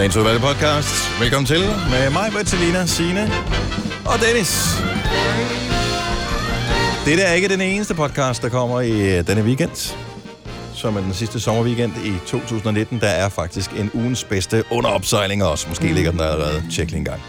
Dagens 0.00 0.16
udvalgte 0.16 0.46
podcast. 0.46 1.20
Velkommen 1.20 1.46
til 1.46 1.60
med 1.90 2.10
mig, 2.10 2.32
Bertilina, 2.32 2.86
Signe 2.86 3.32
og 4.06 4.18
Dennis. 4.20 4.76
Det 7.04 7.28
er 7.28 7.32
ikke 7.32 7.48
den 7.48 7.60
eneste 7.60 7.94
podcast, 7.94 8.42
der 8.42 8.48
kommer 8.48 8.80
i 8.80 9.18
øh, 9.18 9.26
denne 9.26 9.42
weekend, 9.42 9.94
som 10.74 10.96
er 10.96 11.00
den 11.00 11.14
sidste 11.14 11.40
sommerweekend 11.40 11.92
i 12.04 12.12
2019. 12.26 13.00
Der 13.00 13.06
er 13.08 13.28
faktisk 13.28 13.70
en 13.72 13.90
ugens 13.94 14.24
bedste 14.24 14.64
under 14.70 14.90
opsejling 14.90 15.44
også. 15.44 15.68
Måske 15.68 15.88
mm. 15.88 15.94
ligger 15.94 16.10
den 16.10 16.20
der 16.20 16.28
allerede. 16.28 16.62
Tjek 16.70 16.90
lige 16.90 16.98
en 16.98 17.04
gang. 17.04 17.20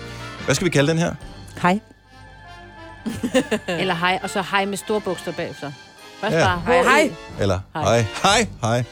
Hvad 0.45 0.55
skal 0.55 0.65
vi 0.65 0.69
kalde 0.69 0.91
den 0.91 0.97
her? 0.97 1.13
Hej. 1.61 1.79
Eller 3.67 3.95
hej, 3.95 4.19
og 4.23 4.29
så 4.29 4.43
hej 4.51 4.65
med 4.65 4.77
store 4.77 5.01
bogstaver 5.01 5.38
bagefter. 5.38 5.71
Først 6.21 6.35
Ja. 6.35 6.45
bare 6.45 6.61
hej, 6.65 6.83
hej. 6.83 7.11
Eller 7.39 7.59
Hej. 7.73 7.83
hej, 7.83 8.05
hej, 8.23 8.47
hej. 8.61 8.83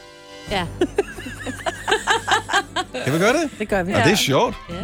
Ja. 0.50 0.66
Kan 3.04 3.12
vi 3.12 3.18
gøre 3.18 3.32
det? 3.32 3.50
Det 3.58 3.68
gør 3.68 3.82
vi. 3.82 3.92
Ja. 3.92 3.98
Og 3.98 4.04
det 4.04 4.12
er 4.12 4.16
sjovt. 4.16 4.56
ja, 4.70 4.74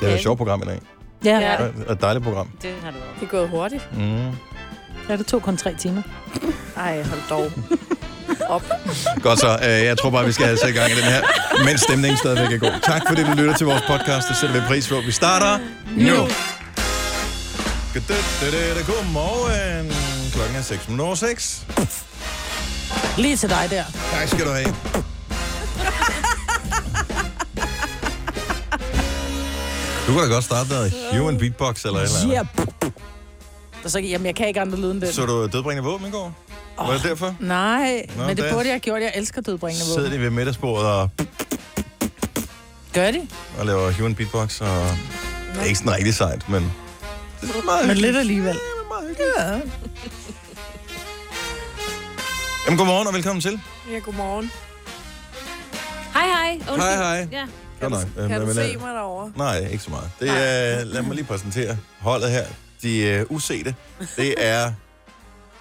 Det 0.00 0.10
er 0.10 0.14
et 0.14 0.22
sjovt 0.22 0.38
program 0.38 0.62
i 0.62 0.66
dag. 0.66 0.80
Ja, 1.24 1.38
Ja. 1.38 1.62
ja. 1.62 1.92
Et 1.92 2.00
dejligt 2.00 2.24
program. 2.24 2.50
det 2.62 2.74
har 2.84 2.90
du 2.90 2.96
også. 2.96 3.08
Det 3.20 3.26
er 3.26 3.30
gået 3.30 3.48
hurtigt. 3.48 3.88
Mm. 3.92 4.28
ja 5.08 5.16
det 5.16 5.26
tog 5.26 5.42
kun 5.42 5.56
tre 5.56 5.74
timer. 5.74 6.02
Ej, 6.76 7.02
hold 7.02 7.20
dog. 7.30 7.52
Op. 8.48 8.62
Godt 9.22 9.40
så. 9.40 9.58
Øh, 9.62 9.68
Jeg 9.68 9.98
tror 9.98 10.10
bare, 10.10 10.24
vi 10.26 10.32
skal 10.32 10.46
have 10.46 10.58
sat 10.58 10.68
i 10.68 10.72
gang 10.72 10.90
i 10.90 10.94
den 10.94 11.04
her, 11.04 11.22
mens 11.64 11.80
stemningen 11.80 12.16
stadigvæk 12.18 12.52
er 12.52 12.58
god. 12.58 12.80
Tak 12.82 13.02
fordi 13.08 13.22
du 13.24 13.30
lytter 13.30 13.54
til 13.56 13.66
vores 13.66 13.82
podcast. 13.86 14.28
Det 14.28 14.36
sætter 14.36 14.60
vi 14.60 14.66
pris 14.66 14.88
på. 14.88 14.94
Vi 15.06 15.12
starter 15.12 15.58
nu. 15.96 16.28
Godmorgen. 18.86 19.92
Klokken 20.32 20.56
er 20.56 20.62
6 20.62 20.88
minutter 20.88 21.04
over 21.04 21.14
6. 21.14 21.66
Lige 23.18 23.36
til 23.36 23.50
dig 23.50 23.66
der. 23.70 23.84
Tak 24.12 24.28
skal 24.28 24.46
du 24.46 24.50
have. 24.52 24.74
Du 30.06 30.12
kan 30.12 30.22
da 30.22 30.34
godt 30.34 30.44
starte 30.44 30.68
noget 30.70 30.92
human 31.12 31.38
beatbox 31.38 31.84
eller 31.84 31.98
et 32.00 32.04
eller 32.04 32.20
andet. 32.20 32.34
Yeah. 32.82 32.92
Og 33.84 33.90
så, 33.90 33.98
jamen, 33.98 34.26
jeg 34.26 34.34
kan 34.34 34.48
ikke 34.48 34.60
andre 34.60 34.78
lyde 34.78 34.90
end 34.90 35.00
den. 35.00 35.12
Så 35.12 35.26
du 35.26 35.46
dødbringende 35.52 35.88
våben 35.90 36.06
i 36.06 36.10
går? 36.10 36.32
Var 36.78 36.92
det 36.92 37.02
derfor? 37.02 37.36
Nej, 37.40 38.06
Nå, 38.16 38.26
men 38.26 38.36
det 38.36 38.44
der- 38.44 38.52
burde 38.52 38.64
jeg 38.66 38.72
have 38.72 38.80
gjort. 38.80 39.02
Jeg 39.02 39.12
elsker 39.14 39.40
dødbringende 39.42 39.84
Sidder 39.84 40.00
våben. 40.00 40.12
de 40.12 40.20
ved 40.20 40.30
middagsbordet 40.30 40.86
og, 40.88 41.10
Gør 42.92 43.10
de? 43.10 43.28
og 43.58 43.66
laver 43.66 43.92
human 43.92 44.14
beatbox, 44.14 44.60
og 44.60 44.86
det 45.54 45.60
er 45.60 45.64
ikke 45.64 45.78
sådan 45.78 45.92
rigtig 45.92 46.14
sejt, 46.14 46.48
men... 46.48 46.72
Det 47.40 47.50
er 47.50 47.64
meget 47.64 47.86
Men 47.86 47.96
lidt 47.96 48.16
alligevel. 48.16 48.54
Det 48.54 48.60
er 48.84 48.88
meget 48.88 49.08
hyggeligt. 49.08 49.32
Ja. 49.38 49.60
Jamen, 52.66 52.78
godmorgen 52.78 53.06
og 53.06 53.14
velkommen 53.14 53.40
til. 53.40 53.60
Ja, 53.92 53.98
godmorgen. 53.98 54.50
Hej, 56.14 56.26
hej. 56.26 56.54
Undskyld. 56.54 56.80
Hej, 56.82 56.96
hej. 56.96 57.28
Ja. 57.32 57.44
Godt 57.90 58.16
nok. 58.16 58.28
Kan 58.28 58.32
Øh, 58.36 58.40
du 58.40 58.46
men, 58.46 58.54
se 58.54 58.72
øh, 58.74 58.80
mig 58.80 58.94
derovre? 58.94 59.32
Nej, 59.36 59.58
ikke 59.58 59.84
så 59.84 59.90
meget. 59.90 60.10
Det 60.20 60.28
er, 60.30 60.84
lad 60.84 61.02
mig 61.02 61.14
lige 61.14 61.24
præsentere 61.24 61.76
holdet 62.00 62.30
her. 62.30 62.44
De 62.82 63.24
uh, 63.30 63.36
usete. 63.36 63.74
Det 64.16 64.34
er 64.46 64.72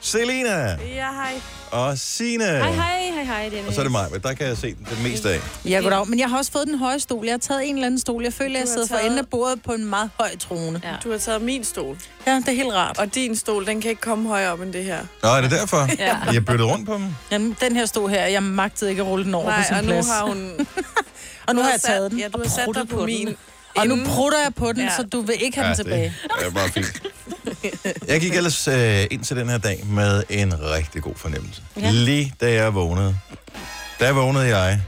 Selina 0.03 0.77
Ja, 0.95 1.11
hej. 1.11 1.41
og 1.71 1.97
Sine. 1.97 2.43
Hej, 2.45 2.71
hej, 2.71 3.11
hej, 3.13 3.23
hej, 3.23 3.43
Dennis. 3.49 3.67
Og 3.67 3.73
så 3.73 3.81
er 3.81 3.83
det 3.83 3.91
mig, 3.91 4.07
men 4.11 4.21
der 4.21 4.33
kan 4.33 4.47
jeg 4.47 4.57
se 4.57 4.67
det 4.89 5.03
meste 5.03 5.29
af. 5.29 5.39
Ja, 5.65 5.79
goddag. 5.79 6.07
Men 6.09 6.19
jeg 6.19 6.29
har 6.29 6.37
også 6.37 6.51
fået 6.51 6.67
den 6.67 6.79
høje 6.79 6.99
stol. 6.99 7.25
Jeg 7.25 7.33
har 7.33 7.37
taget 7.37 7.69
en 7.69 7.75
eller 7.75 7.85
anden 7.85 7.99
stol. 7.99 8.23
Jeg 8.23 8.33
føler, 8.33 8.49
at 8.49 8.59
jeg 8.59 8.61
Du 8.65 8.69
har 8.69 8.73
sidder 8.73 8.87
for 8.87 8.95
taget- 8.95 9.05
enden 9.05 9.19
af 9.19 9.27
bordet 9.27 9.61
på 9.63 9.71
en 9.73 9.85
meget 9.85 10.09
høj 10.19 10.37
trone. 10.39 10.81
Ja. 10.83 10.89
Du 11.03 11.11
har 11.11 11.17
taget 11.17 11.41
min 11.41 11.63
stol. 11.63 11.97
Ja, 12.27 12.35
det 12.35 12.47
er 12.47 12.51
helt 12.51 12.73
rart. 12.73 12.97
Og 12.97 13.15
din 13.15 13.35
stol, 13.35 13.65
den 13.65 13.81
kan 13.81 13.89
ikke 13.89 14.01
komme 14.01 14.29
højere 14.29 14.51
op 14.51 14.61
end 14.61 14.73
det 14.73 14.83
her. 14.83 14.99
Nå, 15.23 15.29
er 15.29 15.41
det 15.41 15.51
derfor? 15.51 15.87
Ja. 15.99 16.13
Har 16.13 16.39
byttet 16.39 16.67
rundt 16.67 16.85
på 16.87 16.93
dem? 16.93 17.05
Jamen, 17.31 17.57
den 17.61 17.75
her 17.75 17.85
stol 17.85 18.09
her, 18.09 18.25
jeg 18.25 18.43
magtede 18.43 18.89
ikke 18.91 19.01
at 19.01 19.07
rulle 19.07 19.25
den 19.25 19.33
over 19.35 19.45
Nej, 19.45 19.57
på 19.57 19.63
sin 19.67 19.75
og 19.75 19.83
nu 19.83 19.89
plads. 19.91 20.07
har 20.07 20.23
hun... 20.25 20.51
og 21.47 21.55
nu 21.55 21.61
har 21.61 21.69
jeg 21.71 21.81
taget 21.81 22.11
den 22.11 22.19
ja, 22.19 22.27
du 22.27 22.37
og 22.37 22.39
har 22.43 22.49
sat 22.49 22.57
dig 22.57 22.65
pruttet 22.65 22.89
på 22.89 22.97
den. 22.99 23.05
min 23.05 23.35
Og 23.77 23.87
nu 23.87 23.97
prutter 24.05 24.39
jeg 24.39 24.53
på 24.55 24.71
den, 24.73 24.81
Ja. 24.83 24.95
så 24.97 25.03
du 25.03 25.21
vil 25.21 25.35
ikke 25.43 25.57
have 25.57 25.67
den 25.67 25.75
tilbage. 25.75 26.13
det 26.39 26.47
er 26.47 26.51
bare 26.51 26.69
fint. 26.69 27.01
Jeg 28.07 28.21
gik 28.21 28.35
ellers 28.35 28.67
øh, 28.67 29.05
ind 29.11 29.23
til 29.23 29.37
den 29.37 29.49
her 29.49 29.57
dag 29.57 29.83
med 29.85 30.23
en 30.29 30.53
rigtig 30.61 31.01
god 31.03 31.15
fornemmelse. 31.15 31.61
Ja. 31.77 31.91
Lige 31.91 32.35
da 32.41 32.53
jeg 32.53 32.75
vågnede, 32.75 33.17
der 33.99 34.11
vågnede 34.11 34.57
jeg 34.57 34.81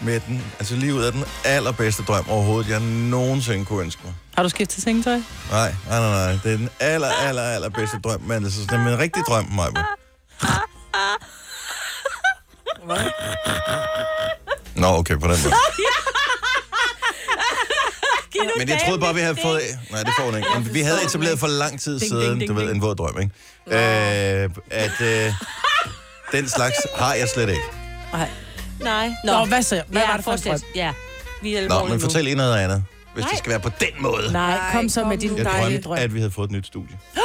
med 0.00 0.20
den, 0.20 0.44
altså 0.58 0.76
lige 0.76 0.94
ud 0.94 1.02
af 1.02 1.12
den 1.12 1.24
allerbedste 1.44 2.02
drøm 2.02 2.24
overhovedet, 2.28 2.70
jeg 2.70 2.80
nogensinde 2.80 3.64
kunne 3.64 3.82
ønske 3.82 4.00
mig. 4.04 4.14
Har 4.36 4.42
du 4.42 4.48
skiftet 4.48 4.82
sengetøj? 4.82 5.20
Nej, 5.50 5.74
nej, 5.88 6.00
nej, 6.00 6.10
nej. 6.10 6.38
Det 6.44 6.52
er 6.52 6.56
den 6.56 6.70
aller, 6.80 7.08
aller, 7.08 7.42
allerbedste 7.42 8.00
drøm, 8.04 8.20
men 8.20 8.44
altså, 8.44 8.60
det 8.60 8.72
er 8.72 8.92
en 8.92 8.98
rigtig 8.98 9.22
drøm, 9.28 9.44
mig. 9.44 9.68
Hvad? 12.84 12.96
Nå, 14.74 14.86
okay, 14.86 15.14
på 15.14 15.26
den 15.28 15.38
måde. 15.42 15.54
Men 18.58 18.68
jeg 18.68 18.80
troede 18.86 19.00
bare, 19.00 19.14
vi 19.14 19.20
havde 19.20 19.36
fået... 19.42 19.60
Nej, 19.90 20.02
det 20.02 20.12
får 20.18 20.24
hun 20.24 20.36
ikke. 20.36 20.48
Men 20.54 20.74
vi 20.74 20.80
havde 20.80 20.98
etableret 21.04 21.38
for 21.38 21.46
lang 21.46 21.80
tid 21.80 22.00
Ding, 22.00 22.10
siden, 22.10 22.28
ding, 22.28 22.40
ding, 22.40 22.48
du 22.48 22.54
ved, 22.54 22.70
en 22.74 22.82
våd 22.82 22.94
drøm, 22.94 23.18
ikke? 23.20 23.32
Øh, 23.66 24.50
at 24.70 25.00
øh, 25.00 25.32
den 26.32 26.48
slags 26.48 26.76
har 26.94 27.14
jeg 27.14 27.28
slet 27.28 27.48
ikke. 27.48 27.62
Nej. 28.12 28.28
Nej. 28.80 29.10
Nå, 29.24 29.44
hvad 29.44 29.62
så? 29.62 29.82
Hvad 29.88 30.02
ja, 30.02 30.08
var 30.08 30.16
det 30.16 30.24
for 30.24 30.32
en 30.32 30.38
drøm? 30.38 30.60
Ja. 30.74 30.92
Vi 31.42 31.54
er 31.56 31.68
Nå, 31.68 31.84
men 31.84 31.92
nu. 31.92 31.98
fortæl 32.00 32.28
en 32.28 32.36
noget 32.36 32.56
andet. 32.56 32.84
Hvis 33.14 33.24
det 33.24 33.32
Nej. 33.32 33.38
skal 33.38 33.50
være 33.50 33.60
på 33.60 33.70
den 33.80 34.02
måde. 34.02 34.32
Nej, 34.32 34.58
kom 34.72 34.88
så 34.88 35.04
med 35.04 35.18
din 35.18 35.30
dejlige 35.30 35.52
drømte, 35.54 35.80
drøm. 35.80 35.98
at 35.98 36.14
vi 36.14 36.18
havde 36.18 36.30
fået 36.30 36.46
et 36.46 36.52
nyt 36.52 36.66
studie. 36.66 36.98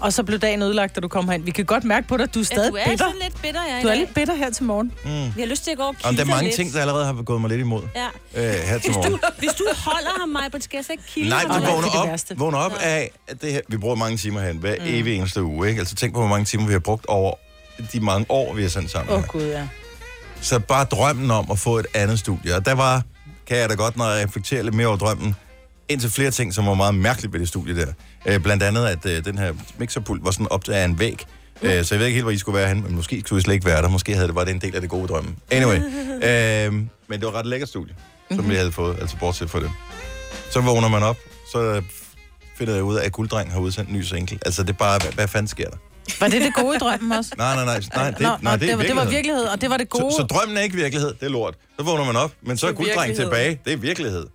Og 0.00 0.12
så 0.12 0.22
blev 0.22 0.38
dagen 0.38 0.62
ødelagt, 0.62 0.94
da 0.96 1.00
du 1.00 1.08
kom 1.08 1.28
herind. 1.28 1.44
Vi 1.44 1.50
kan 1.50 1.64
godt 1.64 1.84
mærke 1.84 2.08
på 2.08 2.16
dig, 2.16 2.22
at 2.24 2.34
du 2.34 2.38
er 2.38 2.42
Ja, 2.50 2.54
stadig 2.54 2.72
du 2.72 2.76
er 2.76 2.84
bitter. 2.90 3.04
sådan 3.06 3.20
lidt 3.22 3.42
bitter, 3.42 3.60
jeg 3.64 3.80
Du 3.82 3.88
er 3.88 3.94
lidt 3.94 4.14
bitter 4.14 4.34
her 4.34 4.50
til 4.50 4.64
morgen. 4.64 4.92
Vi 5.36 5.40
har 5.40 5.48
lyst 5.48 5.64
til 5.64 5.70
at 5.70 5.76
gå 5.76 5.82
og 5.82 5.94
Om 6.04 6.14
der 6.14 6.22
er 6.22 6.26
mange 6.26 6.44
lidt. 6.44 6.54
ting, 6.56 6.72
der 6.72 6.80
allerede 6.80 7.04
har 7.04 7.22
gået 7.22 7.40
mig 7.40 7.50
lidt 7.50 7.60
imod 7.60 7.82
Ja. 7.96 8.06
øh, 8.34 8.42
her 8.54 8.78
til 8.78 8.90
Hvis 8.90 8.96
morgen. 8.96 9.12
du, 9.12 9.18
hvis 9.38 9.50
du 9.58 9.64
holder 9.76 10.20
ham, 10.20 10.28
Maja, 10.28 10.48
skal 10.60 10.76
jeg 10.76 10.84
så 10.84 10.92
ikke 10.92 11.04
kilde 11.08 11.28
Nej, 11.28 11.38
ham? 11.38 11.48
du 11.48 11.52
nej, 11.52 11.60
det 11.60 11.68
er 11.68 11.74
vågner 11.74 11.90
det 11.90 12.00
op, 12.00 12.08
værste. 12.08 12.36
vågner 12.38 12.58
op 12.58 12.72
af, 12.80 13.10
at 13.28 13.42
det 13.42 13.52
her, 13.52 13.60
vi 13.68 13.76
bruger 13.76 13.94
mange 13.96 14.16
timer 14.16 14.40
hen 14.40 14.56
hver 14.56 14.74
mm. 14.80 14.84
evig 14.86 15.16
eneste 15.16 15.42
uge. 15.42 15.68
Ikke? 15.68 15.78
Altså 15.78 15.94
tænk 15.94 16.12
på, 16.14 16.20
hvor 16.20 16.28
mange 16.28 16.44
timer 16.44 16.66
vi 16.66 16.72
har 16.72 16.78
brugt 16.80 17.06
over 17.06 17.34
de 17.92 18.00
mange 18.00 18.26
år, 18.28 18.54
vi 18.54 18.62
har 18.62 18.68
sendt 18.68 18.90
sammen. 18.90 19.12
Åh, 19.14 19.18
oh, 19.18 19.26
gud, 19.26 19.42
ja. 19.42 19.68
Så 20.40 20.58
bare 20.58 20.84
drømmen 20.84 21.30
om 21.30 21.50
at 21.50 21.58
få 21.58 21.78
et 21.78 21.86
andet 21.94 22.18
studie. 22.18 22.56
Og 22.56 22.64
der 22.66 22.72
var, 22.74 23.02
kan 23.46 23.56
jeg 23.56 23.68
da 23.68 23.74
godt, 23.74 23.96
når 23.96 24.10
jeg 24.10 24.24
reflekterer 24.26 24.62
lidt 24.62 24.74
mere 24.74 24.86
over 24.86 24.96
drømmen, 24.96 25.36
indtil 25.88 26.10
flere 26.10 26.30
ting, 26.30 26.54
som 26.54 26.66
var 26.66 26.74
meget 26.74 26.94
mærkeligt 26.94 27.32
ved 27.32 27.40
det 27.40 27.48
studie 27.48 27.76
der. 27.76 27.92
Øh, 28.26 28.40
blandt 28.40 28.62
andet, 28.62 28.86
at 28.86 29.06
øh, 29.06 29.24
den 29.24 29.38
her 29.38 29.52
mixerpult 29.78 30.24
var 30.24 30.30
sådan 30.30 30.48
op 30.50 30.68
af 30.68 30.84
en 30.84 30.98
væg. 30.98 31.26
Øh, 31.62 31.84
så 31.84 31.94
jeg 31.94 32.00
ved 32.00 32.06
ikke 32.06 32.14
helt, 32.14 32.24
hvor 32.24 32.30
I 32.30 32.38
skulle 32.38 32.58
være 32.58 32.68
hen, 32.68 32.82
men 32.82 32.94
måske 32.96 33.22
skulle 33.26 33.40
I 33.40 33.42
slet 33.42 33.54
ikke 33.54 33.66
være 33.66 33.82
der. 33.82 33.88
Måske 33.88 34.14
havde 34.14 34.26
det 34.26 34.34
bare 34.34 34.44
det 34.44 34.54
en 34.54 34.60
del 34.60 34.74
af 34.74 34.80
det 34.80 34.90
gode 34.90 35.08
drømme. 35.08 35.30
Anyway. 35.50 35.76
øh, 36.66 36.72
men 37.08 37.20
det 37.20 37.22
var 37.22 37.34
ret 37.34 37.46
lækkert 37.46 37.68
studie, 37.68 37.94
som 38.30 38.50
vi 38.50 38.54
havde 38.54 38.72
fået, 38.72 38.96
altså 39.00 39.16
bortset 39.16 39.50
fra 39.50 39.60
det. 39.60 39.70
Så 40.50 40.60
vågner 40.60 40.88
man 40.88 41.02
op, 41.02 41.16
så 41.52 41.82
finder 42.58 42.74
jeg 42.74 42.82
ud 42.82 42.96
af, 42.96 43.04
at 43.06 43.12
Gulddreng 43.12 43.52
har 43.52 43.60
udsendt 43.60 43.90
en 43.90 43.96
ny 43.96 44.02
single. 44.02 44.38
Altså, 44.46 44.62
det 44.62 44.70
er 44.70 44.74
bare, 44.74 44.98
hvad, 45.02 45.12
hvad 45.12 45.28
fanden 45.28 45.48
sker 45.48 45.68
der? 45.68 45.76
Var 46.20 46.28
det 46.28 46.42
det 46.42 46.54
gode 46.54 46.76
i 46.76 46.78
drømmen 46.78 47.12
også? 47.12 47.30
Nej, 47.38 47.54
nej, 47.54 47.64
nej, 47.64 47.80
nej, 47.94 48.10
det, 48.10 48.20
Nå, 48.20 48.28
nej, 48.42 48.56
det, 48.56 48.68
det, 48.68 48.78
var, 48.78 48.84
det 48.84 48.96
var 48.96 49.04
virkelighed. 49.04 49.44
og 49.44 49.60
det 49.60 49.70
var 49.70 49.76
det 49.76 49.88
gode. 49.88 50.12
Så, 50.12 50.16
så 50.16 50.22
drømmen 50.22 50.56
er 50.56 50.60
ikke 50.60 50.76
virkelighed, 50.76 51.08
det 51.08 51.22
er 51.22 51.28
lort. 51.28 51.54
Så 51.78 51.84
vågner 51.84 52.04
man 52.04 52.16
op, 52.16 52.32
men 52.42 52.56
så 52.56 52.66
er 52.66 52.70
er 52.70 52.74
gulddreng 52.74 53.16
tilbage, 53.16 53.60
det 53.64 53.72
er 53.72 53.76
virkelighed. 53.76 54.26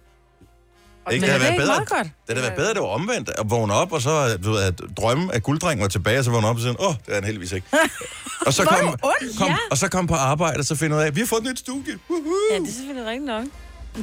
Ikke, 1.11 1.21
Men 1.21 1.29
det 1.29 1.35
er 1.35 1.39
havde 1.39 1.43
været 1.43 1.55
bedre. 1.57 1.75
meget 1.75 1.89
godt? 1.89 2.07
Det 2.27 2.35
havde 2.37 2.41
været 2.41 2.55
bedre, 2.55 2.73
det 2.73 2.81
var 2.81 2.87
omvendt 2.87 3.29
at 3.29 3.49
vågne 3.49 3.73
op, 3.73 3.91
og 3.91 4.01
så 4.01 4.37
du 4.43 4.51
ved, 4.51 4.61
at 4.63 4.81
drømme, 4.97 5.33
at 5.35 5.43
gulddrengen 5.43 5.81
var 5.81 5.87
tilbage, 5.87 6.19
og 6.19 6.25
så 6.25 6.31
vågne 6.31 6.47
op 6.47 6.55
og 6.55 6.61
sige, 6.61 6.75
åh, 6.79 6.87
oh, 6.89 6.95
det 7.05 7.11
er 7.11 7.13
han 7.15 7.23
heldigvis 7.23 7.51
ikke. 7.51 7.67
og, 8.47 8.53
så 8.53 8.63
kom, 8.65 8.79
du 8.79 8.93
ond, 9.03 9.37
kom, 9.37 9.47
ja. 9.47 9.57
og 9.71 9.77
så 9.77 9.87
kom 9.87 10.07
på 10.07 10.13
arbejde, 10.15 10.59
og 10.59 10.65
så 10.65 10.75
finder 10.75 10.97
ud 10.97 11.01
af, 11.01 11.07
at 11.07 11.15
vi 11.15 11.19
har 11.21 11.27
fået 11.27 11.39
et 11.41 11.47
nyt 11.47 11.59
studie. 11.59 11.93
Woohoo! 12.09 12.33
Ja, 12.51 12.59
det 12.59 12.67
er 12.69 12.73
selvfølgelig 12.73 13.05
rigtigt 13.05 13.25
nok. 13.25 13.45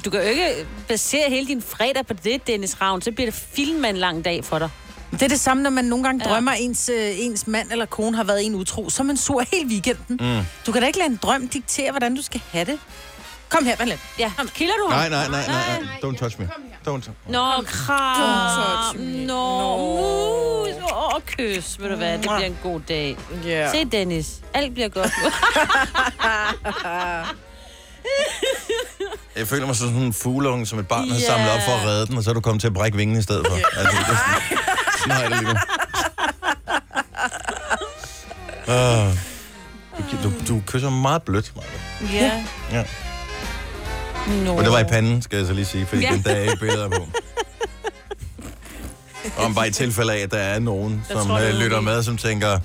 Du 0.05 0.11
kan 0.11 0.21
jo 0.23 0.27
ikke 0.29 0.67
basere 0.89 1.31
hele 1.31 1.47
din 1.47 1.63
fredag 1.63 2.07
på 2.07 2.15
det, 2.25 2.47
Dennis 2.47 2.81
Ravn. 2.81 3.03
Så 3.03 3.13
bliver 3.13 3.31
det 3.31 3.34
film 3.55 3.84
en 3.84 3.97
lang 3.97 4.25
dag 4.25 4.45
for 4.45 4.59
dig. 4.59 4.69
Det 5.13 5.23
er 5.23 5.29
det 5.29 5.41
samme, 5.41 5.63
når 5.63 5.71
man 5.71 5.84
nogle 5.84 6.05
gange 6.05 6.25
Ja. 6.29 6.31
drømmer, 6.34 6.53
ens, 6.53 6.89
øh, 6.89 7.11
ens 7.21 7.47
mand 7.47 7.73
eller 7.73 7.87
kone 7.87 8.17
har 8.17 8.25
været 8.25 8.47
en 8.47 8.55
utro. 8.55 8.91
Så 8.91 9.03
er 9.03 9.07
man 9.07 9.17
sur 9.17 9.45
hele 9.53 9.69
weekenden. 9.69 10.17
Mm. 10.37 10.43
Du 10.67 10.73
kan 10.73 10.81
da 10.83 10.87
ikke 10.87 10.99
lade 10.99 11.11
en 11.11 11.19
drøm 11.23 11.49
diktere, 11.49 11.91
hvordan 11.91 12.15
du 12.17 12.22
skal 12.22 12.41
have 12.51 12.65
det. 12.65 12.78
Kom 13.53 13.66
her, 13.66 13.77
Valent. 13.77 14.01
Ja, 14.19 14.33
kilder 14.54 14.75
du 14.75 14.89
ham? 14.91 14.99
Nej, 14.99 15.09
nej, 15.09 15.28
nej, 15.28 15.47
nej, 15.47 15.81
nej. 15.81 16.10
Don't 16.10 16.16
touch 16.19 16.41
me. 16.41 16.49
Don't. 16.89 17.10
Nå, 17.28 17.63
kram. 17.66 18.93
touch 18.93 18.99
me. 18.99 19.27
Nå, 19.27 19.34
Nå. 19.59 19.87
mus. 19.87 20.69
Åh, 20.93 21.21
kys. 21.27 21.77
Ved 21.81 21.89
du 21.89 21.97
hvad, 21.97 22.13
det 22.13 22.21
bliver 22.21 22.39
en 22.39 22.59
god 22.63 22.81
dag. 22.81 23.16
Ja. 23.45 23.71
Se, 23.72 23.84
Dennis. 23.84 24.41
Alt 24.54 24.75
bliver 24.75 24.89
godt 24.89 25.10
nu. 25.25 25.31
Jeg 29.37 29.49
føler 29.49 29.66
mig 29.66 29.77
som 29.77 29.89
sådan 29.89 30.03
en 30.03 30.13
fugleunge, 30.13 30.66
som 30.66 30.78
et 30.78 30.89
barn 30.89 31.10
har 31.10 31.19
samlet 31.21 31.51
op 31.51 31.60
for 31.66 31.72
at 31.72 31.87
redde 31.87 32.07
den, 32.07 32.16
og 32.16 32.25
så 32.25 32.31
er 32.31 32.34
du 32.34 32.41
kommet 32.41 32.60
til 32.60 32.69
at 32.69 32.75
brække 32.75 32.97
vingen 32.97 33.19
i 33.19 33.22
stedet 33.22 33.47
for. 33.48 33.55
Altså, 33.78 33.97
det 33.97 34.01
er 34.01 34.05
sådan, 34.05 34.59
sådan 34.98 35.13
har 35.13 35.21
jeg 35.22 35.31
det 35.31 35.39
lige 35.41 35.53
nu. 35.53 35.59
Uh, 38.69 39.16
du, 40.22 40.28
du, 40.28 40.33
du 40.48 40.63
kysser 40.66 40.91
meget 40.91 41.22
blødt, 41.22 41.53
Maja. 41.57 42.15
ja. 42.25 42.45
Ja. 42.72 42.84
Nå. 44.45 44.57
Og 44.57 44.65
det 44.65 44.72
var 44.72 44.78
i 44.80 44.84
panden, 44.84 45.22
skal 45.22 45.36
jeg 45.39 45.47
så 45.47 45.53
lige 45.53 45.65
sige, 45.65 45.86
fordi 45.86 46.03
Ja. 46.03 46.09
ja. 46.10 46.15
den 46.16 46.22
der 46.24 46.30
er 46.30 46.42
ikke 46.42 46.57
billeder 46.57 46.89
på. 46.89 47.07
Om 49.45 49.54
bare 49.54 49.69
i 49.69 49.71
tilfælde 49.71 50.13
af, 50.13 50.19
at 50.19 50.30
der 50.30 50.39
er 50.39 50.59
nogen, 50.59 51.04
Der 51.09 51.15
som 51.19 51.27
tror, 51.27 51.39
det 51.39 51.48
øh, 51.48 51.54
er 51.54 51.59
lytter 51.59 51.80
med, 51.80 52.03
som 52.03 52.16
tænker, 52.16 52.59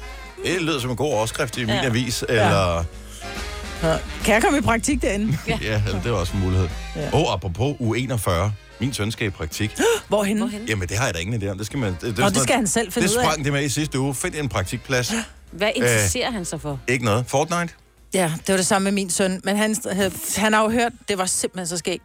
det 0.45 0.61
lyder 0.61 0.79
som 0.79 0.89
en 0.89 0.95
god 0.95 1.13
overskrift 1.13 1.57
i 1.57 1.59
min 1.59 1.69
Ja. 1.69 1.85
avis, 1.85 2.23
eller 2.29 2.83
Ja. 3.83 3.95
Kan 4.25 4.33
jeg 4.33 4.41
komme 4.43 4.57
i 4.57 4.61
praktik 4.61 5.01
derinde? 5.01 5.37
Ja, 5.61 5.81
eller 5.87 6.01
det 6.01 6.09
er 6.09 6.13
også 6.15 6.33
en 6.33 6.39
mulighed. 6.43 6.67
Og 7.11 7.27
oh, 7.27 7.33
apropos 7.33 7.75
u 7.79 7.93
41. 7.93 8.53
Min 8.79 8.93
søn 8.93 9.11
skal 9.11 9.27
i 9.27 9.29
praktik. 9.29 9.71
Hvorhenne? 10.07 10.39
Hvorhen? 10.41 10.65
Jamen, 10.67 10.87
det 10.87 10.97
har 10.97 11.05
jeg 11.05 11.13
da 11.13 11.19
ingen 11.19 11.43
idé 11.43 11.47
om. 11.47 11.57
Det 11.57 11.65
skal 11.65 11.79
man... 11.79 11.93
Det, 11.93 12.01
det, 12.01 12.19
er 12.19 12.23
Nå, 12.23 12.29
det 12.29 12.37
skal 12.37 12.45
noget- 12.47 12.55
han 12.55 12.67
selv 12.67 12.91
finde 12.91 13.07
Det 13.07 13.13
ud 13.13 13.17
af. 13.19 13.25
sprang 13.25 13.45
det 13.45 13.53
med 13.53 13.63
i 13.63 13.69
sidste 13.69 13.99
uge. 13.99 14.15
Find 14.15 14.35
en 14.35 14.49
praktikplads. 14.49 15.13
Hvad 15.51 15.69
interesserer 15.75 16.31
han 16.31 16.45
sig 16.45 16.61
for? 16.61 16.79
Ikke 16.87 17.05
noget. 17.05 17.25
Fortnite? 17.27 17.73
Ja, 18.13 18.31
det 18.37 18.49
var 18.53 18.57
det 18.57 18.65
samme 18.65 18.83
med 18.83 18.91
min 18.91 19.09
søn. 19.09 19.41
Men 19.43 19.57
han, 19.57 19.75
han 20.37 20.53
har 20.53 20.63
jo 20.63 20.69
hørt, 20.69 20.91
det 21.09 21.17
var 21.17 21.25
simpelthen 21.25 21.67
så 21.67 21.77
skægt. 21.77 22.03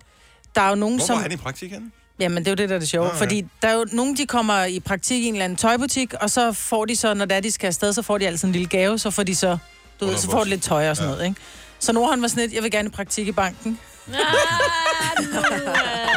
Der 0.54 0.60
er 0.60 0.68
jo 0.68 0.74
nogen, 0.74 0.96
Hvor 0.96 1.06
som... 1.06 1.16
var 1.16 1.22
han 1.22 1.32
i 1.32 1.36
praktik 1.36 1.70
henne? 1.70 1.90
Jamen, 2.20 2.38
det 2.38 2.46
er 2.46 2.50
jo 2.50 2.54
det, 2.56 2.68
der 2.68 2.74
er 2.74 2.78
det 2.78 2.88
sjove. 2.88 3.06
Nå, 3.06 3.12
ja. 3.14 3.20
Fordi 3.20 3.46
der 3.62 3.68
er 3.68 3.72
jo 3.72 3.86
nogen, 3.92 4.16
de 4.16 4.26
kommer 4.26 4.64
i 4.64 4.80
praktik 4.80 5.22
i 5.22 5.26
en 5.28 5.34
eller 5.34 5.44
anden 5.44 5.56
tøjbutik, 5.56 6.14
og 6.14 6.30
så 6.30 6.52
får 6.52 6.84
de 6.84 6.96
så, 6.96 7.14
når 7.14 7.24
det 7.24 7.36
er, 7.36 7.40
de 7.40 7.50
skal 7.50 7.66
afsted, 7.66 7.92
så 7.92 8.02
får 8.02 8.18
de 8.18 8.26
altid 8.26 8.48
en 8.48 8.52
lille 8.52 8.68
gave, 8.68 8.98
så 8.98 9.10
får 9.10 9.22
de 9.22 9.34
så, 9.34 9.58
du 10.00 10.06
ved, 10.06 10.16
så 10.16 10.30
får 10.30 10.44
de 10.44 10.50
lidt 10.50 10.62
tøj 10.62 10.90
og 10.90 10.96
sådan 10.96 11.10
Ja. 11.10 11.14
noget, 11.14 11.28
ikke? 11.28 11.40
Så 11.78 11.92
nu 11.92 12.02
har 12.04 12.10
han 12.10 12.22
var 12.22 12.28
sådan 12.28 12.40
lidt, 12.42 12.52
jeg 12.54 12.62
vil 12.62 12.70
gerne 12.70 12.88
i 12.88 12.90
praktik 12.90 13.28
i 13.28 13.32
banken. 13.32 13.78
Ah, 14.08 14.14
øh. 15.24 16.11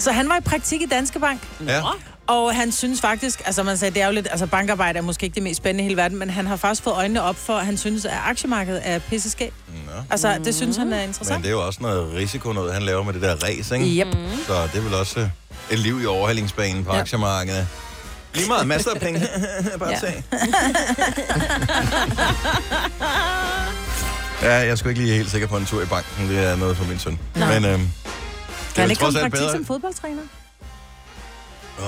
Så 0.00 0.12
han 0.12 0.28
var 0.28 0.36
i 0.36 0.40
praktik 0.40 0.82
i 0.82 0.86
Danske 0.86 1.18
Bank, 1.20 1.40
Ja. 1.66 1.80
og 2.26 2.54
han 2.54 2.72
synes 2.72 3.00
faktisk, 3.00 3.42
altså 3.46 3.62
man 3.62 3.76
sagde, 3.78 3.94
det 3.94 4.02
er 4.02 4.06
jo 4.06 4.12
lidt, 4.12 4.28
altså 4.30 4.46
bankarbejde 4.46 4.98
er 4.98 5.02
måske 5.02 5.24
ikke 5.24 5.34
det 5.34 5.42
mest 5.42 5.56
spændende 5.56 5.82
i 5.82 5.86
hele 5.86 5.96
verden, 5.96 6.18
men 6.18 6.30
han 6.30 6.46
har 6.46 6.56
faktisk 6.56 6.82
fået 6.82 6.94
øjnene 6.94 7.22
op 7.22 7.36
for, 7.36 7.56
at 7.56 7.66
han 7.66 7.78
synes, 7.78 8.04
at 8.04 8.12
aktiemarkedet 8.26 8.80
er 8.84 8.98
pisseskab. 8.98 9.52
Nå. 9.86 9.92
Altså, 10.10 10.38
det 10.44 10.54
synes 10.54 10.76
han 10.76 10.92
er 10.92 10.96
Men 10.96 11.08
interessant. 11.08 11.42
det 11.42 11.46
er 11.48 11.52
jo 11.52 11.66
også 11.66 11.78
noget 11.82 12.14
risiko, 12.14 12.52
noget 12.52 12.72
han 12.74 12.82
laver 12.82 13.02
med 13.04 13.12
det 13.14 13.22
der 13.22 13.34
race, 13.44 13.74
ikke? 13.78 13.86
Yep. 14.06 14.16
Så 14.46 14.52
det 14.72 14.78
er 14.78 14.80
vel 14.82 14.94
også 14.94 15.20
øh, 15.20 15.26
et 15.70 15.78
liv 15.78 16.02
i 16.02 16.06
overhældingsbanen 16.06 16.84
på 16.84 16.94
Ja. 16.94 17.00
aktiemarkedet. 17.00 17.66
Lige 18.34 18.48
meget 18.48 18.66
masser 18.66 18.90
af 18.94 19.00
penge. 19.00 19.28
Bare 19.78 19.96
se. 20.00 20.06
ja, 24.42 24.52
jeg 24.54 24.68
er 24.68 24.74
sgu 24.74 24.88
ikke 24.88 25.00
lige 25.00 25.14
helt 25.16 25.30
sikker 25.30 25.48
på 25.48 25.56
en 25.56 25.66
tur 25.66 25.82
i 25.82 25.86
banken. 25.86 26.28
Det 26.28 26.38
er 26.38 26.56
noget 26.56 26.76
for 26.76 26.84
min 26.84 26.98
søn. 26.98 27.18
Men 27.34 27.64
øhm, 27.64 27.88
Kan 28.74 28.76
er 28.76 28.80
han 28.80 28.90
ikke 28.90 29.00
komme 29.00 29.20
praktik 29.20 29.38
bedre. 29.40 29.52
som 29.52 29.64
fodboldtræner? 29.64 30.22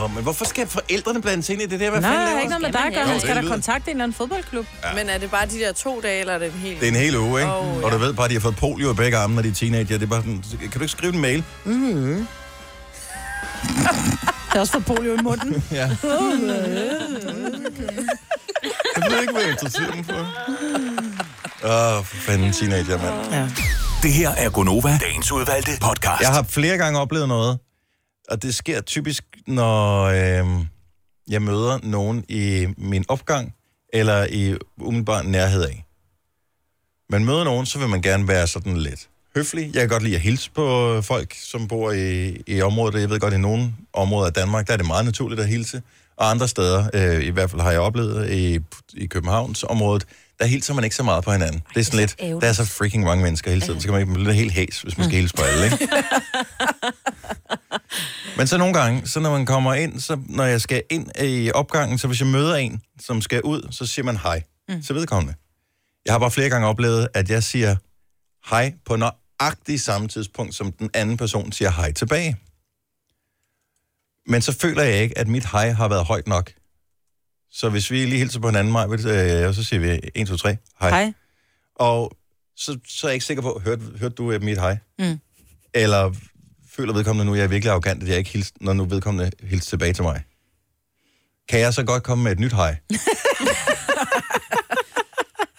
Åh, 0.02 0.14
men 0.14 0.22
hvorfor 0.22 0.44
skal 0.44 0.66
forældrene 0.68 1.22
blande 1.22 1.42
sig 1.42 1.52
ind 1.52 1.62
i 1.62 1.66
det 1.66 1.80
der? 1.80 1.90
Hvad 1.90 2.00
Nej, 2.00 2.10
fanden 2.10 2.24
laver 2.24 2.34
har 2.34 2.40
ikke 2.40 2.50
noget 2.50 2.62
med 2.62 2.72
dig 2.72 2.84
at 2.86 2.94
gøre. 2.94 3.06
Han 3.06 3.20
skal 3.20 3.36
da 3.36 3.42
kontakte 3.48 3.90
en 3.90 3.96
eller 3.96 4.04
anden 4.04 4.16
fodboldklub. 4.16 4.66
Ja. 4.84 4.94
Men 4.94 5.08
er 5.08 5.18
det 5.18 5.30
bare 5.30 5.46
de 5.46 5.58
der 5.58 5.72
to 5.72 6.00
dage, 6.02 6.20
eller 6.20 6.32
er 6.34 6.38
det 6.38 6.46
en 6.46 6.52
hel 6.60 6.74
Det 6.80 6.84
er 6.84 6.88
en 6.88 6.94
hel 6.96 7.16
uge, 7.16 7.40
ikke? 7.40 7.52
Åh, 7.52 7.76
Og 7.76 7.90
du 7.92 7.96
ja. 7.96 8.02
ved 8.04 8.12
bare, 8.14 8.24
at 8.24 8.30
de 8.30 8.34
har 8.34 8.40
fået 8.40 8.56
polio 8.56 8.92
i 8.92 8.94
begge 8.94 9.16
arme, 9.18 9.34
når 9.34 9.42
de 9.42 9.48
er 9.48 9.52
teenager. 9.54 9.86
Det 9.98 10.02
er 10.02 10.06
bare 10.06 10.20
sådan, 10.22 10.44
kan 10.60 10.70
du 10.70 10.80
ikke 10.80 10.88
skrive 10.92 11.14
en 11.14 11.20
mail? 11.20 11.44
Det 14.52 14.56
er 14.56 14.60
også 14.60 14.72
for 14.72 14.94
polio 14.94 15.14
i 15.14 15.22
munden. 15.22 15.62
Ja. 15.70 15.90
Jeg 18.96 19.10
ved 19.10 19.20
ikke, 19.20 19.32
hvad 19.32 19.42
jeg 19.42 19.50
interesserer 19.50 19.94
mig 19.96 20.04
for. 20.04 20.26
Åh, 21.64 21.98
oh, 21.98 22.04
for 22.04 22.16
fanden 22.16 22.52
teenager, 22.52 22.98
mand. 22.98 23.32
Ja. 23.34 23.48
Det 24.02 24.12
her 24.12 24.30
er 24.30 24.50
Gonova, 24.50 24.98
dagens 24.98 25.32
udvalgte 25.32 25.70
podcast. 25.80 26.20
Jeg 26.20 26.28
har 26.28 26.42
flere 26.42 26.78
gange 26.78 27.00
oplevet 27.00 27.28
noget, 27.28 27.58
og 28.30 28.42
det 28.42 28.54
sker 28.54 28.80
typisk, 28.80 29.24
når 29.46 30.02
øh, 30.02 30.46
jeg 31.28 31.42
møder 31.42 31.78
nogen 31.82 32.24
i 32.28 32.66
min 32.76 33.04
opgang, 33.08 33.54
eller 33.92 34.26
i 34.30 34.56
umiddelbar 34.80 35.22
nærhed 35.22 35.64
af. 35.64 35.84
Man 37.10 37.24
møder 37.24 37.44
nogen, 37.44 37.66
så 37.66 37.78
vil 37.78 37.88
man 37.88 38.02
gerne 38.02 38.28
være 38.28 38.46
sådan 38.46 38.76
lidt 38.76 39.08
høflig. 39.36 39.70
Jeg 39.74 39.80
kan 39.80 39.88
godt 39.88 40.02
lide 40.02 40.14
at 40.14 40.20
hilse 40.20 40.50
på 40.50 40.98
folk, 41.02 41.34
som 41.34 41.68
bor 41.68 41.92
i, 41.92 42.36
i 42.46 42.62
området. 42.62 43.00
Jeg 43.00 43.10
ved 43.10 43.20
godt, 43.20 43.34
at 43.34 43.38
i 43.38 43.42
nogle 43.42 43.74
områder 43.92 44.26
af 44.26 44.32
Danmark, 44.32 44.66
der 44.66 44.72
er 44.72 44.76
det 44.76 44.86
meget 44.86 45.04
naturligt 45.04 45.40
at 45.40 45.48
hilse. 45.48 45.82
Og 46.16 46.30
andre 46.30 46.48
steder, 46.48 46.90
øh, 46.94 47.24
i 47.24 47.30
hvert 47.30 47.50
fald 47.50 47.62
har 47.62 47.70
jeg 47.70 47.80
oplevet 47.80 48.30
i, 48.30 48.58
i 48.94 49.06
Københavns 49.06 49.64
området, 49.64 50.06
der 50.42 50.48
hilser 50.48 50.74
man 50.74 50.84
ikke 50.84 50.96
så 50.96 51.02
meget 51.02 51.24
på 51.24 51.32
hinanden. 51.32 51.62
Det 51.74 51.80
er 51.80 51.84
sådan 51.84 52.00
lidt, 52.00 52.16
ærgerligt. 52.20 52.42
der 52.42 52.48
er 52.48 52.52
så 52.52 52.64
freaking 52.64 53.04
mange 53.04 53.24
mennesker 53.24 53.50
hele 53.50 53.62
tiden, 53.62 53.80
så 53.80 53.86
kan 53.86 53.92
man 53.92 54.00
ikke 54.00 54.12
blive 54.12 54.32
helt 54.32 54.52
hæs, 54.52 54.82
hvis 54.82 54.98
man 54.98 55.06
skal 55.06 55.18
hilse 55.18 55.34
på 55.34 55.42
alle, 55.42 55.64
ikke? 55.64 55.88
Men 58.36 58.46
så 58.46 58.58
nogle 58.58 58.74
gange, 58.74 59.08
så 59.08 59.20
når 59.20 59.30
man 59.30 59.46
kommer 59.46 59.74
ind, 59.74 60.00
så 60.00 60.18
når 60.28 60.44
jeg 60.44 60.60
skal 60.60 60.82
ind 60.90 61.10
i 61.22 61.52
opgangen, 61.52 61.98
så 61.98 62.06
hvis 62.06 62.20
jeg 62.20 62.28
møder 62.28 62.56
en, 62.56 62.82
som 63.00 63.22
skal 63.22 63.42
ud, 63.42 63.68
så 63.70 63.86
siger 63.86 64.04
man 64.04 64.16
hej. 64.16 64.42
Mm. 64.68 64.82
Så 64.82 64.94
vedkommende. 64.94 65.34
Jeg 66.04 66.14
har 66.14 66.18
bare 66.18 66.30
flere 66.30 66.48
gange 66.48 66.68
oplevet, 66.68 67.08
at 67.14 67.30
jeg 67.30 67.42
siger 67.42 67.76
hej 68.50 68.74
på 68.86 68.96
nøjagtig 68.96 69.80
samme 69.80 70.08
tidspunkt, 70.08 70.54
som 70.54 70.72
den 70.72 70.90
anden 70.94 71.16
person 71.16 71.52
siger 71.52 71.70
hej 71.70 71.92
tilbage. 71.92 72.36
Men 74.26 74.42
så 74.42 74.52
føler 74.52 74.82
jeg 74.82 75.02
ikke, 75.02 75.18
at 75.18 75.28
mit 75.28 75.46
hej 75.52 75.70
har 75.70 75.88
været 75.88 76.04
højt 76.04 76.26
nok. 76.26 76.52
Så 77.52 77.68
hvis 77.68 77.90
vi 77.90 78.04
lige 78.04 78.18
hilser 78.18 78.40
på 78.40 78.48
hinanden, 78.48 78.72
Maj, 78.72 78.84
øh, 78.84 79.54
så 79.54 79.64
siger 79.64 79.80
vi 79.80 80.00
1, 80.14 80.28
2, 80.28 80.36
3, 80.36 80.56
hej. 80.80 80.90
Hej. 80.90 81.12
Og 81.74 82.12
så, 82.56 82.78
så 82.88 83.06
er 83.06 83.10
jeg 83.10 83.14
ikke 83.14 83.26
sikker 83.26 83.42
på, 83.42 83.60
hørte, 83.64 83.82
hørte 84.00 84.14
du 84.14 84.32
øh, 84.32 84.42
mit 84.42 84.58
hej? 84.58 84.78
Mm. 84.98 85.20
Eller 85.74 86.12
føler 86.76 86.92
vedkommende 86.92 87.24
nu, 87.26 87.32
at 87.32 87.38
jeg 87.38 87.44
er 87.44 87.48
virkelig 87.48 87.70
arrogant, 87.70 88.02
at 88.02 88.08
jeg 88.08 88.18
ikke 88.18 88.30
hilser, 88.30 88.52
når 88.60 88.72
nu 88.72 88.84
vedkommende 88.84 89.30
hilser 89.42 89.68
tilbage 89.68 89.92
til 89.92 90.02
mig? 90.04 90.22
Kan 91.48 91.60
jeg 91.60 91.74
så 91.74 91.84
godt 91.84 92.02
komme 92.02 92.24
med 92.24 92.32
et 92.32 92.38
nyt 92.40 92.52
hej? 92.52 92.76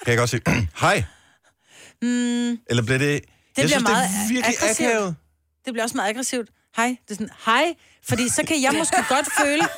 kan 0.04 0.08
jeg 0.08 0.18
godt 0.18 0.30
sige, 0.30 0.42
hej? 0.82 1.04
Mm, 2.02 2.60
Eller 2.70 2.84
bliver 2.84 2.98
det... 2.98 3.00
Det 3.00 3.22
jeg 3.58 3.66
bliver 3.66 3.68
synes, 3.68 3.84
meget 3.84 4.10
det 4.10 4.16
er 4.16 4.28
virkelig 4.34 4.56
aggressivt. 4.62 4.90
akavet. 4.90 5.16
det 5.66 5.74
bliver 5.74 5.84
også 5.84 5.98
meget 5.98 6.10
aggressivt. 6.10 6.50
Hej. 6.76 6.88
Det 7.08 7.12
er 7.12 7.16
sådan, 7.16 7.30
hej. 7.46 7.64
Fordi 8.10 8.30
så 8.30 8.44
kan 8.48 8.62
jeg 8.62 8.74
måske 8.78 8.98
godt 9.10 9.28
føle... 9.42 9.64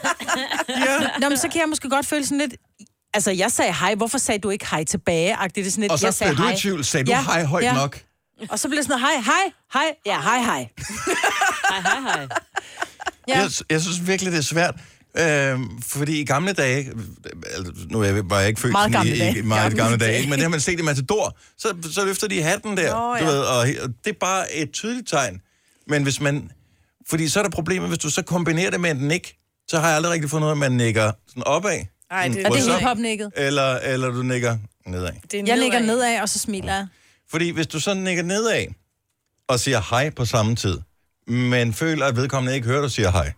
Ja. 0.70 1.20
Nå, 1.20 1.30
men 1.30 1.38
så 1.38 1.48
kan 1.48 1.62
jeg 1.62 1.70
måske 1.70 1.90
godt 1.90 2.06
føle 2.06 2.24
sådan 2.26 2.38
lidt... 2.38 2.54
Altså, 3.14 3.32
jeg 3.32 3.52
sagde 3.52 3.74
hej. 3.74 3.96
Hvorfor 3.96 4.18
sagde 4.18 4.40
du 4.40 4.50
ikke 4.50 4.66
hej 4.72 4.84
tilbage? 4.84 5.36
-agtigt? 5.36 5.48
Det 5.56 5.68
er 5.68 5.72
sådan 5.72 5.82
lidt, 5.82 5.92
Og 5.92 6.00
så 6.00 6.08
jeg 6.08 6.14
sagde 6.14 6.34
bliver 6.34 6.44
du 6.44 6.48
hej. 6.48 6.56
i 6.56 6.60
tvivl. 6.60 6.86
Sagde 6.86 7.06
du 7.06 7.12
Ja, 7.12 7.22
hej 7.24 7.44
højt 7.44 7.64
ja. 7.64 7.74
nok? 7.74 8.00
Og 8.50 8.60
så 8.60 8.68
bliver 8.68 8.82
det 8.82 8.88
sådan 8.88 9.02
noget, 9.02 9.24
hej, 9.26 9.34
hej, 9.34 9.52
hej. 9.74 9.96
Ja, 10.06 10.22
hej, 10.22 10.40
hej. 10.42 10.70
Hej, 11.72 11.82
hej, 11.82 12.00
hej. 12.00 12.28
Ja. 13.28 13.40
Jeg, 13.40 13.50
jeg 13.70 13.82
synes 13.82 14.08
virkelig, 14.08 14.32
det 14.32 14.38
er 14.38 14.44
svært. 14.44 14.76
Øhm, 15.20 15.82
fordi 15.82 16.20
i 16.22 16.26
gamle 16.26 16.54
dage, 16.54 16.86
øh, 16.86 17.02
altså, 17.58 17.74
nu 17.90 18.02
er 18.02 18.06
jeg, 18.06 18.30
var 18.30 18.40
jeg 18.40 18.48
ikke 18.48 18.62
født 18.62 18.72
Meget 18.72 18.94
sådan 18.94 19.06
gamle 19.06 19.16
i, 19.16 19.20
dage. 19.20 19.38
i 19.38 19.42
meget 19.42 19.76
gamle, 19.76 19.98
dage, 19.98 20.10
dage. 20.12 20.18
ikke? 20.18 20.30
men 20.30 20.34
det 20.40 20.44
har 20.44 20.50
man 20.50 20.60
set 20.60 20.80
i 20.80 20.82
Matador, 20.84 21.38
så, 21.58 21.74
så 21.92 22.06
løfter 22.06 22.28
de 22.28 22.42
hatten 22.42 22.78
der, 22.78 22.94
Nå, 22.96 23.10
du 23.10 23.16
ja. 23.16 23.26
ved, 23.26 23.40
og, 23.40 23.58
og 23.58 23.90
det 24.06 24.10
er 24.10 24.20
bare 24.20 24.54
et 24.56 24.72
tydeligt 24.72 25.08
tegn. 25.08 25.42
Men 25.88 26.04
hvis 26.04 26.22
man, 26.22 26.52
fordi 27.10 27.28
så 27.30 27.40
er 27.40 27.44
der 27.44 27.50
problemet, 27.50 27.90
hvis 27.90 28.00
du 28.00 28.10
så 28.10 28.22
kombinerer 28.22 28.70
det 28.70 28.80
med 28.80 28.92
en 28.92 28.98
nik, 28.98 29.36
så 29.68 29.80
har 29.80 29.88
jeg 29.88 29.96
aldrig 29.96 30.14
rigtig 30.14 30.30
fundet 30.30 30.46
ud 30.46 30.50
af, 30.50 30.54
at 30.56 30.58
man 30.58 30.72
nikker 30.72 31.12
sådan 31.28 31.44
opad. 31.44 31.86
Ej, 32.12 32.28
det 32.28 32.46
er 32.46 32.50
det 32.50 32.60
what's 32.60 32.74
up? 32.74 32.80
hiphop-nikket? 32.80 33.32
Eller, 33.36 33.76
eller 33.76 34.12
du 34.12 34.22
nikker 34.22 34.58
nedad. 34.86 35.12
Det 35.32 35.40
er 35.40 35.44
Jeg 35.48 35.58
ligger 35.58 35.80
nedad, 35.80 36.22
og 36.22 36.30
så 36.30 36.40
smiler 36.40 36.74
jeg. 36.74 36.88
Fordi 37.30 37.50
hvis 37.50 37.68
du 37.68 37.80
så 37.80 37.94
nikker 37.94 38.24
nedad, 38.24 38.66
og 39.48 39.60
siger 39.60 39.82
hej 39.90 40.10
på 40.10 40.26
samme 40.26 40.56
tid, 40.56 40.80
men 41.28 41.74
føler, 41.74 42.06
at 42.06 42.16
vedkommende 42.16 42.56
ikke 42.56 42.68
hører, 42.68 42.82
du 42.82 42.90
siger 42.90 43.12
hej, 43.12 43.34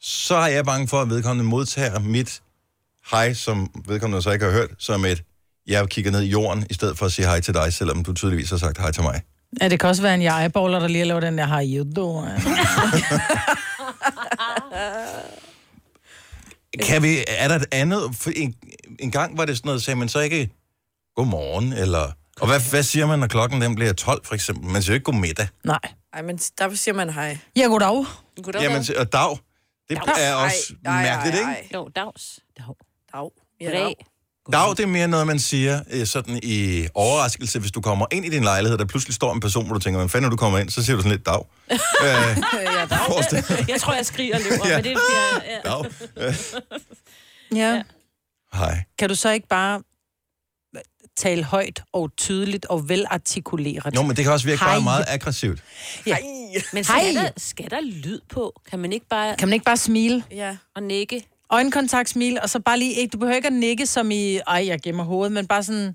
så 0.00 0.34
er 0.34 0.46
jeg 0.46 0.64
bange 0.64 0.88
for, 0.88 1.02
at 1.02 1.10
vedkommende 1.10 1.50
modtager 1.50 1.98
mit 1.98 2.42
hej, 3.10 3.34
som 3.34 3.70
vedkommende 3.88 4.22
så 4.22 4.30
ikke 4.30 4.44
har 4.44 4.52
hørt, 4.52 4.70
som 4.78 5.04
et, 5.04 5.22
jeg 5.66 5.88
kigger 5.88 6.10
ned 6.10 6.22
i 6.22 6.28
jorden, 6.28 6.66
i 6.70 6.74
stedet 6.74 6.98
for 6.98 7.06
at 7.06 7.12
sige 7.12 7.26
hej 7.26 7.40
til 7.40 7.54
dig, 7.54 7.72
selvom 7.72 8.04
du 8.04 8.12
tydeligvis 8.12 8.50
har 8.50 8.56
sagt 8.56 8.78
hej 8.78 8.92
til 8.92 9.02
mig. 9.02 9.22
Ja, 9.60 9.68
det 9.68 9.80
kan 9.80 9.88
også 9.88 10.02
være 10.02 10.14
en 10.14 10.22
eyeballer, 10.22 10.78
der 10.78 10.88
lige 10.88 10.98
har 10.98 11.06
lavet 11.06 11.22
den 11.22 11.38
der, 11.38 11.62
you 11.76 11.92
doing? 11.96 12.42
Kan 16.82 17.02
vi, 17.02 17.24
er 17.28 17.48
der 17.48 17.54
et 17.54 17.66
andet? 17.72 18.16
For 18.16 18.30
en, 18.36 18.54
en 18.98 19.10
gang 19.10 19.38
var 19.38 19.44
det 19.44 19.56
sådan 19.56 19.68
noget, 19.68 19.82
sagde 19.82 19.98
man 19.98 20.08
så 20.08 20.20
ikke 20.20 20.50
godmorgen, 21.16 21.72
eller... 21.72 22.12
Og 22.40 22.46
hvad, 22.46 22.70
hvad 22.70 22.82
siger 22.82 23.06
man, 23.06 23.18
når 23.18 23.26
klokken 23.26 23.60
den 23.60 23.74
bliver 23.74 23.92
12, 23.92 24.24
for 24.24 24.34
eksempel? 24.34 24.70
Man 24.70 24.82
siger 24.82 24.92
jo 24.92 24.94
ikke 24.94 25.04
godmiddag. 25.04 25.48
Nej. 25.64 25.78
Ej, 26.12 26.22
men 26.22 26.38
der 26.58 26.74
siger 26.74 26.94
man 26.94 27.10
hej. 27.10 27.38
Ja, 27.56 27.62
goddag. 27.62 28.04
Goddag. 28.42 28.62
Jamen, 28.62 28.84
og 28.98 29.12
dag, 29.12 29.38
det 29.88 29.98
er 30.18 30.34
også 30.34 30.74
Ej, 30.84 30.92
ej, 30.92 31.02
mærkeligt, 31.02 31.34
ej, 31.34 31.40
ikke? 31.40 31.60
ej. 31.60 31.68
Jo, 31.74 31.88
dags. 31.96 32.40
Dag. 32.58 32.74
Dag. 33.12 33.28
Ja, 33.60 33.70
dag. 33.70 34.06
Dag, 34.52 34.70
det 34.70 34.80
er 34.80 34.86
mere 34.86 35.08
noget, 35.08 35.26
man 35.26 35.38
siger 35.38 35.80
øh, 35.90 36.06
sådan 36.06 36.40
i 36.42 36.86
overraskelse, 36.94 37.58
hvis 37.58 37.72
du 37.72 37.80
kommer 37.80 38.06
ind 38.12 38.24
i 38.26 38.28
din 38.28 38.44
lejlighed, 38.44 38.78
der 38.78 38.84
pludselig 38.84 39.14
står 39.14 39.32
en 39.34 39.40
person, 39.40 39.66
hvor 39.66 39.74
du 39.74 39.80
tænker, 39.80 40.00
hvad 40.00 40.08
fanden 40.08 40.30
du 40.30 40.36
kommer 40.36 40.58
ind? 40.58 40.70
Så 40.70 40.84
siger 40.84 40.96
du 40.96 41.02
sådan 41.02 41.12
lidt 41.16 41.26
dag. 41.26 41.44
øh, 41.70 41.76
Ja, 42.76 42.86
dag. 42.86 42.98
forestil- 43.06 43.64
Jeg 43.68 43.80
tror, 43.80 43.92
jeg 43.94 44.06
skriger 44.06 44.36
og 44.36 44.42
løber, 44.50 44.68
Ja. 44.68 44.76
men 44.76 44.84
det 44.84 44.92
er 44.92 44.98
jeg... 45.42 45.60
Ja. 45.64 45.70
dag. 45.70 45.84
Øh, 46.28 46.34
Ja. 47.58 47.82
Hej. 48.54 48.82
Kan 48.98 49.08
du 49.08 49.14
så 49.14 49.30
ikke 49.30 49.48
bare 49.48 49.82
tale 51.16 51.44
højt 51.44 51.82
og 51.92 52.10
tydeligt 52.16 52.66
og 52.66 52.88
velartikuleret? 52.88 53.94
Jo, 53.96 54.02
men 54.02 54.16
det 54.16 54.24
kan 54.24 54.32
også 54.32 54.46
virke 54.46 54.60
Hej. 54.64 54.72
bare 54.74 54.80
meget 54.82 55.04
aggressivt. 55.08 55.62
Ja. 56.06 56.16
Men 56.72 56.84
skal 56.84 57.00
Hej. 57.00 57.22
der, 57.22 57.30
skal 57.36 57.70
der 57.70 57.80
lyd 57.82 58.20
på? 58.30 58.60
Kan 58.70 58.78
man 58.78 58.92
ikke 58.92 59.06
bare 59.10 59.36
Kan 59.36 59.48
man 59.48 59.52
ikke 59.52 59.64
bare 59.64 59.76
smile? 59.76 60.24
Ja. 60.30 60.56
og 60.76 60.82
nikke? 60.82 61.26
Øjenkontakt, 61.52 62.08
smil, 62.08 62.38
og 62.42 62.50
så 62.50 62.60
bare 62.60 62.78
lige 62.78 62.94
ikke, 62.94 63.12
du 63.12 63.18
behøver 63.18 63.36
ikke 63.36 63.46
at 63.46 63.52
nikke 63.52 63.86
som 63.86 64.10
i, 64.10 64.36
ej, 64.36 64.66
jeg 64.66 64.80
gemmer 64.82 65.04
hovedet, 65.04 65.32
men 65.32 65.46
bare 65.46 65.62
sådan, 65.62 65.94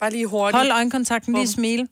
Bare 0.00 0.10
lige 0.10 0.26
hurtigt. 0.26 0.56
hold 0.56 0.70
øjenkontakten, 0.70 1.34
lige 1.34 1.46
Bum. 1.46 1.52
smile. 1.52 1.88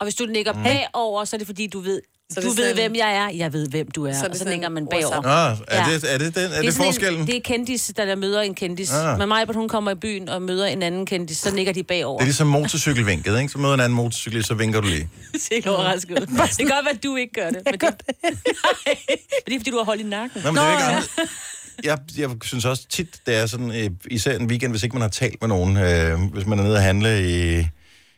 Og 0.00 0.04
hvis 0.04 0.14
du 0.14 0.24
nikker 0.26 0.52
Mm. 0.52 0.62
bagover, 0.62 1.24
så 1.24 1.36
er 1.36 1.38
det 1.38 1.46
fordi, 1.46 1.66
du 1.66 1.80
ved, 1.80 2.00
Så 2.32 2.40
Du 2.40 2.48
det 2.48 2.56
ved, 2.56 2.64
sådan- 2.64 2.74
hvem 2.76 2.94
jeg 2.94 3.16
er, 3.16 3.28
jeg 3.36 3.52
ved, 3.52 3.68
hvem 3.68 3.90
du 3.90 4.06
er. 4.06 4.12
Så 4.12 4.24
og 4.24 4.30
det 4.30 4.38
så 4.38 4.44
lægger 4.48 4.68
man 4.68 4.86
bagover. 4.86 5.26
Ah, 5.26 5.56
er, 5.68 5.84
det, 5.84 6.12
er 6.14 6.18
det, 6.18 6.34
den, 6.34 6.44
er 6.52 6.62
det, 6.62 6.74
sådan 6.74 6.86
forskellen? 6.86 7.20
En, 7.20 7.26
det, 7.26 7.34
det 7.34 7.36
er 7.36 7.40
kendis, 7.56 7.92
der, 7.96 8.04
der 8.04 8.14
møder 8.14 8.40
en 8.40 8.54
kendis. 8.54 8.92
Ah. 8.92 9.18
Men 9.18 9.28
mig, 9.28 9.46
hun 9.54 9.68
kommer 9.68 9.90
i 9.90 9.94
byen 9.94 10.28
og 10.28 10.42
møder 10.42 10.66
en 10.66 10.82
anden 10.82 11.06
kendis, 11.06 11.36
så 11.36 11.54
ligger 11.54 11.72
de 11.72 11.82
bagover. 11.82 12.18
det 12.18 12.22
er 12.22 12.26
ligesom 12.26 12.46
motorcykelvinket, 12.46 13.38
ikke? 13.40 13.48
Så 13.52 13.58
møder 13.58 13.74
en 13.74 13.80
anden 13.80 13.96
motorcyklist, 13.96 14.48
så 14.48 14.54
vinker 14.54 14.80
du 14.80 14.88
lige. 14.88 15.08
Det 15.32 15.40
ser 15.42 15.54
helt 15.54 15.66
overrasket 15.66 16.10
ud. 16.20 16.26
Det 16.26 16.28
kan 16.58 16.68
godt 16.68 16.84
være, 16.84 16.94
at 16.94 17.02
du 17.04 17.16
ikke 17.16 17.32
gør 17.32 17.50
det. 17.50 17.62
Men 17.64 17.74
det, 17.74 17.82
men 18.22 18.32
det 19.46 19.54
er, 19.54 19.58
fordi 19.58 19.70
du 19.70 19.76
har 19.76 19.84
hold 19.84 20.00
i 20.00 20.02
nakken. 20.02 20.42
Nå, 20.44 20.50
men 20.50 20.56
det 20.62 20.68
er 20.68 20.96
ikke. 20.98 21.08
Jeg, 21.84 21.98
jeg 22.18 22.30
synes 22.42 22.64
også 22.64 22.88
tit, 22.88 23.20
det 23.26 23.36
er 23.36 23.46
sådan, 23.46 23.70
øh, 23.70 23.90
især 24.10 24.36
en 24.36 24.46
weekend, 24.46 24.72
hvis 24.72 24.82
ikke 24.82 24.94
man 24.96 25.02
har 25.02 25.08
talt 25.08 25.36
med 25.40 25.48
nogen, 25.48 25.76
øh, 25.76 26.20
hvis 26.32 26.46
man 26.46 26.58
er 26.58 26.62
nede 26.62 26.76
og 26.76 26.82
handle 26.82 27.30
i, 27.30 27.66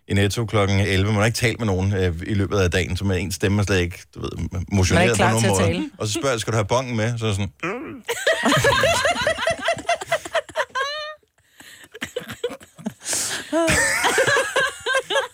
i 0.09 0.15
Netto 0.15 0.45
klokken 0.47 0.81
11, 0.81 1.07
man 1.07 1.15
har 1.15 1.27
ikke 1.27 1.37
talt 1.37 1.59
med 1.59 1.67
nogen 1.67 1.93
øh, 1.95 2.15
i 2.27 2.35
løbet 2.35 2.59
af 2.59 2.71
dagen, 2.71 2.97
så 2.97 3.05
med 3.05 3.21
en 3.21 3.33
stemme 3.33 3.61
er 3.63 3.67
slet 3.67 3.81
ikke, 3.81 3.99
du 4.15 4.21
ved, 4.21 4.31
motioneret 4.73 5.11
på 5.11 5.15
klar 5.17 5.31
nogen 5.31 5.49
måde. 5.49 5.63
tale. 5.63 5.91
Og 5.99 6.07
så 6.07 6.13
spørger 6.13 6.31
jeg, 6.31 6.41
skal 6.41 6.53
du 6.53 6.57
have 6.57 6.67
bongen 6.67 6.97
med? 6.97 7.19
Så 7.19 7.25
er 7.25 7.29
jeg 7.29 7.35
sådan, 7.37 7.53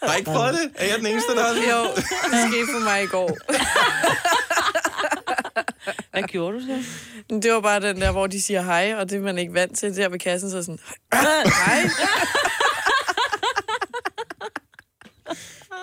har 0.03 0.15
I 0.15 0.19
ikke 0.19 0.31
prøvet 0.31 0.55
det? 0.55 0.71
Er 0.75 0.87
jeg 0.87 0.99
den 0.99 1.07
eneste, 1.07 1.35
der 1.35 1.43
har 1.43 1.53
det? 1.55 1.63
Jo, 1.71 1.83
det 1.95 2.53
skete 2.53 2.69
for 2.73 2.85
mig 2.85 3.03
i 3.03 3.07
går. 3.07 3.39
Hvad 6.13 6.23
gjorde 6.23 6.57
du 6.57 6.61
så? 6.67 6.85
Det 7.43 7.53
var 7.53 7.61
bare 7.61 7.81
den 7.81 8.01
der, 8.01 8.11
hvor 8.13 8.27
de 8.27 8.43
siger 8.43 8.63
hej, 8.63 8.95
og 8.99 9.11
det 9.11 9.17
er 9.17 9.21
man 9.23 9.39
ikke 9.39 9.55
vant 9.55 9.79
til. 9.79 9.97
Der 9.97 10.09
ved 10.09 10.19
kassen, 10.19 10.51
så 10.51 10.59
er 10.59 10.63
sådan, 10.63 10.79
hej. 11.13 11.89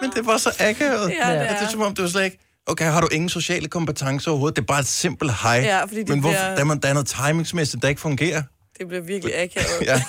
Men 0.01 0.11
det 0.15 0.25
var 0.25 0.37
så 0.37 0.49
akavet. 0.59 1.09
Ja, 1.09 1.15
det 1.33 1.39
At 1.39 1.49
det 1.49 1.61
er 1.61 1.65
er. 1.65 1.69
som 1.69 1.81
om, 1.81 1.95
det 1.95 2.03
var 2.03 2.09
slet 2.09 2.23
ikke... 2.23 2.39
Okay, 2.67 2.85
har 2.85 3.01
du 3.01 3.07
ingen 3.11 3.29
sociale 3.29 3.67
kompetencer 3.67 4.31
overhovedet? 4.31 4.55
Det 4.55 4.61
er 4.61 4.65
bare 4.65 4.79
et 4.79 4.87
simpelt 4.87 5.31
hej. 5.43 5.51
Ja, 5.63 5.81
fordi 5.83 5.99
det 5.99 6.09
Men 6.09 6.19
hvorfor, 6.19 6.33
bliver- 6.37 6.49
der, 6.53 6.59
er, 6.59 6.63
man- 6.63 6.79
der 6.79 6.89
er 6.89 6.93
noget 6.93 7.07
timingsmæssigt, 7.07 7.81
der 7.81 7.89
ikke 7.89 8.01
fungerer. 8.01 8.43
Det 8.79 8.87
blev 8.87 9.07
virkelig 9.07 9.39
akavet. 9.41 9.81
Ja. 9.85 10.01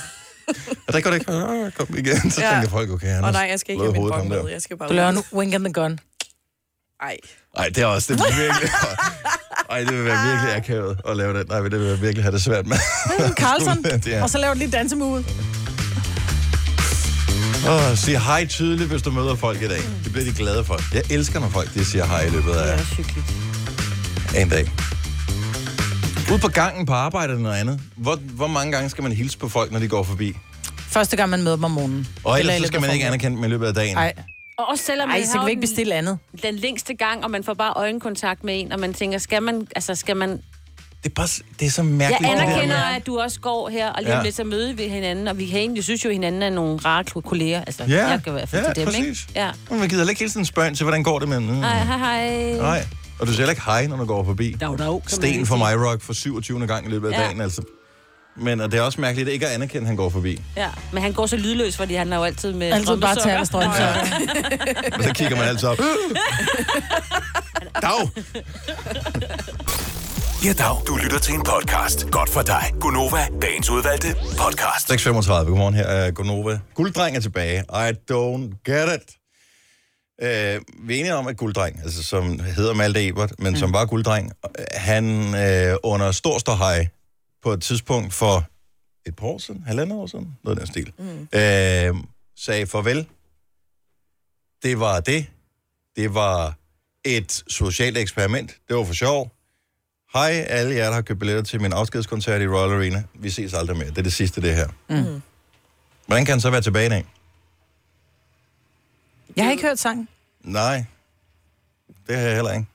Og 0.87 0.93
der 0.93 1.01
går 1.01 1.11
det 1.11 1.19
ikke, 1.21 1.33
"Åh, 1.33 1.73
kom 1.73 1.89
igen. 1.99 2.31
Så 2.31 2.41
Ja. 2.43 2.53
tænker 2.53 2.69
folk, 2.71 2.91
okay, 2.91 3.07
han 3.07 3.25
Og 3.25 3.33
nej, 3.33 3.47
jeg 3.51 3.61
skal 3.61 3.73
ikke 3.73 3.85
have 3.85 3.93
min 3.93 4.09
bong 4.09 4.29
med. 4.29 4.49
Jeg 4.49 4.63
skal 4.63 4.77
bare 4.77 4.89
Du 4.89 4.95
laver 4.95 5.09
en 5.09 5.19
wink 5.33 5.55
and 5.55 5.65
the 5.65 5.73
gun. 5.73 5.99
Ej. 7.03 7.17
Ej, 7.57 7.67
det 7.69 7.79
er 7.79 7.87
også, 7.87 8.13
det 8.15 8.23
virkelig... 8.39 8.71
Ej, 9.71 9.79
det 9.81 9.93
vil 9.93 10.05
være 10.05 10.29
virkelig 10.31 10.57
akavet 10.57 10.99
at 11.09 11.17
lave 11.17 11.39
det. 11.39 11.49
Nej, 11.49 11.61
det 11.61 11.81
vil 11.81 11.87
jeg 11.89 12.01
virkelig 12.03 12.25
have 12.25 12.33
det 12.33 12.43
svært 12.43 12.67
med. 12.67 12.77
Carlson, 13.37 13.85
er- 14.13 14.23
og 14.23 14.31
så 14.31 14.39
laver 14.39 14.55
du 14.55 14.59
lige 14.59 14.71
dansemove. 14.71 15.25
Åh, 17.69 17.97
sig 17.97 18.21
hej 18.21 18.47
tydeligt, 18.47 18.91
hvis 18.91 19.03
du 19.03 19.11
møder 19.11 19.35
folk 19.35 19.63
i 19.63 19.69
dag. 19.69 19.81
Det 20.05 20.13
bliver 20.13 20.25
de 20.25 20.33
glade 20.33 20.65
for. 20.65 20.81
Jeg 20.95 21.03
elsker, 21.11 21.41
når 21.41 21.49
folk 21.49 21.75
de 21.75 21.85
siger 21.85 22.07
hej 22.07 22.23
i 22.23 22.31
løbet 22.31 22.53
af 22.53 22.79
en 24.43 24.49
dag. 24.49 24.71
Ude 26.33 26.39
på 26.39 26.49
gangen 26.49 26.87
på 26.87 26.93
arbejde 26.93 27.33
eller 27.33 27.43
noget 27.43 27.57
andet. 27.57 27.81
Hvor, 27.97 28.17
hvor 28.17 28.47
mange 28.47 28.73
gange 28.73 28.91
skal 28.91 29.03
man 29.03 29.13
hilse 29.13 29.39
på 29.39 29.49
folk, 29.49 29.73
når 29.73 29.79
de 29.79 29.89
går 29.89 30.03
forbi? 30.03 30.37
Første 30.89 31.17
gang, 31.17 31.31
man 31.31 31.43
møder 31.43 31.57
dem 31.57 31.65
om 31.65 31.71
morgenen. 31.71 32.09
Og 32.25 32.39
Eller 32.39 32.53
ellers 32.53 32.61
i 32.61 32.67
så 32.67 32.69
skal 32.69 32.81
man 32.81 32.91
ikke 32.93 33.07
anerkende 33.07 33.37
dem 33.37 33.45
i 33.45 33.49
løbet 33.49 33.67
af 33.67 33.75
dagen. 33.75 33.95
Nej, 33.97 34.13
Og 34.59 34.69
også 34.69 34.85
selvom 34.85 35.11
Ej, 35.11 35.17
man 35.19 35.27
så 35.27 35.33
har 35.33 35.39
kan 35.39 35.47
vi 35.47 35.51
ikke 35.51 35.61
den- 35.61 35.69
bestille 35.69 35.95
andet. 35.95 36.19
den 36.43 36.55
længste 36.55 36.95
gang, 36.95 37.25
og 37.25 37.31
man 37.31 37.45
får 37.45 37.55
bare 37.55 37.73
øjenkontakt 37.77 38.45
med 38.45 38.61
en, 38.61 38.73
og 38.73 38.81
man 38.81 38.95
tænker, 38.95 39.19
skal 39.19 39.43
man, 39.43 39.67
altså 39.77 39.95
skal 39.95 40.17
man... 40.17 40.31
Det 40.31 41.11
er, 41.13 41.15
bare, 41.15 41.29
det 41.61 41.67
er 41.67 41.71
så 41.71 41.83
Jeg 41.83 41.91
mærkeligt. 41.91 42.33
der 42.37 42.43
anerkender, 42.43 42.77
at 42.77 43.07
du 43.07 43.19
også 43.21 43.41
går 43.41 43.69
her, 43.69 43.89
og 43.91 44.03
lige 44.03 44.17
Ja. 44.17 44.23
lidt 44.23 44.35
så 44.35 44.45
møder 44.45 44.73
vi 44.75 44.83
hinanden, 44.89 45.29
og 45.29 45.39
vi 45.39 45.47
kan 45.47 45.59
egentlig 45.59 45.85
synes 45.85 46.05
jo, 46.05 46.09
at 46.09 46.15
hinanden 46.15 46.43
er 46.43 46.51
nogle 46.51 46.77
rare 46.79 47.05
kolleger. 47.05 47.61
Altså, 47.65 47.85
Ja, 47.89 48.07
jeg 48.09 48.21
kan 48.25 48.33
i 48.33 48.37
hvert 48.37 48.49
fald 48.49 48.63
ja, 48.67 48.73
til 48.73 48.77
dem, 48.85 48.93
præcis. 48.93 49.23
ikke? 49.29 49.33
Ja. 49.41 49.51
Men 49.71 49.79
man 49.79 49.89
gider 49.89 50.01
heller 50.01 50.11
ikke 50.11 50.19
hele 50.21 50.31
tiden 50.33 50.47
spørge 50.47 50.75
til, 50.75 50.85
hvordan 50.85 51.03
går 51.03 51.19
det 51.19 51.29
med 51.29 51.37
den? 51.37 51.47
Mm. 51.51 51.55
Hej, 51.61 51.79
hej, 51.85 51.99
hej. 51.99 52.53
Nej. 52.59 52.87
Og 53.21 53.27
du 53.27 53.33
siger 53.33 53.51
ikke 53.51 53.63
hej, 53.65 53.87
når 53.87 53.97
du 53.97 54.05
går 54.05 54.25
forbi. 54.25 54.57
Dog, 54.61 54.79
dog, 54.79 55.03
Sten 55.07 55.47
for 55.47 55.57
mig 55.57 55.87
rock 55.91 56.03
for 56.03 56.13
27. 56.13 56.67
gang 56.67 56.87
i 56.87 56.91
løbet 56.91 57.09
af 57.09 57.19
Ja. 57.19 57.25
dagen, 57.25 57.41
altså. 57.41 57.63
Men 58.39 58.61
og 58.61 58.73
det 58.73 58.79
er 58.79 58.83
også 58.83 59.01
mærkeligt 59.01 59.29
ikke 59.29 59.47
at 59.47 59.53
anerkende, 59.53 59.81
at 59.81 59.87
han 59.87 59.97
går 59.97 60.09
forbi. 60.11 60.43
Ja, 60.57 60.69
men 60.93 61.03
han 61.03 61.13
går 61.13 61.27
så 61.27 61.37
lydløs, 61.37 61.77
fordi 61.77 61.95
han 61.95 62.13
er 62.13 62.17
jo 62.17 62.25
altid 62.25 62.53
med 62.53 62.73
Altid 62.73 62.97
bare 62.97 63.17
tage 63.17 63.37
af 63.39 63.47
strømpesokker. 63.47 64.05
strømsokker. 64.05 64.97
Og 64.99 65.05
så 65.05 65.13
kigger 65.15 65.37
man 65.37 65.49
altid 65.49 65.69
op. 65.69 65.79
Dag! 67.83 68.09
Ja, 70.45 70.53
dag. 70.53 70.77
Du 70.87 70.97
lytter 70.97 71.19
til 71.19 71.35
en 71.35 71.43
podcast. 71.43 72.11
Godt 72.11 72.31
for 72.31 72.43
dig. 72.43 72.73
Gunova, 72.81 73.27
dagens 73.43 73.71
udvalgte 73.71 74.15
podcast. 74.39 74.93
6.35. 74.93 75.09
Godmorgen, 75.33 75.75
her 75.75 75.85
er 75.85 76.11
Gonova. 76.11 76.59
Gulddreng 76.75 77.17
er 77.17 77.21
tilbage. 77.21 77.59
I 77.61 77.93
don't 78.13 78.63
get 78.65 78.89
it. 78.97 79.17
Øh, 80.23 80.61
vi 80.87 80.95
er 80.95 81.01
enige 81.01 81.15
om, 81.15 81.27
at 81.27 81.37
Gulddreng, 81.37 81.81
altså, 81.85 82.03
som 82.03 82.41
hedder 82.41 82.75
Malte 82.75 83.07
Ebert, 83.09 83.33
men 83.39 83.53
mm. 83.53 83.57
som 83.57 83.73
var 83.73 83.85
Gulddreng, 83.85 84.33
han 84.75 85.35
øh, 85.35 85.77
under 85.83 86.13
stor 86.13 86.39
ståhej 86.39 86.87
på 87.47 87.53
et 87.53 87.63
tidspunkt 87.63 88.15
for 88.15 88.45
et 89.07 89.17
par 89.17 89.27
år 89.27 89.39
siden, 89.39 89.63
halvandet 89.67 89.99
år 89.99 90.07
siden, 90.07 90.39
noget 90.45 90.59
af 90.59 90.67
den 90.67 90.73
stil, 90.73 90.93
mm. 90.99 91.29
øh, 91.33 92.05
sagde 92.37 92.67
farvel. 92.67 93.07
Det 94.63 94.81
var 94.81 95.01
det. 95.01 95.27
Det 95.97 96.15
var 96.15 96.55
et 97.05 97.45
socialt 97.49 97.97
eksperiment. 97.99 98.57
Det 98.69 98.77
var 98.77 98.85
for 98.85 98.95
sjov. 98.95 99.33
Hej 100.13 100.31
alle 100.31 100.75
jer, 100.75 100.85
der 100.85 100.93
har 100.93 101.03
købt 101.03 101.19
billetter 101.19 101.43
til 101.43 101.61
min 101.61 101.73
afskedskoncert 101.73 102.43
i 102.43 102.47
Royal 102.47 102.73
Arena. 102.73 103.05
Vi 103.15 103.31
ses 103.31 103.55
aldrig 103.55 103.77
mere. 103.77 103.89
Det 103.89 103.99
er 103.99 104.03
det 104.03 104.13
sidste, 104.13 104.43
det 104.43 104.55
her. 104.55 104.69
Mm. 104.89 105.23
Hvordan 106.07 106.25
kan 106.25 106.33
han 106.33 106.41
så 106.41 106.51
være 106.51 106.63
tilbage 106.63 106.87
i 106.87 106.91
dag? 106.91 107.07
Jeg 109.37 109.45
har 109.45 109.53
ikke 109.53 109.63
hørt 109.63 109.79
sangen. 109.79 110.09
Nej, 110.41 110.85
det 112.07 112.17
har 112.17 112.23
jeg 112.23 112.35
heller 112.35 112.53
ikke. 112.53 112.67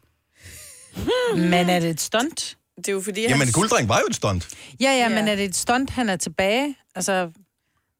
Men 1.49 1.69
er 1.69 1.79
det 1.79 1.89
et 1.89 2.01
stunt? 2.01 2.57
Det 2.85 2.91
er 2.91 2.93
jo 2.93 3.01
fordi, 3.01 3.21
Jamen, 3.21 3.37
han, 3.39 3.51
Gulddreng 3.51 3.89
var 3.89 3.97
jo 3.99 4.05
et 4.09 4.15
stunt. 4.15 4.47
Ja, 4.81 4.85
ja, 4.91 4.97
Ja. 4.97 5.09
men 5.09 5.27
er 5.27 5.35
det 5.35 5.45
et 5.45 5.55
stunt, 5.55 5.89
han 5.89 6.09
er 6.09 6.15
tilbage? 6.15 6.75
Altså, 6.95 7.29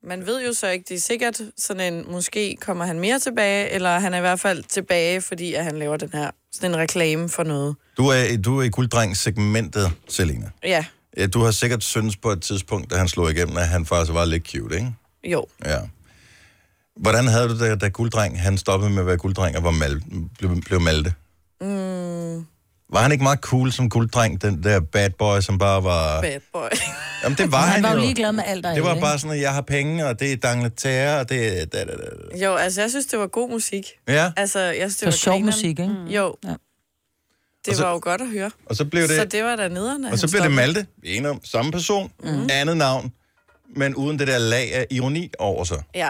man 0.04 0.26
ved 0.26 0.46
jo 0.46 0.54
så 0.54 0.68
ikke, 0.68 0.86
det 0.90 0.96
er 0.96 1.02
sikkert 1.02 1.42
sådan 1.58 1.94
en, 1.94 2.12
måske 2.12 2.58
kommer 2.62 2.86
han 2.86 3.00
mere 3.00 3.20
tilbage, 3.20 3.70
eller 3.70 4.00
han 4.00 4.14
er 4.14 4.18
i 4.18 4.22
hvert 4.22 4.40
fald 4.40 4.64
tilbage, 4.64 5.22
fordi 5.22 5.54
at 5.54 5.64
han 5.64 5.80
laver 5.80 5.98
den 5.98 6.10
her, 6.14 6.32
sådan 6.52 6.72
en 6.72 6.78
reklame 6.78 7.30
for 7.30 7.44
noget. 7.44 7.76
Du 7.98 8.08
er, 8.08 8.38
du 8.46 8.60
er 8.60 8.64
i 8.64 8.70
Gulddreng-segmentet, 8.70 9.92
Selina. 10.10 10.50
Ja, 10.64 10.86
Ja, 11.18 11.28
du 11.28 11.40
har 11.44 11.52
sikkert 11.52 11.84
syntes 11.84 12.18
på 12.18 12.30
et 12.32 12.42
tidspunkt, 12.42 12.92
da 12.92 12.96
han 12.96 13.08
slog 13.08 13.32
igennem, 13.32 13.58
at 13.58 13.68
han 13.68 13.86
faktisk 13.86 14.14
var 14.14 14.26
lidt 14.26 14.48
cute, 14.52 14.76
ikke? 14.76 14.94
jo. 15.24 15.46
Ja. 15.66 15.78
Hvordan 16.96 17.28
havde 17.28 17.50
du 17.50 17.60
det, 17.60 17.82
da 17.82 17.88
Gulddreng, 17.88 18.42
han 18.42 18.58
stoppede 18.58 18.92
med 18.92 19.00
at 19.00 19.06
være 19.06 19.18
Gulddreng 19.18 19.58
og 19.58 19.64
var 19.64 19.72
mal, 19.72 20.02
blev, 20.38 20.62
blev 20.62 20.82
Malte? 20.82 21.14
Mm, 21.62 22.46
Var 22.94 23.02
han 23.02 23.12
ikke 23.12 23.24
meget 23.24 23.40
cool 23.40 23.72
som 23.72 23.90
Gulddreng, 23.90 24.42
den 24.42 24.64
der 24.64 24.80
bad 24.80 25.10
boy, 25.10 25.40
som 25.42 25.58
bare 25.58 25.84
var... 25.84 26.22
bad 26.22 26.40
boy. 26.54 26.68
Jamen, 27.24 27.38
det 27.38 27.52
var 27.52 27.58
han, 27.62 27.74
han 27.74 27.84
var 27.84 27.94
jo 27.94 28.00
ligeglad 28.00 28.32
med 28.32 28.44
alt 28.48 28.66
og 28.66 28.76
Det 28.76 28.84
var 28.84 28.90
alle, 28.90 29.02
bare 29.02 29.20
sådan, 29.20 29.36
at 29.36 29.42
jeg 29.42 29.54
har 29.54 29.62
penge, 29.62 30.06
og 30.08 30.20
det 30.20 30.32
er 30.34 30.38
dangletære, 30.38 31.20
og 31.20 31.30
det 31.30 31.62
er... 31.62 31.66
Da, 31.66 31.80
da, 31.86 31.92
da. 32.32 32.38
Jo, 32.46 32.56
altså 32.56 32.82
jeg 32.82 32.90
synes, 32.90 33.06
det 33.06 33.20
var 33.20 33.28
god 33.28 33.50
musik. 33.50 33.86
Ja, 34.08 34.32
Altså, 34.38 34.60
jeg 34.60 34.76
synes, 34.78 34.98
det 34.98 35.06
var 35.06 35.12
var 35.12 35.16
sjov 35.18 35.32
grineren. 35.34 35.46
musik, 35.46 35.66
ikke? 35.80 35.88
Mm. 35.88 36.06
Jo. 36.08 36.36
Ja. 36.44 36.50
Det 36.50 37.70
Og 37.70 37.76
så- 37.76 37.84
var 37.84 37.92
jo 37.92 38.00
godt 38.04 38.22
at 38.22 38.28
høre. 38.28 38.52
og 38.66 38.76
så 38.76 38.86
blev 38.86 39.02
det... 39.08 39.16
Så 39.16 39.26
det 39.26 39.44
var 39.44 39.56
da 39.56 39.68
nederen, 39.68 40.06
Og 40.06 40.20
så 40.20 40.28
bliver 40.28 40.42
det 40.44 40.52
Malte, 40.52 40.86
enige 41.04 41.30
om, 41.30 41.42
samme 41.44 41.72
person, 41.72 42.12
mm. 42.24 42.48
andet 42.52 42.78
navn, 42.78 43.12
men 43.76 43.96
uden 43.96 44.20
det 44.20 44.28
der 44.28 44.38
lag 44.38 44.74
af 44.76 44.86
ironi 44.92 45.32
over 45.40 45.64
sig. 45.64 45.84
Ja. 45.96 46.10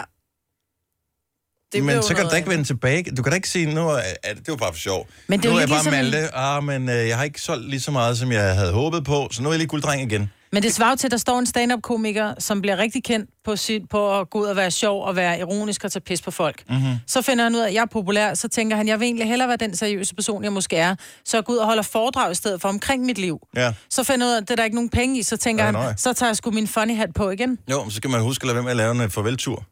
Det 1.72 1.84
men 1.84 2.02
så 2.02 2.14
kan 2.14 2.24
du 2.24 2.30
da 2.30 2.36
ikke 2.36 2.50
vende 2.50 2.64
tilbage. 2.64 3.04
Du 3.16 3.22
kan 3.22 3.30
da 3.32 3.36
ikke 3.36 3.48
sige, 3.48 3.74
nu 3.74 3.90
at 3.90 4.36
det 4.36 4.48
var 4.48 4.56
bare 4.56 4.72
for 4.72 4.78
sjov. 4.78 5.06
Men 5.26 5.40
det 5.40 5.46
er 5.46 5.50
nu 5.50 5.54
jo 5.54 5.56
er 5.56 5.60
jeg 5.60 5.68
bare 5.68 6.02
ligesom 6.02 6.12
Malte, 6.12 6.34
ah, 6.34 6.64
men 6.64 6.88
øh, 6.88 7.08
jeg 7.08 7.16
har 7.16 7.24
ikke 7.24 7.40
solgt 7.40 7.70
lige 7.70 7.80
så 7.80 7.90
meget, 7.90 8.18
som 8.18 8.32
jeg 8.32 8.54
havde 8.54 8.72
håbet 8.72 9.04
på, 9.04 9.28
så 9.32 9.42
nu 9.42 9.48
er 9.48 9.52
jeg 9.52 9.58
lige 9.58 9.68
gulddreng 9.68 10.12
igen. 10.12 10.30
Men 10.54 10.62
det 10.62 10.74
svarer 10.74 10.90
jo 10.90 10.96
til, 10.96 11.06
at 11.06 11.10
der 11.10 11.16
står 11.16 11.38
en 11.38 11.46
stand-up-komiker, 11.46 12.34
som 12.38 12.60
bliver 12.60 12.76
rigtig 12.78 13.04
kendt 13.04 13.30
på, 13.44 13.56
sit, 13.56 13.82
på 13.90 14.20
at 14.20 14.30
gå 14.30 14.40
ud 14.40 14.46
og 14.46 14.56
være 14.56 14.70
sjov 14.70 15.04
og 15.04 15.16
være 15.16 15.38
ironisk 15.38 15.84
og 15.84 15.92
tage 15.92 16.00
pis 16.00 16.22
på 16.22 16.30
folk. 16.30 16.62
Mm-hmm. 16.68 16.94
Så 17.06 17.22
finder 17.22 17.44
han 17.44 17.54
ud 17.54 17.60
af, 17.60 17.68
at 17.68 17.74
jeg 17.74 17.80
er 17.80 17.86
populær, 17.86 18.34
så 18.34 18.48
tænker 18.48 18.76
han, 18.76 18.88
jeg 18.88 19.00
vil 19.00 19.06
egentlig 19.06 19.28
hellere 19.28 19.48
være 19.48 19.56
den 19.56 19.76
seriøse 19.76 20.14
person, 20.14 20.44
jeg 20.44 20.52
måske 20.52 20.76
er. 20.76 20.94
Så 21.24 21.36
jeg 21.36 21.44
går 21.44 21.52
ud 21.52 21.58
og 21.58 21.66
holder 21.66 21.82
foredrag 21.82 22.32
i 22.32 22.34
stedet 22.34 22.60
for 22.60 22.68
omkring 22.68 23.04
mit 23.04 23.18
liv. 23.18 23.38
Ja. 23.56 23.72
Så 23.90 24.04
finder 24.04 24.26
jeg 24.26 24.30
ud 24.30 24.34
af, 24.34 24.40
at 24.40 24.42
det 24.42 24.50
er 24.50 24.56
der 24.56 24.64
ikke 24.64 24.76
nogen 24.76 24.90
penge 24.90 25.18
i, 25.18 25.22
så 25.22 25.36
tænker 25.36 25.64
Nej, 25.64 25.80
han, 25.80 25.88
nej. 25.88 25.94
så 25.96 26.12
tager 26.12 26.30
jeg 26.30 26.36
sgu 26.36 26.50
min 26.50 26.68
funny 26.68 26.96
hat 26.96 27.08
på 27.14 27.30
igen. 27.30 27.58
Jo, 27.70 27.90
så 27.90 27.96
skal 27.96 28.10
man 28.10 28.20
huske 28.20 28.42
at 28.42 28.46
lade 28.46 28.54
være 28.54 28.62
med 28.62 28.70
at 28.70 28.76
lave 28.76 28.90
en 28.90 29.00
øh, 29.00 29.10
farveltur. 29.10 29.64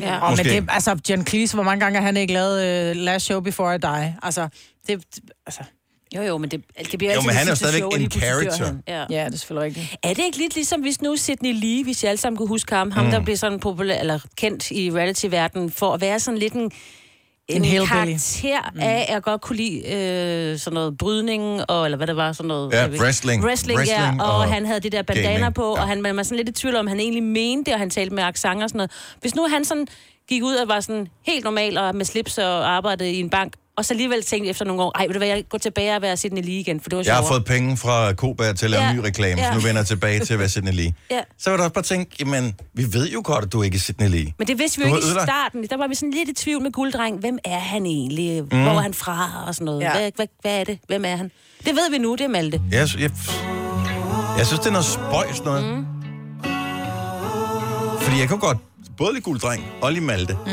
Ja. 0.00 0.18
Og 0.18 0.30
Måske. 0.30 0.44
men 0.44 0.62
det, 0.62 0.72
altså, 0.72 0.98
John 1.10 1.26
Cleese, 1.26 1.54
hvor 1.54 1.62
mange 1.62 1.80
gange 1.80 1.98
har 1.98 2.06
han 2.06 2.16
ikke 2.16 2.32
lavet 2.32 2.90
uh, 2.90 2.96
Last 2.96 3.24
Show 3.24 3.40
Before 3.40 3.74
I 3.74 3.78
Die? 3.78 4.16
Altså, 4.22 4.48
det, 4.88 5.04
altså, 5.46 5.62
Jo, 6.14 6.22
jo, 6.22 6.38
men 6.38 6.50
det, 6.50 6.64
det 6.90 6.98
bliver 6.98 7.12
Jo, 7.12 7.16
altid 7.16 7.28
men 7.28 7.36
han 7.36 7.46
er 7.46 7.50
jo 7.50 7.56
stadigvæk 7.56 7.80
show, 7.80 7.90
og 7.90 8.00
en 8.00 8.10
character. 8.10 8.74
Ja. 8.88 9.04
ja, 9.10 9.24
det 9.24 9.34
er 9.34 9.38
selvfølgelig 9.38 9.66
rigtigt. 9.66 9.96
Er 10.02 10.14
det 10.14 10.24
ikke 10.24 10.38
lidt 10.38 10.54
ligesom, 10.54 10.80
hvis 10.80 11.02
nu 11.02 11.16
Sidney 11.16 11.52
Lee, 11.52 11.84
hvis 11.84 12.02
I 12.02 12.06
alle 12.06 12.18
sammen 12.18 12.36
kunne 12.36 12.48
huske 12.48 12.74
ham, 12.74 12.90
ham 12.90 13.10
der 13.10 13.20
blev 13.20 13.36
sådan 13.36 13.60
populær, 13.60 14.00
eller 14.00 14.18
kendt 14.36 14.70
i 14.70 14.90
reality-verdenen, 14.90 15.70
for 15.70 15.94
at 15.94 16.00
være 16.00 16.20
sådan 16.20 16.38
lidt 16.38 16.52
en, 16.52 16.70
en, 17.48 17.64
En 17.64 17.86
karakter 17.86 18.70
mm. 18.74 18.80
af, 18.80 19.06
at 19.08 19.14
jeg 19.14 19.22
godt 19.22 19.40
kunne 19.40 19.56
lide 19.56 19.94
øh, 19.94 20.58
sådan 20.58 20.74
noget 20.74 20.98
brydning, 20.98 21.70
og, 21.70 21.84
eller 21.84 21.96
hvad 21.96 22.06
det 22.06 22.16
var, 22.16 22.32
sådan 22.32 22.48
noget... 22.48 22.72
Ja, 22.72 22.86
wrestling. 22.86 23.44
Wrestling, 23.44 23.78
Wrestling 23.78 24.16
ja, 24.20 24.24
og, 24.24 24.36
og 24.36 24.52
han 24.52 24.66
havde 24.66 24.80
det 24.80 24.92
der 24.92 25.02
bandana 25.02 25.32
gaming, 25.32 25.54
på, 25.54 25.74
ja. 25.76 25.82
og 25.82 25.88
han 25.88 26.02
man 26.02 26.16
var 26.16 26.22
sådan 26.22 26.36
lidt 26.36 26.48
i 26.48 26.52
tvivl 26.52 26.76
om, 26.76 26.86
han 26.86 27.00
egentlig 27.00 27.22
mente 27.22 27.64
det, 27.64 27.74
og 27.74 27.80
han 27.80 27.90
talte 27.90 28.14
med 28.14 28.22
accent 28.22 28.62
og 28.62 28.68
sådan 28.68 28.78
noget. 28.78 28.90
Hvis 29.20 29.34
nu 29.34 29.48
han 29.48 29.64
sådan 29.64 29.86
gik 30.28 30.42
ud 30.42 30.54
og 30.54 30.68
var 30.68 30.80
sådan 30.80 31.08
helt 31.26 31.44
normal 31.44 31.78
og 31.78 31.96
med 31.96 32.04
slips 32.04 32.38
og 32.38 32.68
arbejdede 32.68 33.12
i 33.12 33.20
en 33.20 33.30
bank, 33.30 33.52
og 33.76 33.84
så 33.84 33.94
alligevel 33.94 34.22
tænkte 34.22 34.50
efter 34.50 34.64
nogle 34.64 34.82
år, 34.82 34.92
ej, 34.98 35.06
vil 35.06 35.14
du 35.14 35.18
hvad, 35.18 35.28
jeg 35.28 35.44
går 35.48 35.58
tilbage 35.58 35.96
og 35.96 36.02
være 36.02 36.16
Sidney 36.16 36.42
Lee 36.42 36.60
igen, 36.60 36.80
for 36.80 36.88
det 36.88 36.96
var 36.96 37.02
Jeg 37.04 37.14
har 37.14 37.22
sjovere. 37.22 37.32
fået 37.34 37.44
penge 37.44 37.76
fra 37.76 38.12
Koba 38.12 38.52
til 38.52 38.64
at 38.66 38.70
lave 38.70 38.82
Ja, 38.82 38.90
en 38.90 38.96
ny 38.96 39.00
reklame, 39.00 39.40
så 39.40 39.46
ja. 39.46 39.54
nu 39.54 39.60
vender 39.60 39.76
jeg 39.80 39.86
tilbage 39.86 40.20
til 40.24 40.32
at 40.32 40.38
være 40.38 40.48
Sidney 40.48 40.72
Lee. 40.72 40.92
Ja. 41.10 41.20
Så 41.38 41.50
vil 41.50 41.58
du 41.58 41.62
også 41.62 41.72
bare 41.74 41.84
tænke, 41.84 42.16
jamen, 42.20 42.54
vi 42.74 42.92
ved 42.92 43.08
jo 43.10 43.20
godt, 43.24 43.44
at 43.44 43.52
du 43.52 43.62
ikke 43.62 43.74
er 43.74 43.78
Sidney 43.78 44.08
Lee. 44.08 44.32
Men 44.38 44.48
det 44.48 44.58
vidste 44.58 44.78
vi 44.78 44.84
Du 44.84 44.90
jo 44.90 44.96
ikke 44.96 45.08
i 45.08 45.10
starten. 45.10 45.66
Der 45.70 45.76
var 45.76 45.88
vi 45.88 45.94
sådan 45.94 46.10
lidt 46.10 46.28
i 46.28 46.32
tvivl 46.32 46.62
med 46.62 46.72
gulddreng. 46.72 47.18
Hvem 47.20 47.38
er 47.44 47.58
han 47.58 47.86
egentlig? 47.86 48.40
Hvor 48.42 48.56
er 48.56 48.80
han 48.80 48.94
fra? 48.94 49.44
Og 49.46 49.54
sådan 49.54 49.64
noget. 49.64 49.80
Ja. 49.80 49.92
Hvad, 49.92 50.10
hvad, 50.16 50.26
hvad 50.42 50.60
er 50.60 50.64
det? 50.64 50.78
Hvem 50.88 51.04
er 51.04 51.16
han? 51.16 51.30
Det 51.64 51.72
ved 51.74 51.90
vi 51.90 51.98
nu, 51.98 52.12
det 52.14 52.20
er 52.24 52.28
Malte. 52.28 52.60
Jeg, 52.72 52.88
jeg, 53.00 53.10
jeg 54.38 54.46
synes, 54.46 54.60
det 54.60 54.66
er 54.66 54.70
noget 54.70 54.84
spøjs 54.86 55.44
noget. 55.44 55.64
Mm. 55.64 55.84
Fordi 58.00 58.18
jeg 58.20 58.28
kan 58.28 58.38
godt 58.38 58.58
både 58.96 59.12
lide 59.12 59.22
gulddreng 59.22 59.64
og 59.82 59.92
lide 59.92 60.04
Malte. 60.04 60.38
Mm. 60.46 60.52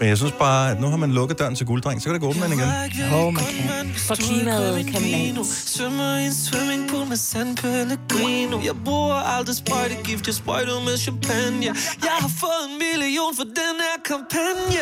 Men 0.00 0.08
jeg 0.08 0.18
synes 0.18 0.32
bare, 0.38 0.70
at 0.70 0.80
nu 0.80 0.86
har 0.86 0.96
man 0.96 1.12
lukket 1.12 1.38
døren 1.38 1.54
til 1.54 1.66
gulddreng, 1.66 2.02
så 2.02 2.04
kan 2.08 2.14
det 2.14 2.20
gå 2.20 2.28
åbne 2.28 2.44
den 2.44 2.52
igen. 2.52 2.68
Oh, 3.14 3.34
man 3.34 3.44
kan. 3.44 3.94
For 3.96 4.14
klimaet 4.14 4.86
kan 4.86 5.02
man. 5.02 5.44
Svømmer 5.44 6.16
i 6.18 6.24
en 6.26 6.34
swimmingpool 6.34 7.06
med 7.06 7.16
San 7.16 7.54
Pellegrino 7.54 8.60
Jeg 8.64 8.74
bruger 8.84 9.14
aldrig 9.14 9.56
sprøjtegift, 9.56 10.26
jeg 10.26 10.34
sprøjter 10.34 10.84
med 10.84 10.98
champagne 10.98 11.66
Jeg 12.02 12.16
har 12.18 12.30
fået 12.40 12.62
en 12.70 12.78
million 12.78 13.36
for 13.36 13.44
den 13.44 13.74
her 13.84 13.96
kampagne 14.10 14.78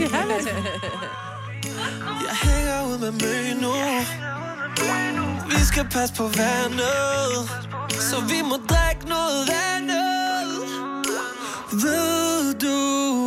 you 0.00 0.08
have 0.16 0.40
it. 0.40 0.46
Jeg 2.26 2.36
hænger 2.42 2.86
ud 2.86 2.98
med 2.98 3.12
Møno 3.22 3.72
Vi 5.48 5.64
skal 5.64 5.84
passe 5.90 6.14
på 6.14 6.22
vandet 6.22 7.50
Så 7.90 8.16
vi 8.28 8.42
må 8.42 8.56
drikke 8.68 9.08
noget 9.08 9.50
andet 9.74 10.50
Ved 11.72 12.19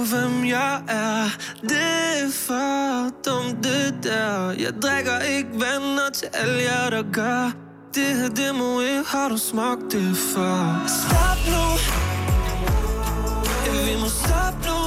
hvem 0.10 0.46
jeg 0.46 0.82
er? 0.88 1.30
Det 1.62 2.24
er 2.24 2.32
for 2.32 3.10
dumt, 3.26 3.64
det 3.64 3.96
der. 4.04 4.52
Jeg 4.52 4.74
drikker 4.82 5.20
ikke 5.20 5.50
venner 5.54 6.10
til 6.14 6.28
alle 6.34 6.64
jer, 6.64 6.90
der 6.90 7.04
gør. 7.14 7.52
Det 7.96 8.08
her, 8.18 8.30
det 8.30 8.56
må 8.56 8.82
ikke, 8.82 9.04
har 9.08 9.30
du 9.30 9.38
smagt 9.38 9.82
det 9.92 10.18
før? 10.18 10.86
Stop 10.88 11.38
nu. 11.48 11.66
Ja, 13.66 13.94
vi 13.94 14.02
må 14.02 14.08
stoppe 14.10 14.68
nu. 14.68 14.80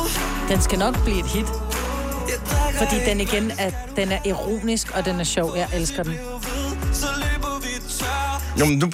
Den 0.49 0.63
skal 0.63 0.79
nok 0.79 1.05
blive 1.05 1.19
et 1.19 1.27
hit, 1.27 1.47
fordi 2.79 2.97
den 3.07 3.21
igen 3.21 3.51
er, 3.59 3.71
den 3.97 4.13
er 4.13 4.19
ironisk, 4.25 4.91
og 4.97 5.05
den 5.05 5.21
er 5.21 5.25
sjov. 5.25 5.57
Jeg 5.57 5.69
elsker 5.75 6.03
den. 6.03 6.17
Jo, 8.61 8.65
men 8.65 8.79
nu, 8.79 8.91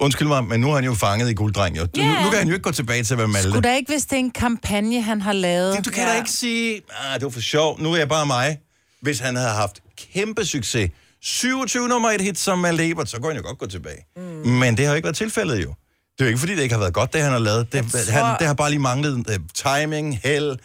undskyld 0.00 0.28
mig, 0.28 0.44
men 0.44 0.60
nu 0.60 0.70
er 0.70 0.74
han 0.74 0.84
jo 0.84 0.94
fanget 0.94 1.30
i 1.30 1.34
gulddreng. 1.34 1.76
Jo. 1.78 1.82
Du, 1.84 2.00
Ja. 2.00 2.22
Nu 2.24 2.30
kan 2.30 2.38
han 2.38 2.48
jo 2.48 2.54
ikke 2.54 2.62
gå 2.64 2.72
tilbage 2.72 3.04
til 3.04 3.14
at 3.14 3.18
være 3.18 3.28
Malte. 3.28 3.48
Skulle 3.48 3.68
da 3.68 3.76
ikke, 3.76 3.92
hvis 3.92 4.02
det 4.04 4.12
er 4.12 4.16
en 4.16 4.30
kampagne, 4.30 5.02
han 5.02 5.20
har 5.22 5.32
lavet? 5.32 5.76
Det, 5.76 5.84
du 5.84 5.90
kan 5.90 6.02
ja. 6.02 6.10
da 6.10 6.16
ikke 6.16 6.30
sige, 6.30 6.80
ah, 7.00 7.14
det 7.14 7.24
var 7.24 7.30
for 7.30 7.40
sjov, 7.40 7.80
nu 7.80 7.92
er 7.92 7.96
jeg 7.96 8.08
bare 8.08 8.26
mig. 8.26 8.58
Hvis 9.02 9.18
han 9.18 9.36
havde 9.36 9.50
haft 9.50 9.80
kæmpe 10.12 10.44
succes, 10.44 10.90
27 11.22 11.88
nummer 11.88 12.10
et 12.10 12.20
hit 12.20 12.38
som 12.38 12.58
Malte 12.58 12.88
Ebert, 12.90 13.08
så 13.08 13.16
kunne 13.16 13.32
han 13.32 13.36
jo 13.42 13.46
godt 13.48 13.58
gå 13.58 13.66
tilbage. 13.66 14.04
Mm. 14.16 14.22
Men 14.48 14.76
det 14.76 14.84
har 14.84 14.92
jo 14.92 14.96
ikke 14.96 15.06
været 15.06 15.16
tilfældet 15.16 15.62
jo. 15.64 15.74
Det 16.18 16.20
er 16.20 16.24
jo 16.24 16.26
ikke, 16.28 16.38
fordi 16.38 16.54
det 16.56 16.62
ikke 16.62 16.74
har 16.74 16.80
været 16.80 16.94
godt, 16.94 17.12
det 17.12 17.22
han 17.22 17.32
har 17.32 17.38
lavet. 17.38 17.72
Det, 17.72 17.90
tror- 17.92 18.12
han, 18.12 18.36
det 18.38 18.46
har 18.46 18.54
bare 18.54 18.70
lige 18.70 18.80
manglet 18.80 19.12
uh, 19.14 19.34
timing, 19.54 20.18
held, 20.24 20.56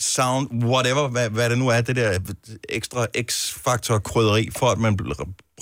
sound, 0.00 0.64
whatever, 0.64 1.08
hvad, 1.08 1.30
hvad 1.30 1.50
det 1.50 1.58
nu 1.58 1.68
er, 1.68 1.80
det 1.80 1.96
der 1.96 2.18
ekstra 2.68 3.06
x-faktor 3.30 3.98
krydderi, 3.98 4.48
for 4.56 4.66
at 4.70 4.78
man 4.78 4.96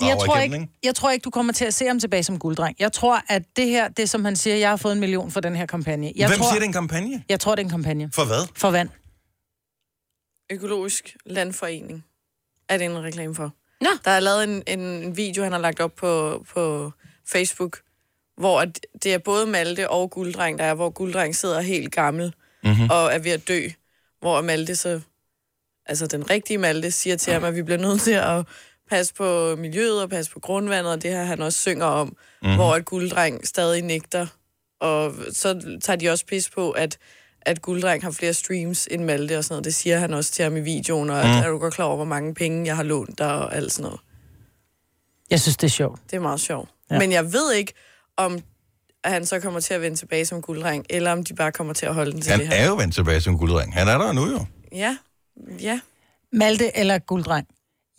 jeg 0.07 0.17
tror, 0.25 0.37
igennem, 0.37 0.61
ikke, 0.61 0.73
jeg 0.83 0.95
tror 0.95 1.11
ikke, 1.11 1.23
du 1.23 1.29
kommer 1.29 1.53
til 1.53 1.65
at 1.65 1.73
se 1.73 1.85
ham 1.85 1.99
tilbage 1.99 2.23
som 2.23 2.39
gulddreng. 2.39 2.75
Jeg 2.79 2.91
tror, 2.91 3.21
at 3.29 3.43
det 3.55 3.67
her, 3.67 3.87
det 3.87 4.09
som 4.09 4.25
han 4.25 4.35
siger, 4.35 4.55
jeg 4.55 4.69
har 4.69 4.77
fået 4.77 4.93
en 4.93 4.99
million 4.99 5.31
for 5.31 5.39
den 5.39 5.55
her 5.55 5.65
kampagne. 5.65 6.11
Jeg 6.15 6.27
Hvem 6.27 6.37
tror, 6.37 6.45
siger, 6.45 6.53
det 6.53 6.63
er 6.63 6.67
en 6.67 6.73
kampagne? 6.73 7.23
Jeg 7.29 7.39
tror, 7.39 7.55
det 7.55 7.61
er 7.61 7.65
en 7.65 7.71
kampagne. 7.71 8.09
For 8.15 8.25
hvad? 8.25 8.47
For 8.55 8.71
vand. 8.71 8.89
Økologisk 10.51 11.17
Landforening 11.25 12.05
er 12.69 12.77
det 12.77 12.85
en 12.85 13.03
reklame 13.03 13.35
for. 13.35 13.53
Nå. 13.81 13.89
Der 14.05 14.11
er 14.11 14.19
lavet 14.19 14.43
en, 14.43 14.79
en, 14.79 15.17
video, 15.17 15.43
han 15.43 15.51
har 15.51 15.59
lagt 15.59 15.79
op 15.79 15.95
på, 15.95 16.43
på 16.53 16.91
Facebook, 17.27 17.79
hvor 18.37 18.61
at 18.61 18.79
det 19.03 19.13
er 19.13 19.17
både 19.17 19.45
Malte 19.45 19.89
og 19.89 20.11
Gulddreng, 20.11 20.59
der 20.59 20.65
er, 20.65 20.73
hvor 20.73 20.89
Gulddreng 20.89 21.35
sidder 21.35 21.61
helt 21.61 21.91
gammel 21.91 22.33
mm-hmm. 22.63 22.89
og 22.89 23.13
er 23.13 23.19
ved 23.19 23.31
at 23.31 23.47
dø. 23.47 23.61
Hvor 24.19 24.41
Malte 24.41 24.75
så, 24.75 25.01
altså 25.85 26.07
den 26.07 26.29
rigtige 26.29 26.57
Malte, 26.57 26.91
siger 26.91 27.15
til 27.15 27.33
ham, 27.33 27.43
at 27.43 27.55
vi 27.55 27.63
bliver 27.63 27.79
nødt 27.79 28.01
til 28.01 28.11
at 28.11 28.45
passe 28.89 29.13
på 29.13 29.55
miljøet 29.55 30.01
og 30.01 30.09
passe 30.09 30.31
på 30.31 30.39
grundvandet, 30.39 30.93
og 30.93 31.03
det 31.03 31.11
her 31.11 31.23
han 31.23 31.41
også 31.41 31.59
synger 31.59 31.85
om, 31.85 32.07
mm-hmm. 32.07 32.55
hvor 32.55 32.73
at 32.75 32.85
Gulddreng 32.85 33.47
stadig 33.47 33.81
nægter. 33.81 34.27
Og 34.79 35.13
så 35.31 35.77
tager 35.81 35.97
de 35.97 36.09
også 36.09 36.25
pis 36.25 36.49
på, 36.49 36.71
at 36.71 36.97
at 37.41 37.61
Gulddreng 37.61 38.03
har 38.03 38.11
flere 38.11 38.33
streams 38.33 38.87
end 38.91 39.03
Malte 39.03 39.37
og 39.37 39.43
sådan 39.43 39.53
noget. 39.53 39.65
Det 39.65 39.75
siger 39.75 39.99
han 39.99 40.13
også 40.13 40.31
til 40.31 40.43
ham 40.43 40.57
i 40.57 40.59
videoen, 40.59 41.09
og 41.09 41.19
at, 41.19 41.45
er 41.45 41.49
du 41.49 41.57
godt 41.57 41.73
klar 41.73 41.85
over, 41.85 41.95
hvor 41.95 42.05
mange 42.05 42.33
penge 42.33 42.65
jeg 42.65 42.75
har 42.75 42.83
lånt 42.83 43.17
dig 43.17 43.33
og 43.33 43.55
alt 43.55 43.71
sådan 43.71 43.83
noget. 43.83 43.99
Jeg 45.29 45.39
synes, 45.39 45.57
det 45.57 45.67
er 45.67 45.71
sjovt. 45.71 46.01
Det 46.11 46.15
er 46.15 46.21
meget 46.21 46.39
sjovt. 46.39 46.69
Ja. 46.91 46.99
Men 46.99 47.11
jeg 47.11 47.33
ved 47.33 47.53
ikke, 47.53 47.73
om 48.17 48.39
at 49.03 49.11
han 49.11 49.25
så 49.25 49.39
kommer 49.39 49.59
til 49.59 49.73
at 49.73 49.81
vende 49.81 49.97
tilbage 49.97 50.25
som 50.25 50.41
gulddreng, 50.41 50.85
eller 50.89 51.11
om 51.11 51.23
de 51.23 51.33
bare 51.33 51.51
kommer 51.51 51.73
til 51.73 51.85
at 51.85 51.93
holde 51.93 52.11
den 52.11 52.21
til 52.21 52.31
Han 52.31 52.39
det 52.39 52.47
her. 52.47 52.55
er 52.55 52.67
jo 52.67 52.75
vendt 52.75 52.95
tilbage 52.95 53.21
som 53.21 53.37
gulddreng. 53.37 53.73
Han 53.73 53.87
er 53.87 53.97
der 53.97 54.11
nu 54.11 54.25
jo. 54.31 54.45
Ja, 54.71 54.97
ja. 55.61 55.79
Malte 56.33 56.77
eller 56.77 56.99
gulddreng? 56.99 57.47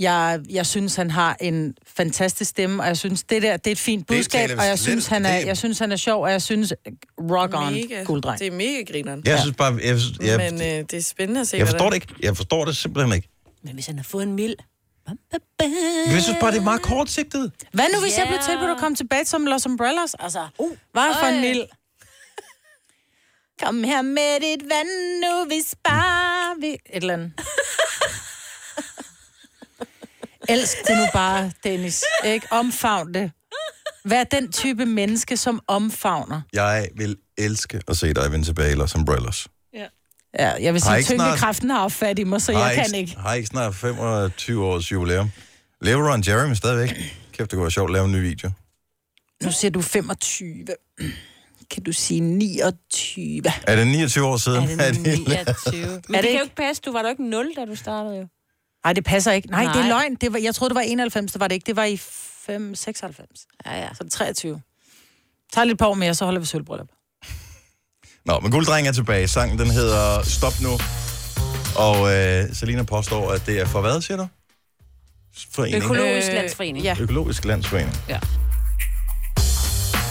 Jeg, 0.00 0.40
jeg 0.50 0.66
synes, 0.66 0.96
han 0.96 1.10
har 1.10 1.36
en 1.40 1.74
fantastisk 1.86 2.50
stemme, 2.50 2.82
og 2.82 2.86
jeg 2.88 2.96
synes, 2.96 3.22
det 3.22 3.42
der, 3.42 3.56
det 3.56 3.66
er 3.66 3.72
et 3.72 3.78
fint 3.78 4.06
budskab, 4.06 4.50
og 4.58 4.64
jeg 4.66 4.78
synes, 4.78 5.06
han 5.06 5.26
er, 5.26 5.36
jeg 5.36 5.56
synes, 5.56 5.78
han 5.78 5.92
er 5.92 5.96
sjov, 5.96 6.22
og 6.22 6.30
jeg 6.30 6.42
synes, 6.42 6.72
rock 7.18 7.54
on, 7.54 7.72
Mega. 7.72 8.02
gulddreng. 8.02 8.38
Det 8.38 8.46
er 8.46 8.50
mega 8.50 8.82
grineren. 8.92 9.22
Jeg 9.24 9.38
synes 9.40 9.56
bare, 9.56 9.78
jeg, 9.84 9.98
jeg, 10.22 10.36
Men 10.52 10.54
øh, 10.62 10.68
det 10.90 10.92
er 10.92 11.02
spændende 11.02 11.40
at 11.40 11.48
se, 11.48 11.56
jeg 11.56 11.66
forstår 11.68 11.90
det 11.90 11.94
ikke. 11.94 12.14
Jeg 12.22 12.36
forstår 12.36 12.64
det 12.64 12.76
simpelthen 12.76 13.14
ikke. 13.14 13.28
Men 13.62 13.74
hvis 13.74 13.86
han 13.86 13.96
har 13.96 14.02
fået 14.04 14.22
en 14.22 14.32
mild... 14.32 14.54
Jeg 16.12 16.22
synes 16.22 16.38
bare, 16.40 16.50
det 16.52 16.58
er 16.58 16.62
meget 16.62 16.82
kortsigtet. 16.82 17.52
Hvad 17.72 17.84
nu, 17.94 18.00
hvis 18.00 18.12
Ja. 18.16 18.20
jeg 18.20 18.28
blev 18.28 18.38
tilbudt 18.48 18.70
at 18.70 18.76
komme 18.78 18.96
tilbage 18.96 19.24
som 19.24 19.46
Los 19.46 19.66
Umbrellas? 19.66 20.14
Altså, 20.18 20.48
uh, 20.58 20.70
hvad 20.92 21.14
for 21.20 21.26
en 21.26 21.40
mild? 21.40 21.62
Kom 23.62 23.84
her 23.84 24.02
med 24.02 24.40
dit 24.40 24.62
vand 24.70 24.88
nu, 25.24 25.44
vi 25.48 25.60
sparer 25.70 26.60
vi... 26.60 26.66
Et 26.66 26.80
eller 26.92 27.14
andet. 27.14 27.32
Elsk 30.48 30.76
det 30.86 30.96
nu 30.98 31.04
bare, 31.12 31.52
Dennis. 31.64 32.04
Ikke? 32.24 32.46
Omfavn 32.50 33.14
det. 33.14 33.32
Vær 34.04 34.24
den 34.24 34.52
type 34.52 34.86
menneske, 34.86 35.36
som 35.36 35.60
omfavner. 35.66 36.40
Jeg 36.52 36.88
vil 36.96 37.16
elske 37.38 37.80
at 37.88 37.96
se 37.96 38.14
dig 38.14 38.32
vende 38.32 38.44
tilbage 38.44 38.72
i 38.72 38.74
Los 38.74 38.94
Umbrellas. 38.94 39.48
Ja, 40.38 40.52
jeg 40.60 40.72
vil 40.74 40.82
sige, 40.82 40.96
ikke 40.98 41.06
snart- 41.08 41.26
tyngdekraften 41.28 41.70
har 41.70 41.84
opfat 41.84 42.18
i 42.18 42.24
mig, 42.24 42.42
så 42.42 42.52
Har 42.52 42.70
jeg 42.70 42.84
kan 42.86 42.94
ikke. 42.94 43.16
Har 43.16 43.34
ikke 43.34 43.46
snart 43.46 43.74
25 43.74 44.64
års 44.64 44.92
jubilæum. 44.92 45.30
Lever 45.80 46.12
Ron 46.12 46.24
Jeremy 46.26 46.54
stadigvæk? 46.54 46.88
Kæft, 47.32 47.50
det 47.50 47.56
kunne 47.56 47.62
være 47.62 47.70
sjovt 47.70 47.90
at 47.90 47.92
lave 47.92 48.04
en 48.04 48.12
ny 48.12 48.20
video. 48.20 48.50
Nu 49.42 49.50
siger 49.52 49.70
du 49.70 49.82
25. 49.82 50.66
Kan 51.70 51.82
du 51.82 51.92
sige 51.92 52.20
29? 52.20 53.42
Er 53.66 53.76
det 53.76 53.86
29 53.86 54.26
år 54.26 54.36
siden? 54.36 54.80
Er 54.80 54.92
det 54.92 55.02
29? 55.18 55.20
Men 55.28 55.34
Er 55.34 55.42
det, 55.44 55.98
det 56.08 56.14
kan 56.14 56.24
ikke? 56.24 56.38
jo 56.38 56.42
ikke 56.42 56.56
passe. 56.56 56.82
Du 56.82 56.92
var 56.92 57.02
da 57.02 57.08
ikke 57.08 57.24
0, 57.30 57.52
da 57.56 57.64
du 57.64 57.74
startede 57.76 58.16
jo. 58.16 58.26
Nej, 58.84 58.92
det 58.92 59.04
passer 59.04 59.32
ikke. 59.32 59.48
Nej, 59.50 59.64
Nej. 59.64 59.72
det 59.72 59.82
er 59.82 59.88
løgn. 59.88 60.14
Det 60.14 60.32
var, 60.32 60.38
jeg 60.38 60.54
troede, 60.54 60.68
det 60.70 60.74
var 60.74 60.80
91, 60.80 61.32
det 61.32 61.40
var 61.40 61.48
det 61.48 61.54
ikke. 61.54 61.66
Det 61.66 61.76
var 61.76 61.84
i 61.84 61.96
5, 61.96 62.74
96. 62.74 63.28
Ja, 63.66 63.80
ja. 63.80 63.88
Så 63.88 63.96
er 64.00 64.04
det 64.04 64.12
23. 64.12 64.60
Tag 65.52 65.66
lidt 65.66 65.78
par 65.78 65.86
år 65.86 65.94
mere, 65.94 66.14
så 66.14 66.24
holder 66.24 66.40
vi 66.40 66.46
sølvbryllup. 66.46 66.88
Nå, 68.26 68.40
men 68.40 68.50
Gulddreng 68.50 68.88
er 68.88 68.92
tilbage. 68.92 69.28
Sangen, 69.28 69.58
den 69.58 69.70
hedder 69.70 70.22
Stop 70.22 70.52
Nu. 70.62 70.70
Og 71.76 72.14
øh, 72.16 72.54
Selina 72.54 72.82
påstår, 72.82 73.32
at 73.32 73.46
det 73.46 73.60
er 73.60 73.66
for 73.66 73.80
hvad, 73.80 74.00
siger 74.02 74.16
du? 74.16 74.26
Forening. 75.52 75.84
Økologisk 75.84 76.28
Øh, 76.28 76.34
landsforening. 76.34 76.84
Ja. 76.84 76.96
Økologisk 77.00 77.44
Landsforening. 77.44 77.96
Ja. 78.08 78.18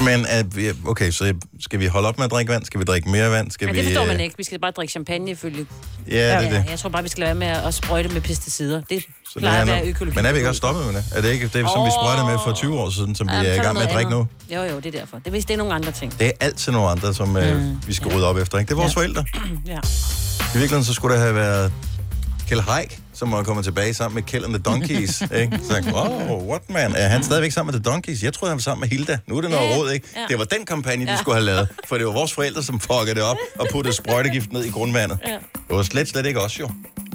Men 0.01 0.25
at 0.29 0.55
vi, 0.55 0.69
okay, 0.87 1.11
så 1.11 1.33
skal 1.59 1.79
vi 1.79 1.85
holde 1.87 2.07
op 2.07 2.17
med 2.17 2.25
at 2.25 2.31
drikke 2.31 2.51
vand? 2.51 2.65
Skal 2.65 2.79
vi 2.79 2.85
drikke 2.85 3.09
mere 3.09 3.31
vand? 3.31 3.51
Skal 3.51 3.65
Ja, 3.65 3.71
vi, 3.71 3.77
det 3.77 3.85
forstår 3.85 4.01
øh, 4.01 4.07
man 4.07 4.19
ikke. 4.19 4.37
Vi 4.37 4.43
skal 4.43 4.59
bare 4.59 4.71
drikke 4.71 4.91
champagne, 4.91 5.31
ifølge. 5.31 5.65
Ja, 6.07 6.13
det 6.13 6.21
er 6.21 6.41
Ja, 6.41 6.49
det. 6.57 6.65
jeg 6.69 6.79
tror 6.79 6.89
bare, 6.89 7.03
vi 7.03 7.09
skal 7.09 7.21
lade 7.21 7.39
være 7.39 7.53
med 7.53 7.67
at 7.67 7.73
sprøjte 7.73 8.09
med 8.09 8.21
pesticider. 8.21 8.81
Det 8.89 9.01
Så 9.03 9.07
det 9.33 9.41
plejer 9.41 9.53
at 9.53 9.57
handler- 9.59 9.75
være 9.75 9.87
økologi. 9.89 10.15
Men 10.15 10.25
er 10.25 10.31
vi 10.31 10.37
ikke 10.37 10.49
også 10.49 10.57
stoppet 10.57 10.85
med 10.85 10.93
det? 10.93 11.03
Er 11.15 11.21
det 11.21 11.29
ikke 11.31 11.43
det, 11.45 11.51
som 11.53 11.61
vi 11.63 11.67
Åh. 11.69 11.91
sprøjtede 11.91 12.25
med 12.25 12.37
for 12.45 12.53
20 12.53 12.79
år 12.79 12.89
siden, 12.89 13.15
som 13.15 13.27
vi 13.27 13.33
er 13.35 13.53
i 13.53 13.57
gang 13.57 13.73
med 13.73 13.81
at 13.87 13.93
drikke 13.93 14.11
nu? 14.11 14.17
andet. 14.51 14.55
Jo, 14.69 14.75
jo, 14.75 14.79
det 14.79 14.95
er 14.95 14.99
derfor. 14.99 15.17
Det 15.19 15.27
er, 15.27 15.31
det 15.41 15.49
er 15.51 15.57
nogle 15.57 15.73
andre 15.73 15.91
ting. 15.91 16.19
Det 16.19 16.27
er 16.27 16.31
altid 16.39 16.71
nogle 16.71 16.89
andre, 16.89 17.13
som 17.13 17.37
øh, 17.37 17.87
vi 17.87 17.93
skal 17.93 18.11
rydde 18.15 18.27
op 18.27 18.37
efter. 18.37 18.57
Ikke? 18.57 18.69
Det 18.69 18.73
er 18.75 18.81
vores 18.81 18.95
Ja. 18.95 18.99
forældre. 18.99 19.23
Ja. 19.73 19.79
I 20.55 20.57
virkeligheden 20.57 20.83
så 20.85 20.93
skulle 20.93 21.15
det 21.15 21.21
have 21.23 21.35
været 21.35 21.71
Kjell 22.49 22.61
Haik, 22.61 22.99
som 23.13 23.31
var 23.31 23.43
kommet 23.43 23.63
tilbage 23.65 23.93
sammen 23.93 24.15
med 24.15 24.23
Kjell 24.23 24.45
and 24.45 24.53
the 24.53 24.61
Donkeys. 24.63 25.21
ikke? 25.41 25.59
Så 25.69 25.75
jeg, 25.75 25.93
wow, 25.93 26.49
what 26.49 26.69
man? 26.69 26.95
Er 26.95 27.07
han 27.07 27.23
stadigvæk 27.23 27.51
sammen 27.51 27.73
med 27.75 27.81
The 27.83 27.91
Donkeys? 27.91 28.23
Jeg 28.23 28.33
troede, 28.33 28.49
han 28.51 28.57
var 28.57 28.61
sammen 28.61 28.79
med 28.81 28.89
Hilda. 28.97 29.17
Nu 29.27 29.37
er 29.37 29.41
det 29.41 29.49
noget 29.49 29.77
råd, 29.77 29.91
ikke? 29.91 30.07
ja. 30.15 30.25
Det 30.29 30.39
var 30.39 30.45
den 30.45 30.65
kampagne, 30.65 31.05
de 31.05 31.11
Ja. 31.11 31.17
skulle 31.17 31.35
have 31.35 31.45
lavet. 31.45 31.67
For 31.87 31.97
det 31.97 32.05
var 32.05 32.11
vores 32.11 32.33
forældre, 32.33 32.63
som 32.63 32.79
fuckede 32.79 33.15
det 33.15 33.23
op 33.23 33.37
og 33.59 33.67
puttede 33.71 33.95
sprøjtegift 33.95 34.51
ned 34.53 34.63
i 34.63 34.69
grundvandet. 34.69 35.17
Ja. 35.27 35.31
Det 35.67 35.75
var 35.77 35.83
slet, 35.83 36.07
slet 36.09 36.25
ikke 36.25 36.41
os 36.41 36.59
jo. 36.59 36.69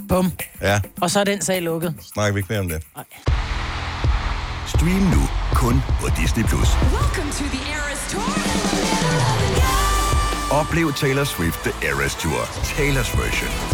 Bum. 0.08 0.32
Ja, 0.62 0.80
Og 1.00 1.10
så 1.10 1.20
er 1.20 1.24
den 1.24 1.42
sag 1.42 1.62
lukket. 1.62 1.94
snakker 2.14 2.32
vi 2.32 2.38
ikke 2.38 2.48
mere 2.52 2.60
om 2.60 2.68
det. 2.68 2.82
Stream 4.68 5.02
nu 5.02 5.28
kun 5.54 5.82
på 6.00 6.08
Disney+. 6.22 6.44
Plus. 6.44 6.68
Oplev 10.50 10.92
Taylor 10.92 11.24
Swift 11.24 11.58
The 11.60 11.88
Eras 11.88 12.14
Tour, 12.14 12.40
Taylor's 12.78 13.20
version. 13.22 13.73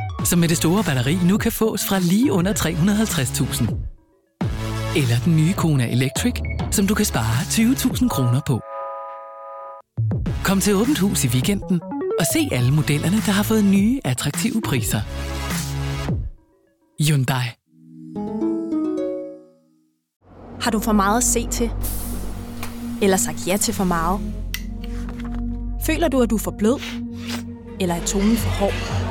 som 0.25 0.39
med 0.39 0.49
det 0.49 0.57
store 0.57 0.83
batteri 0.83 1.17
nu 1.25 1.37
kan 1.37 1.51
fås 1.51 1.85
fra 1.85 1.99
lige 1.99 2.31
under 2.31 2.53
350.000. 2.53 3.91
Eller 4.95 5.15
den 5.25 5.35
nye 5.35 5.53
Kona 5.53 5.91
Electric, 5.91 6.33
som 6.71 6.87
du 6.87 6.93
kan 6.93 7.05
spare 7.05 7.41
20.000 7.41 8.07
kroner 8.07 8.41
på. 8.47 8.61
Kom 10.43 10.59
til 10.61 10.75
Åbent 10.75 10.99
Hus 10.99 11.23
i 11.23 11.27
weekenden 11.27 11.81
og 12.19 12.25
se 12.33 12.49
alle 12.51 12.71
modellerne, 12.71 13.17
der 13.25 13.31
har 13.31 13.43
fået 13.43 13.65
nye, 13.65 13.99
attraktive 14.05 14.61
priser. 14.61 15.01
Hyundai. 17.07 17.45
Har 20.61 20.71
du 20.71 20.79
for 20.79 20.91
meget 20.91 21.17
at 21.17 21.23
se 21.23 21.47
til? 21.47 21.71
Eller 23.01 23.17
sagt 23.17 23.47
ja 23.47 23.57
til 23.57 23.73
for 23.73 23.83
meget? 23.83 24.19
Føler 25.85 26.07
du, 26.07 26.21
at 26.21 26.29
du 26.29 26.35
er 26.35 26.39
for 26.39 26.55
blød? 26.57 26.79
Eller 27.79 27.95
er 27.95 28.05
tonen 28.05 28.37
for 28.37 28.49
hård? 28.49 29.10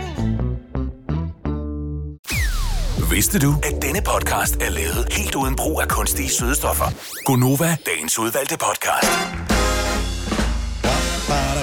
Vidste 3.11 3.39
du, 3.39 3.55
at 3.63 3.81
denne 3.81 4.01
podcast 4.01 4.55
er 4.55 4.69
lavet 4.69 5.13
helt 5.13 5.35
uden 5.35 5.55
brug 5.55 5.81
af 5.81 5.87
kunstige 5.87 6.29
sødestoffer? 6.29 6.85
Gonova, 7.25 7.77
dagens 7.85 8.19
udvalgte 8.19 8.57
podcast. 8.57 9.11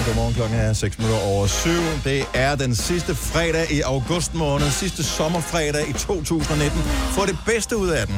Godmorgen, 0.06 0.34
klokken 0.34 0.58
er 0.58 0.72
6 0.72 0.98
minutter 0.98 1.20
over 1.20 1.46
7. 1.46 1.70
Det 2.04 2.24
er 2.34 2.54
den 2.54 2.74
sidste 2.74 3.14
fredag 3.14 3.72
i 3.72 3.80
august 3.80 4.34
måned, 4.34 4.70
sidste 4.70 5.04
sommerfredag 5.04 5.88
i 5.88 5.92
2019. 5.92 6.78
Få 7.16 7.26
det 7.26 7.38
bedste 7.46 7.76
ud 7.76 7.88
af 7.88 8.06
den. 8.06 8.16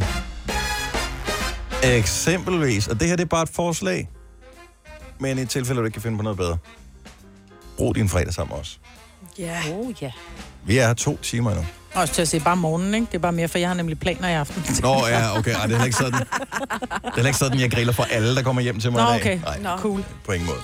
Eksempelvis, 1.82 2.88
og 2.88 3.00
det 3.00 3.08
her 3.08 3.16
det 3.16 3.24
er 3.24 3.28
bare 3.28 3.42
et 3.42 3.48
forslag, 3.48 4.08
men 5.18 5.38
i 5.38 5.42
et 5.42 5.50
tilfælde, 5.50 5.74
hvor 5.74 5.82
du 5.82 5.86
ikke 5.86 5.94
kan 5.94 6.02
finde 6.02 6.16
på 6.16 6.22
noget 6.22 6.36
bedre. 6.36 6.58
Brug 7.76 7.94
din 7.94 8.08
fredag 8.08 8.34
sammen 8.34 8.54
med 8.54 8.60
os. 8.60 8.80
Ja. 9.38 9.60
Oh, 9.72 10.02
ja. 10.02 10.10
Vi 10.64 10.78
er 10.78 10.86
her 10.86 10.94
to 10.94 11.16
timer 11.16 11.54
nu. 11.54 11.64
Også 11.94 12.14
til 12.14 12.22
at 12.22 12.28
se 12.28 12.40
bare 12.40 12.56
morgenen, 12.56 12.94
ikke? 12.94 13.06
Det 13.06 13.14
er 13.14 13.18
bare 13.18 13.32
mere, 13.32 13.48
for 13.48 13.58
jeg 13.58 13.68
har 13.68 13.74
nemlig 13.74 13.98
planer 14.00 14.28
i 14.28 14.32
aften. 14.32 14.64
Nå 14.82 15.06
ja, 15.06 15.38
okay, 15.38 15.54
Ej, 15.54 15.66
det 15.66 15.74
er 15.74 15.78
heller 15.78 15.84
ikke 15.84 15.96
sådan. 15.96 16.12
Det 16.20 16.26
er 17.04 17.14
heller 17.14 17.28
ikke 17.28 17.38
sådan, 17.38 17.60
jeg 17.60 17.70
griller 17.70 17.92
for 17.92 18.06
alle, 18.10 18.34
der 18.36 18.42
kommer 18.42 18.62
hjem 18.62 18.80
til 18.80 18.92
mig 18.92 19.02
Nå, 19.04 19.08
i 19.08 19.12
dag. 19.12 19.20
okay. 19.20 19.38
Nej, 19.44 19.58
Nå. 19.76 19.82
Cool. 19.82 20.04
på 20.26 20.32
ingen 20.32 20.46
måde. 20.46 20.58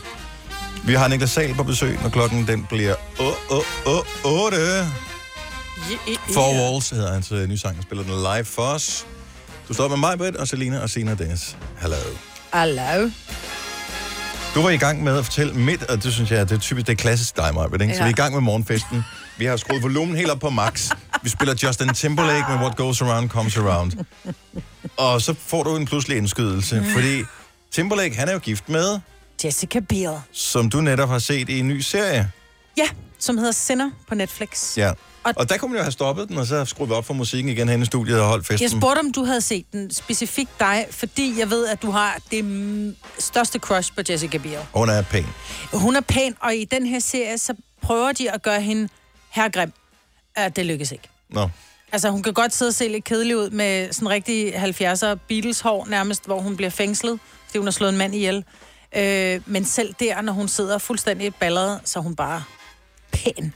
Vi 0.84 0.94
har 0.94 1.08
Niklas 1.08 1.30
Sal 1.30 1.54
på 1.54 1.62
besøg, 1.62 1.98
når 2.02 2.08
klokken 2.08 2.46
den 2.46 2.66
bliver 2.68 2.94
8. 3.18 3.36
Four 6.34 6.52
Walls 6.72 6.90
hedder 6.90 7.12
hans 7.12 7.32
øh, 7.32 7.48
nye 7.48 7.58
sang. 7.58 7.74
Han 7.74 7.82
spiller 7.82 8.04
den 8.04 8.12
live 8.12 8.44
for 8.44 8.62
os. 8.62 9.06
Du 9.68 9.74
står 9.74 9.88
med 9.88 9.96
mig, 9.96 10.18
Britt, 10.18 10.36
og 10.36 10.48
Selina 10.48 10.78
og 10.82 10.90
Sina 10.90 11.14
Dennis. 11.14 11.56
Hallo. 11.78 11.96
Hallo. 12.52 13.10
Du 14.54 14.62
var 14.62 14.70
i 14.70 14.76
gang 14.76 15.04
med 15.04 15.18
at 15.18 15.24
fortælle 15.24 15.54
midt, 15.54 15.82
og 15.82 16.02
det 16.02 16.12
synes 16.12 16.30
jeg, 16.30 16.48
det 16.48 16.54
er 16.56 16.60
typisk, 16.60 16.86
det 16.86 16.92
er 16.92 16.96
klassisk 16.96 17.36
dig, 17.36 17.54
Maja, 17.54 17.66
ikke? 17.82 17.94
Så 17.94 17.98
Ja. 18.00 18.04
vi 18.04 18.08
er 18.08 18.08
i 18.08 18.12
gang 18.12 18.34
med 18.34 18.40
morgenfesten. 18.42 19.04
Vi 19.38 19.44
har 19.44 19.56
skruet 19.56 19.82
volumen 19.82 20.16
helt 20.16 20.30
op 20.30 20.40
på 20.40 20.50
max. 20.50 20.90
Vi 21.26 21.30
spiller 21.30 21.54
Justin 21.62 21.88
Timberlake 21.94 22.44
med 22.48 22.58
What 22.58 22.76
Goes 22.76 23.02
Around 23.02 23.28
Comes 23.28 23.56
Around. 23.56 23.92
Og 24.96 25.22
så 25.22 25.34
får 25.46 25.62
du 25.62 25.76
en 25.76 25.86
pludselig 25.86 26.16
indskydelse, 26.18 26.80
Mm. 26.80 26.86
fordi 26.86 27.22
Timberlake, 27.72 28.16
han 28.16 28.28
er 28.28 28.32
jo 28.32 28.38
gift 28.38 28.68
med, 28.68 29.00
Jessica 29.44 29.80
Biel. 29.80 30.14
som 30.32 30.70
du 30.70 30.80
netop 30.80 31.08
har 31.08 31.18
set 31.18 31.48
i 31.48 31.58
en 31.58 31.68
ny 31.68 31.80
serie. 31.80 32.30
Ja, 32.76 32.88
som 33.18 33.38
hedder 33.38 33.52
Sinner 33.52 33.90
på 34.08 34.14
Netflix. 34.14 34.76
Ja. 34.78 34.90
Og- 35.24 35.32
Og 35.36 35.48
der 35.48 35.56
kunne 35.58 35.70
man 35.70 35.76
jo 35.78 35.82
have 35.82 35.92
stoppet 35.92 36.28
den, 36.28 36.38
og 36.38 36.46
så 36.46 36.64
skruet 36.64 36.92
op 36.92 37.04
for 37.06 37.14
musikken 37.14 37.52
igen 37.52 37.68
hen 37.68 37.82
i 37.82 37.84
studiet 37.84 38.20
og 38.20 38.26
holdt 38.28 38.46
festen. 38.46 38.62
Jeg 38.62 38.70
spurgte, 38.82 38.98
om 39.00 39.12
du 39.12 39.24
havde 39.24 39.40
set 39.40 39.72
den 39.72 39.94
specifikt 39.94 40.60
dig, 40.60 40.86
fordi 40.90 41.34
jeg 41.38 41.50
ved, 41.50 41.66
at 41.66 41.82
du 41.82 41.90
har 41.90 42.18
det 42.30 42.94
største 43.18 43.58
crush 43.58 43.94
på 43.94 44.00
Jessica 44.10 44.38
Biel. 44.38 44.58
Hun 44.74 44.88
er 44.88 45.02
pæn. 45.02 45.26
Hun 45.72 45.96
er 45.96 46.00
pæn, 46.00 46.34
og 46.40 46.54
i 46.56 46.64
den 46.64 46.86
her 46.86 46.98
serie, 46.98 47.38
så 47.38 47.54
prøver 47.82 48.12
de 48.12 48.30
at 48.32 48.42
gøre 48.42 48.60
hende 48.60 48.88
herregrim. 49.30 49.72
At 50.38 50.56
det 50.56 50.66
lykkes 50.66 50.92
ikke. 50.92 51.08
Nå. 51.36 51.48
Altså, 51.92 52.10
hun 52.10 52.22
kan 52.22 52.32
godt 52.32 52.54
sidde 52.54 52.68
og 52.68 52.74
se 52.74 52.88
lidt 52.88 53.04
kedelig 53.04 53.36
ud 53.36 53.50
med 53.50 53.92
sådan 53.92 54.08
rigtig 54.08 54.54
70'er 54.54 55.14
Beatles-hår 55.28 55.86
nærmest, 55.86 56.26
hvor 56.26 56.40
hun 56.40 56.56
bliver 56.56 56.70
fængslet, 56.70 57.18
fordi 57.46 57.58
hun 57.58 57.66
har 57.66 57.72
slået 57.72 57.92
en 57.92 57.98
mand 57.98 58.14
ihjel. 58.14 58.44
Øh, 58.96 59.40
men 59.46 59.64
selv 59.64 59.94
der, 60.00 60.20
når 60.20 60.32
hun 60.32 60.48
sidder 60.48 60.78
fuldstændig 60.78 61.34
balleret, 61.34 61.80
så 61.84 61.98
er 61.98 62.02
hun 62.02 62.16
bare 62.16 62.42
pæn. 63.12 63.52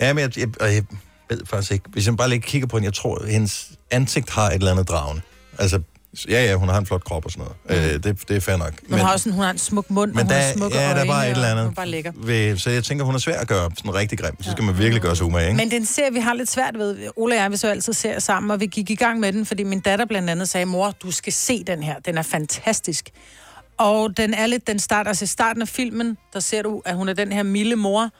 Ja, 0.00 0.12
men 0.12 0.22
jeg, 0.22 0.38
jeg, 0.38 0.48
jeg 0.60 0.84
ved 1.28 1.46
faktisk 1.46 1.72
ikke. 1.72 1.84
Hvis 1.88 2.06
jeg 2.06 2.16
bare 2.16 2.28
lige 2.28 2.40
kigger 2.40 2.68
på 2.68 2.76
hende, 2.76 2.86
jeg 2.86 2.94
tror, 2.94 3.18
at 3.18 3.28
hendes 3.28 3.70
ansigt 3.90 4.30
har 4.30 4.48
et 4.48 4.54
eller 4.54 4.70
andet 4.70 4.88
dragende. 4.88 5.22
Altså, 5.58 5.80
ja, 6.28 6.44
ja, 6.44 6.54
hun 6.54 6.68
har 6.68 6.78
en 6.78 6.86
flot 6.86 7.04
krop 7.04 7.24
og 7.24 7.30
sådan 7.30 7.46
noget. 7.66 7.82
Mm. 7.82 7.94
Øh, 7.94 8.02
det, 8.02 8.28
det 8.28 8.36
er 8.36 8.40
fair 8.40 8.56
nok. 8.56 8.72
Men, 8.82 8.98
hun 8.98 9.06
har 9.06 9.12
også 9.12 9.28
en, 9.28 9.34
hun 9.34 9.44
har 9.44 9.50
en 9.50 9.58
smuk 9.58 9.90
mund, 9.90 10.10
men 10.10 10.18
og 10.18 10.24
hun 10.24 10.32
der, 10.32 10.38
har 10.38 10.52
smukke 10.52 10.78
ja, 10.78 10.88
der 10.88 10.94
er 10.94 11.06
bare 11.06 11.26
et 11.26 11.30
eller 11.30 11.48
andet. 11.48 11.64
Hun 11.64 11.74
bare 11.74 11.88
lækker. 11.88 12.12
Ved, 12.16 12.56
så 12.56 12.70
jeg 12.70 12.84
tænker, 12.84 13.04
hun 13.04 13.14
er 13.14 13.18
svær 13.18 13.38
at 13.38 13.48
gøre 13.48 13.70
sådan 13.76 13.94
rigtig 13.94 14.18
grim. 14.18 14.42
Så 14.42 14.50
skal 14.50 14.64
man 14.64 14.78
virkelig 14.78 15.02
gøre 15.02 15.16
sig 15.16 15.26
umage, 15.26 15.46
ikke? 15.46 15.56
Men 15.56 15.70
den 15.70 15.86
ser 15.86 16.10
vi 16.10 16.20
har 16.20 16.34
lidt 16.34 16.50
svært 16.50 16.78
ved. 16.78 16.96
Ole 17.16 17.34
og 17.34 17.38
jeg, 17.38 17.50
vi 17.50 17.56
så 17.56 17.68
altid 17.68 17.92
ser 17.92 18.18
sammen, 18.18 18.50
og 18.50 18.60
vi 18.60 18.66
gik 18.66 18.90
i 18.90 18.94
gang 18.94 19.20
med 19.20 19.32
den, 19.32 19.46
fordi 19.46 19.62
min 19.62 19.80
datter 19.80 20.04
blandt 20.04 20.30
andet 20.30 20.48
sagde, 20.48 20.66
mor, 20.66 20.90
du 21.02 21.10
skal 21.10 21.32
se 21.32 21.64
den 21.64 21.82
her. 21.82 21.98
Den 21.98 22.18
er 22.18 22.22
fantastisk. 22.22 23.10
Og 23.78 24.16
den 24.16 24.34
er 24.34 24.46
lidt, 24.46 24.66
den 24.66 24.78
starter, 24.78 25.08
altså 25.08 25.24
i 25.24 25.26
starten 25.26 25.62
af 25.62 25.68
filmen, 25.68 26.16
der 26.32 26.40
ser 26.40 26.62
du, 26.62 26.82
at 26.84 26.94
hun 26.94 27.08
er 27.08 27.12
den 27.12 27.32
her 27.32 27.42
milde 27.42 27.76
mor, 27.76 28.10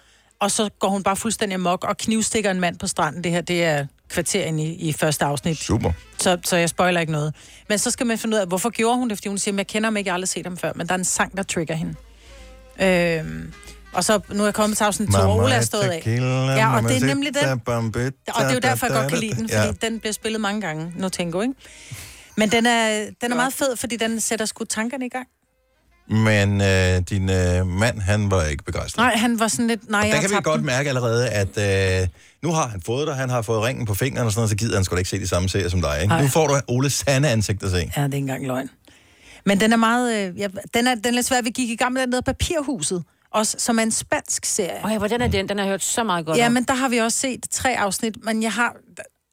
og 0.41 0.51
så 0.51 0.69
går 0.79 0.89
hun 0.89 1.03
bare 1.03 1.17
fuldstændig 1.17 1.55
amok 1.55 1.85
og 1.85 1.97
knivstikker 1.97 2.51
en 2.51 2.61
mand 2.61 2.79
på 2.79 2.87
stranden. 2.87 3.25
Det 3.25 3.33
her, 3.33 3.41
det 3.41 3.65
er 3.65 3.87
kvarteren 4.09 4.59
i, 4.59 4.73
i 4.75 4.93
første 4.93 5.25
afsnit. 5.25 5.59
Super. 5.59 5.93
Så, 6.19 6.39
så 6.45 6.57
jeg 6.57 6.69
spoiler 6.69 7.01
ikke 7.01 7.13
noget. 7.13 7.35
Men 7.69 7.79
så 7.79 7.91
skal 7.91 8.07
man 8.07 8.19
finde 8.19 8.37
ud 8.37 8.41
af, 8.41 8.47
hvorfor 8.47 8.71
gjorde 8.71 8.99
hun 8.99 9.09
det? 9.09 9.19
Fordi 9.19 9.29
hun 9.29 9.39
siger, 9.39 9.55
at 9.55 9.59
jeg 9.59 9.67
kender 9.67 9.87
ham 9.87 9.97
ikke, 9.97 10.09
jeg 10.09 10.13
har 10.13 10.17
aldrig 10.17 10.29
set 10.29 10.47
ham 10.47 10.57
før, 10.57 10.73
men 10.75 10.87
der 10.87 10.93
er 10.95 10.99
en 10.99 11.05
sang, 11.05 11.37
der 11.37 11.43
trigger 11.43 11.75
hende. 11.75 11.95
Øhm, 12.81 13.53
og 13.93 14.05
så 14.05 14.21
nu 14.31 14.43
er 14.43 14.47
jeg 14.47 14.55
kommet 14.55 14.77
til 14.79 14.85
afsnit 14.85 15.09
2, 15.09 15.19
og 15.19 15.37
Ole 15.37 15.55
er 15.55 15.61
stået 15.61 15.83
af. 15.83 16.03
Ja, 16.57 16.77
og 16.77 16.83
det 16.83 17.03
er 17.03 17.07
nemlig 17.07 17.35
den. 17.35 17.45
Og 18.35 18.43
det 18.45 18.51
er 18.51 18.53
jo 18.55 18.59
derfor, 18.59 18.87
jeg 18.87 18.95
godt 18.95 19.09
kan 19.09 19.19
lide 19.19 19.35
den, 19.35 19.49
fordi 19.49 19.67
Ja. 19.83 19.87
den 19.89 20.01
bliver 20.01 20.13
spillet 20.13 20.41
mange 20.41 20.61
gange. 20.61 20.93
No 20.97 21.09
Tango, 21.09 21.41
ikke? 21.41 21.55
Men 22.37 22.51
den 22.53 22.67
er, 22.67 23.07
den 23.21 23.33
er 23.33 23.37
meget 23.37 23.53
fed, 23.53 23.77
fordi 23.77 23.97
den 23.97 24.21
sætter 24.21 24.47
sgu 24.47 24.65
tankerne 24.65 25.07
i 25.07 25.09
gang. 25.09 25.27
Men 26.11 26.61
øh, 26.61 27.01
din 27.11 27.31
øh, 27.31 27.67
mand, 27.67 28.01
han 28.01 28.31
var 28.31 28.45
ikke 28.45 28.65
begejstret. 28.65 28.97
Nej, 29.03 29.17
han 29.17 29.39
var 29.41 29.49
sådan 29.49 29.67
lidt... 29.67 29.91
Nej, 29.91 30.01
Og 30.01 30.07
der 30.15 30.21
kan 30.21 30.31
vi 30.31 30.37
godt 30.43 30.59
den. 30.59 30.67
mærke 30.67 30.89
allerede, 30.89 31.29
at 31.29 32.03
øh, 32.03 32.09
nu 32.43 32.53
har 32.53 32.69
han 32.69 32.83
fået 32.87 33.07
dig, 33.07 33.15
han 33.17 33.31
har 33.31 33.43
fået 33.43 33.63
ringen 33.63 33.87
på 33.87 33.95
fingeren 33.95 34.27
og 34.27 34.33
sådan 34.33 34.39
noget, 34.41 34.51
så 34.51 34.57
gider 34.57 34.75
han 34.77 34.85
sgu 34.85 34.95
da 34.95 34.99
ikke 34.99 35.11
se 35.11 35.19
de 35.21 35.27
samme 35.29 35.49
serier 35.49 35.69
som 35.69 35.81
dig. 35.81 35.99
Ikke? 36.03 36.17
Nu 36.17 36.29
får 36.29 36.47
du 36.47 36.55
Oles 36.69 36.93
sande 36.93 37.29
ansigt 37.29 37.63
at 37.63 37.71
se. 37.71 37.77
Ja, 37.77 37.83
det 37.83 37.95
er 37.97 38.05
ikke 38.05 38.17
engang 38.17 38.47
løgn. 38.47 38.71
Men 39.47 39.61
den 39.61 39.73
er 39.73 39.77
meget... 39.77 40.29
Øh, 40.29 40.39
ja, 40.41 40.49
den, 40.75 40.87
er, 40.87 40.95
den 40.95 41.07
er 41.07 41.11
lidt 41.11 41.27
svær. 41.27 41.43
Vi 41.43 41.51
gik 41.51 41.71
i 41.71 41.77
gang 41.77 41.93
med 41.93 42.03
den 42.03 42.13
der 42.13 42.21
Papirhuset, 42.21 43.03
også, 43.35 43.57
som 43.59 43.79
er 43.79 43.83
en 43.83 43.91
spansk 43.91 44.45
serie. 44.45 44.85
Øj, 44.85 44.99
hvordan 44.99 45.23
er 45.23 45.29
den? 45.29 45.49
Den 45.49 45.59
har 45.59 45.65
jeg 45.65 45.71
hørt 45.73 45.83
så 45.83 46.05
meget 46.05 46.27
godt 46.27 46.39
Ja, 46.39 46.47
om. 46.47 46.53
men 46.53 46.65
der 46.65 46.75
har 46.75 46.89
vi 46.89 46.97
også 46.99 47.19
set 47.19 47.41
tre 47.51 47.79
afsnit, 47.79 48.15
men 48.25 48.43
jeg 48.43 48.53
har... 48.53 48.77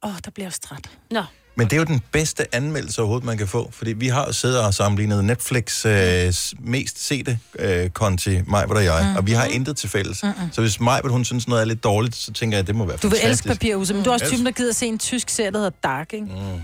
Åh, 0.04 0.10
der 0.24 0.30
bliver 0.30 0.44
jeg 0.44 0.48
også 0.48 0.60
træt. 0.60 0.90
Nå. 1.10 1.22
Men 1.58 1.66
det 1.66 1.72
er 1.72 1.76
jo 1.76 1.84
den 1.84 2.02
bedste 2.12 2.54
anmeldelse 2.54 3.00
overhovedet, 3.00 3.26
man 3.26 3.38
kan 3.38 3.48
få. 3.48 3.70
Fordi 3.72 3.92
vi 3.92 4.08
har 4.08 4.32
siddet 4.32 4.60
og 4.60 4.74
sammenlignet 4.74 5.24
Netflix 5.24 5.86
øh, 5.86 6.32
mest 6.60 7.06
sete 7.06 7.38
øh, 7.58 7.90
konti, 7.90 8.38
Majbert 8.46 8.76
og 8.76 8.84
jeg, 8.84 9.06
mm. 9.10 9.16
og 9.16 9.26
vi 9.26 9.32
har 9.32 9.44
intet 9.44 9.76
til 9.76 9.88
fælles. 9.88 10.22
Mm. 10.22 10.28
Så 10.52 10.60
hvis 10.60 10.80
Majbert, 10.80 11.12
hun 11.12 11.24
synes 11.24 11.48
noget 11.48 11.60
er 11.60 11.64
lidt 11.64 11.84
dårligt, 11.84 12.16
så 12.16 12.32
tænker 12.32 12.56
jeg, 12.56 12.62
at 12.62 12.66
det 12.66 12.74
må 12.74 12.86
være 12.86 12.96
Du 12.96 13.08
vil 13.08 13.16
elske 13.16 13.22
fantastisk. 13.26 13.48
Papirhuset, 13.48 13.96
men 13.96 14.04
du 14.04 14.10
er 14.10 14.14
også 14.14 14.24
Mm. 14.24 14.30
typen, 14.30 14.46
der 14.46 14.52
gider 14.52 14.72
se 14.72 14.86
en 14.86 14.98
tysk 14.98 15.28
serie, 15.28 15.50
der 15.50 15.58
hedder 15.58 15.70
Dark, 15.82 16.12
ikke? 16.12 16.26
Mm. 16.26 16.60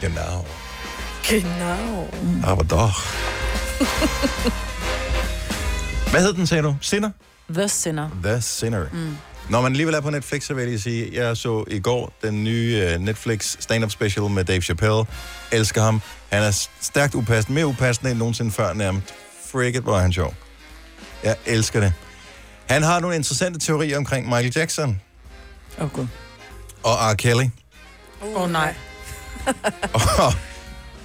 Genau. 0.00 0.44
Genau. 1.28 2.08
Aber 2.44 2.62
doch. 2.62 3.06
Hvad 6.10 6.20
hed 6.22 6.32
den, 6.32 6.46
sagde 6.46 6.62
du? 6.62 6.76
Sinner? 6.80 7.10
The 7.50 7.68
Sinner. 7.68 8.08
The 8.24 8.40
Sinner. 8.42 8.84
Mm. 8.92 9.16
Når 9.50 9.60
man 9.60 9.72
alligevel 9.72 9.94
er 9.94 10.00
på 10.00 10.10
Netflix, 10.10 10.42
så 10.42 10.54
vil 10.54 10.70
jeg 10.70 10.80
sige, 10.80 11.10
jeg 11.12 11.36
så 11.36 11.64
i 11.68 11.80
går 11.80 12.12
den 12.22 12.44
nye 12.44 12.88
øh, 12.88 13.00
Netflix 13.00 13.56
stand-up 13.60 13.90
special 13.90 14.30
med 14.30 14.44
Dave 14.44 14.60
Chappelle. 14.60 15.04
Elsker 15.52 15.82
ham. 15.82 16.02
Han 16.30 16.42
er 16.42 16.66
stærkt 16.80 17.14
upassende, 17.14 17.54
mere 17.54 17.66
upassende 17.66 18.10
end 18.10 18.18
nogensinde 18.18 18.50
før 18.50 18.72
nærmest. 18.72 19.14
Frigget, 19.52 19.82
hvor 19.82 19.96
er 19.96 20.00
han 20.00 20.12
sjov. 20.12 20.34
Jeg 21.24 21.36
elsker 21.46 21.80
det. 21.80 21.92
Han 22.68 22.82
har 22.82 23.00
nogle 23.00 23.16
interessante 23.16 23.58
teorier 23.58 23.98
omkring 23.98 24.26
Michael 24.26 24.52
Jackson 24.56 25.00
Åh, 25.78 25.84
oh, 25.84 25.90
gud. 25.90 26.06
og 26.82 26.92
R. 27.10 27.14
Kelly 27.14 27.44
Åh, 28.22 28.42
oh, 28.42 28.50
nej. 28.50 28.74
og, 29.94 30.32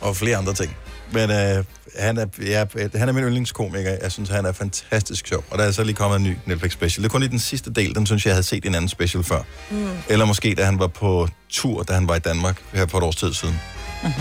og 0.01 0.15
flere 0.15 0.37
andre 0.37 0.53
ting. 0.53 0.75
Men 1.11 1.31
øh, 1.31 1.63
han, 1.97 2.17
er, 2.17 2.25
ja, 2.41 2.65
han 2.95 3.09
er 3.09 3.13
min 3.13 3.23
yndlingskomiker. 3.23 3.97
Jeg 4.01 4.11
synes, 4.11 4.29
han 4.29 4.45
er 4.45 4.51
fantastisk 4.51 5.27
sjov. 5.27 5.43
Og 5.49 5.57
der 5.57 5.63
er 5.63 5.71
så 5.71 5.83
lige 5.83 5.95
kommet 5.95 6.17
en 6.17 6.23
ny 6.23 6.35
Netflix 6.45 6.71
special. 6.71 7.03
Det 7.03 7.09
er 7.09 7.11
kun 7.11 7.23
i 7.23 7.27
den 7.27 7.39
sidste 7.39 7.73
del, 7.73 7.95
den 7.95 8.05
synes 8.05 8.25
jeg, 8.25 8.29
jeg 8.29 8.35
havde 8.35 8.43
set 8.43 8.65
en 8.65 8.75
anden 8.75 8.89
special 8.89 9.23
før. 9.23 9.41
Mm. 9.71 9.89
Eller 10.09 10.25
måske, 10.25 10.55
da 10.55 10.63
han 10.63 10.79
var 10.79 10.87
på 10.87 11.27
tur, 11.49 11.83
da 11.83 11.93
han 11.93 12.07
var 12.07 12.15
i 12.15 12.19
Danmark 12.19 12.61
her 12.73 12.87
for 12.87 12.97
et 12.97 13.03
års 13.03 13.15
tid 13.15 13.33
siden. 13.33 13.59
Mhm. 14.03 14.11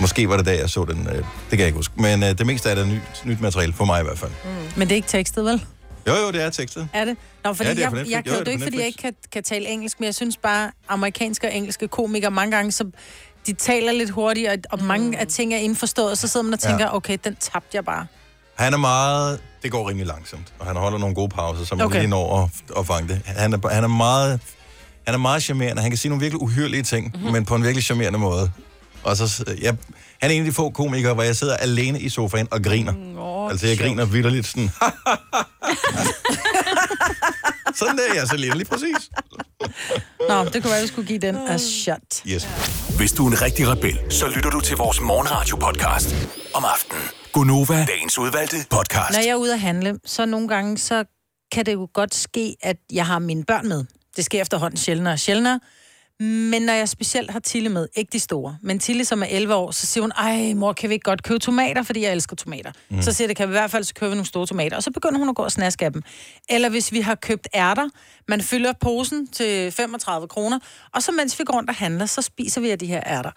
Måske 0.00 0.28
var 0.28 0.36
det 0.36 0.46
da, 0.46 0.56
jeg 0.56 0.70
så 0.70 0.84
den. 0.84 1.08
Øh, 1.08 1.14
det 1.14 1.24
kan 1.50 1.58
jeg 1.58 1.66
ikke 1.66 1.76
huske. 1.76 1.94
Men 1.96 2.22
øh, 2.22 2.28
det 2.38 2.46
meste 2.46 2.70
af 2.70 2.76
det 2.76 2.84
er 2.84 2.88
nyt, 2.88 3.24
nyt 3.24 3.40
materiale, 3.40 3.72
for 3.72 3.84
mig 3.84 4.00
i 4.00 4.04
hvert 4.04 4.18
fald. 4.18 4.30
Men 4.76 4.88
det 4.88 4.92
er 4.92 4.96
ikke 4.96 5.08
tekstet, 5.08 5.44
vel? 5.44 5.64
Jo, 6.06 6.14
jo, 6.14 6.30
det 6.32 6.42
er 6.42 6.50
tekstet. 6.50 6.88
Er 6.92 7.04
det? 7.04 7.16
Nå, 7.44 7.52
fordi 7.52 7.68
Ja, 7.68 7.74
det 7.74 7.84
er 7.84 7.96
jeg, 7.96 8.10
jeg 8.10 8.24
kan 8.24 8.32
Jo, 8.32 8.38
jo, 8.38 8.40
det 8.40 8.48
er 8.48 8.52
ikke, 8.52 8.62
fordi 8.62 8.78
jeg 8.78 8.86
ikke 8.86 9.02
kan, 9.02 9.14
kan 9.32 9.42
tale 9.42 9.68
engelsk, 9.68 10.00
men 10.00 10.04
jeg 10.04 10.14
synes 10.14 10.36
bare, 10.36 10.70
amerikanske 10.88 11.46
og 11.46 11.54
engelske 11.54 11.88
komikere 11.88 12.30
mange 12.30 12.56
gange, 12.56 12.72
så 12.72 12.84
de 13.46 13.52
taler 13.52 13.92
lidt 13.92 14.10
hurtigt, 14.10 14.48
og, 14.50 14.56
og 14.78 14.82
mange 14.84 15.18
af 15.18 15.26
ting 15.26 15.54
er 15.54 15.58
indforstået, 15.58 16.18
så 16.18 16.28
sidder 16.28 16.44
man 16.44 16.52
og 16.54 16.58
Ja. 16.62 16.68
tænker, 16.68 16.88
okay, 16.90 17.18
den 17.24 17.36
tabte 17.40 17.68
jeg 17.76 17.84
bare. 17.84 18.06
Han 18.54 18.72
er 18.74 18.78
meget... 18.78 19.40
Det 19.62 19.70
går 19.72 19.88
rimelig 19.88 20.06
langsomt, 20.06 20.52
og 20.58 20.66
han 20.66 20.76
holder 20.76 20.98
nogle 20.98 21.14
gode 21.14 21.28
pauser, 21.28 21.64
så 21.64 21.74
man 21.74 21.86
Okay. 21.86 21.98
lige 21.98 22.10
når 22.10 22.42
at, 22.42 22.50
at 22.80 22.86
fange 22.86 23.08
det. 23.08 23.22
Han 23.26 23.52
er, 23.52 23.68
han 23.68 23.84
er 23.84 23.88
meget... 23.88 24.40
Han 25.06 25.14
er 25.14 25.18
meget 25.18 25.42
charmerende. 25.42 25.82
Han 25.82 25.90
kan 25.90 25.98
sige 25.98 26.08
nogle 26.10 26.20
virkelig 26.20 26.42
uhyrlige 26.42 26.82
ting, 26.82 27.06
Mhm. 27.06 27.16
mm-hmm. 27.16 27.32
men 27.32 27.44
på 27.44 27.54
en 27.54 27.62
virkelig 27.62 27.84
charmerende 27.84 28.18
måde. 28.18 28.50
Og 29.02 29.16
så... 29.16 29.44
Jeg, 29.62 29.76
han 30.20 30.30
er 30.30 30.34
en 30.34 30.40
af 30.40 30.46
de 30.46 30.52
få 30.52 30.70
komikere, 30.70 31.14
hvor 31.14 31.22
jeg 31.22 31.36
sidder 31.36 31.56
alene 31.56 32.00
i 32.00 32.08
sofaen 32.08 32.48
og 32.50 32.62
griner. 32.62 32.92
Oh, 33.18 33.50
altså, 33.50 33.66
jeg 33.66 33.78
griner 33.78 34.04
vidderligt 34.04 34.46
sådan... 34.46 34.70
sådan 37.80 37.98
der, 37.98 38.14
jeg 38.14 38.26
så 38.28 38.36
lige, 38.36 38.54
lige 38.54 38.64
præcis. 38.64 39.10
Nå, 40.28 40.44
det 40.44 40.52
kunne 40.52 40.70
være, 40.70 40.76
at 40.76 40.82
vi 40.82 40.88
skulle 40.88 41.08
give 41.08 41.18
den 41.18 41.36
a 41.36 41.58
shot. 41.58 42.00
Yes. 42.26 42.48
Hvis 42.96 43.12
du 43.12 43.26
er 43.26 43.30
en 43.30 43.42
rigtig 43.42 43.68
rebel, 43.68 43.98
så 44.10 44.28
lytter 44.28 44.50
du 44.50 44.60
til 44.60 44.76
vores 44.76 45.00
morgenradio-podcast 45.00 46.14
om 46.54 46.64
aftenen. 46.64 47.02
Gunova, 47.32 47.84
dagens 47.88 48.18
udvalgte 48.18 48.56
podcast. 48.70 49.10
Når 49.12 49.18
jeg 49.18 49.28
er 49.28 49.34
ude 49.34 49.52
at 49.52 49.60
handle, 49.60 49.98
så 50.04 50.26
nogle 50.26 50.48
gange, 50.48 50.78
så 50.78 51.04
kan 51.52 51.66
det 51.66 51.72
jo 51.72 51.88
godt 51.94 52.14
ske, 52.14 52.56
at 52.62 52.76
jeg 52.92 53.06
har 53.06 53.18
mine 53.18 53.44
børn 53.44 53.68
med. 53.68 53.84
Det 54.16 54.24
sker 54.24 54.40
efterhånden 54.40 54.76
sjældnere 54.76 55.12
og 55.12 55.18
sjældnere. 55.18 55.60
Men 56.24 56.62
når 56.62 56.72
jeg 56.72 56.88
specielt 56.88 57.30
har 57.30 57.40
Tille 57.40 57.68
med, 57.68 57.88
ikke 57.94 58.10
de 58.12 58.20
store, 58.20 58.56
men 58.62 58.78
Tille, 58.78 59.04
som 59.04 59.22
er 59.22 59.26
11 59.26 59.54
år, 59.54 59.70
så 59.70 59.86
siger 59.86 60.02
hun, 60.02 60.12
ej 60.12 60.54
mor, 60.54 60.72
kan 60.72 60.88
vi 60.88 60.94
ikke 60.94 61.04
godt 61.04 61.22
købe 61.22 61.38
tomater, 61.38 61.82
fordi 61.82 62.02
jeg 62.02 62.12
elsker 62.12 62.36
tomater. 62.36 62.72
Mm. 62.90 63.02
Så 63.02 63.12
siger 63.12 63.28
det, 63.28 63.36
kan 63.36 63.48
vi 63.48 63.50
i 63.50 63.58
hvert 63.58 63.70
fald 63.70 63.84
så 63.84 63.94
købe 63.94 64.10
nogle 64.10 64.26
store 64.26 64.46
tomater. 64.46 64.76
Og 64.76 64.82
så 64.82 64.90
begynder 64.90 65.18
hun 65.18 65.28
at 65.28 65.34
gå 65.34 65.42
og 65.42 65.52
snaske 65.52 65.84
af 65.84 65.92
dem. 65.92 66.02
Eller 66.48 66.68
hvis 66.68 66.92
vi 66.92 67.00
har 67.00 67.14
købt 67.14 67.48
ærter, 67.54 67.88
man 68.28 68.40
fylder 68.40 68.72
posen 68.80 69.26
til 69.26 69.72
35 69.72 70.28
kroner, 70.28 70.58
og 70.94 71.02
så 71.02 71.12
mens 71.12 71.38
vi 71.38 71.44
går 71.44 71.54
rundt 71.54 71.70
og 71.70 71.76
handler, 71.76 72.06
så 72.06 72.22
spiser 72.22 72.60
vi 72.60 72.70
af 72.70 72.78
de 72.78 72.86
her 72.86 73.02
ærter. 73.06 73.30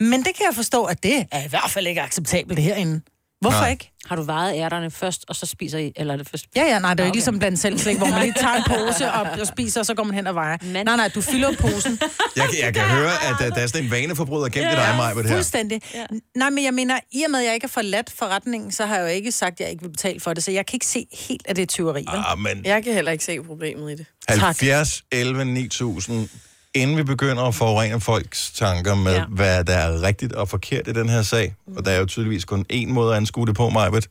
Men 0.00 0.18
det 0.18 0.34
kan 0.36 0.46
jeg 0.46 0.54
forstå, 0.54 0.84
at 0.84 1.02
det 1.02 1.26
er 1.30 1.44
i 1.44 1.48
hvert 1.48 1.70
fald 1.70 1.86
ikke 1.86 2.02
acceptabelt 2.02 2.58
herinde. 2.58 3.00
Hvorfor 3.42 3.60
Nej. 3.60 3.70
ikke? 3.70 3.88
Har 4.06 4.16
du 4.16 4.22
vejet 4.22 4.56
ærterne 4.56 4.90
først, 4.90 5.24
og 5.28 5.36
så 5.36 5.46
spiser 5.46 5.78
I, 5.78 5.92
eller 5.96 6.14
er 6.14 6.18
det 6.18 6.28
først? 6.28 6.44
Ja, 6.56 6.62
ja, 6.62 6.78
nej, 6.78 6.94
det 6.94 7.00
er 7.00 7.04
jo 7.04 7.06
Ah, 7.06 7.08
ikke 7.08 7.16
ligesom 7.16 7.38
blandt 7.38 7.58
selv 7.58 7.78
slik, 7.78 7.96
hvor 7.98 8.06
man 8.06 8.20
lige 8.22 8.34
tager 8.40 8.54
en 8.54 8.62
pose 8.72 9.12
op 9.12 9.26
og 9.40 9.46
spiser, 9.46 9.80
og 9.80 9.86
så 9.86 9.94
går 9.94 10.04
man 10.04 10.14
hen 10.14 10.26
og 10.26 10.34
vejer. 10.34 10.56
Nej, 10.62 10.82
nej, 10.84 11.10
du 11.14 11.20
fylder 11.20 11.56
posen. 11.60 11.98
Jeg, 12.36 12.44
kan- 12.48 12.58
jeg 12.62 12.74
kan 12.74 12.82
høre, 12.82 13.10
at 13.24 13.32
uh, 13.50 13.56
der 13.56 13.62
er 13.62 13.66
sådan 13.66 13.84
en 13.84 13.90
vaneforbryder 13.90 14.44
gemt 14.48 14.56
i 14.56 14.70
dig, 14.70 14.94
Maja, 14.96 15.14
med 15.14 15.22
det 15.22 15.30
her. 15.30 15.36
Fuldstændig. 15.36 15.80
Ja. 15.94 16.04
Nej, 16.36 16.50
men 16.50 16.64
jeg 16.64 16.74
mener, 16.74 16.98
i 17.12 17.22
og 17.22 17.30
med, 17.30 17.40
at 17.40 17.46
jeg 17.46 17.54
ikke 17.54 17.64
har 17.66 17.68
forladt 17.72 18.10
forretningen, 18.18 18.72
så 18.72 18.86
har 18.86 18.96
jeg 18.96 19.02
jo 19.02 19.08
ikke 19.08 19.32
sagt, 19.32 19.52
at 19.52 19.60
jeg 19.60 19.70
ikke 19.70 19.82
vil 19.82 19.90
betale 19.90 20.20
for 20.20 20.34
det, 20.34 20.44
så 20.44 20.50
jeg 20.50 20.66
kan 20.66 20.76
ikke 20.76 20.86
se 20.86 21.06
helt, 21.28 21.42
at 21.48 21.56
det 21.56 21.62
er 21.62 21.66
tyveri. 21.66 22.04
Vel? 22.12 22.22
Ah, 22.26 22.38
men 22.38 22.64
Jeg 22.64 22.84
kan 22.84 22.94
heller 22.94 23.12
ikke 23.12 23.24
se 23.24 23.42
problemet 23.42 23.92
i 23.92 23.94
det. 23.94 24.06
70, 24.28 25.02
11, 25.12 25.44
9000. 25.44 26.28
Inden 26.74 26.96
vi 26.96 27.02
begynder 27.02 27.42
at 27.42 27.54
forurene 27.54 28.00
folks 28.00 28.52
tanker 28.52 28.94
med, 28.94 29.12
Ja. 29.14 29.24
hvad 29.28 29.64
der 29.64 29.74
er 29.74 30.02
rigtigt 30.02 30.32
og 30.32 30.48
forkert 30.48 30.88
i 30.88 30.92
den 30.92 31.08
her 31.08 31.22
sag, 31.22 31.54
og 31.76 31.84
der 31.84 31.90
er 31.90 31.98
jo 31.98 32.06
tydeligvis 32.06 32.44
kun 32.44 32.66
én 32.72 32.86
måde 32.88 33.10
at 33.10 33.16
anskue 33.16 33.46
det 33.46 33.56
på, 33.56 33.68
Majbet. 33.70 34.08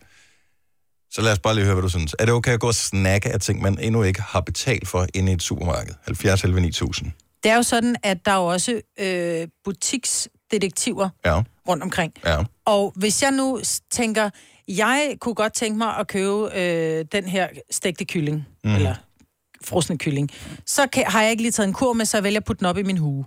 Så 1.12 1.22
lad 1.22 1.32
os 1.32 1.40
bare 1.40 1.56
lige 1.56 1.66
høre, 1.66 1.74
hvad 1.76 1.82
du 1.84 1.90
synes. 1.90 2.16
Er 2.20 2.26
det 2.26 2.34
okay 2.34 2.54
at 2.54 2.60
gå 2.60 2.68
og 2.68 2.76
snakke 2.76 3.30
af 3.34 3.40
ting, 3.40 3.62
man 3.62 3.78
endnu 3.80 4.04
ikke 4.04 4.22
har 4.22 4.42
betalt 4.42 4.88
for 4.88 5.08
inde 5.14 5.32
i 5.32 5.36
et 5.36 5.42
supermarked? 5.44 5.94
70, 6.06 6.44
11, 6.44 6.62
9000. 6.62 7.12
Det 7.44 7.52
er 7.52 7.56
jo 7.56 7.64
sådan, 7.64 7.96
at 8.04 8.18
der 8.26 8.32
er 8.32 8.36
jo 8.38 8.46
også 8.46 8.82
øh, 9.00 9.48
butiksdetektiver 9.64 11.10
Ja, 11.26 11.42
rundt 11.68 11.84
omkring. 11.84 12.14
ja. 12.26 12.38
Og 12.66 12.94
hvis 12.96 13.24
jeg 13.24 13.32
nu 13.32 13.60
tænker, 13.92 14.30
jeg 14.68 15.16
kunne 15.22 15.36
godt 15.36 15.54
tænke 15.54 15.78
mig 15.78 15.98
at 15.98 16.08
købe 16.08 16.60
øh, 16.60 17.06
den 17.12 17.24
her 17.28 17.48
stegte 17.72 18.06
kylling, 18.06 18.46
Mm. 18.64 18.70
mm. 18.70 18.76
eller 18.76 18.96
frosne 19.64 19.98
kylling, 19.98 20.30
så 20.66 20.88
kan, 20.88 21.04
har 21.08 21.22
jeg 21.22 21.32
ikke 21.32 21.44
lige 21.44 21.52
taget 21.52 21.68
en 21.68 21.74
kur 21.74 21.94
med, 21.94 22.06
så 22.06 22.18
jeg 22.18 22.24
vælger 22.24 22.40
at 22.40 22.46
putte 22.46 22.60
den 22.60 22.66
op 22.68 22.78
i 22.78 22.84
min 22.84 22.98
hue. 22.98 23.26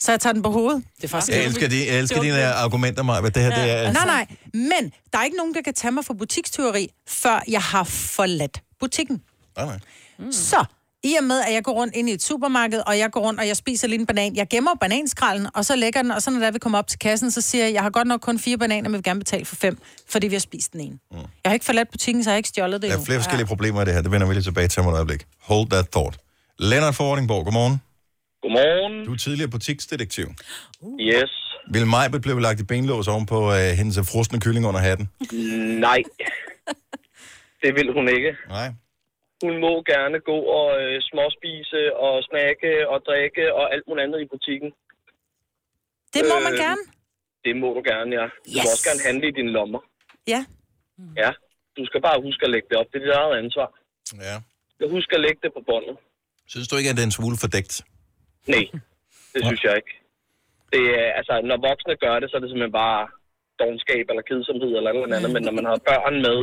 Så 0.00 0.12
jeg 0.12 0.20
tager 0.20 0.32
den 0.32 0.42
på 0.42 0.50
hovedet. 0.50 0.84
Det 0.96 1.04
er 1.04 1.08
faktisk 1.08 1.36
Jeg 1.36 1.44
elsker, 1.44 1.68
de, 1.68 1.86
jeg 1.86 1.98
elsker 1.98 2.22
dine 2.22 2.44
argumenter, 2.52 3.02
Majbet. 3.02 3.34
Det 3.34 3.42
her, 3.42 3.50
det 3.62 3.70
er... 3.70 3.92
Nej, 3.92 4.06
nej, 4.06 4.26
men 4.52 4.92
der 5.12 5.18
er 5.18 5.24
ikke 5.24 5.36
nogen, 5.36 5.54
der 5.54 5.62
kan 5.62 5.74
tage 5.74 5.92
mig 5.92 6.04
for 6.04 6.14
butikstyveri, 6.14 6.88
før 7.08 7.42
jeg 7.48 7.62
har 7.62 7.84
forladt 7.84 8.62
butikken. 8.80 9.22
Nej, 9.56 9.66
nej. 9.66 9.78
Mm. 10.18 10.32
Så, 10.32 10.64
i 11.04 11.14
og 11.14 11.24
med, 11.24 11.40
at 11.40 11.54
jeg 11.54 11.64
går 11.64 11.72
rundt 11.72 11.96
ind 11.96 12.08
i 12.08 12.12
et 12.12 12.22
supermarked, 12.22 12.82
og 12.86 12.98
jeg 12.98 13.10
går 13.10 13.20
rundt, 13.20 13.40
og 13.40 13.48
jeg 13.48 13.56
spiser 13.56 13.88
lige 13.88 14.00
en 14.00 14.06
banan, 14.06 14.36
jeg 14.36 14.48
gemmer 14.48 14.70
bananskralden, 14.80 15.46
og 15.54 15.64
så 15.64 15.76
lægger 15.76 16.02
den, 16.02 16.10
og 16.10 16.22
så 16.22 16.30
når 16.30 16.40
der 16.40 16.50
vi 16.50 16.58
kommer 16.58 16.78
op 16.78 16.86
til 16.86 16.98
kassen, 16.98 17.30
så 17.30 17.40
siger 17.40 17.64
jeg, 17.64 17.74
jeg 17.74 17.82
har 17.82 17.90
godt 17.90 18.08
nok 18.08 18.20
kun 18.20 18.38
fire 18.38 18.58
bananer, 18.58 18.88
men 18.88 18.92
vil 18.92 19.02
gerne 19.02 19.20
betale 19.20 19.44
for 19.44 19.56
fem, 19.56 19.78
fordi 20.08 20.26
vi 20.28 20.34
har 20.34 20.40
spist 20.40 20.72
den 20.72 20.80
ene. 20.80 20.98
Mm. 21.10 21.16
Jeg 21.18 21.26
har 21.46 21.52
ikke 21.52 21.66
forladt 21.66 21.90
butikken, 21.90 22.24
så 22.24 22.30
jeg 22.30 22.34
har 22.34 22.36
ikke 22.36 22.48
stjålet 22.48 22.82
det 22.82 22.90
Der 22.90 22.98
er 22.98 23.04
flere 23.04 23.18
forskellige 23.18 23.46
problemer 23.46 23.82
i 23.82 23.84
det 23.84 23.94
her. 23.94 24.02
Det 24.02 24.10
vender 24.10 24.26
vi 24.26 24.34
lige 24.34 24.42
tilbage 24.42 24.68
til 24.68 24.82
om 24.82 24.88
et 24.88 24.94
øjeblik. 24.94 25.26
Hold 25.40 25.70
that 25.70 25.88
thought. 25.88 26.16
Lennart 26.58 26.94
Fordingborg, 26.94 27.44
godmorgen. 27.44 27.82
Godmorgen. 28.42 29.06
Du 29.06 29.12
er 29.12 29.16
tidligere 29.16 29.50
butiksdetektiv. 29.50 30.26
Yes. 31.00 31.30
Vil 31.72 31.86
Majbet 31.86 32.22
blive 32.22 32.40
lagt 32.40 32.60
i 32.60 32.64
benlås 32.64 33.08
oven 33.08 33.26
på 33.26 33.48
uh, 33.48 33.54
hendes 33.54 33.98
frosne 34.12 34.40
kylling 34.40 34.66
under 34.66 34.80
hatten? 34.80 35.08
Nej. 35.80 36.02
Det 37.62 37.74
vil 37.74 37.92
hun 37.92 38.08
ikke. 38.08 38.36
Nej. 38.48 38.72
Hun 39.44 39.54
må 39.64 39.72
gerne 39.92 40.18
gå 40.30 40.38
og 40.58 40.68
øh, 40.82 40.94
småspise 41.08 41.80
og 42.06 42.14
snakke 42.30 42.70
og 42.92 42.98
drikke 43.08 43.44
og 43.58 43.64
alt 43.74 43.84
muligt 43.88 44.04
andet 44.04 44.20
i 44.24 44.28
butikken. 44.34 44.70
Det 46.14 46.22
må 46.30 46.36
man 46.46 46.54
gerne. 46.64 46.82
Det 47.44 47.54
må 47.62 47.68
du 47.76 47.82
gerne, 47.92 48.10
ja. 48.20 48.26
Du 48.44 48.48
må 48.56 48.62
Yes. 48.64 48.72
også 48.74 48.84
gerne 48.88 49.02
handle 49.08 49.24
i 49.28 49.34
dine 49.38 49.50
lommer. 49.58 49.80
Ja. 50.34 50.40
Ja. 51.22 51.30
Du 51.76 51.82
skal 51.88 52.00
bare 52.08 52.18
huske 52.26 52.42
at 52.46 52.50
lægge 52.54 52.68
det 52.70 52.76
op. 52.80 52.86
Det 52.92 52.96
er 52.98 53.04
dit 53.06 53.14
eget 53.22 53.36
ansvar. 53.44 53.68
Ja. 54.28 54.36
Husk 54.94 55.08
at 55.16 55.20
lægge 55.26 55.40
det 55.44 55.50
på 55.56 55.62
båndet. 55.70 55.96
Synes 56.52 56.68
du 56.68 56.74
ikke, 56.76 56.90
at 56.90 56.96
det 56.96 57.02
er 57.06 57.10
en 57.12 57.18
smule 57.20 57.36
fordækt? 57.42 57.74
Nej, 58.54 58.64
det 59.34 59.40
synes 59.48 59.62
jeg 59.66 59.74
ikke. 59.80 59.92
Det 60.72 60.82
er, 61.00 61.06
altså, 61.20 61.34
når 61.50 61.56
voksne 61.68 61.94
gør 62.04 62.14
det, 62.20 62.26
så 62.30 62.34
er 62.36 62.40
det 62.42 62.48
simpelthen 62.50 62.78
bare 62.84 63.02
dogenskab 63.60 64.04
eller 64.10 64.24
kedsomhed 64.30 64.72
eller 64.78 64.92
noget 64.92 65.14
andet. 65.16 65.30
Men 65.36 65.42
når 65.48 65.54
man 65.58 65.66
har 65.70 65.78
børn 65.90 66.14
med, 66.26 66.38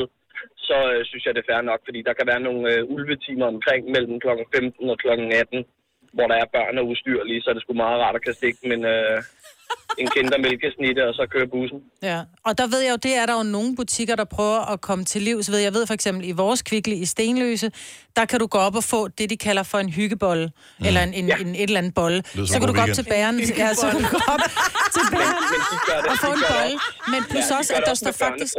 så 0.68 0.78
øh, 0.94 1.06
synes 1.06 1.26
jeg, 1.26 1.36
det 1.36 1.42
er 1.42 1.52
fair 1.52 1.62
nok, 1.62 1.82
fordi 1.88 2.00
der 2.08 2.14
kan 2.14 2.28
være 2.32 2.46
nogle 2.48 2.64
øh, 2.74 2.82
ulvetimer 2.94 3.46
omkring 3.54 3.84
mellem 3.96 4.20
kl. 4.20 4.30
15 4.56 4.90
og 4.90 4.98
kl. 5.04 5.08
18, 5.08 5.66
hvor 6.16 6.28
der 6.28 6.36
er 6.36 6.54
børn 6.56 6.78
og 6.78 6.88
ustyrlige, 6.92 7.42
så 7.42 7.50
er 7.50 7.54
det 7.54 7.64
sgu 7.64 7.74
meget 7.74 8.02
rart 8.02 8.16
at 8.16 8.24
kan 8.26 8.34
stikke 8.34 8.60
men, 8.72 8.82
øh, 8.94 9.20
en 10.02 10.08
kindermælkesnitte 10.16 11.02
og 11.10 11.14
så 11.14 11.24
køre 11.34 11.48
bussen. 11.48 11.80
Ja, 12.04 12.20
og 12.48 12.58
der 12.58 12.68
ved 12.74 12.80
jeg 12.86 12.92
jo, 12.92 12.96
det 13.08 13.14
er 13.22 13.26
der 13.26 13.36
jo 13.42 13.44
nogle 13.44 13.76
butikker, 13.76 14.16
der 14.16 14.24
prøver 14.38 14.60
at 14.74 14.82
komme 14.82 15.04
til 15.06 15.22
livs 15.22 15.52
ved. 15.52 15.60
Jeg 15.60 15.74
ved 15.74 15.84
for 15.88 15.94
eksempel, 15.94 16.24
i 16.28 16.32
vores 16.32 16.62
kvikle 16.62 16.96
i 16.96 17.06
Stenløse, 17.06 17.72
der 18.16 18.26
kan 18.26 18.40
du 18.40 18.48
gå 18.48 18.58
op 18.68 18.76
og 18.76 18.84
få 18.84 19.08
det, 19.08 19.30
de 19.30 19.38
kalder 19.38 19.64
for 19.64 19.78
en 19.78 19.90
hyggebolle, 19.90 20.46
mm. 20.80 20.86
eller 20.88 21.02
en, 21.08 21.14
en, 21.14 21.28
ja. 21.28 21.36
en, 21.38 21.48
et 21.56 21.62
eller 21.62 21.78
andet 21.82 21.94
bolle. 22.02 22.20
Så 22.26 22.58
kan 22.60 22.68
du 22.70 22.74
gå 22.74 22.82
op 22.86 22.88
weekend. 22.88 22.96
til 22.96 23.06
bæren, 23.14 23.36
ja, 23.64 23.74
så 23.74 23.86
kan 23.92 24.00
du 24.06 24.08
gå 24.18 24.22
op 24.34 24.44
til 24.96 25.04
bæren 25.14 25.44
og 26.12 26.16
få 26.26 26.30
en 26.40 26.44
bolle. 26.54 26.76
Men 27.14 27.22
plus 27.32 27.46
Ja, 27.50 27.54
de 27.54 27.60
også, 27.60 27.72
at 27.78 27.84
der 27.90 27.94
står 28.02 28.12
faktisk... 28.26 28.54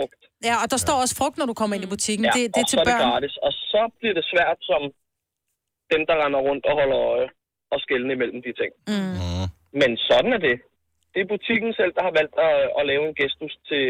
Ja, 0.49 0.55
og 0.63 0.67
der 0.73 0.77
står 0.87 0.97
også 1.05 1.15
frugt, 1.21 1.37
når 1.41 1.47
du 1.51 1.55
kommer 1.61 1.75
ind 1.77 1.85
i 1.89 1.91
butikken. 1.95 2.25
Ja, 2.25 2.31
Det, 2.37 2.43
det 2.55 2.61
er 2.61 2.65
og 2.65 2.69
til 2.71 2.77
så 2.77 2.81
er 2.81 2.85
det 2.85 2.93
børn. 2.93 3.03
gratis. 3.11 3.35
Og 3.47 3.53
så 3.73 3.81
bliver 3.99 4.15
det 4.19 4.25
svært 4.33 4.59
som 4.71 4.83
dem, 5.93 6.03
der 6.09 6.15
render 6.25 6.41
rundt 6.49 6.65
og 6.71 6.75
holder 6.81 6.99
øje 7.15 7.29
og 7.73 7.79
skælne 7.85 8.11
imellem 8.17 8.39
de 8.47 8.53
ting. 8.61 8.71
Mm. 8.93 9.47
Men 9.81 9.91
sådan 10.09 10.33
er 10.39 10.43
det. 10.49 10.57
Det 11.17 11.23
er 11.25 11.31
butikken 11.37 11.71
selv, 11.81 11.93
der 11.97 12.03
har 12.09 12.13
valgt 12.21 12.35
at, 12.49 12.57
at 12.79 12.83
lave 12.91 13.03
en 13.09 13.15
gestus 13.21 13.53
til, 13.71 13.85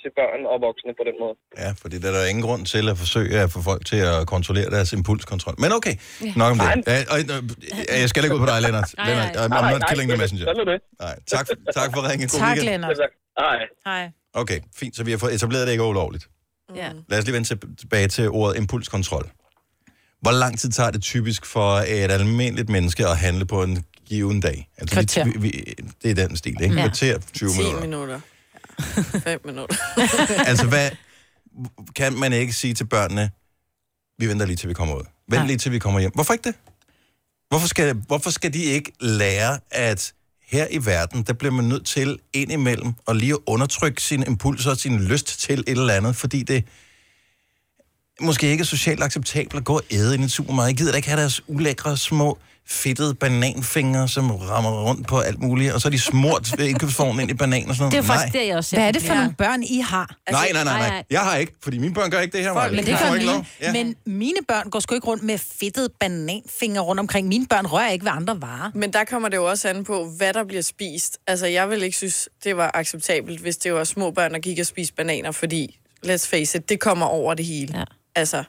til 0.00 0.10
børn 0.18 0.40
og 0.52 0.56
voksne 0.68 0.92
på 1.00 1.04
den 1.08 1.16
måde. 1.22 1.34
Ja, 1.62 1.70
fordi 1.82 1.96
der 2.02 2.08
er 2.10 2.14
der 2.18 2.24
ingen 2.32 2.44
grund 2.48 2.62
til 2.74 2.84
at 2.92 2.96
forsøge 3.04 3.34
at 3.44 3.50
få 3.54 3.60
folk 3.70 3.82
til 3.90 4.00
at 4.12 4.16
kontrollere 4.34 4.68
deres 4.76 4.90
impulskontrol. 4.98 5.54
Men 5.64 5.70
okay, 5.78 5.94
Ja. 6.26 6.32
nok 6.42 6.50
om 6.54 6.58
det. 6.58 6.68
Nej. 6.92 7.20
Øh, 7.92 8.00
jeg 8.02 8.08
skal 8.10 8.20
ikke 8.24 8.36
ud 8.38 8.42
på 8.46 8.50
dig, 8.52 8.58
Lennart. 8.66 8.90
Nej, 8.96 9.06
Lennart, 9.08 9.30
nej. 9.34 9.44
I'm 9.44 9.48
Nej, 9.48 9.72
not 9.74 9.80
nej, 9.80 9.88
killing 9.90 10.08
the 10.12 10.18
messenger. 10.22 10.44
sådan 10.50 10.60
er 10.64 10.68
det. 10.74 10.78
Nej, 11.04 11.14
tak, 11.34 11.46
tak 11.78 11.88
for 11.94 12.00
ringen. 12.08 12.26
God 12.32 12.38
Tak, 12.42 12.48
weekend. 12.48 12.68
Lennart. 12.70 12.96
Hej. 13.44 13.58
Hej. 13.88 14.02
Okay, 14.42 14.58
fint. 14.80 14.92
Så 14.96 15.02
vi 15.06 15.10
har 15.14 15.18
fået 15.24 15.34
etableret, 15.34 15.62
det 15.66 15.72
ikke 15.74 15.84
er 15.84 15.92
ulovligt. 15.94 16.24
Ja. 16.82 16.88
Lad 17.10 17.18
os 17.18 17.24
lige 17.24 17.34
vende 17.36 17.48
til- 17.48 17.60
tilbage 17.82 18.08
til 18.16 18.28
ordet 18.28 18.56
impulskontrol. 18.62 19.26
Hvor 20.24 20.30
lang 20.42 20.58
tid 20.58 20.70
tager 20.70 20.90
det 20.90 21.02
typisk 21.02 21.46
for 21.46 21.70
et 21.76 22.10
almindeligt 22.18 22.68
menneske 22.68 23.02
at 23.06 23.16
handle 23.16 23.44
på 23.46 23.62
en 23.62 23.84
given 24.08 24.40
dag? 24.40 24.68
Altså, 24.78 24.94
Kvarter. 24.94 25.24
Vi, 25.24 25.32
vi, 25.38 25.74
det 26.02 26.18
er 26.18 26.26
den 26.26 26.36
stil, 26.36 26.62
ikke? 26.62 26.74
Ja. 26.74 26.82
Kvarter, 26.82 27.18
20 27.32 27.50
10 27.50 27.56
minutter. 27.56 27.80
minutter. 27.80 28.20
5 29.24 29.40
minutter. 29.44 29.76
altså, 30.50 30.66
hvad 30.66 30.90
kan 31.96 32.12
man 32.18 32.32
ikke 32.32 32.52
sige 32.52 32.74
til 32.74 32.84
børnene, 32.84 33.30
vi 34.18 34.28
venter 34.28 34.46
lige 34.46 34.56
til 34.56 34.68
vi 34.68 34.74
kommer 34.74 34.94
ud. 34.94 35.04
Vent 35.28 35.46
lige 35.46 35.58
til 35.58 35.72
vi 35.72 35.78
kommer 35.78 36.00
hjem. 36.00 36.12
Hvorfor 36.14 36.32
ikke 36.32 36.44
det? 36.44 36.54
Hvorfor 37.48 37.68
skal, 37.68 37.94
hvorfor 37.94 38.30
skal 38.30 38.52
de 38.52 38.62
ikke 38.64 38.92
lære, 39.00 39.58
at 39.70 40.12
her 40.46 40.66
i 40.70 40.86
verden, 40.86 41.22
der 41.22 41.32
bliver 41.32 41.52
man 41.52 41.64
nødt 41.64 41.86
til 41.86 42.18
indimellem 42.32 42.92
at 43.08 43.16
lige 43.16 43.32
at 43.32 43.38
undertrykke 43.46 44.02
sine 44.02 44.26
impulser 44.26 44.70
og 44.70 44.76
sin 44.76 45.00
lyst 45.00 45.40
til 45.40 45.60
et 45.60 45.68
eller 45.68 45.94
andet, 45.94 46.16
fordi 46.16 46.42
det 46.42 46.64
måske 48.20 48.46
ikke 48.46 48.62
er 48.62 48.66
socialt 48.66 49.02
acceptabelt 49.02 49.54
at 49.54 49.64
gå 49.64 49.74
og 49.74 49.82
æde 49.90 50.16
i 50.16 50.18
en 50.18 50.28
supermarked. 50.28 50.68
Jeg 50.68 50.76
gider 50.76 50.92
da 50.92 50.96
ikke 50.96 51.08
have 51.08 51.20
deres 51.20 51.42
ulækre 51.46 51.96
små 51.96 52.38
fedtede 52.70 53.14
bananfingre, 53.14 54.08
som 54.08 54.30
rammer 54.30 54.84
rundt 54.84 55.06
på 55.06 55.18
alt 55.18 55.42
muligt, 55.42 55.72
og 55.72 55.80
så 55.80 55.88
er 55.88 55.90
de 55.90 55.98
smurt 55.98 56.58
ved 56.58 56.66
indkøbsvognen 56.66 57.20
ind 57.20 57.30
i 57.30 57.34
banan 57.34 57.68
og 57.68 57.74
sådan 57.74 57.82
noget. 57.82 57.92
Det 57.92 57.98
er 57.98 58.02
faktisk 58.14 58.34
Nej. 58.34 58.42
det, 58.42 58.48
jeg 58.48 58.56
også 58.56 58.76
Hvad 58.76 58.88
er 58.88 58.92
det 58.92 59.02
for 59.02 59.14
nogle 59.14 59.34
børn, 59.38 59.62
I 59.62 59.80
har? 59.80 60.16
Nej, 60.30 60.50
nej, 60.52 60.64
nej, 60.64 60.88
nej. 60.88 61.04
Jeg 61.10 61.20
har 61.20 61.36
ikke, 61.36 61.52
fordi 61.62 61.78
mine 61.78 61.94
børn 61.94 62.10
gør 62.10 62.20
ikke 62.20 62.36
det 62.36 62.44
her. 62.44 62.52
Maja. 62.54 62.70
Men 62.70 62.78
De 62.78 62.90
det 62.90 62.98
gør 62.98 63.14
ikke 63.14 63.26
mine. 63.26 63.46
Ja. 63.60 63.72
Men 63.72 63.96
mine 64.06 64.36
børn 64.48 64.70
går 64.70 64.80
sgu 64.80 64.94
ikke 64.94 65.06
rundt 65.06 65.22
med 65.22 65.38
fedtede 65.38 65.88
bananfingre 66.00 66.80
rundt 66.80 67.00
omkring. 67.00 67.28
Mine 67.28 67.46
børn 67.46 67.66
rører 67.66 67.90
ikke 67.90 68.04
ved 68.04 68.12
andre 68.14 68.40
varer. 68.40 68.70
Men 68.74 68.92
der 68.92 69.04
kommer 69.04 69.28
det 69.28 69.36
jo 69.36 69.44
også 69.50 69.68
an 69.68 69.84
på, 69.84 70.10
hvad 70.16 70.32
der 70.32 70.44
bliver 70.44 70.62
spist. 70.62 71.18
Altså, 71.26 71.46
jeg 71.46 71.70
vil 71.70 71.82
ikke 71.82 71.96
synes, 71.96 72.28
det 72.44 72.56
var 72.56 72.70
acceptabelt, 72.74 73.40
hvis 73.40 73.56
det 73.56 73.74
var 73.74 73.84
små 73.84 74.10
børn, 74.10 74.32
der 74.32 74.38
gik 74.38 74.58
og 74.58 74.66
spiste 74.66 74.94
bananer, 74.94 75.32
fordi, 75.32 75.78
let's 76.06 76.28
face 76.30 76.58
it, 76.58 76.68
det 76.68 76.80
kommer 76.80 77.06
over 77.06 77.34
det 77.34 77.44
hele. 77.46 77.78
Ja. 77.78 77.84
Altså, 78.16 78.44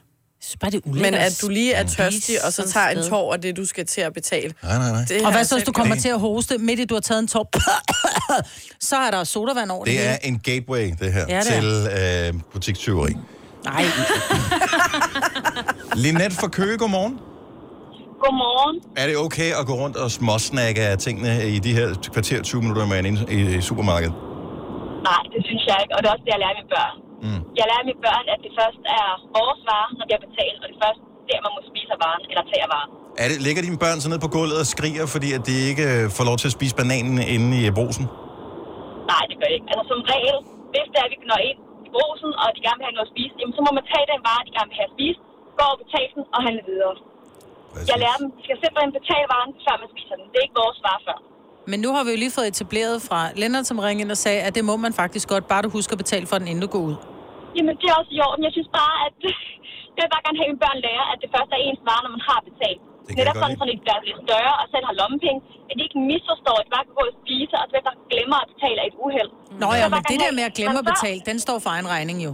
bare 0.60 0.70
det 0.70 0.86
men 0.86 1.14
at 1.14 1.38
du 1.42 1.48
lige 1.48 1.72
er 1.72 1.80
at 1.80 1.90
tørstig, 1.90 2.44
og 2.44 2.52
så 2.52 2.68
tager 2.72 2.86
et 2.86 2.98
en 2.98 3.10
tår 3.10 3.34
af 3.34 3.40
det, 3.40 3.56
du 3.56 3.66
skal 3.66 3.86
til 3.86 4.00
at 4.00 4.12
betale. 4.12 4.54
Nej, 4.62 4.78
nej, 4.78 4.90
nej. 4.90 5.04
Det 5.08 5.26
Og 5.26 5.32
hvad 5.32 5.44
så, 5.44 5.54
hvis 5.54 5.64
du 5.64 5.72
kommer 5.72 5.96
til 5.96 6.08
at 6.08 6.20
hoste, 6.20 6.58
midt 6.58 6.80
i 6.80 6.84
du 6.84 6.94
har 6.94 7.00
taget 7.00 7.18
en 7.18 7.28
tår, 7.28 7.48
så 8.90 8.96
er 8.96 9.10
der 9.10 9.24
sodavand 9.24 9.70
over 9.70 9.84
det, 9.84 9.94
Det 9.94 10.08
er 10.08 10.16
en 10.22 10.38
gateway, 10.38 10.92
det 11.00 11.12
her, 11.12 11.24
Ja, 11.28 11.40
det 11.40 11.46
til 11.46 11.88
øh, 12.36 12.40
butikstyveri. 12.52 13.12
Nej. 13.64 13.84
Linette 16.04 16.36
fra 16.36 16.48
Køge, 16.48 16.78
godmorgen. 16.78 17.14
Godmorgen. 18.24 18.76
Er 18.96 19.06
det 19.06 19.16
okay 19.16 19.50
at 19.60 19.66
gå 19.66 19.74
rundt 19.82 19.96
og 19.96 20.10
småsnakke 20.10 20.80
af 20.82 20.98
tingene 20.98 21.48
i 21.48 21.58
de 21.58 21.72
her 21.74 21.94
kvarter 22.12 22.42
20 22.42 22.62
minutter, 22.62 22.86
man 22.86 23.04
er 23.04 23.08
inde 23.08 23.26
i, 23.30 23.56
i 23.56 23.60
supermarkedet? 23.60 24.14
Nej, 25.08 25.22
det 25.34 25.40
synes 25.48 25.62
jeg 25.70 25.76
ikke, 25.82 25.92
og 25.96 25.98
det 26.02 26.06
er 26.08 26.12
også 26.12 26.24
det, 26.26 26.32
jeg 26.34 26.40
lærer 26.44 26.56
mine 26.60 26.70
børn. 26.76 27.09
Mm. 27.24 27.40
Jeg 27.58 27.64
lærer 27.70 27.84
mine 27.90 28.00
børn, 28.06 28.24
at 28.34 28.40
det 28.44 28.52
først 28.60 28.82
er 29.00 29.08
vores 29.38 29.60
vare, 29.70 29.88
når 29.98 30.04
har 30.14 30.20
betalt, 30.28 30.58
og 30.62 30.66
det 30.70 30.76
først 30.84 31.00
der, 31.28 31.38
man 31.46 31.52
må 31.56 31.60
spise 31.72 31.90
af 31.96 31.98
varen, 32.04 32.22
eller 32.30 32.44
tage 32.50 32.62
af 32.66 32.70
varen. 32.76 32.90
Er 33.22 33.26
det, 33.30 33.36
ligger 33.46 33.62
dine 33.66 33.80
børn 33.84 33.98
så 34.02 34.08
ned 34.12 34.20
på 34.26 34.30
gulvet 34.36 34.58
og 34.64 34.68
skriger, 34.74 35.04
fordi 35.14 35.28
at 35.36 35.42
de 35.48 35.54
ikke 35.70 35.84
øh, 35.94 36.04
får 36.16 36.24
lov 36.30 36.36
til 36.40 36.48
at 36.50 36.54
spise 36.58 36.74
bananen 36.80 37.16
inde 37.34 37.48
i 37.60 37.62
brusen? 37.78 38.04
Nej, 39.12 39.22
det 39.30 39.36
gør 39.40 39.50
ikke. 39.56 39.66
Altså 39.72 39.84
som 39.92 40.00
regel, 40.14 40.36
hvis 40.72 40.86
det 40.92 40.98
er, 41.02 41.06
at 41.08 41.12
vi 41.14 41.18
når 41.32 41.40
ind 41.50 41.58
i 41.86 41.88
brosen, 41.94 42.30
og 42.40 42.46
de 42.54 42.60
gerne 42.66 42.78
vil 42.80 42.86
have 42.88 42.96
noget 42.98 43.08
at 43.10 43.14
spise, 43.14 43.34
jamen, 43.40 43.54
så 43.58 43.62
må 43.66 43.70
man 43.78 43.84
tage 43.92 44.06
den 44.12 44.20
vare, 44.28 44.42
de 44.48 44.52
gerne 44.56 44.70
vil 44.70 44.78
have 44.80 44.90
at 44.90 44.94
spise, 44.96 45.18
gå 45.60 45.66
og 45.74 45.78
betale 45.84 46.10
den 46.16 46.24
og 46.36 46.40
handle 46.46 46.62
videre. 46.70 46.94
Jeg 47.90 47.96
lærer 48.02 48.18
dem, 48.22 48.28
de 48.36 48.42
skal 48.46 48.58
simpelthen 48.64 48.92
betale 49.00 49.26
varen, 49.34 49.50
før 49.64 49.74
man 49.82 49.88
spiser 49.94 50.14
den. 50.20 50.26
Det 50.30 50.36
er 50.40 50.44
ikke 50.46 50.58
vores 50.62 50.78
vare 50.86 51.00
før. 51.08 51.18
Men 51.70 51.78
nu 51.84 51.90
har 51.96 52.02
vi 52.06 52.10
jo 52.14 52.18
lige 52.24 52.34
fået 52.38 52.48
etableret 52.54 52.96
fra 53.08 53.20
Lennart, 53.40 53.66
som 53.70 53.76
ringede 53.86 54.04
ind 54.06 54.12
og 54.16 54.20
sagde, 54.26 54.40
at 54.48 54.52
det 54.56 54.64
må 54.70 54.74
man 54.84 54.92
faktisk 55.02 55.26
godt, 55.32 55.44
bare 55.52 55.62
du 55.66 55.70
husker 55.78 55.92
at 55.96 56.00
betale 56.04 56.26
for 56.30 56.36
den, 56.40 56.46
inden 56.50 56.62
du 56.66 56.70
går 56.74 56.82
ud. 56.90 56.96
Jamen, 57.56 57.74
det 57.80 57.86
er 57.92 57.96
også 58.00 58.12
i 58.18 58.20
orden. 58.28 58.42
Jeg 58.48 58.52
synes 58.56 58.70
bare, 58.80 58.94
at 59.06 59.14
jeg 59.96 60.02
vil 60.04 60.10
bare 60.14 60.24
gerne 60.26 60.38
have, 60.40 60.48
at 60.48 60.52
mine 60.52 60.62
børn 60.66 60.78
lærer, 60.86 61.04
at 61.12 61.18
det 61.22 61.28
først 61.36 61.50
er 61.56 61.60
ens 61.68 61.80
vare, 61.88 62.02
når 62.04 62.12
man 62.16 62.22
har 62.30 62.40
betalt. 62.48 62.80
Det 63.06 63.12
Netop 63.20 63.36
sådan, 63.42 63.56
så 63.60 63.64
de 63.70 63.74
bliver 63.84 63.98
lidt 64.08 64.20
større 64.26 64.54
og 64.60 64.66
selv 64.72 64.84
har 64.90 64.94
lommepenge. 65.00 65.40
At 65.68 65.74
de 65.78 65.82
ikke 65.88 65.98
misforstår, 66.10 66.56
at 66.60 66.64
de 66.66 66.70
bare 66.76 66.84
kan 66.88 66.94
gå 67.00 67.04
og 67.12 67.14
spise, 67.22 67.54
og 67.62 67.66
så 67.70 67.76
der 67.88 67.94
glemmer 68.12 68.38
at 68.44 68.48
betale 68.52 68.78
af 68.82 68.86
et 68.90 68.96
uheld. 69.04 69.30
Nå 69.62 69.68
ja, 69.80 69.86
men 69.94 70.00
det 70.12 70.18
der 70.24 70.32
med 70.38 70.44
at 70.50 70.54
glemme 70.58 70.78
at 70.82 70.86
så- 70.86 70.90
betale, 70.92 71.18
den 71.30 71.36
står 71.46 71.56
for 71.64 71.70
egen 71.76 71.88
regning 71.94 72.18
jo. 72.26 72.32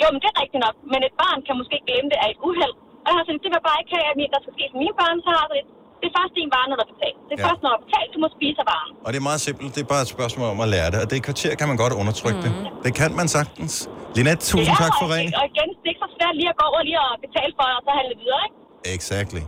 Jo, 0.00 0.06
men 0.12 0.18
det 0.22 0.28
er 0.32 0.36
rigtigt 0.42 0.62
nok. 0.66 0.76
Men 0.92 1.00
et 1.08 1.14
barn 1.22 1.38
kan 1.46 1.54
måske 1.60 1.76
glemme 1.88 2.08
det 2.12 2.18
af 2.24 2.28
et 2.34 2.40
uheld. 2.48 2.74
Og 3.04 3.08
jeg 3.10 3.16
har 3.18 3.24
sådan, 3.28 3.40
det 3.42 3.48
vil 3.50 3.58
jeg 3.60 3.66
bare 3.70 3.78
ikke 3.82 3.92
have, 3.96 4.06
at 4.26 4.32
der 4.34 4.40
skal 4.44 4.52
ske 4.56 4.64
for 4.72 4.78
mine 4.82 4.94
børn. 5.00 5.16
Så 5.26 5.30
har 5.38 5.44
lidt, 5.56 5.68
det 6.02 6.06
er 6.10 6.14
først 6.18 6.32
din 6.38 6.48
vare, 6.56 6.66
når 6.70 6.76
der 6.80 6.86
er 6.88 6.92
betalt. 6.94 7.18
Det 7.28 7.34
er 7.36 7.40
Ja. 7.42 7.46
først, 7.48 7.60
når 7.64 7.70
der 7.72 7.78
er 7.80 7.84
betalt, 7.88 8.08
du 8.14 8.18
må 8.24 8.28
spise 8.38 8.58
af 8.64 8.66
varen. 8.72 8.92
Og 9.04 9.08
det 9.12 9.18
er 9.22 9.26
meget 9.30 9.40
simpelt. 9.48 9.70
Det 9.76 9.80
er 9.86 9.90
bare 9.94 10.02
et 10.06 10.10
spørgsmål 10.16 10.46
om 10.54 10.60
at 10.66 10.68
lære 10.74 10.88
det. 10.92 10.98
Og 11.02 11.06
det 11.08 11.14
er 11.16 11.20
et 11.22 11.26
kvarter 11.30 11.52
kan 11.60 11.66
man 11.72 11.78
godt 11.84 11.94
undertrykke 12.02 12.38
mm. 12.40 12.44
det. 12.46 12.52
Det 12.86 12.92
kan 13.00 13.10
man 13.20 13.26
sagtens. 13.38 13.72
Linette, 14.18 14.42
tusind 14.52 14.74
Ja, 14.78 14.82
tak 14.84 14.94
for 15.00 15.06
og- 15.08 15.14
ringen. 15.16 15.32
Og 15.40 15.44
igen, 15.52 15.68
det 15.80 15.86
er 15.88 15.92
ikke 15.94 16.02
så 16.06 16.10
svært 16.16 16.34
lige 16.40 16.48
at 16.54 16.56
gå 16.60 16.64
over 16.70 16.80
lige 16.88 16.98
og 17.06 17.10
betale 17.26 17.52
for, 17.58 17.66
og 17.78 17.80
så 17.86 17.90
handle 17.98 18.14
videre, 18.22 18.40
ikke? 18.46 18.56
Exactly. 18.96 19.42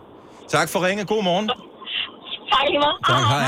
Tak 0.57 0.67
for 0.73 0.79
ringe. 0.87 1.01
God 1.13 1.23
morgen. 1.31 1.47
Tak 2.53 2.65
lige 2.73 2.81
meget. 2.85 2.97
Tak, 3.13 3.25
hej. 3.33 3.43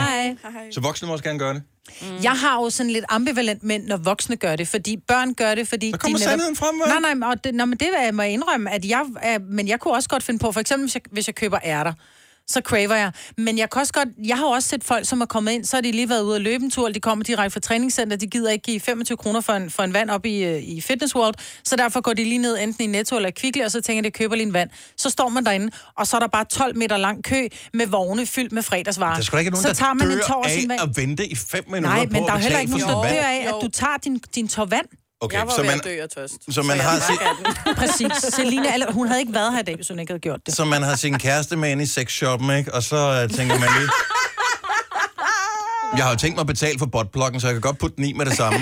Hej. 0.57 0.71
Så 0.77 0.81
voksne 0.89 1.03
må 1.07 1.13
også 1.17 1.25
gerne 1.29 1.39
gøre 1.45 1.55
det. 1.57 1.63
Mm. 2.03 2.07
Jeg 2.23 2.33
har 2.33 2.55
jo 2.63 2.71
sådan 2.71 2.93
lidt 2.93 3.05
ambivalent 3.09 3.63
med, 3.63 3.79
når 3.79 3.97
voksne 3.97 4.37
gør 4.37 4.57
det, 4.57 4.69
fordi 4.69 4.97
børn 5.09 5.35
gør 5.35 5.55
det, 5.55 5.69
fordi... 5.69 5.91
Så 5.91 5.99
kommer 5.99 6.19
de 6.19 6.25
netop- 6.25 6.31
sandheden 6.31 6.57
frem, 6.57 6.75
hva'? 6.81 7.01
Nej, 7.01 7.15
nej, 7.15 7.29
og 7.31 7.45
det, 7.45 7.55
nå, 7.55 7.65
men 7.65 7.79
det 7.79 7.89
er- 7.99 8.13
må 8.13 8.23
jeg 8.23 8.33
indrømme, 8.33 8.71
at 8.71 8.85
jeg... 8.85 9.03
Er, 9.23 9.39
men 9.39 9.69
jeg 9.69 9.81
kunne 9.81 9.95
også 9.95 10.09
godt 10.09 10.23
finde 10.23 10.39
på, 10.45 10.53
for 10.53 10.61
eksempel 10.61 10.85
hvis 10.87 10.95
jeg, 10.95 11.03
hvis 11.11 11.27
jeg 11.27 11.35
køber 11.35 11.59
ærter, 11.65 11.93
så 12.49 12.61
craver 12.65 12.95
jeg. 12.95 13.13
Men 13.37 13.59
jeg 13.59 13.71
kan 13.71 13.81
også 13.81 13.93
godt... 13.93 14.09
Jeg 14.25 14.37
har 14.37 14.47
også 14.47 14.69
set 14.69 14.85
folk, 14.85 15.07
som 15.09 15.21
er 15.21 15.27
kommet 15.27 15.53
ind, 15.53 15.65
så 15.65 15.77
har 15.77 15.81
de 15.81 15.93
lige 15.93 16.09
været 16.09 16.23
ude 16.23 16.37
at 16.37 16.43
løbe 16.43 16.65
en 16.65 16.71
tur, 16.71 16.87
eller 16.87 16.95
de 16.95 17.01
kommer 17.01 17.25
direkte 17.25 17.51
fra 17.51 17.61
træningscenter, 17.61 18.17
de 18.17 18.27
gider 18.27 18.51
ikke 18.51 18.63
give 18.63 18.81
25 18.81 19.17
kroner 19.17 19.41
for 19.41 19.53
en, 19.53 19.71
for 19.71 19.83
en 19.83 19.95
vand 19.95 20.11
op 20.11 20.27
i, 20.27 20.45
øh, 20.45 20.63
i 20.63 20.81
Fitness 20.81 21.15
World, 21.15 21.35
så 21.65 21.77
derfor 21.77 22.01
går 22.01 22.13
de 22.13 22.25
lige 22.25 22.39
ned 22.39 22.59
enten 22.59 22.85
i 22.85 22.87
Netto 22.87 23.17
eller 23.17 23.31
Kvickly, 23.31 23.63
og 23.63 23.71
så 23.71 23.81
tænker 23.81 24.03
de, 24.03 24.11
køber 24.11 24.35
lige 24.37 24.47
en 24.47 24.53
vand. 24.53 24.71
Så 24.97 25.11
står 25.11 25.29
man 25.29 25.45
derinde, 25.45 25.71
og 25.97 26.07
så 26.07 26.17
er 26.17 26.21
der 26.21 26.29
bare 26.29 26.45
12 26.45 26.77
meter 26.77 26.97
lang 26.97 27.25
kø 27.25 27.49
med 27.75 27.87
vogne 27.87 28.27
fyldt 28.27 28.53
med 28.53 28.63
fredagsvarer. 28.63 29.15
Der 29.15 29.23
skal 29.23 29.39
ikke 29.39 29.51
nogen, 29.51 29.67
så 29.67 29.75
tager 29.75 29.95
man 29.95 30.07
en 30.11 30.17
dør 30.17 30.25
tår 30.27 30.35
og 30.45 30.51
sin 30.51 30.71
af 30.71 30.79
vand. 30.79 30.91
at 30.91 30.97
vente 30.97 31.27
i 31.27 31.35
fem 31.35 31.65
minutter 31.67 31.91
Nej, 31.91 32.07
på 32.07 32.13
men 32.13 32.23
der 32.23 32.33
er 32.33 32.39
heller 32.39 32.59
ikke 32.59 32.73
nogen, 32.73 32.87
der 32.87 33.03
dør 33.03 33.23
af, 33.23 33.47
at 33.49 33.55
du 33.63 33.69
tager 33.69 33.97
din, 34.05 34.19
din 34.35 34.49
tår 34.49 34.65
vand. 34.65 34.87
Okay, 35.21 35.37
jeg 35.37 35.47
var 35.47 35.53
så 35.53 35.61
ved 35.61 35.71
man, 35.71 35.79
at 35.79 35.85
dø 35.85 36.03
af 36.03 36.09
tørst. 36.09 36.55
så 36.55 36.63
man 36.63 36.77
jeg 36.77 36.85
har 36.85 36.99
den. 37.45 37.75
Præcis. 37.81 38.35
Selina, 38.35 38.73
eller, 38.75 38.93
hun 38.93 39.07
havde 39.07 39.21
ikke 39.21 39.35
været 39.35 39.53
her 39.53 39.61
i 39.61 39.63
dag, 39.63 39.77
hvis 39.77 39.89
hun 39.89 39.99
ikke 39.99 40.11
havde 40.13 40.21
gjort 40.21 40.41
det. 40.47 40.55
så 40.57 40.65
man 40.65 40.83
har 40.83 40.97
sin 40.97 41.19
kæreste 41.19 41.57
med 41.57 41.71
ind 41.71 41.83
i 41.83 41.87
sexshoppen, 41.87 42.51
ikke? 42.59 42.75
Og 42.75 42.83
så 42.83 42.97
uh, 43.31 43.37
tænker 43.37 43.59
man 43.59 43.69
lige... 43.79 43.91
Jeg 45.97 46.05
har 46.05 46.11
jo 46.11 46.17
tænkt 46.17 46.37
mig 46.37 46.41
at 46.41 46.47
betale 46.47 46.79
for 46.79 46.87
botplukken, 46.87 47.41
så 47.41 47.47
jeg 47.47 47.55
kan 47.55 47.61
godt 47.61 47.79
putte 47.79 47.97
den 47.97 48.05
i 48.05 48.13
med 48.13 48.27
det 48.27 48.37
samme. 48.37 48.59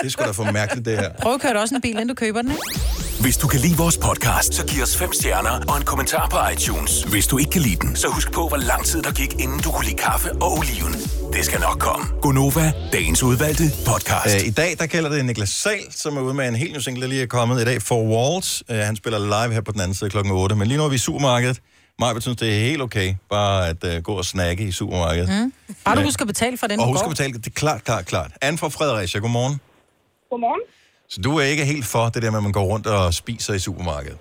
Det 0.00 0.06
er 0.06 0.08
sgu 0.08 0.24
da 0.24 0.30
for 0.30 0.50
mærkeligt, 0.50 0.86
det 0.86 0.98
her. 0.98 1.10
Prøv 1.22 1.34
at 1.34 1.40
køre 1.40 1.60
også 1.60 1.74
en 1.74 1.80
bil, 1.80 1.90
inden 1.90 2.08
du 2.08 2.14
køber 2.14 2.42
den, 2.42 2.50
ikke? 2.50 2.62
Hvis 3.20 3.36
du 3.36 3.46
kan 3.48 3.60
lide 3.60 3.76
vores 3.76 3.98
podcast, 3.98 4.54
så 4.54 4.66
giv 4.66 4.82
os 4.82 4.96
fem 4.96 5.12
stjerner 5.12 5.50
og 5.68 5.76
en 5.76 5.82
kommentar 5.84 6.28
på 6.28 6.36
iTunes. 6.52 7.02
Hvis 7.02 7.26
du 7.26 7.38
ikke 7.38 7.50
kan 7.50 7.62
lide 7.62 7.76
den, 7.76 7.96
så 7.96 8.08
husk 8.08 8.32
på, 8.32 8.48
hvor 8.48 8.56
lang 8.56 8.84
tid 8.84 9.02
der 9.02 9.12
gik, 9.12 9.32
inden 9.40 9.60
du 9.60 9.70
kunne 9.70 9.84
lide 9.84 9.96
kaffe 9.96 10.32
og 10.32 10.52
oliven. 10.58 10.92
Det 11.32 11.44
skal 11.44 11.60
nok 11.60 11.78
komme. 11.78 12.06
Gonova, 12.22 12.72
dagens 12.92 13.22
udvalgte 13.22 13.64
podcast. 13.86 14.36
Uh, 14.42 14.46
I 14.46 14.50
dag, 14.50 14.76
der 14.78 14.86
gælder 14.86 15.10
det 15.10 15.24
Niklas 15.24 15.48
Sal, 15.48 15.80
som 15.90 16.16
er 16.16 16.20
ude 16.20 16.34
med 16.34 16.48
en 16.48 16.56
helt 16.56 16.72
ny 16.76 16.78
single, 16.78 17.02
der 17.02 17.08
lige 17.08 17.22
er 17.22 17.26
kommet 17.26 17.62
i 17.62 17.64
dag, 17.64 17.82
For 17.82 18.02
Walls. 18.02 18.62
Uh, 18.70 18.76
han 18.76 18.96
spiller 18.96 19.18
live 19.18 19.54
her 19.54 19.60
på 19.60 19.72
den 19.72 19.80
anden 19.80 19.94
side 19.94 20.10
klokken 20.10 20.32
8. 20.32 20.56
Men 20.56 20.68
lige 20.68 20.78
nu 20.78 20.84
er 20.84 20.88
vi 20.88 20.94
i 20.94 20.98
supermarkedet. 20.98 21.60
Maja 21.98 22.20
synes, 22.20 22.36
det 22.38 22.56
er 22.56 22.60
helt 22.60 22.82
okay, 22.82 23.14
bare 23.30 23.68
at 23.68 23.84
uh, 23.96 24.02
gå 24.02 24.12
og 24.12 24.24
snakke 24.24 24.64
i 24.64 24.72
supermarkedet. 24.72 25.28
Mm. 25.28 25.52
Bare 25.84 25.96
du 25.96 26.02
husker 26.02 26.22
at 26.22 26.28
betale 26.28 26.58
for 26.58 26.66
den, 26.66 26.80
Og 26.80 26.86
du 26.86 26.92
husk 26.92 27.04
går. 27.04 27.10
at 27.10 27.16
betale, 27.16 27.32
det 27.32 27.46
er 27.46 27.50
klart, 27.50 27.84
klart, 27.84 28.06
klart. 28.06 28.30
Anne 28.40 28.58
fra 28.58 28.68
Fredericia, 28.68 29.20
godmorgen. 29.20 29.60
Godmorgen. 30.30 30.60
Så 31.12 31.18
du 31.26 31.30
er 31.40 31.46
ikke 31.52 31.64
helt 31.72 31.86
for 31.94 32.04
det 32.14 32.20
der 32.24 32.30
med, 32.32 32.40
at 32.42 32.46
man 32.48 32.56
går 32.58 32.66
rundt 32.72 32.86
og 32.96 33.02
spiser 33.22 33.52
i 33.58 33.62
supermarkedet? 33.68 34.18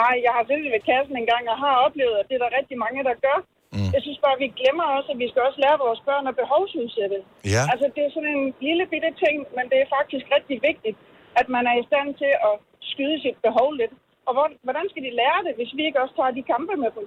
Nej, 0.00 0.14
jeg 0.26 0.32
har 0.36 0.42
siddet 0.48 0.68
ved 0.74 0.82
kassen 0.90 1.14
en 1.22 1.28
gang 1.32 1.44
og 1.52 1.56
har 1.64 1.74
oplevet, 1.86 2.16
at 2.20 2.26
det 2.28 2.34
er 2.38 2.42
der 2.44 2.52
rigtig 2.58 2.76
mange, 2.84 3.00
der 3.08 3.14
gør. 3.26 3.38
Mm. 3.76 3.90
Jeg 3.96 4.00
synes 4.06 4.18
bare, 4.24 4.34
at 4.38 4.42
vi 4.44 4.48
glemmer 4.60 4.86
også, 4.96 5.08
at 5.14 5.18
vi 5.22 5.26
skal 5.30 5.42
også 5.48 5.58
lære 5.64 5.78
vores 5.86 6.00
børn 6.08 6.24
at 6.30 6.36
behovsudsætte. 6.42 7.18
Ja. 7.54 7.62
Altså, 7.72 7.86
det 7.94 8.02
er 8.06 8.10
sådan 8.16 8.32
en 8.38 8.44
lille 8.66 8.84
bitte 8.92 9.10
ting, 9.24 9.36
men 9.56 9.64
det 9.70 9.78
er 9.84 9.88
faktisk 9.98 10.24
rigtig 10.36 10.56
vigtigt, 10.70 10.96
at 11.40 11.46
man 11.54 11.62
er 11.70 11.76
i 11.82 11.84
stand 11.90 12.08
til 12.22 12.32
at 12.48 12.54
skyde 12.92 13.16
sit 13.24 13.38
behov 13.46 13.68
lidt. 13.80 13.94
Og 14.26 14.32
hvor, 14.36 14.46
hvordan 14.66 14.84
skal 14.90 15.02
de 15.06 15.12
lære 15.22 15.40
det, 15.46 15.52
hvis 15.58 15.70
vi 15.78 15.82
ikke 15.88 15.98
også 16.02 16.14
tager 16.18 16.32
de 16.38 16.42
kampe 16.52 16.74
med 16.84 16.90
dem? 16.96 17.04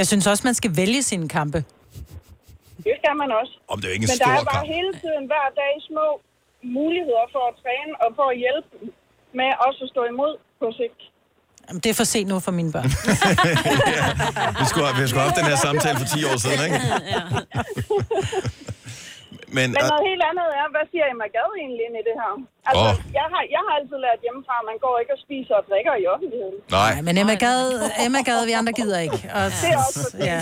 Jeg 0.00 0.06
synes 0.10 0.24
også, 0.30 0.42
man 0.50 0.56
skal 0.60 0.72
vælge 0.82 1.02
sine 1.10 1.28
kampe. 1.38 1.58
Det 2.86 2.94
skal 3.00 3.14
man 3.22 3.30
også. 3.40 3.54
Om 3.72 3.76
det 3.80 3.86
er 3.88 3.94
ikke 3.96 4.06
en 4.08 4.12
Men 4.12 4.20
der 4.26 4.32
er 4.40 4.44
bare 4.54 4.64
kamp. 4.66 4.76
hele 4.76 4.92
tiden, 5.02 5.22
hver 5.30 5.46
dag, 5.62 5.72
små 5.90 6.06
muligheder 6.62 7.24
for 7.34 7.42
at 7.50 7.54
træne 7.62 7.92
og 8.02 8.08
for 8.18 8.26
at 8.32 8.36
hjælpe 8.44 8.68
med 9.38 9.48
også 9.66 9.80
at 9.86 9.90
stå 9.94 10.02
imod 10.12 10.32
på 10.60 10.66
sigt. 10.80 11.00
Jamen, 11.68 11.80
det 11.84 11.90
er 11.90 11.94
for 11.94 12.04
sent 12.04 12.28
nu 12.28 12.40
for 12.40 12.52
mine 12.58 12.72
børn. 12.72 12.90
Vi 14.60 14.64
skulle, 14.70 14.86
vi 15.00 15.06
skulle 15.08 15.22
have 15.22 15.30
haft 15.30 15.36
den 15.40 15.48
her 15.52 15.56
samtale 15.66 15.96
for 16.02 16.06
10 16.16 16.24
år 16.30 16.36
siden, 16.44 16.60
ikke? 16.66 16.78
Men, 19.56 19.66
Men 19.76 19.82
noget 19.92 20.04
helt 20.10 20.22
andet 20.30 20.48
er, 20.60 20.66
hvad 20.74 20.84
siger 20.92 21.04
Emma 21.12 21.26
Gad 21.36 21.48
egentlig 21.62 21.82
ind 21.88 21.96
i 22.00 22.02
det 22.08 22.16
her? 22.22 22.32
Altså, 22.68 22.88
oh. 22.90 22.94
jeg, 23.18 23.26
har, 23.32 23.42
jeg 23.56 23.62
har 23.66 23.72
altid 23.78 23.98
lært 24.06 24.20
hjemmefra, 24.26 24.54
at 24.62 24.66
man 24.70 24.78
går 24.84 24.94
ikke 25.02 25.12
og 25.16 25.20
spiser 25.26 25.54
og 25.60 25.64
drikker 25.70 25.94
i 26.02 26.04
offentligheden. 26.14 26.56
Nej. 26.78 26.92
Men 27.06 27.12
Emma 27.22 27.36
Gad, 27.44 27.60
Emma 28.06 28.20
Gad, 28.28 28.40
vi 28.50 28.54
andre 28.60 28.72
gider 28.80 28.98
ikke. 29.06 29.18
Og, 29.38 29.44
Det 29.62 29.70
er 29.74 29.78
også 29.86 30.02
ja. 30.30 30.38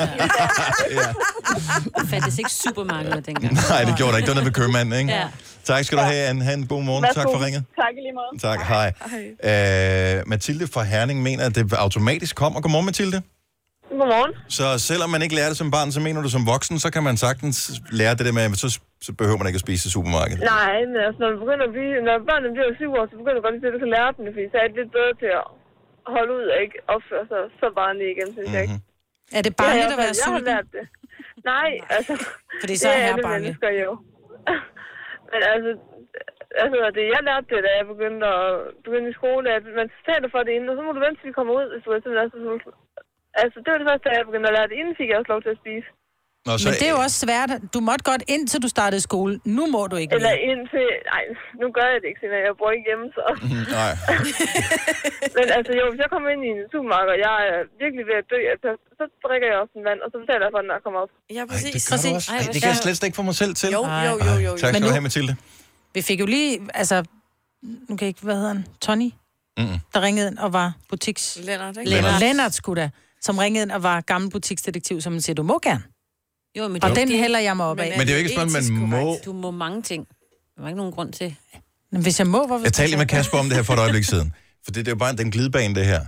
Der 1.96 2.04
fandtes 2.12 2.36
ikke 2.42 2.52
supermarkeder 2.64 3.20
dengang. 3.30 3.52
Nej, 3.72 3.82
det 3.88 3.94
gjorde 3.98 4.12
der 4.12 4.18
ikke. 4.18 4.26
Det 4.28 4.34
var 4.34 4.40
noget 4.40 4.50
ved 4.50 4.56
købmanden, 4.60 4.94
ikke? 5.00 5.12
Ja. 5.20 5.26
Tak 5.70 5.84
skal 5.84 5.98
du 5.98 6.02
have, 6.02 6.22
Anne. 6.30 6.44
Ha' 6.44 6.54
en 6.54 6.66
god 6.66 6.82
morgen. 6.82 7.02
Værsgo. 7.02 7.20
Tak 7.20 7.28
for 7.34 7.44
ringet. 7.44 7.62
Tak 7.82 7.92
i 7.98 8.00
lige 8.06 8.16
måde. 8.20 8.30
Tak, 8.48 8.60
hej. 8.72 8.88
Øh, 9.50 10.22
Mathilde 10.32 10.66
fra 10.74 10.82
Herning 10.82 11.22
mener, 11.22 11.46
at 11.46 11.54
det 11.54 11.72
automatisk 11.72 12.36
kommer. 12.36 12.60
Godmorgen, 12.60 12.86
Mathilde. 12.86 13.22
Godmorgen. 13.90 14.32
Så 14.48 14.78
selvom 14.78 15.10
man 15.10 15.22
ikke 15.22 15.34
lærer 15.34 15.48
det 15.48 15.56
som 15.56 15.70
barn, 15.70 15.92
så 15.92 16.00
mener 16.00 16.22
du 16.22 16.28
som 16.28 16.46
voksen, 16.46 16.80
så 16.80 16.90
kan 16.90 17.02
man 17.02 17.16
sagtens 17.16 17.70
lære 17.90 18.14
det 18.14 18.26
der 18.26 18.32
med, 18.32 18.54
så, 18.54 18.80
så 19.06 19.10
behøver 19.20 19.38
man 19.40 19.46
ikke 19.48 19.60
at 19.62 19.66
spise 19.68 19.84
i 19.88 19.92
supermarkedet. 19.96 20.42
Nej, 20.56 20.76
men 20.90 20.96
altså, 21.06 21.18
når, 21.22 21.28
du 21.34 21.38
begynder 21.44 21.64
at 21.68 21.74
blive, 21.76 21.92
når 22.06 22.14
børnene 22.30 22.52
bliver 22.56 22.68
syv 22.80 22.90
år, 22.98 23.04
så 23.10 23.14
begynder 23.20 23.38
du 23.38 23.44
godt 23.46 23.54
til, 23.62 23.70
at 23.70 23.76
du 23.76 23.82
kan 23.84 23.92
lære 23.96 24.10
dem 24.16 24.22
det, 24.26 24.32
fordi 24.36 24.46
så 24.52 24.56
er 24.62 24.66
det 24.68 24.76
lidt 24.80 24.92
bedre 24.98 25.14
til 25.22 25.30
at 25.40 25.46
holde 26.14 26.32
ud 26.38 26.44
og 26.54 26.58
ikke 26.64 26.78
opføre 26.94 27.24
sig 27.30 27.42
så 27.60 27.66
barnligt 27.80 28.10
igen, 28.14 28.28
synes 28.36 28.50
jeg 28.54 28.62
ikke. 28.66 28.78
Er 29.38 29.42
det 29.46 29.52
barnligt 29.62 29.92
at 29.94 29.98
være 30.04 30.12
fald- 30.14 30.20
Jeg 30.22 30.28
har 30.28 30.38
sulten? 30.38 30.52
lært 30.54 30.68
det. 30.76 30.84
Nej, 31.52 31.68
altså... 31.96 32.12
Fordi 32.62 32.74
så 32.82 32.86
er 32.88 32.96
det 32.96 33.02
her 33.06 33.12
alle 33.14 33.26
barnligt. 33.28 33.44
mennesker 33.46 33.70
jo. 33.84 33.90
men 35.32 35.40
altså, 35.54 35.70
altså, 36.62 36.76
det, 36.96 37.02
jeg 37.14 37.20
lærte 37.28 37.46
det, 37.52 37.60
da 37.66 37.70
jeg 37.78 37.86
begyndte, 37.92 38.24
at, 38.38 38.48
begyndte 38.86 39.08
i 39.12 39.18
skole, 39.20 39.46
at 39.58 39.64
man 39.80 39.88
taler 40.08 40.28
for 40.34 40.40
det 40.44 40.52
inden, 40.56 40.70
og 40.72 40.76
så 40.76 40.82
må 40.86 40.90
du 40.96 41.00
vente, 41.06 41.18
til 41.18 41.28
vi 41.30 41.38
kommer 41.38 41.52
ud, 41.60 41.66
hvis 41.72 41.82
du 41.84 41.90
er 41.94 41.98
simpelthen 42.00 42.26
er 42.26 42.34
så 42.34 42.40
sulten. 42.46 42.72
Altså, 43.42 43.56
det 43.62 43.68
var 43.72 43.78
det 43.80 43.88
første, 43.90 44.04
da 44.08 44.12
jeg 44.16 44.28
begyndte 44.28 44.48
at 44.50 44.56
lære 44.56 44.68
det. 44.70 44.76
Inden 44.80 44.96
fik 44.98 45.08
jeg 45.10 45.18
også 45.20 45.32
lov 45.34 45.42
til 45.42 45.54
at 45.54 45.62
spise. 45.62 45.88
Nå, 46.46 46.52
Men 46.64 46.72
det 46.80 46.86
er 46.90 46.94
jo 46.98 47.02
også 47.06 47.18
svært. 47.26 47.50
Du 47.74 47.78
måtte 47.88 48.02
godt 48.10 48.22
indtil 48.34 48.58
du 48.64 48.68
startede 48.76 49.00
skole. 49.08 49.32
Nu 49.58 49.64
må 49.74 49.80
du 49.90 49.96
ikke 50.02 50.12
Eller 50.16 50.32
mere. 50.34 50.50
indtil... 50.50 50.86
Nej, 51.12 51.24
nu 51.60 51.66
gør 51.76 51.86
jeg 51.92 51.98
det 52.02 52.08
ikke, 52.10 52.20
siden 52.22 52.34
jeg 52.48 52.54
bor 52.60 52.70
ikke 52.76 52.86
hjemme, 52.90 53.06
så... 53.16 53.24
Nej. 53.78 53.92
Men 55.36 55.46
altså 55.58 55.72
jo, 55.80 55.84
hvis 55.90 56.00
jeg 56.04 56.10
kommer 56.14 56.28
ind 56.34 56.42
i 56.48 56.50
en 56.56 56.62
supermarked, 56.72 57.10
og 57.16 57.20
jeg 57.28 57.36
er 57.50 57.58
virkelig 57.82 58.04
ved 58.10 58.16
at 58.22 58.26
dø, 58.32 58.38
så, 58.64 58.70
så 58.98 59.04
drikker 59.24 59.46
jeg 59.50 59.58
også 59.62 59.74
en 59.80 59.84
vand, 59.88 60.00
og 60.04 60.08
så 60.12 60.16
betaler 60.22 60.44
jeg 60.46 60.52
for 60.54 60.60
den, 60.62 60.68
når 60.70 60.76
jeg 60.78 60.84
kommer 60.86 61.00
op. 61.04 61.12
Ja, 61.38 61.42
præcis. 61.52 61.72
Det, 61.76 61.82
gør 61.90 61.96
du 62.04 62.16
også. 62.18 62.30
Ej, 62.34 62.40
det 62.54 62.58
kan 62.62 62.68
jeg 62.74 62.80
slet 62.84 63.02
ikke 63.08 63.18
få 63.22 63.26
mig 63.30 63.36
selv 63.42 63.52
til. 63.60 63.68
Jo, 63.76 63.82
jo, 64.08 64.14
jo, 64.28 64.34
jo. 64.46 64.52
Tak 64.62 64.68
Men 64.72 64.80
skal 64.80 64.88
du 64.88 64.94
have, 64.96 65.04
Mathilde. 65.08 65.32
Vi 65.96 66.00
fik 66.10 66.18
jo 66.24 66.26
lige, 66.36 66.52
altså, 66.82 66.96
nu 67.88 67.92
kan 67.96 68.04
jeg 68.06 68.12
ikke, 68.14 68.22
hvad 68.28 68.36
hedder 68.40 68.52
han? 68.54 68.62
Tony? 68.86 69.10
Mm-mm. 69.58 69.78
Der 69.94 70.00
ringede 70.06 70.26
ind 70.30 70.38
og 70.38 70.52
var 70.52 70.68
butiks... 70.90 71.24
Lennart, 71.48 71.76
ikke? 71.76 71.90
Lennart. 71.90 72.20
Lennart 72.20 72.54
skulle 72.54 72.82
da, 72.82 72.90
som 73.20 73.38
ringede 73.38 73.62
ind 73.62 73.72
og 73.72 73.82
var 73.82 74.00
gammel 74.00 74.30
butiksdetektiv, 74.30 75.00
som 75.00 75.12
man 75.12 75.20
siger, 75.20 75.34
du 75.34 75.42
må 75.42 75.58
gerne. 75.62 75.82
Jo, 76.56 76.68
men 76.68 76.84
Og 76.84 76.90
det- 76.90 76.96
den 76.98 77.08
hælder 77.08 77.38
jeg 77.38 77.56
mig 77.56 77.66
op 77.66 77.80
af. 77.80 77.94
Men 77.98 78.06
det 78.06 78.12
er 78.12 78.18
jo 78.18 78.24
ikke 78.24 78.30
spørgsmål, 78.30 78.78
man 78.78 78.88
må... 78.88 79.18
Du 79.24 79.32
må 79.32 79.50
mange 79.50 79.82
ting. 79.82 80.06
Der 80.56 80.62
var 80.62 80.68
ikke 80.68 80.76
nogen 80.78 80.92
grund 80.92 81.12
til. 81.12 81.34
Men 81.92 82.02
hvis 82.02 82.18
jeg 82.18 82.26
må, 82.26 82.46
hvorfor 82.46 82.64
Jeg 82.64 82.72
talte 82.72 82.96
med 82.96 83.06
Kasper 83.06 83.38
om 83.38 83.46
det 83.46 83.56
her 83.56 83.62
for 83.62 83.72
et 83.74 83.78
øjeblik 83.78 84.04
siden. 84.04 84.32
For 84.64 84.70
det, 84.70 84.74
det 84.86 84.88
er 84.88 84.92
jo 84.94 84.98
bare 84.98 85.16
den 85.16 85.30
glidebane, 85.30 85.74
det 85.74 85.86
her. 85.86 86.00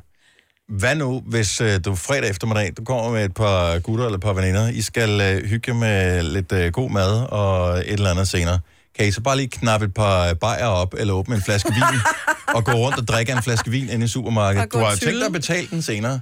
Hvad 0.78 0.94
nu, 0.94 1.22
hvis 1.26 1.61
øh, 1.61 1.80
du 1.84 1.94
fredag 1.94 2.30
eftermiddag, 2.30 2.72
du 2.76 2.84
kommer 2.84 3.12
med 3.12 3.24
et 3.24 3.34
par 3.34 3.78
gutter 3.78 4.05
eller 4.05 4.16
et 4.16 4.22
par 4.22 4.32
veninder, 4.32 4.68
I 4.68 4.82
skal 4.82 5.20
øh, 5.20 5.44
hygge 5.49 5.74
med 5.74 6.22
lidt 6.22 6.53
øh, 6.53 6.72
god 6.72 6.90
mad 6.90 7.22
og 7.30 7.78
et 7.78 7.92
eller 7.92 8.11
andet 8.11 8.28
senere. 8.28 8.61
Kan 8.99 9.07
I 9.07 9.11
så 9.11 9.20
bare 9.20 9.36
lige 9.36 9.49
knappe 9.49 9.86
et 9.86 9.94
par 9.94 10.34
bajer 10.34 10.66
op, 10.66 10.94
eller 10.99 11.14
åbne 11.14 11.34
en 11.36 11.42
flaske 11.42 11.72
vin, 11.74 12.01
og 12.57 12.64
gå 12.64 12.72
rundt 12.72 12.99
og 12.99 13.09
drikke 13.09 13.32
en 13.32 13.42
flaske 13.42 13.70
vin 13.70 13.88
inde 13.88 14.05
i 14.05 14.09
supermarkedet? 14.09 14.72
Du 14.72 14.78
har 14.78 14.90
jo 14.90 14.96
tænkt 14.96 15.14
dig 15.18 15.26
at 15.26 15.32
betale 15.32 15.66
den 15.70 15.82
senere. 15.82 16.20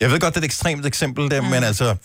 Jeg 0.00 0.10
ved 0.10 0.20
godt, 0.20 0.34
det 0.34 0.40
er 0.40 0.42
et 0.42 0.44
ekstremt 0.44 0.86
eksempel 0.86 1.30
der, 1.30 1.40
men 1.42 1.64
altså, 1.64 1.96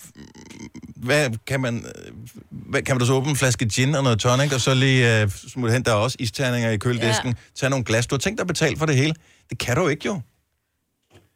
hvad 1.02 1.30
kan 1.46 1.60
man, 1.60 1.76
øh, 1.76 2.12
hvad, 2.50 2.82
kan 2.82 2.94
man 2.94 3.00
da 3.00 3.06
så 3.06 3.12
åbne 3.12 3.30
en 3.30 3.36
flaske 3.36 3.68
gin 3.68 3.94
og 3.94 4.02
noget 4.02 4.18
tonic, 4.18 4.52
og 4.52 4.60
så 4.60 4.74
lige 4.74 5.24
uh, 5.24 5.30
smutte 5.30 5.72
hen, 5.72 5.82
der 5.82 5.90
er 5.90 5.96
også 5.96 6.16
isterninger 6.20 6.70
i 6.70 6.76
køledisken, 6.76 7.28
ja. 7.28 7.34
tage 7.54 7.70
nogle 7.70 7.84
glas. 7.84 8.06
Du 8.06 8.14
har 8.14 8.18
tænkt 8.18 8.38
dig 8.38 8.42
at 8.42 8.48
betale 8.48 8.76
for 8.76 8.86
det 8.86 8.96
hele. 8.96 9.14
Det 9.50 9.58
kan 9.58 9.76
du 9.76 9.88
ikke 9.88 10.06
jo. 10.06 10.20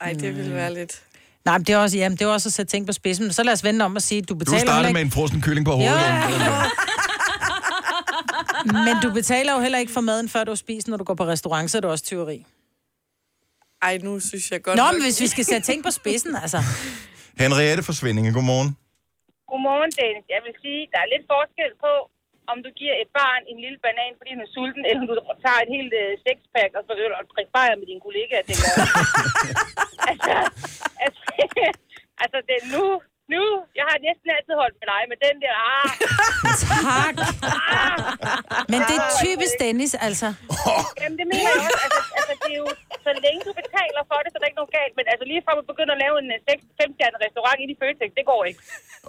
Ej, 0.00 0.12
det 0.12 0.36
ville 0.36 0.54
være 0.54 0.74
lidt... 0.74 1.02
Nej, 1.44 1.58
men 1.58 1.66
det 1.66 1.72
er 1.72 1.78
også, 1.78 1.96
jamen, 1.96 2.18
det 2.18 2.24
er 2.24 2.28
også 2.28 2.48
at 2.48 2.52
sætte 2.52 2.70
ting 2.70 2.86
på 2.86 2.92
spidsen. 2.92 3.32
Så 3.32 3.42
lad 3.42 3.52
os 3.52 3.64
vente 3.64 3.82
om 3.82 3.96
at 3.96 4.02
sige, 4.02 4.22
du 4.22 4.34
Du 4.34 4.38
betaler 4.38 4.58
startede 4.58 4.76
heller 4.76 4.92
med 4.92 5.00
en 5.00 5.10
frossen 5.10 5.40
kylling 5.40 5.66
på 5.66 5.72
hovedet. 5.72 5.92
Ja. 5.92 6.28
men 8.86 8.96
du 9.02 9.10
betaler 9.10 9.52
jo 9.52 9.60
heller 9.60 9.78
ikke 9.78 9.92
for 9.92 10.00
maden, 10.00 10.28
før 10.28 10.44
du 10.44 10.56
spist, 10.56 10.88
når 10.88 10.96
du 10.96 11.04
går 11.04 11.14
på 11.14 11.26
restaurant, 11.26 11.70
så 11.70 11.76
er 11.76 11.80
det 11.80 11.90
også 11.90 12.04
tyveri. 12.04 12.46
Ej, 13.82 13.98
nu 14.02 14.20
synes 14.20 14.50
jeg 14.50 14.62
godt 14.62 14.76
Nå, 14.76 14.92
men 14.92 15.02
hvis 15.02 15.20
vi 15.20 15.26
skal 15.26 15.44
sætte 15.44 15.66
ting 15.66 15.84
på 15.84 15.90
spidsen, 15.90 16.36
altså. 16.36 16.62
Henriette 17.40 17.82
fra 17.82 17.92
Svindinge, 17.92 18.32
godmorgen. 18.32 18.76
Godmorgen, 19.49 19.92
Dennis. 19.99 20.26
Jeg 20.34 20.40
vil 20.47 20.55
sige, 20.62 20.82
der 20.92 20.99
er 21.01 21.12
lidt 21.14 21.26
forskel 21.32 21.72
på, 21.84 21.92
om 22.53 22.59
du 22.64 22.70
giver 22.80 22.97
et 23.03 23.11
barn 23.20 23.42
en 23.51 23.59
lille 23.64 23.78
banan, 23.84 24.12
fordi 24.18 24.30
han 24.34 24.44
er 24.47 24.51
sulten, 24.57 24.82
eller 24.88 25.01
om 25.03 25.09
du 25.11 25.16
tager 25.44 25.61
et 25.64 25.74
helt 25.76 25.92
uh, 26.03 26.12
sexpack 26.24 26.70
og 26.76 26.82
så 26.82 26.90
begynder 26.92 27.18
at 27.20 27.30
drikke 27.34 27.53
bajer 27.57 27.76
med 27.80 27.86
dine 27.90 28.05
kollegaer. 28.07 28.44
Det 28.49 28.57
gør. 28.62 28.76
altså, 30.11 30.34
altså, 31.05 31.22
altså 32.22 32.38
det 32.49 32.57
nu, 32.74 32.84
nu, 33.35 33.43
jeg 33.79 33.85
har 33.91 33.97
næsten 34.09 34.29
altid 34.37 34.55
holdt 34.62 34.77
med 34.81 34.87
dig, 34.93 35.03
men 35.11 35.16
den 35.27 35.37
der, 35.45 35.55
ah, 35.74 35.89
Tak. 36.64 37.14
Men 38.72 38.81
det 38.89 38.97
er 39.01 39.05
typisk 39.24 39.55
Dennis, 39.64 39.93
altså. 40.09 40.29
Jamen, 41.01 41.16
det 41.20 41.27
mener 41.33 41.51
jeg 41.55 41.62
også. 41.66 41.81
Altså, 41.87 42.01
altså, 42.18 42.33
det 42.43 42.51
er 42.55 42.59
jo, 42.64 42.68
så 43.07 43.11
længe 43.24 43.41
du 43.49 43.53
betaler 43.62 44.03
for 44.11 44.18
det, 44.22 44.29
så 44.31 44.37
er 44.39 44.41
der 44.43 44.49
ikke 44.51 44.61
noget 44.62 44.72
galt. 44.79 44.95
Men 44.99 45.07
altså, 45.12 45.24
lige 45.31 45.41
fra 45.47 45.53
at 45.62 45.66
begynde 45.72 45.93
at 45.97 46.01
lave 46.05 46.14
en 46.22 46.29
5-stjernet 46.81 47.20
restaurant 47.27 47.59
inde 47.62 47.72
i 47.77 47.79
Føtex, 47.83 48.11
det 48.18 48.24
går 48.31 48.41
ikke. 48.49 48.61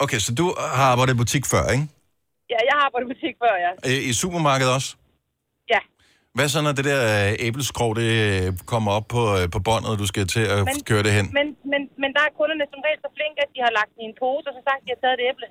Okay, 0.03 0.19
så 0.25 0.29
du 0.39 0.45
har 0.77 0.87
arbejdet 0.93 1.13
i 1.15 1.19
butik 1.23 1.43
før, 1.53 1.63
ikke? 1.75 1.85
Ja, 2.53 2.59
jeg 2.69 2.73
har 2.77 2.83
arbejdet 2.87 3.05
i 3.07 3.09
butik 3.13 3.35
før, 3.43 3.53
ja. 3.65 3.71
Øh, 3.87 3.99
I 4.09 4.11
supermarkedet 4.23 4.71
også? 4.77 4.89
Hvad 6.37 6.47
så, 6.53 6.59
når 6.67 6.73
det 6.79 6.85
der 6.91 7.01
øh, 7.15 7.47
æbleskrog, 7.47 7.91
det 8.01 8.09
øh, 8.27 8.45
kommer 8.73 8.91
op 8.97 9.07
på, 9.15 9.21
øh, 9.37 9.45
på 9.55 9.59
båndet, 9.67 9.87
og 9.93 9.97
du 10.03 10.07
skal 10.11 10.23
til 10.35 10.45
at 10.55 10.59
Men- 10.69 10.83
køre 10.89 11.03
det 11.07 11.13
hen? 11.17 11.25
Men, 11.39 11.47
men, 11.71 11.81
men 12.01 12.09
der 12.15 12.21
er 12.27 12.31
kunderne 12.39 12.65
som 12.73 12.79
regel 12.85 12.99
så 13.05 13.09
flinke, 13.17 13.39
at 13.45 13.49
de 13.55 13.59
har 13.65 13.71
lagt 13.79 13.91
den 13.93 14.01
i 14.05 14.07
en 14.11 14.15
pose, 14.21 14.45
og 14.49 14.53
så 14.57 14.61
sagt, 14.69 14.79
at 14.81 14.85
de 14.85 14.91
har 14.95 14.99
taget 15.03 15.17
et 15.19 15.23
æble. 15.29 15.47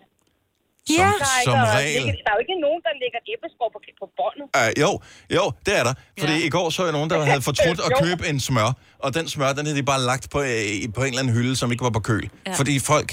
Ja, 1.01 1.11
der 1.25 1.31
er, 1.39 1.45
som 1.49 1.57
ikke, 1.59 1.77
regel. 1.79 2.03
Ligger, 2.07 2.25
der 2.27 2.31
er 2.33 2.37
jo 2.39 2.43
ikke 2.47 2.59
nogen, 2.67 2.81
der 2.87 2.93
lægger 3.03 3.19
et 3.25 3.29
æbleskov 3.35 3.69
på, 3.75 3.81
på 4.03 4.07
båndet. 4.19 4.47
Uh, 4.61 4.71
jo, 4.85 4.91
jo, 5.39 5.45
det 5.67 5.73
er 5.81 5.85
der. 5.89 5.95
Fordi 6.23 6.37
ja. 6.41 6.49
i 6.49 6.51
går 6.57 6.67
så 6.77 6.81
jeg 6.89 6.95
nogen, 6.99 7.09
der 7.13 7.19
havde 7.33 7.45
fortrudt 7.51 7.81
at 7.87 7.91
købe 8.05 8.23
en 8.33 8.39
smør, 8.49 8.71
og 9.05 9.09
den 9.17 9.25
smør, 9.35 9.51
den 9.59 9.65
havde 9.67 9.79
de 9.83 9.87
bare 9.93 10.03
lagt 10.11 10.25
på, 10.35 10.39
øh, 10.53 10.87
på 10.97 11.01
en 11.05 11.11
eller 11.13 11.23
anden 11.23 11.35
hylde, 11.39 11.55
som 11.61 11.67
ikke 11.73 11.85
var 11.89 11.95
på 11.99 12.03
køl. 12.11 12.25
Ja. 12.27 12.53
Fordi 12.61 12.75
folk, 12.93 13.09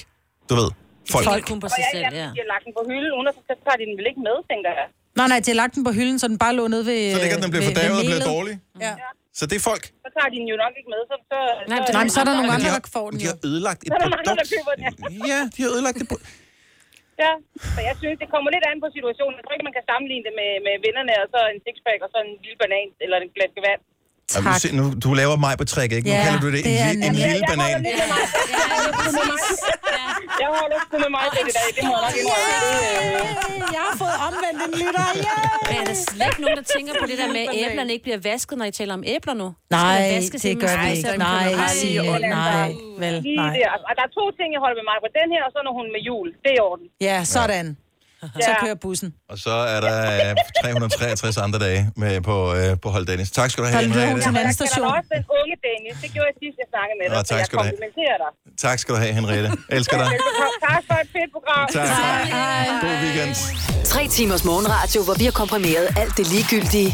du 0.49 0.53
ved, 0.61 0.69
folk... 1.13 1.25
Folk. 1.31 1.45
Og 1.51 1.69
ja, 1.83 1.99
ja, 2.21 2.27
de 2.35 2.39
har 2.43 2.49
lagt 2.53 2.63
den 2.67 2.73
på 2.79 2.83
hylden, 2.89 3.11
uden 3.17 3.27
at 3.31 3.35
så 3.51 3.55
tager 3.65 3.77
de 3.81 3.85
den 3.89 3.95
vel 3.99 4.07
ikke 4.11 4.21
med, 4.29 4.37
tænker 4.51 4.71
jeg. 4.79 4.87
Nej, 5.19 5.27
nej, 5.33 5.39
de 5.45 5.49
har 5.53 5.59
lagt 5.63 5.73
den 5.77 5.83
på 5.89 5.93
hylden, 5.97 6.17
så 6.21 6.25
den 6.31 6.39
bare 6.45 6.53
lå 6.59 6.63
nede 6.73 6.83
ved 6.91 6.99
Så 7.15 7.19
ligger 7.25 7.39
den 7.45 7.51
ved 7.55 7.61
fordavet 7.69 7.95
og 8.01 8.05
bliver 8.09 8.21
melet. 8.23 8.33
dårlig. 8.33 8.55
Ja. 8.85 8.93
Så 9.39 9.43
det 9.49 9.55
er 9.61 9.63
folk. 9.71 9.83
Så 10.05 10.09
tager 10.15 10.29
de 10.33 10.37
den 10.41 10.47
jo 10.53 10.57
nok 10.63 10.73
ikke 10.79 10.89
med, 10.93 11.01
så... 11.11 11.15
så 11.31 11.37
Nej, 11.71 11.77
det- 11.85 11.93
nej, 11.97 12.03
men 12.05 12.11
så 12.15 12.19
er 12.23 12.27
der 12.29 12.35
nogle 12.39 12.51
andre, 12.57 12.69
der 12.77 12.81
får 12.97 13.05
den 13.11 13.17
de 13.21 13.25
har 13.31 13.37
ødelagt 13.49 13.79
et 13.83 13.87
Så 13.91 13.93
er 13.97 14.01
der 14.03 14.09
mange, 14.15 14.25
der 14.29 14.35
produkt. 14.35 14.53
køber 14.55 14.73
den. 14.77 14.83
Ja, 15.31 15.39
de 15.53 15.59
har 15.65 15.69
ødelagt 15.75 15.97
det. 16.01 16.07
pro- 16.11 16.23
Ja, 17.23 17.31
så 17.75 17.79
jeg 17.89 17.95
synes, 18.01 18.15
det 18.23 18.27
kommer 18.33 18.49
lidt 18.55 18.65
an 18.71 18.77
på 18.85 18.89
situationen. 18.97 19.35
Jeg 19.37 19.43
tror 19.45 19.53
ikke, 19.55 19.67
man 19.69 19.77
kan 19.79 19.85
sammenligne 19.91 20.23
det 20.27 20.33
med, 20.41 20.51
med 20.67 20.75
vennerne, 20.85 21.13
og 21.23 21.27
så 21.33 21.39
en 21.53 21.59
sixpack, 21.65 21.99
og 22.05 22.09
så 22.13 22.17
en 22.25 22.31
lille 22.43 22.57
banan, 22.63 22.87
eller 23.03 23.17
en 23.25 23.31
flaske 23.37 23.59
vand. 23.67 23.81
Jamen, 24.35 24.47
du, 24.53 24.59
se, 24.63 24.67
nu, 24.79 24.83
du 25.05 25.09
laver 25.21 25.35
mig 25.45 25.53
på 25.61 25.65
trick, 25.73 25.91
ikke? 25.97 26.07
Nu 26.09 26.13
Ja, 26.15 26.23
kalder 26.25 26.41
du 26.45 26.49
det, 26.55 26.61
det 26.65 26.71
en, 26.81 26.85
li- 27.03 27.05
en 27.07 27.13
lille 27.21 27.37
Jeg 27.39 27.45
banan. 27.51 27.65
holder 27.65 27.81
lidt 27.87 27.97
med 28.01 28.07
mig. 28.13 28.23
Jeg 30.43 30.49
holder 30.59 30.77
sgu 30.85 30.95
med 31.05 31.11
mig. 31.15 31.23
I 31.27 31.29
dag. 31.57 31.67
Det 31.75 31.81
må 31.89 31.93
jeg 31.95 32.01
nok 32.05 32.15
indrømme. 32.21 32.47
Det, 33.63 33.71
Jeg 33.77 33.83
har 33.87 33.95
fået 34.03 34.17
omvendt 34.27 34.59
en 34.67 34.71
lytter. 34.81 35.05
Men 35.69 35.75
er 35.81 35.85
der 35.91 35.97
slet 36.07 36.27
ikke 36.31 36.41
nogen, 36.45 36.57
der 36.61 36.67
tænker 36.75 36.93
på 37.01 37.05
det 37.11 37.17
der 37.21 37.29
med, 37.35 37.41
at 37.47 37.51
æblerne 37.63 37.89
ikke 37.95 38.05
bliver 38.07 38.19
vasket, 38.29 38.55
når 38.59 38.65
I 38.71 38.73
taler 38.79 38.93
om 38.99 39.03
æbler 39.15 39.35
nu? 39.41 39.47
Nej, 39.79 39.97
det 40.47 40.55
gør 40.65 40.75
vi 40.83 40.87
ikke. 40.93 41.07
Nej, 41.07 41.13
er 41.13 41.17
nej, 41.27 41.49
bare- 42.53 42.73
vel, 43.03 43.15
nej. 43.41 43.53
der. 43.61 43.71
Og 43.89 43.93
der 43.97 44.03
er 44.07 44.11
to 44.19 44.23
ting, 44.37 44.47
jeg 44.55 44.61
holder 44.65 44.77
med 44.81 44.87
mig 44.91 44.97
på. 45.03 45.07
Den 45.19 45.27
her, 45.33 45.41
og 45.47 45.51
så 45.55 45.59
når 45.67 45.73
hun 45.79 45.85
med 45.95 46.01
jul. 46.09 46.27
Det 46.43 46.49
er 46.53 46.57
i 46.59 46.61
orden. 46.69 46.85
Ja, 47.07 47.17
sådan. 47.35 47.67
Så 48.47 48.51
kører 48.63 48.77
bussen. 48.85 49.09
Og 49.31 49.37
så 49.45 49.53
er 49.75 49.79
der 49.87 49.97
øh, 50.29 50.35
363 50.63 51.37
andre 51.45 51.59
dage 51.65 51.81
med 52.01 52.21
på, 52.29 52.35
øh, 52.57 52.69
på 52.83 52.87
Hold 52.95 53.05
Dennis. 53.05 53.31
Tak 53.31 53.47
skal 53.51 53.59
du 53.63 53.67
have, 53.69 53.83
hun 53.83 53.91
Henriette. 53.91 54.21
til 54.21 54.33
Jeg 54.33 54.71
kalder 54.73 54.89
også 54.99 55.09
den 55.15 55.23
unge 55.37 55.55
Dennis. 55.67 55.95
Det 56.03 56.09
gjorde 56.15 56.27
jeg 56.31 56.37
sidst, 56.43 56.55
jeg 56.63 56.67
snakkede 56.73 56.95
med 56.99 57.05
dig. 57.09 57.15
Nå, 57.17 57.23
så 57.23 57.29
tak 57.31 57.37
jeg 57.39 57.45
skal 57.47 57.57
du 57.59 57.63
have. 57.63 57.73
komplimenterer 57.73 58.17
dig. 58.23 58.31
Tak 58.65 58.77
skal 58.81 58.91
du 58.95 58.99
have, 59.03 59.13
Henriette. 59.19 59.49
Elsker 59.77 59.97
dig. 60.03 60.09
Velbekomme. 60.13 60.57
Tak 60.69 60.81
for 60.89 60.95
et 61.03 61.09
fedt 61.15 61.29
program. 61.37 61.65
Tak. 61.77 61.87
Hej. 61.87 62.67
God 62.83 62.95
weekend. 63.05 63.33
Tre 63.93 64.01
timers 64.17 64.43
morgenradio, 64.49 64.99
hvor 65.07 65.15
vi 65.21 65.25
har 65.29 65.35
komprimeret 65.43 65.85
alt 66.01 66.13
det 66.19 66.25
ligegyldige 66.33 66.91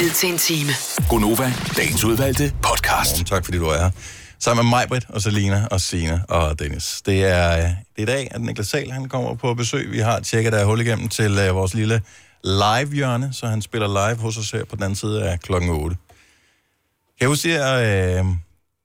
ned 0.00 0.10
til 0.20 0.28
en 0.32 0.38
time. 0.38 0.72
Gonova, 1.10 1.46
dagens 1.76 2.04
udvalgte 2.04 2.46
podcast. 2.68 3.14
Tak 3.32 3.42
fordi 3.44 3.58
du 3.58 3.66
er 3.74 3.78
her. 3.84 3.90
Sammen 4.38 4.64
med 4.64 4.70
Majbrit 4.70 5.06
og 5.08 5.22
Selina 5.22 5.66
og 5.70 5.80
Sine 5.80 6.24
og 6.28 6.58
Dennis. 6.58 7.02
Det 7.06 7.24
er, 7.24 7.56
det 7.56 7.68
er 7.96 8.02
i 8.02 8.04
dag, 8.04 8.28
at 8.30 8.40
Niklas 8.40 8.66
Sahl 8.66 8.90
han 8.92 9.08
kommer 9.08 9.34
på 9.34 9.54
besøg. 9.54 9.90
Vi 9.90 9.98
har 9.98 10.20
tjekket 10.20 10.52
der 10.52 10.58
er 10.58 10.64
hul 10.64 10.80
igennem 10.80 11.08
til 11.08 11.48
uh, 11.48 11.54
vores 11.56 11.74
lille 11.74 12.02
live-hjørne, 12.44 13.32
så 13.32 13.46
han 13.46 13.62
spiller 13.62 14.08
live 14.08 14.20
hos 14.20 14.36
os 14.38 14.50
her 14.50 14.64
på 14.64 14.76
den 14.76 14.82
anden 14.84 14.96
side 14.96 15.24
af 15.30 15.40
klokken 15.40 15.70
8. 15.70 15.96
Kan 15.96 17.20
jeg 17.20 17.28
huske 17.28 17.48
de 17.48 17.54
der, 17.54 18.18
øh, 18.20 18.24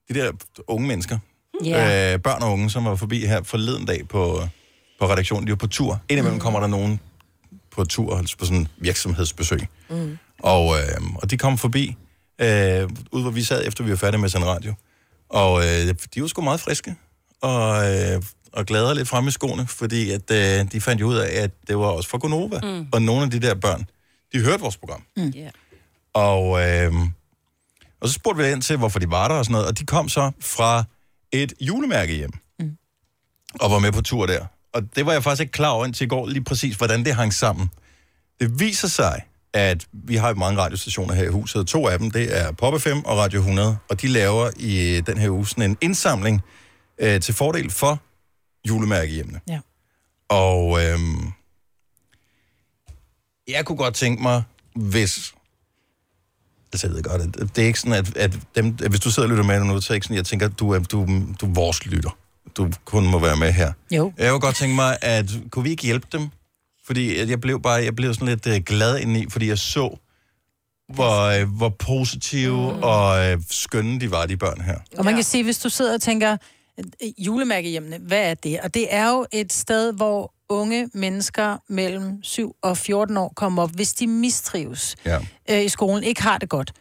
de 0.10 0.20
der 0.20 0.32
unge 0.68 0.88
mennesker, 0.88 1.18
Ja. 1.66 2.14
øh, 2.14 2.20
børn 2.20 2.44
og 2.44 2.52
unge, 2.54 2.70
som 2.70 2.86
var 2.86 2.96
forbi 2.96 3.26
her 3.26 3.44
forleden 3.44 3.86
dag 3.86 4.08
på, 4.08 4.42
på 5.00 5.06
redaktionen. 5.12 5.48
De 5.48 5.52
var 5.52 5.56
på 5.56 5.68
tur. 5.68 6.02
Indimellem 6.10 6.40
kommer 6.40 6.60
der 6.60 6.68
nogen 6.68 7.00
på 7.76 7.84
tur, 7.86 8.18
altså 8.18 8.38
på 8.38 8.46
sådan 8.46 8.68
virksomhedsbesøg. 8.78 9.68
Mm. 9.90 10.18
Og, 10.40 10.76
øh, 10.78 11.02
og 11.16 11.32
de 11.32 11.38
kom 11.38 11.58
forbi, 11.58 11.96
øh, 12.42 12.90
ud 13.12 13.22
hvor 13.22 13.32
vi 13.32 13.44
sad, 13.44 13.68
efter 13.68 13.84
vi 13.84 13.90
var 13.90 13.96
færdige 13.98 14.22
med 14.22 14.30
sådan 14.30 14.48
radio. 14.48 14.74
Og 15.30 15.62
øh, 15.62 15.96
de 16.16 16.22
var 16.22 16.28
sgu 16.28 16.42
meget 16.42 16.60
friske, 16.60 16.96
og, 17.42 17.92
øh, 17.92 18.22
og 18.54 18.66
glade 18.66 18.96
lidt 18.96 19.08
frem 19.08 19.28
i 19.28 19.32
skoene, 19.32 19.68
fordi 19.68 20.12
at, 20.12 20.32
øh, 20.32 20.72
de 20.72 20.82
fandt 20.82 21.02
jo 21.02 21.08
ud 21.08 21.16
af, 21.16 21.44
at 21.44 21.52
det 21.68 21.78
var 21.78 21.86
også 21.86 22.10
for 22.10 22.18
Gonova. 22.18 22.60
Mm. 22.64 22.88
Og 22.92 23.02
nogle 23.02 23.24
af 23.24 23.32
de 23.32 23.40
der 23.40 23.56
børn, 23.56 23.90
de 24.34 24.40
hørte 24.40 24.62
vores 24.62 24.78
program. 24.78 25.04
Mm. 25.18 25.34
Yeah. 25.38 25.52
Og, 26.14 26.62
øh, 26.62 26.94
og 28.02 28.08
så 28.08 28.14
spurgte 28.14 28.44
vi 28.44 28.52
ind 28.52 28.62
til, 28.62 28.78
hvorfor 28.78 29.00
de 29.00 29.12
var 29.12 29.28
der 29.28 29.36
og 29.36 29.46
sådan 29.46 29.52
noget, 29.52 29.68
og 29.68 29.80
de 29.80 29.86
kom 29.86 30.10
så 30.10 30.32
fra 30.40 30.84
et 31.32 31.54
julemærke 31.62 32.14
hjem. 32.14 32.32
Mm. 32.60 32.78
Og 33.60 33.72
var 33.72 33.80
med 33.80 33.92
på 33.92 34.02
tur 34.02 34.26
der. 34.26 34.46
Og 34.74 34.96
det 34.96 35.06
var 35.06 35.12
jeg 35.12 35.24
faktisk 35.24 35.42
ikke 35.42 35.52
klar 35.52 35.70
over 35.70 35.86
indtil 35.86 36.06
i 36.06 36.08
går, 36.08 36.28
lige 36.28 36.44
præcis, 36.44 36.76
hvordan 36.76 37.06
det 37.06 37.16
hang 37.16 37.34
sammen. 37.34 37.70
Det 38.40 38.60
viser 38.60 38.88
sig, 38.88 39.22
at 39.54 39.88
vi 39.94 40.16
har 40.16 40.30
jo 40.30 40.36
mange 40.36 40.62
radiostationer 40.62 41.14
her 41.14 41.24
i 41.24 41.28
huset. 41.28 41.68
To 41.68 41.88
af 41.88 42.00
dem, 42.00 42.12
det 42.12 42.38
er 42.40 42.52
Pop 42.52 42.82
FM 42.82 43.00
og 43.06 43.18
Radio 43.18 43.40
100, 43.40 43.78
og 43.90 44.02
de 44.02 44.08
laver 44.08 44.50
i 44.58 45.02
den 45.02 45.18
her 45.18 45.30
uge 45.30 45.48
sådan 45.48 45.70
en 45.70 45.78
indsamling 45.82 46.42
øh, 47.00 47.22
til 47.22 47.34
fordel 47.34 47.72
for 47.72 48.02
julemærkehjemmene. 48.68 49.40
Ja. 49.48 49.60
Og 50.30 50.86
øhm, 50.86 51.32
jeg 53.48 53.66
kunne 53.66 53.78
godt 53.78 53.94
tænke 53.94 54.22
mig, 54.22 54.44
hvis... 54.76 55.34
Altså, 56.74 56.88
jeg 56.88 56.96
ved 56.96 57.04
godt, 57.04 57.22
at 57.22 57.56
det 57.56 57.62
er 57.62 57.68
ikke 57.68 57.80
sådan, 57.80 57.94
at, 57.94 58.18
at, 58.18 58.40
dem, 58.56 58.78
at 58.84 58.90
hvis 58.90 59.00
du 59.00 59.12
sidder 59.12 59.28
og 59.28 59.30
lytter 59.30 59.44
med 59.44 59.64
nu, 59.64 59.82
så 59.82 59.94
er 59.94 59.96
ikke 59.96 60.06
sådan, 60.06 60.18
jeg 60.18 60.26
tænker, 60.26 60.46
at 60.46 60.60
du 60.60 60.72
er, 60.72 60.80
du, 60.80 61.06
du 61.42 61.46
er 61.46 61.54
vores 61.54 61.86
lytter. 61.86 62.18
Du 62.58 62.72
kun 62.86 63.08
må 63.08 63.20
være 63.20 63.38
med 63.38 63.52
her. 63.52 63.74
Jo. 63.92 64.14
Jeg 64.18 64.32
kunne 64.32 64.40
godt 64.40 64.56
tænke 64.56 64.76
mig, 64.76 64.98
at 65.02 65.26
kunne 65.52 65.64
vi 65.64 65.70
ikke 65.70 65.84
hjælpe 65.84 66.08
dem? 66.12 66.30
Fordi 66.90 67.30
jeg 67.30 67.42
blev 67.42 67.62
bare, 67.62 67.84
jeg 67.84 67.96
blev 67.96 68.14
sådan 68.14 68.28
lidt 68.28 68.48
øh, 68.48 68.62
glad 68.66 69.00
indeni, 69.00 69.26
fordi 69.30 69.48
jeg 69.48 69.58
så, 69.58 69.98
hvor, 70.94 71.42
øh, 71.42 71.48
hvor 71.58 71.70
positive 71.70 72.74
mm. 72.74 72.84
og 72.84 73.32
øh, 73.32 73.38
skønne 73.50 74.00
de 74.00 74.12
var, 74.12 74.26
de 74.26 74.38
børn 74.38 74.62
her. 74.62 74.78
Og 74.98 75.06
man 75.06 75.16
kan 75.16 75.24
sige, 75.24 75.44
hvis 75.44 75.60
du 75.60 75.70
sidder 75.70 75.94
og 75.94 76.02
tænker, 76.02 76.38
øh, 76.80 77.10
julemærkehjemmene, 77.18 77.98
hvad 77.98 78.30
er 78.30 78.34
det? 78.34 78.60
Og 78.60 78.74
det 78.74 78.88
er 78.90 79.10
jo 79.10 79.26
et 79.32 79.54
sted, 79.54 79.94
hvor 79.94 80.34
unge 80.50 80.90
mennesker 80.94 81.58
mellem 81.68 82.24
7 82.24 82.56
og 82.62 82.78
14 82.78 83.18
år 83.18 83.34
kommer 83.36 83.64
op, 83.64 83.72
hvis 83.76 83.94
de 83.94 84.08
mistrives 84.08 84.96
Ja. 85.06 85.20
øh, 85.50 85.66
i 85.66 85.70
skolen, 85.70 86.04
ikke 86.04 86.22
har 86.24 86.38
det 86.38 86.50
godt. 86.50 86.72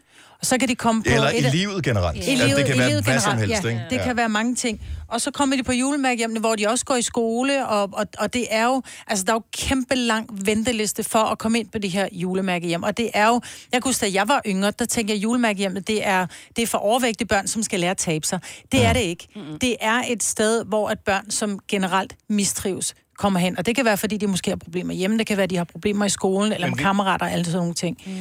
Og 0.41 0.47
så 0.47 0.59
kan 0.59 0.68
de 0.68 0.74
komme 0.74 1.03
på... 1.03 1.11
Eller 1.11 1.28
et 1.28 1.55
i 1.55 1.57
livet 1.57 1.84
generelt. 1.84 2.16
I 2.16 2.20
Altså, 2.30 2.45
livet, 2.47 2.57
det 2.59 2.66
kan 2.66 2.74
i 2.74 2.78
være 2.78 2.89
livet 2.89 3.05
hvad 3.05 3.20
som 3.20 3.30
generelt, 3.30 3.49
helst, 3.51 3.64
ja. 3.64 3.68
ikke? 3.68 3.82
Det 3.91 3.97
Ja. 3.97 4.05
kan 4.05 4.16
være 4.16 4.28
mange 4.28 4.55
ting. 4.55 4.80
Og 5.09 5.20
så 5.20 5.30
kommer 5.30 5.57
de 5.57 5.62
på 5.62 5.72
julemærkehjemmene, 5.72 6.41
hvor 6.41 6.55
de 6.57 6.66
også 6.66 6.84
går 6.84 6.97
i 6.97 7.03
skole, 7.03 7.66
og, 7.68 7.89
og, 7.93 8.07
og 8.18 8.32
det 8.34 8.47
er 8.51 8.64
jo, 8.64 8.82
altså 9.07 9.24
der 9.24 9.32
er 9.32 9.36
jo 9.36 9.43
kæmpe 9.57 9.95
lang 9.95 10.28
venteliste 10.47 11.05
for 11.05 11.18
at 11.18 11.39
komme 11.39 11.59
ind 11.59 11.68
på 11.68 11.78
de 11.78 11.89
her 11.89 12.09
julemærkehjem. 12.12 12.82
Og 12.82 12.97
det 12.97 13.11
er 13.14 13.26
jo, 13.28 13.41
jeg 13.72 13.82
kunne 13.82 13.89
huske, 13.89 14.07
da 14.07 14.11
jeg 14.12 14.28
var 14.28 14.43
yngre, 14.47 14.70
der 14.78 14.84
tænkte 14.84 15.12
jeg, 15.12 15.16
at 15.18 15.22
julemærkehjemmet, 15.22 15.86
det 15.89 16.07
er, 16.07 16.26
det 16.57 16.62
er 16.62 16.66
for 16.66 16.78
overvægtige 16.78 17.28
børn, 17.28 17.47
som 17.47 17.62
skal 17.62 17.80
lære 17.80 17.91
at 17.91 17.97
tabe 17.97 18.26
sig. 18.26 18.39
Det 18.72 18.84
er 18.84 18.93
det 18.93 19.01
ikke. 19.01 19.28
Det 19.61 19.76
er 19.80 20.03
et 20.09 20.22
sted, 20.22 20.64
hvor 20.64 20.89
at 20.89 20.99
børn, 20.99 21.30
som 21.30 21.59
generelt 21.68 22.16
mistrives, 22.28 22.95
kommer 23.18 23.40
hen. 23.40 23.58
Og 23.58 23.66
det 23.66 23.76
kan 23.76 23.84
være, 23.84 23.96
fordi 23.96 24.16
de 24.16 24.26
måske 24.26 24.50
har 24.50 24.56
problemer 24.56 24.94
hjemme, 24.94 25.18
det 25.18 25.26
kan 25.26 25.36
være, 25.36 25.46
de 25.46 25.56
har 25.56 25.64
problemer 25.64 26.04
i 26.04 26.08
skolen, 26.08 26.52
eller 26.52 26.66
Men 26.66 26.70
med 26.72 26.78
vi- 26.78 26.82
kammerater, 26.82 27.26
og 27.26 27.32
alle 27.32 27.44
sådan 27.44 27.58
nogle 27.58 27.74
ting. 27.74 27.96
Mm. 28.06 28.12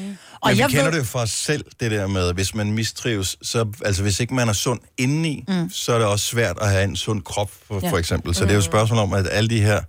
Og 0.41 0.49
Men 0.49 0.57
vi 0.57 0.63
kender 0.69 0.91
det 0.91 0.97
jo 0.97 1.03
fra 1.03 1.19
os 1.21 1.29
selv, 1.29 1.65
det 1.79 1.91
der 1.91 2.07
med, 2.07 2.33
hvis 2.33 2.55
man 2.55 2.71
mistrives, 2.71 3.37
så, 3.41 3.65
altså 3.85 4.01
hvis 4.01 4.19
ikke 4.19 4.33
man 4.35 4.49
er 4.49 4.53
sund 4.53 4.79
indeni, 4.97 5.43
mm. 5.47 5.69
så 5.69 5.93
er 5.93 5.97
det 5.97 6.07
også 6.07 6.25
svært 6.25 6.57
at 6.61 6.69
have 6.69 6.83
en 6.83 6.95
sund 6.95 7.21
krop, 7.23 7.51
for, 7.67 7.79
Ja. 7.83 7.89
for 7.91 7.97
eksempel. 7.97 8.35
Så 8.35 8.43
det 8.43 8.49
er 8.49 8.53
jo 8.53 8.59
et 8.59 8.63
spørgsmål 8.65 8.99
om, 8.99 9.13
at 9.13 9.27
alle 9.31 9.49
de 9.49 9.61
her 9.61 9.81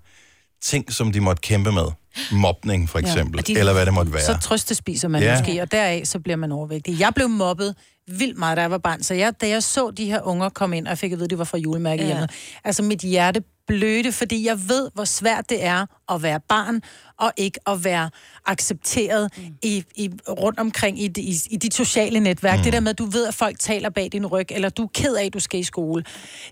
ting, 0.63 0.93
som 0.93 1.13
de 1.13 1.21
måtte 1.21 1.41
kæmpe 1.41 1.73
med, 1.73 1.85
mobning 2.33 2.89
for 2.89 2.99
eksempel, 2.99 3.45
ja. 3.49 3.59
eller 3.59 3.73
hvad 3.73 3.87
det 3.87 3.95
måtte 3.95 4.13
være. 4.13 4.23
Så 4.23 4.39
trøstespiser 4.43 5.09
man 5.09 5.23
Ja. 5.23 5.39
måske, 5.39 5.63
og 5.63 5.73
deraf 5.73 6.03
så 6.05 6.19
bliver 6.21 6.37
man 6.37 6.53
overvægtig. 6.53 7.01
Jeg 7.01 7.13
blev 7.15 7.29
mobbet 7.29 7.75
vildt 8.09 8.39
meget, 8.39 8.57
da 8.57 8.63
jeg 8.63 8.71
var 8.71 8.79
barn, 8.79 9.03
så 9.03 9.15
jeg, 9.15 9.33
da 9.41 9.49
jeg 9.49 9.63
så 9.63 9.91
de 9.91 10.05
her 10.05 10.21
unger 10.23 10.49
komme 10.49 10.77
ind, 10.77 10.87
og 10.87 10.91
jeg 10.91 10.99
fik 10.99 11.13
at 11.13 11.19
vide, 11.19 11.25
at 11.25 11.31
de 11.31 11.39
var 11.39 11.45
fra 11.45 11.59
julemærke 11.59 12.03
Ja. 12.07 12.19
ja. 12.21 12.27
altså 12.65 12.83
mit 12.83 13.01
hjerte 13.01 13.43
blødte, 13.69 14.13
fordi 14.13 14.47
jeg 14.47 14.59
ved, 14.69 14.91
hvor 14.95 15.05
svært 15.05 15.49
det 15.51 15.65
er 15.65 15.87
at 16.13 16.23
være 16.23 16.41
barn, 16.49 16.81
og 17.19 17.33
ikke 17.37 17.61
at 17.67 17.85
være 17.85 18.11
accepteret 18.47 19.31
mm. 19.37 19.43
i, 19.63 19.85
i, 19.97 20.11
rundt 20.29 20.59
omkring 20.59 21.03
i, 21.03 21.09
de- 21.09 21.21
i, 21.23 21.35
i 21.51 21.57
dit 21.57 21.75
sociale 21.75 22.21
netværk. 22.21 22.59
Mm. 22.59 22.63
Det 22.65 22.73
der 22.73 22.81
med, 22.81 22.91
at 22.91 22.99
du 22.99 23.05
ved, 23.05 23.27
at 23.27 23.35
folk 23.35 23.59
taler 23.59 23.91
bag 23.91 24.09
din 24.13 24.27
ryg, 24.27 24.47
eller 24.51 24.69
du 24.69 24.83
er 24.85 24.89
ked 24.95 25.15
af, 25.17 25.25
at 25.25 25.35
du 25.35 25.41
skal 25.41 25.61
i 25.61 25.63
skole. 25.63 26.05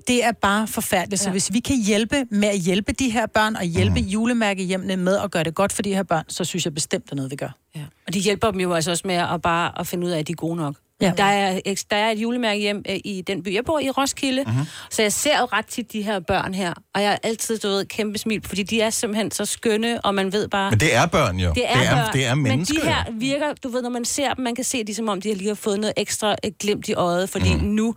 Det 0.09 0.25
er 0.25 0.33
bare 0.33 0.67
forfærdeligt. 0.67 1.23
Så 1.23 1.29
Ja. 1.29 1.33
hvis 1.33 1.53
vi 1.53 1.61
kan 1.61 1.77
hjælpe 1.83 2.25
med 2.31 2.49
at 2.49 2.59
hjælpe 2.59 2.93
de 2.93 3.11
her 3.11 3.27
børn, 3.27 3.57
og 3.57 3.65
hjælpe 3.65 4.01
mm. 4.01 4.07
julemærkehjemmene 4.07 4.97
med 4.97 5.19
at 5.19 5.31
gøre 5.31 5.45
det 5.45 5.55
godt 5.55 5.73
for 5.73 5.83
de 5.83 5.95
her 5.95 6.03
børn, 6.03 6.25
så 6.29 6.45
synes 6.45 6.65
jeg 6.65 6.75
bestemt, 6.75 7.05
det 7.05 7.13
er 7.13 7.17
noget, 7.17 7.31
vi 7.31 7.37
gør. 7.37 7.57
Ja. 7.77 7.81
Og 8.07 8.15
de 8.15 8.19
hjælper 8.21 8.51
dem 8.51 8.61
jo 8.61 8.73
altså 8.75 8.91
også 8.91 9.03
med 9.07 9.15
at 9.15 9.43
bare 9.43 9.81
at 9.81 9.87
finde 9.87 10.07
ud 10.07 10.11
af, 10.13 10.19
at 10.19 10.27
de 10.27 10.33
er 10.33 10.37
gode 10.37 10.57
nok. 10.57 10.75
Ja. 11.01 11.13
Der, 11.17 11.25
er, 11.25 11.61
der 11.91 11.97
er 11.97 12.11
et 12.11 12.19
julemærke 12.19 12.61
hjem 12.61 12.83
øh, 12.89 12.97
i 13.05 13.23
den 13.27 13.43
by, 13.43 13.55
jeg 13.55 13.65
bor 13.65 13.79
i, 13.79 13.91
Roskilde. 13.91 14.45
Mm-hmm. 14.47 14.65
Så 14.91 15.03
jeg 15.03 15.13
ser 15.13 15.39
jo 15.41 15.45
ret 15.45 15.67
tit 15.67 15.93
de 15.93 16.03
her 16.03 16.21
børn 16.21 16.55
her. 16.55 16.75
Og 16.95 17.03
jeg 17.03 17.11
har 17.11 17.19
altid, 17.23 17.59
du 17.59 17.69
ved, 17.69 17.85
kæmpe 17.85 18.19
smil, 18.19 18.43
fordi 18.45 18.63
de 18.63 18.81
er 18.81 18.91
simpelthen 18.91 19.31
så 19.31 19.45
skønne, 19.45 20.01
og 20.01 20.15
man 20.15 20.33
ved 20.33 20.49
bare... 20.49 20.71
Men 20.71 20.81
det 20.81 20.95
er 20.95 21.07
børn 21.07 21.39
jo. 21.39 21.53
Det 21.55 21.71
er, 21.71 21.79
det 21.79 21.87
er, 21.87 22.05
børn, 22.05 22.13
det 22.13 22.27
er 22.27 22.35
mennesker. 22.35 22.75
Men 22.75 22.83
de 22.83 22.89
her 22.89 23.05
virker, 23.13 23.55
du 23.63 23.69
ved, 23.69 23.83
når 23.83 23.91
man 23.91 24.05
ser 24.05 24.35
dem, 24.35 24.45
man 24.45 24.55
kan 24.55 24.65
se, 24.65 24.85
de 24.85 24.95
som 24.95 25.09
om, 25.09 25.21
de 25.21 25.35
lige 25.35 25.49
har 25.49 25.55
fået 25.55 25.81
noget 25.81 25.95
ekstra 25.97 26.37
øh, 26.45 26.53
glimt 26.61 26.89
i 26.89 26.95
øjet, 26.95 27.31
fordi 27.31 27.55
mm. 27.55 27.61
nu 27.61 27.95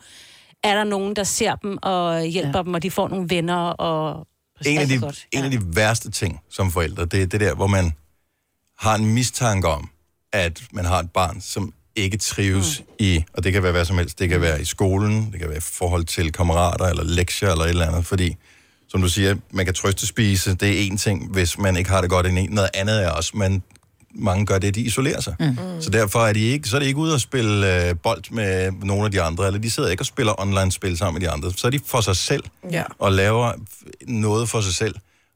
er 0.64 0.76
der 0.76 0.84
nogen, 0.84 1.16
der 1.16 1.24
ser 1.24 1.56
dem 1.56 1.78
og 1.82 2.24
hjælper 2.24 2.60
ja. 2.60 2.64
dem, 2.64 2.74
og 2.74 2.84
de 2.84 2.92
får 2.92 3.08
nogle 3.08 3.30
venner, 3.30 3.56
og 3.56 4.28
en 4.66 4.78
af, 4.78 4.88
de, 4.88 5.00
godt. 5.00 5.28
en 5.32 5.44
af 5.44 5.52
de 5.52 5.60
værste 5.76 6.12
ting 6.12 6.40
som 6.50 6.72
forældre, 6.72 7.06
det 7.06 7.22
er 7.22 7.26
det 7.26 7.40
der, 7.40 7.56
hvor 7.56 7.68
man 7.68 7.92
har 8.78 8.96
en 8.96 9.06
mistanke 9.06 9.68
om, 9.68 9.90
at 10.34 10.62
man 10.74 10.86
har 10.86 11.00
et 11.00 11.12
barn, 11.12 11.42
som 11.42 11.74
ikke 11.96 12.18
trives 12.18 12.80
mm. 12.80 12.86
i, 13.00 13.24
og 13.34 13.44
det 13.44 13.54
kan 13.54 13.64
være 13.64 13.72
hvad 13.72 13.86
som 13.86 13.98
helst, 13.98 14.20
det 14.20 14.30
kan 14.30 14.42
være 14.42 14.62
i 14.62 14.66
skolen, 14.66 15.30
det 15.32 15.40
kan 15.40 15.50
være 15.50 15.58
i 15.58 15.62
forhold 15.62 16.06
til 16.06 16.32
kammerater, 16.32 16.86
eller 16.86 17.04
lektier, 17.04 17.50
eller 17.50 17.64
et 17.64 17.70
eller 17.70 17.88
andet, 17.88 18.06
fordi, 18.06 18.36
som 18.90 19.02
du 19.02 19.10
siger, 19.10 19.36
man 19.52 19.66
kan 19.66 19.74
trøste 19.74 20.08
spise, 20.08 20.54
det 20.56 20.70
er 20.70 20.82
en 20.82 20.98
ting, 20.98 21.32
hvis 21.32 21.58
man 21.58 21.78
ikke 21.78 21.90
har 21.90 22.02
det 22.02 22.10
godt 22.10 22.26
indeni. 22.26 22.48
Noget 22.48 22.70
andet 22.74 23.04
er 23.06 23.10
også, 23.10 23.32
man 23.34 23.64
mange 24.16 24.46
gør 24.46 24.58
det, 24.58 24.76
de 24.76 24.82
isolerer 24.82 25.22
sig. 25.22 25.36
Mm. 25.40 25.58
Så 25.82 25.90
derfor 25.90 26.20
er 26.20 26.34
de 26.34 26.40
ikke, 26.40 26.70
så 26.70 26.76
er 26.76 26.80
de 26.80 26.86
ikke 26.88 27.00
ude 27.00 27.14
og 27.14 27.22
spille 27.22 27.88
øh, 27.90 27.96
bold 28.04 28.24
med 28.32 28.72
nogle 28.72 29.06
af 29.06 29.12
de 29.12 29.22
andre, 29.22 29.48
eller 29.48 29.60
de 29.60 29.72
sidder 29.72 29.90
ikke 29.90 30.02
og 30.02 30.06
spiller 30.06 30.42
online-spil 30.42 30.98
sammen 30.98 31.22
med 31.22 31.28
de 31.28 31.34
andre. 31.34 31.54
Så 31.58 31.68
er 31.68 31.72
de 31.72 31.80
for 31.86 32.02
sig 32.02 32.16
selv, 32.16 32.44
Ja. 32.72 32.84
og 33.00 33.12
laver 33.12 33.52
noget 34.08 34.50
for 34.50 34.62
sig 34.62 34.76
selv. 34.76 34.96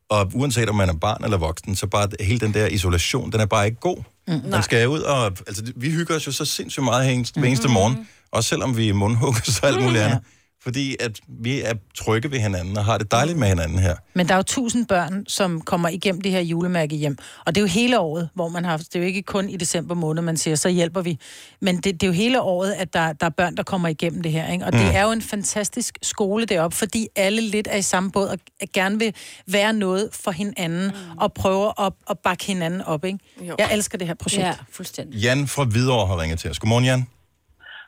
Og 0.09 0.31
uanset 0.33 0.69
om 0.69 0.75
man 0.75 0.89
er 0.89 0.93
barn 0.93 1.23
eller 1.23 1.37
voksen, 1.37 1.75
så 1.75 1.87
bare 1.87 2.07
hele 2.19 2.39
den 2.39 2.53
der 2.53 2.67
isolation, 2.67 3.31
den 3.31 3.39
er 3.39 3.45
bare 3.45 3.65
ikke 3.65 3.79
god. 3.79 3.97
Mm, 4.27 4.41
man 4.49 4.63
skal 4.63 4.87
ud 4.87 4.99
og... 4.99 5.25
Altså, 5.25 5.63
vi 5.75 5.91
hygger 5.91 6.15
os 6.15 6.27
jo 6.27 6.31
så 6.31 6.45
sindssygt 6.45 6.83
meget 6.83 7.13
eneste, 7.13 7.39
hver 7.39 7.47
eneste 7.47 7.67
morgen. 7.67 8.07
Også 8.31 8.49
selvom 8.49 8.77
vi 8.77 8.89
er 8.89 8.93
mundhugget 8.93 9.59
og 9.61 9.67
alt 9.69 9.83
muligt 9.83 10.03
andet. 10.03 10.19
Fordi 10.63 10.95
at 10.99 11.19
vi 11.27 11.61
er 11.61 11.73
trygge 11.95 12.31
ved 12.31 12.39
hinanden 12.39 12.77
og 12.77 12.85
har 12.85 12.97
det 12.97 13.11
dejligt 13.11 13.37
med 13.37 13.47
hinanden 13.47 13.79
her. 13.79 13.95
Men 14.13 14.27
der 14.27 14.33
er 14.33 14.37
jo 14.37 14.43
tusind 14.43 14.87
børn, 14.87 15.25
som 15.27 15.61
kommer 15.61 15.89
igennem 15.89 16.21
det 16.21 16.31
her 16.31 16.39
julemærke 16.39 16.95
hjem. 16.95 17.17
Og 17.45 17.55
det 17.55 17.61
er 17.61 17.63
jo 17.63 17.67
hele 17.67 17.99
året, 17.99 18.29
hvor 18.33 18.47
man 18.47 18.65
har... 18.65 18.77
Det 18.77 18.95
er 18.95 18.99
jo 18.99 19.05
ikke 19.05 19.21
kun 19.21 19.49
i 19.49 19.57
december 19.57 19.95
måned, 19.95 20.21
man 20.21 20.37
siger, 20.37 20.55
så 20.55 20.69
hjælper 20.69 21.01
vi. 21.01 21.19
Men 21.59 21.75
det, 21.75 21.85
det 21.85 22.03
er 22.03 22.07
jo 22.07 22.13
hele 22.13 22.41
året, 22.41 22.71
at 22.73 22.93
der, 22.93 23.13
der 23.13 23.25
er 23.25 23.29
børn, 23.29 23.57
der 23.57 23.63
kommer 23.63 23.87
igennem 23.87 24.23
det 24.23 24.31
her. 24.31 24.51
Ikke? 24.51 24.65
Og 24.65 24.71
mm. 24.73 24.79
Det 24.79 24.95
er 24.95 25.03
jo 25.03 25.11
en 25.11 25.21
fantastisk 25.21 25.97
skole 26.01 26.45
deroppe, 26.45 26.77
fordi 26.77 27.07
alle 27.15 27.41
lidt 27.41 27.67
er 27.71 27.77
i 27.77 27.81
samme 27.81 28.11
båd 28.11 28.27
og 28.27 28.37
gerne 28.73 28.99
vil 28.99 29.15
være 29.47 29.73
noget 29.73 30.09
for 30.11 30.31
hinanden 30.31 30.87
mm. 30.87 31.17
og 31.17 31.33
prøve 31.33 31.73
at, 31.79 31.93
at 32.09 32.19
bakke 32.19 32.45
hinanden 32.45 32.81
op. 32.81 33.05
Ikke? 33.05 33.19
Jo. 33.41 33.55
Jeg 33.59 33.69
elsker 33.73 33.97
det 33.97 34.07
her 34.07 34.13
projekt. 34.13 34.45
Ja, 34.45 34.53
fuldstændig. 34.71 35.19
Jan 35.19 35.47
fra 35.47 35.63
Hvidovre 35.63 36.07
har 36.07 36.21
ringet 36.21 36.39
til 36.39 36.49
os. 36.49 36.59
Godmorgen, 36.59 36.85
Jan. 36.85 37.07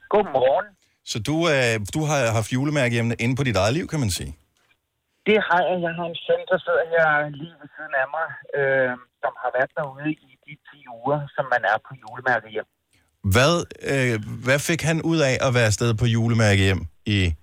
Godmorgen. 0.10 0.66
Så 1.12 1.18
du, 1.28 1.36
øh, 1.54 1.74
du 1.96 2.02
har 2.10 2.20
haft 2.38 2.54
julemærkehjemmene 2.54 3.16
inde 3.24 3.36
på 3.36 3.44
dit 3.48 3.58
eget 3.64 3.74
liv, 3.78 3.88
kan 3.88 4.00
man 4.00 4.12
sige. 4.20 4.32
Det 5.28 5.38
har 5.48 5.62
jeg. 5.70 5.76
Jeg 5.86 5.94
har 6.00 6.06
en 6.14 6.18
søn, 6.26 6.42
der 6.52 6.58
sidder 6.66 6.84
her 6.94 7.08
lige 7.42 7.56
ved 7.62 7.70
siden 7.76 7.94
af 8.04 8.08
mig, 8.16 8.28
øh, 8.58 8.92
som 9.22 9.34
har 9.42 9.50
været 9.58 9.72
derude 9.78 10.10
i 10.28 10.32
de 10.46 10.54
10 10.70 10.86
uger, 11.00 11.20
som 11.36 11.46
man 11.54 11.62
er 11.72 11.78
på 11.88 11.92
julemærket 12.02 12.50
hjem. 12.56 12.68
Hvad, 13.36 13.54
øh, 13.92 14.16
hvad 14.46 14.60
fik 14.60 14.82
han 14.90 14.98
ud 15.02 15.20
af 15.30 15.36
at 15.48 15.54
være 15.54 15.66
afsted 15.72 15.94
på 15.94 16.06
julemærkehjem 16.06 16.82
i, 17.06 17.34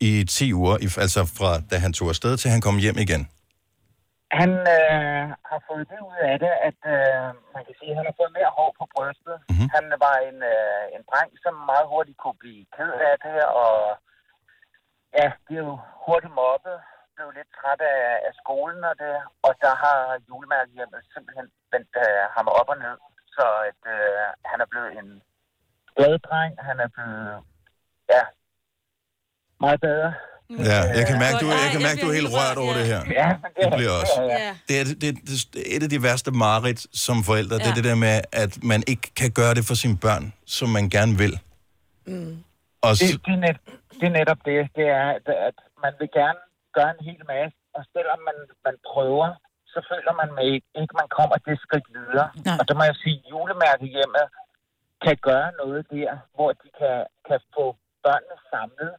i 0.00 0.24
10 0.24 0.52
uger? 0.52 0.76
Altså 1.04 1.20
fra 1.38 1.50
da 1.70 1.76
han 1.84 1.92
tog 1.92 2.08
afsted 2.08 2.36
til 2.36 2.50
han 2.50 2.60
kom 2.60 2.78
hjem 2.78 2.98
igen? 2.98 3.28
Han 4.40 4.52
øh, 4.76 5.24
har 5.50 5.60
fået 5.68 5.86
det 5.92 6.00
ud 6.08 6.18
af 6.30 6.36
det, 6.44 6.52
at 6.68 6.80
øh, 6.94 7.26
man 7.54 7.62
kan 7.66 7.74
sige, 7.78 7.90
at 7.92 7.98
han 7.98 8.08
har 8.10 8.16
fået 8.20 8.36
mere 8.38 8.56
hår 8.56 8.70
på 8.78 8.84
brystet. 8.94 9.36
Mhm. 9.40 9.46
Mm-hmm. 9.50 9.68
Han 9.76 9.84
var 10.06 10.16
en, 10.28 10.38
øh, 10.54 10.84
en 10.96 11.02
dreng, 11.10 11.30
som 11.44 11.54
meget 11.70 11.86
hurtigt 11.92 12.18
kunne 12.22 12.40
blive 12.44 12.62
ked 12.76 12.92
af 13.10 13.14
det, 13.26 13.38
og 13.62 13.74
ja, 15.18 15.28
jo 15.56 15.64
hurtigt 16.06 16.34
mobbet, 16.40 16.78
blev 17.14 17.28
lidt 17.38 17.50
træt 17.58 17.80
af, 17.94 18.02
af 18.28 18.32
skolen 18.40 18.82
og 18.90 18.94
det, 19.02 19.14
og 19.46 19.52
der 19.64 19.74
har 19.84 19.98
julemærkehjemmet 20.28 21.00
simpelthen 21.14 21.48
vendt 21.72 21.92
øh, 22.04 22.22
ham 22.36 22.46
op 22.58 22.68
og 22.74 22.78
ned, 22.84 22.96
så 23.36 23.46
at 23.70 23.80
øh, 23.96 24.26
han 24.50 24.58
er 24.64 24.68
blevet 24.72 24.90
en 25.00 25.08
glad 25.96 26.18
dreng, 26.26 26.52
han 26.68 26.78
er 26.84 26.88
blevet, 26.94 27.28
ja, 28.14 28.22
meget 29.64 29.80
bedre 29.80 30.14
Ja, 30.50 30.78
jeg 30.98 31.04
kan 31.10 31.16
mærke, 31.24 31.36
du, 31.42 31.46
jeg 31.64 31.70
kan 31.74 31.82
mærke, 31.88 31.98
du 32.04 32.08
er 32.12 32.16
helt 32.20 32.30
rørt 32.36 32.58
over 32.64 32.72
det 32.80 32.86
her. 32.92 33.00
Ja, 33.20 33.28
det 33.62 33.68
bliver 33.78 33.94
også. 34.02 34.14
Det 34.68 34.74
er, 34.80 34.84
det, 34.84 34.96
det, 35.02 35.12
det 35.54 35.60
er 35.66 35.70
et 35.76 35.82
af 35.86 35.90
de 35.94 36.00
værste 36.06 36.30
mareridt 36.44 36.80
som 37.06 37.16
forældre. 37.30 37.54
Ja. 37.56 37.62
Det 37.64 37.70
er 37.72 37.78
det 37.80 37.86
der 37.90 37.98
med, 38.06 38.14
at 38.42 38.52
man 38.72 38.80
ikke 38.92 39.06
kan 39.20 39.30
gøre 39.40 39.54
det 39.58 39.64
for 39.68 39.76
sine 39.82 39.96
børn, 40.06 40.24
som 40.56 40.68
man 40.76 40.84
gerne 40.96 41.14
vil. 41.22 41.34
Mm. 42.12 42.34
Og 42.86 42.90
det, 43.00 43.08
så- 43.10 43.20
det, 43.26 43.34
er 43.38 43.42
net, 43.46 43.56
det 44.00 44.06
er 44.10 44.14
netop 44.20 44.40
det. 44.50 44.58
Det 44.78 44.86
er, 45.00 45.06
at, 45.48 45.56
man 45.84 45.92
vil 46.00 46.08
gerne 46.20 46.40
gøre 46.76 46.90
en 46.96 47.02
hel 47.10 47.22
masse, 47.34 47.56
og 47.76 47.82
selvom 47.94 48.18
man, 48.28 48.36
man 48.66 48.76
prøver, 48.90 49.28
så 49.72 49.78
føler 49.90 50.12
man 50.20 50.28
med 50.36 50.44
ikke, 50.54 50.68
ikke 50.80 50.94
man 51.02 51.08
kommer 51.18 51.36
det 51.46 51.54
skridt 51.66 51.86
videre. 51.98 52.28
Nej. 52.48 52.56
Og 52.60 52.64
der 52.68 52.74
må 52.78 52.82
jeg 52.90 52.96
sige, 53.04 53.18
at 53.24 53.28
julemærkehjemmet 53.32 54.26
kan 55.04 55.16
gøre 55.28 55.48
noget 55.62 55.80
der, 55.96 56.10
hvor 56.36 56.50
de 56.62 56.68
kan, 56.80 56.96
kan 57.28 57.38
få 57.56 57.64
børnene 58.04 58.36
samlet. 58.52 58.92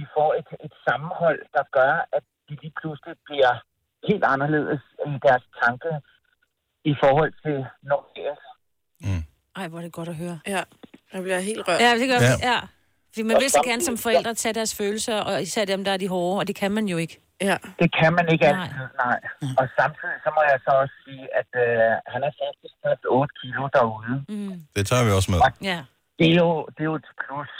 De 0.00 0.04
får 0.16 0.30
et, 0.40 0.48
et 0.66 0.74
sammenhold, 0.86 1.40
der 1.56 1.64
gør, 1.78 1.92
at 2.16 2.24
de 2.48 2.54
lige 2.62 2.74
pludselig 2.80 3.14
bliver 3.28 3.52
helt 4.08 4.24
anderledes 4.34 4.82
i 5.10 5.12
deres 5.26 5.44
tanke 5.62 5.90
i 6.92 6.94
forhold 7.02 7.32
til 7.44 7.56
når 7.90 8.00
Ej, 9.56 9.68
hvor 9.68 9.78
er 9.78 9.82
det 9.82 9.92
godt 9.92 10.08
at 10.08 10.16
høre. 10.16 10.38
Ja, 10.46 10.62
jeg 11.12 11.22
bliver 11.22 11.40
helt 11.50 11.68
rørt. 11.68 11.80
Ja, 11.80 11.90
det 12.00 12.06
gør 12.12 12.18
Ja. 12.28 12.50
ja. 12.52 12.58
Fordi 13.12 13.22
man 13.22 13.36
Og 13.36 13.42
vil 13.42 13.50
så 13.50 13.62
gerne 13.70 13.82
som 13.88 13.96
forældre 14.06 14.34
tage 14.34 14.54
deres 14.60 14.72
følelser, 14.80 15.16
og 15.28 15.42
især 15.42 15.64
dem, 15.64 15.84
der 15.84 15.92
er 15.92 15.96
de 15.96 16.08
hårde, 16.08 16.38
og 16.40 16.46
det 16.48 16.56
kan 16.56 16.70
man 16.72 16.84
jo 16.92 16.96
ikke. 16.96 17.20
Ja. 17.40 17.56
Det 17.82 17.88
kan 17.98 18.10
man 18.18 18.26
ikke 18.32 18.44
Nej. 18.44 18.62
altid, 18.62 18.86
nej. 19.06 19.20
Og 19.60 19.66
samtidig 19.80 20.16
så 20.24 20.30
må 20.36 20.40
jeg 20.50 20.58
så 20.66 20.70
også 20.82 20.94
sige, 21.04 21.24
at 21.40 21.50
øh, 21.64 21.90
han 22.12 22.20
har 22.26 22.32
faktisk 22.44 22.74
tabt 22.84 23.04
8 23.08 23.34
kilo 23.40 23.62
derude. 23.76 24.16
Mm. 24.28 24.54
Det 24.76 24.86
tager 24.90 25.04
vi 25.06 25.10
også 25.18 25.30
med. 25.32 25.40
Ja. 25.72 25.78
Det 26.18 26.26
er 26.32 26.36
jo, 26.44 26.50
det 26.74 26.80
er 26.84 26.90
jo 26.92 26.94
et 27.02 27.08
plus. 27.22 27.52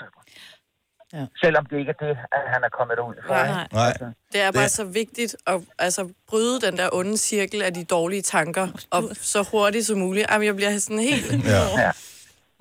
Ja. 1.12 1.24
Selvom 1.44 1.66
det 1.66 1.78
ikke 1.78 1.90
er 2.00 2.04
det, 2.06 2.10
at 2.10 2.44
han 2.52 2.62
er 2.64 2.68
kommet 2.78 2.94
ud 3.08 3.14
for. 3.26 3.34
Nej. 3.34 3.66
Nej. 3.72 3.92
Det 4.32 4.40
er 4.40 4.50
bare 4.52 4.62
Det- 4.62 4.70
så 4.70 4.84
vigtigt 4.84 5.36
at 5.46 5.60
altså, 5.78 6.08
bryde 6.28 6.60
den 6.60 6.76
der 6.76 6.88
onde 6.92 7.18
cirkel 7.18 7.62
af 7.62 7.74
de 7.74 7.84
dårlige 7.84 8.22
tanker, 8.22 8.68
og 8.90 9.02
så 9.20 9.42
hurtigt 9.42 9.86
som 9.86 9.98
muligt. 9.98 10.26
Jamen, 10.30 10.46
jeg 10.46 10.56
bliver 10.56 10.78
sådan 10.78 10.98
helt... 10.98 11.32
Ja. 11.44 11.80
ja. 11.80 11.90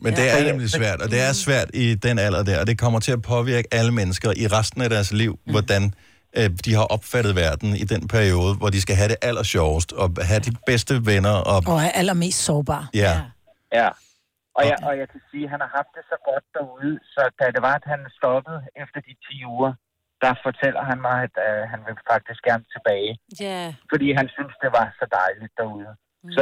Men 0.02 0.16
det 0.16 0.32
er 0.40 0.44
nemlig 0.44 0.70
svært, 0.70 1.02
og 1.02 1.12
det 1.12 1.22
er 1.22 1.34
svært 1.34 1.70
i 1.74 1.96
den 1.96 2.20
alder 2.20 2.44
der, 2.44 2.60
og 2.60 2.68
det 2.68 2.80
kommer 2.80 3.00
til 3.00 3.12
at 3.12 3.22
påvirke 3.22 3.68
alle 3.72 3.92
mennesker 3.92 4.34
i 4.38 4.48
resten 4.48 4.82
af 4.82 4.90
deres 4.90 5.12
liv, 5.12 5.40
hvordan 5.46 5.94
øh, 6.38 6.50
de 6.66 6.74
har 6.74 6.84
opfattet 6.84 7.36
verden 7.36 7.76
i 7.76 7.84
den 7.84 8.08
periode, 8.08 8.56
hvor 8.56 8.70
de 8.70 8.82
skal 8.82 8.96
have 8.96 9.08
det 9.10 9.16
aller 9.22 9.44
sjovest, 9.44 9.92
og 9.92 10.12
have 10.22 10.40
de 10.40 10.52
bedste 10.66 11.06
venner, 11.06 11.30
og 11.32 11.64
Og 11.68 11.82
er 11.82 11.90
allermest 11.92 12.40
sårbar. 12.44 12.90
ja, 12.94 13.22
Ja. 13.74 13.90
Og 14.60 14.64
jeg, 14.70 14.78
og 14.88 14.94
jeg 15.02 15.08
kan 15.14 15.22
sige, 15.30 15.44
at 15.48 15.52
han 15.54 15.62
har 15.66 15.72
haft 15.80 15.92
det 15.98 16.04
så 16.12 16.18
godt 16.30 16.46
derude, 16.58 16.94
så 17.14 17.22
da 17.40 17.46
det 17.56 17.62
var, 17.68 17.76
at 17.82 17.86
han 17.94 18.02
stoppede 18.20 18.60
efter 18.84 19.00
de 19.08 19.14
10 19.26 19.46
uger, 19.56 19.72
der 20.24 20.34
fortæller 20.46 20.84
han 20.90 20.98
mig, 21.08 21.18
at 21.28 21.36
øh, 21.48 21.62
han 21.72 21.80
vil 21.88 21.96
faktisk 22.12 22.42
gerne 22.50 22.66
tilbage. 22.76 23.12
Ja. 23.48 23.62
Fordi 23.92 24.08
han 24.20 24.28
synes, 24.36 24.54
det 24.64 24.70
var 24.78 24.86
så 25.00 25.06
dejligt 25.20 25.54
derude. 25.60 25.92
Så, 26.36 26.42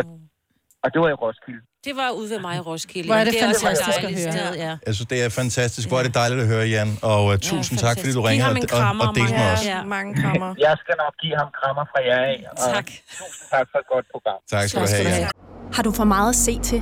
og 0.83 0.87
det 0.93 0.99
var 1.03 1.09
i 1.15 1.17
Roskilde. 1.23 1.63
Det 1.87 1.93
var 2.01 2.09
ude 2.19 2.29
ved 2.33 2.39
mig 2.47 2.53
i 2.59 2.63
Roskilde. 2.69 3.07
Hvor 3.09 3.19
er 3.21 3.25
det 3.27 3.33
også 3.33 3.47
et 3.49 3.69
fantastisk 3.69 4.01
at 4.09 4.13
høre. 4.19 4.31
Sted, 4.35 4.51
ja. 4.65 4.73
jeg 4.87 4.93
synes, 4.97 5.09
det 5.13 5.19
er 5.25 5.29
fantastisk. 5.41 5.85
Hvor 5.89 5.99
er 6.01 6.05
det 6.07 6.13
dejligt 6.21 6.39
at 6.45 6.47
høre, 6.53 6.65
Jan, 6.75 6.89
og 7.11 7.21
uh, 7.29 7.35
tusind 7.51 7.75
tak, 7.85 7.95
fordi 8.01 8.11
du 8.17 8.21
ham 8.47 8.55
og, 8.55 9.01
og, 9.01 9.07
og 9.07 9.15
delte 9.17 9.35
med 9.41 9.49
os. 9.55 9.65
Ja. 9.73 9.79
Mange 9.95 10.11
krammer. 10.21 10.49
Jeg 10.67 10.75
skal 10.81 10.95
nok 11.03 11.13
give 11.23 11.35
ham 11.41 11.49
krammer 11.59 11.83
fra 11.91 11.99
jer 12.09 12.21
af. 12.31 12.39
Og 12.51 12.55
Tak. 12.73 12.87
Tusind 13.21 13.45
tak 13.53 13.65
for 13.71 13.77
et 13.83 13.87
godt 13.93 14.05
program. 14.13 14.39
Tak 14.55 14.63
skal 14.69 14.81
du 14.81 14.87
have, 14.95 15.09
Jan. 15.23 15.31
Har 15.75 15.83
du 15.87 15.91
for 15.99 16.07
meget 16.15 16.29
at 16.29 16.39
se 16.47 16.53
til? 16.69 16.81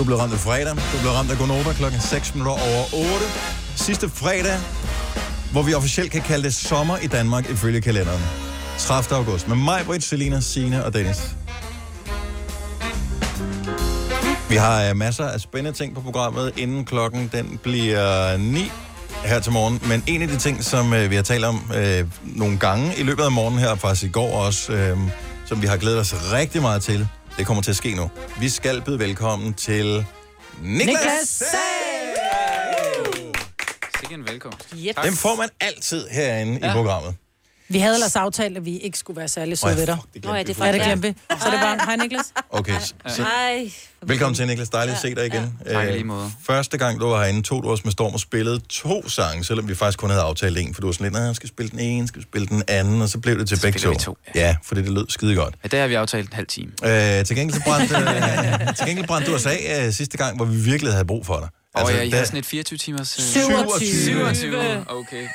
Du 0.00 0.04
blev 0.04 0.18
ramt 0.18 0.32
af 0.32 0.38
fredag. 0.38 0.70
Du 0.70 0.98
blev 1.00 1.12
ramt 1.12 1.30
af 1.30 1.38
Gonova 1.38 1.72
klokken 1.72 2.00
6 2.00 2.34
minutter 2.34 2.52
over 2.52 2.84
8. 2.94 3.26
Sidste 3.76 4.08
fredag, 4.08 4.58
hvor 5.52 5.62
vi 5.62 5.74
officielt 5.74 6.12
kan 6.12 6.20
kalde 6.20 6.44
det 6.44 6.54
sommer 6.54 6.96
i 6.96 7.06
Danmark 7.06 7.50
ifølge 7.50 7.80
kalenderen. 7.80 8.22
30. 8.78 9.16
august. 9.16 9.48
Med 9.48 9.56
mig, 9.56 9.82
Britt, 9.86 10.04
Selina, 10.04 10.40
Sine 10.40 10.84
og 10.84 10.94
Dennis. 10.94 11.36
Vi 14.48 14.56
har 14.56 14.88
øh, 14.88 14.96
masser 14.96 15.24
af 15.24 15.40
spændende 15.40 15.78
ting 15.78 15.94
på 15.94 16.00
programmet, 16.00 16.52
inden 16.56 16.84
klokken 16.84 17.30
den 17.32 17.60
bliver 17.62 18.36
9 18.36 18.70
her 19.24 19.40
til 19.40 19.52
morgen. 19.52 19.80
Men 19.88 20.02
en 20.06 20.22
af 20.22 20.28
de 20.28 20.36
ting, 20.36 20.64
som 20.64 20.92
øh, 20.92 21.10
vi 21.10 21.14
har 21.14 21.22
talt 21.22 21.44
om 21.44 21.72
øh, 21.76 22.04
nogle 22.22 22.58
gange 22.58 22.96
i 22.96 23.02
løbet 23.02 23.22
af 23.22 23.32
morgenen 23.32 23.60
her, 23.60 23.74
faktisk 23.74 24.04
i 24.04 24.08
går 24.08 24.32
også, 24.46 24.72
øh, 24.72 24.98
som 25.46 25.62
vi 25.62 25.66
har 25.66 25.76
glædet 25.76 26.00
os 26.00 26.32
rigtig 26.32 26.62
meget 26.62 26.82
til, 26.82 27.08
det 27.38 27.46
kommer 27.46 27.62
til 27.62 27.70
at 27.70 27.76
ske 27.76 27.94
nu. 27.94 28.10
Vi 28.40 28.48
skal 28.48 28.82
byde 28.82 28.98
velkommen 28.98 29.54
til 29.54 30.06
Niklas, 30.62 30.86
Niklas 30.86 31.42
Sikke 34.00 34.14
en 34.14 34.26
velkomst. 34.26 34.74
Yep. 34.76 34.96
Dem 35.04 35.12
får 35.12 35.36
man 35.36 35.48
altid 35.60 36.08
herinde 36.08 36.58
ja. 36.62 36.70
i 36.70 36.74
programmet. 36.74 37.16
Vi 37.70 37.78
havde 37.78 37.94
ellers 37.94 38.16
aftalt, 38.16 38.56
at 38.56 38.64
vi 38.64 38.76
ikke 38.78 38.98
skulle 38.98 39.16
være 39.16 39.28
særlig 39.28 39.58
søde 39.58 39.76
ved 39.76 39.86
dig. 39.86 39.96
det 40.14 40.22
glemte 40.22 40.36
ja, 40.38 40.42
det 40.42 40.56
faktisk. 40.56 40.84
glemte 40.84 41.08
vi. 41.08 41.14
Så 41.30 41.46
det 41.50 41.54
er 41.54 41.60
bare, 41.62 41.78
hej 41.84 41.96
Niklas. 41.96 42.24
Okay, 42.50 42.74
så, 43.06 43.22
Hej. 43.22 43.70
velkommen 44.02 44.34
til 44.34 44.46
Niklas. 44.46 44.68
Dejligt 44.68 44.94
at 44.94 45.00
se 45.00 45.14
dig 45.14 45.26
igen. 45.26 45.58
Tak 45.72 45.84
i 45.84 45.86
Øh, 45.88 45.92
lige 45.92 46.04
måde. 46.04 46.32
Første 46.44 46.78
gang, 46.78 47.00
du 47.00 47.06
var 47.06 47.20
herinde, 47.22 47.42
tog 47.42 47.62
du 47.62 47.70
os 47.70 47.84
med 47.84 47.92
Storm 47.92 48.12
og 48.14 48.20
spillede 48.20 48.60
to 48.68 49.08
sange, 49.08 49.44
selvom 49.44 49.68
vi 49.68 49.74
faktisk 49.74 49.98
kun 49.98 50.10
havde 50.10 50.22
aftalt 50.22 50.58
en, 50.58 50.74
for 50.74 50.80
du 50.80 50.86
var 50.86 50.92
sådan 50.92 51.04
lidt, 51.04 51.12
nej, 51.14 51.22
jeg 51.22 51.36
skal 51.36 51.48
spille 51.48 51.70
den 51.70 51.78
ene, 51.78 52.08
skal 52.08 52.22
spille 52.22 52.46
den 52.46 52.62
anden, 52.68 53.02
og 53.02 53.08
så 53.08 53.18
blev 53.18 53.38
det 53.38 53.48
til 53.48 53.58
begge 53.62 53.78
to. 53.78 53.94
to, 53.94 54.16
Ja, 54.34 54.56
fordi 54.64 54.80
det 54.82 54.90
lød 54.90 55.06
skide 55.08 55.34
godt. 55.34 55.54
Ja, 55.64 55.68
der 55.68 55.80
har 55.80 55.88
vi 55.88 55.94
aftalt 55.94 56.26
en 56.28 56.32
halv 56.32 56.46
time. 56.46 56.72
Øh, 56.84 57.24
til 57.24 57.36
gengæld 57.36 57.52
så 57.54 57.62
brændte, 57.64 57.96
øh, 57.96 58.74
til 58.76 58.86
gengæld 58.86 59.06
brændte 59.06 59.30
du 59.30 59.36
os 59.36 59.46
af 59.46 59.84
øh, 59.86 59.92
sidste 59.92 60.16
gang, 60.18 60.36
hvor 60.36 60.44
vi 60.44 60.56
virkelig 60.56 60.92
havde 60.92 61.04
brug 61.06 61.26
for 61.26 61.38
dig. 61.38 61.48
Altså, 61.74 61.92
og 61.92 61.98
ja, 61.98 62.04
I 62.06 62.10
der- 62.10 62.16
har 62.18 62.24
sådan 62.24 62.38
et 62.38 62.46
24 62.46 62.76
timers... 62.78 63.18
øh, 63.18 63.24
27. 63.24 64.34
27. 64.34 64.84
Okay. 64.88 65.26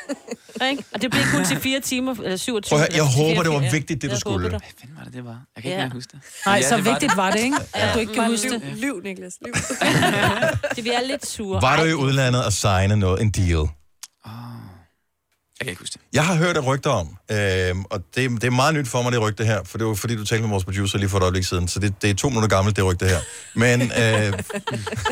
Ikke? 0.62 0.84
Og 0.94 1.02
det 1.02 1.12
blev 1.12 1.24
kun 1.34 1.46
til 1.46 1.58
fire 1.60 1.80
timer, 1.80 2.16
eller 2.24 2.38
27. 2.38 2.70
Prøv 2.78 2.80
at 2.86 2.94
høre, 2.94 3.04
jeg 3.04 3.14
håber, 3.16 3.44
det 3.44 3.52
var 3.52 3.60
84. 3.60 3.74
vigtigt, 3.74 4.02
det 4.02 4.10
du 4.10 4.14
Jeg 4.14 4.20
skulle. 4.20 4.50
Hvad 4.50 4.60
fanden 4.80 4.98
var 4.98 5.04
det, 5.04 5.14
det 5.14 5.26
var? 5.26 5.42
Jeg 5.56 5.64
kan 5.64 5.72
ikke 5.72 5.82
Ja. 5.84 5.90
huske 5.90 6.10
det. 6.12 6.20
Nej, 6.46 6.56
Ja, 6.56 6.70
så 6.70 6.82
vigtigt 6.82 7.18
var 7.18 7.32
det, 7.32 7.40
ikke? 7.40 7.58
At 7.74 7.94
du 7.94 8.00
ikke 8.00 8.14
kan 8.14 8.28
huske 8.28 8.50
det. 8.50 8.62
Liv, 8.76 9.02
Niklas, 9.04 9.34
liv. 9.46 9.54
Det 10.76 10.84
vi 10.84 10.90
er 10.90 11.02
lidt 11.08 11.26
sure. 11.28 11.62
Var 11.62 11.78
du 11.78 11.84
i 11.84 11.94
udlandet 11.94 12.46
og 12.46 12.54
signe 12.54 12.96
noget, 12.96 13.22
en 13.22 13.30
deal? 13.32 13.68
Jeg 15.60 15.66
kan 15.66 15.70
ikke 15.70 15.82
huske 15.82 15.94
det. 15.94 16.02
Jeg 16.14 16.26
har 16.26 16.36
hørt 16.36 16.58
et 16.58 16.66
rygte 16.66 16.88
om, 16.88 17.08
øh, 17.32 17.76
og 17.90 18.00
det, 18.16 18.32
det 18.32 18.44
er 18.44 18.50
meget 18.50 18.74
nyt 18.76 18.88
for 18.88 19.02
mig, 19.02 19.12
det 19.12 19.22
rygte 19.22 19.46
her, 19.46 19.64
for 19.64 19.78
det 19.78 19.88
var 19.88 19.94
fordi, 19.96 20.16
du 20.16 20.26
talte 20.26 20.42
med 20.42 20.50
vores 20.50 20.66
producer 20.66 20.98
lige 20.98 21.10
for 21.10 21.18
et 21.18 21.22
øjeblik 21.22 21.44
siden, 21.46 21.68
så 21.68 21.80
det, 21.80 22.02
det 22.02 22.10
er 22.10 22.14
to 22.14 22.30
minutter 22.30 22.50
gammelt, 22.50 22.76
det 22.76 22.86
rygte 22.86 23.06
her. 23.06 23.20
Men 23.56 23.82
øh, 23.82 24.34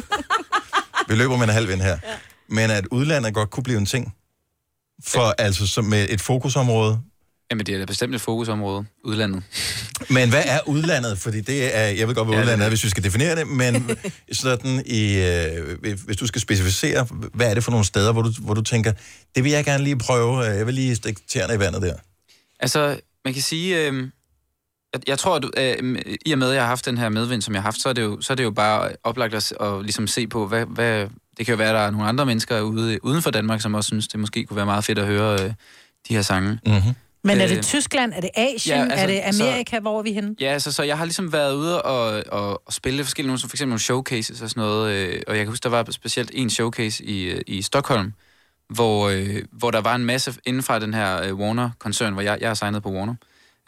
vi 1.10 1.16
løber 1.16 1.38
med 1.38 1.44
en 1.44 1.50
halv 1.54 1.68
vind 1.70 1.82
her. 1.82 1.98
Men 2.50 2.72
at 2.72 2.86
udlandet 2.92 3.34
godt 3.34 3.50
kunne 3.50 3.64
blive 3.64 3.78
en 3.78 3.86
ting, 3.86 4.14
for 5.06 5.36
altså 5.38 5.68
som 5.68 5.86
med 5.86 6.08
et 6.10 6.22
fokusområde 6.22 7.00
Jamen, 7.52 7.66
det 7.66 7.76
er 7.76 7.80
da 7.80 7.86
bestemt 7.86 8.16
et 8.16 8.22
fokusområde. 8.22 8.86
Udlandet. 9.04 9.44
Men 10.10 10.30
hvad 10.30 10.44
er 10.46 10.60
udlandet? 10.68 11.18
Fordi 11.20 11.42
det 11.42 11.78
er, 11.78 11.82
jeg 11.88 12.08
ved 12.08 12.16
godt, 12.16 12.28
hvad 12.28 12.36
Ja, 12.36 12.42
udlandet 12.42 12.60
det- 12.60 12.66
er, 12.66 12.70
hvis 12.70 12.84
vi 12.84 12.90
skal 12.90 13.04
definere 13.04 13.36
det, 13.36 13.48
men 13.48 13.90
sådan 14.32 14.84
i, 14.86 15.16
øh, 15.18 15.96
hvis 16.06 16.18
du 16.18 16.28
skal 16.28 16.42
specificere, 16.42 17.08
hvad 17.34 17.50
er 17.50 17.54
det 17.54 17.64
for 17.64 17.72
nogle 17.72 17.86
steder, 17.86 18.12
hvor 18.12 18.22
du, 18.22 18.32
hvor 18.40 18.54
du 18.54 18.62
tænker, 18.62 18.92
det 19.36 19.44
vil 19.44 19.52
jeg 19.52 19.66
gerne 19.66 19.84
lige 19.84 19.98
prøve, 19.98 20.50
øh, 20.50 20.58
jeg 20.58 20.66
vil 20.66 20.74
lige 20.74 20.96
stikke 20.96 21.22
tæerne 21.30 21.54
i 21.56 21.60
vandet 21.60 21.82
der. 21.82 21.96
Altså, 22.60 23.00
man 23.26 23.34
kan 23.34 23.44
sige... 23.44 23.88
Øh, 23.88 24.10
jeg, 24.94 25.02
jeg 25.08 25.20
tror, 25.20 25.36
at 25.36 25.46
øh, 25.82 26.02
i 26.26 26.32
og 26.32 26.38
med, 26.40 26.50
at 26.50 26.54
jeg 26.56 26.64
har 26.64 26.68
haft 26.68 26.86
den 26.86 26.98
her 26.98 27.10
medvind, 27.10 27.42
som 27.42 27.54
jeg 27.54 27.62
har 27.62 27.68
haft, 27.68 27.82
så 27.82 27.90
er 27.90 27.94
det 27.94 28.02
jo, 28.02 28.22
så 28.22 28.34
er 28.34 28.36
det 28.36 28.44
jo 28.44 28.52
bare 28.52 28.92
oplagt 29.04 29.34
at, 29.34 29.54
at 29.62 29.82
ligesom 29.82 30.08
se 30.08 30.28
på, 30.28 30.48
hvad, 30.48 30.66
hvad... 30.66 31.08
Det 31.38 31.46
kan 31.46 31.54
jo 31.54 31.58
være, 31.58 31.70
at 31.70 31.76
der 31.76 31.82
er 31.82 31.92
nogle 31.92 32.08
andre 32.08 32.26
mennesker 32.26 32.62
ude, 32.62 33.06
uden 33.06 33.22
for 33.22 33.32
Danmark, 33.32 33.62
som 33.62 33.74
også 33.74 33.88
synes, 33.88 34.08
det 34.08 34.20
måske 34.20 34.46
kunne 34.46 34.58
være 34.58 34.66
meget 34.66 34.84
fedt 34.84 35.00
at 35.00 35.06
høre 35.06 35.34
øh, 35.44 35.54
de 36.08 36.14
her 36.16 36.22
sange. 36.22 36.60
Mm-hmm. 36.66 36.94
Men 37.24 37.42
er 37.42 37.44
Øh, 37.44 37.50
det 37.50 37.66
Tyskland? 37.66 38.14
Er 38.16 38.22
det 38.22 38.30
Asien? 38.36 38.78
Ja, 38.78 38.84
altså, 38.84 39.00
er 39.00 39.08
det 39.08 39.42
Amerika? 39.42 39.76
Så... 39.76 39.82
Hvor 39.82 40.00
er 40.00 40.04
vi 40.04 40.14
henne? 40.14 40.36
Ja, 40.40 40.46
altså, 40.46 40.72
så 40.72 40.84
jeg 40.84 40.98
har 40.98 41.06
ligesom 41.06 41.34
været 41.34 41.56
ude 41.56 41.82
og, 41.82 42.24
og, 42.32 42.62
og 42.66 42.74
spille 42.74 43.04
forskellige 43.04 43.28
nogle, 43.28 43.40
som 43.40 43.50
for 43.50 43.56
eksempel 43.56 43.70
nogle 43.70 43.80
showcases 43.82 44.42
og 44.42 44.50
sådan 44.50 44.62
noget. 44.62 44.92
Øh, 44.94 45.22
og 45.28 45.36
jeg 45.36 45.46
kan 45.46 45.48
huske, 45.48 45.64
der 45.64 45.70
var 45.70 45.92
specielt 45.92 46.32
en 46.34 46.50
showcase 46.50 47.04
i, 47.04 47.24
øh, 47.24 47.42
i 47.48 47.62
Stockholm, 47.62 48.14
hvor, 48.70 49.10
øh, 49.10 49.42
hvor 49.52 49.72
der 49.72 49.82
var 49.82 49.96
en 49.96 50.06
masse 50.06 50.34
inden 50.46 50.64
fra 50.64 50.80
den 50.80 50.94
her 50.94 51.24
øh, 51.24 51.36
Warner-koncern, 51.36 52.14
hvor 52.14 52.22
jeg, 52.22 52.38
jeg 52.42 52.50
er 52.50 52.54
signet 52.54 52.84
på 52.84 52.92
Warner, 52.92 53.16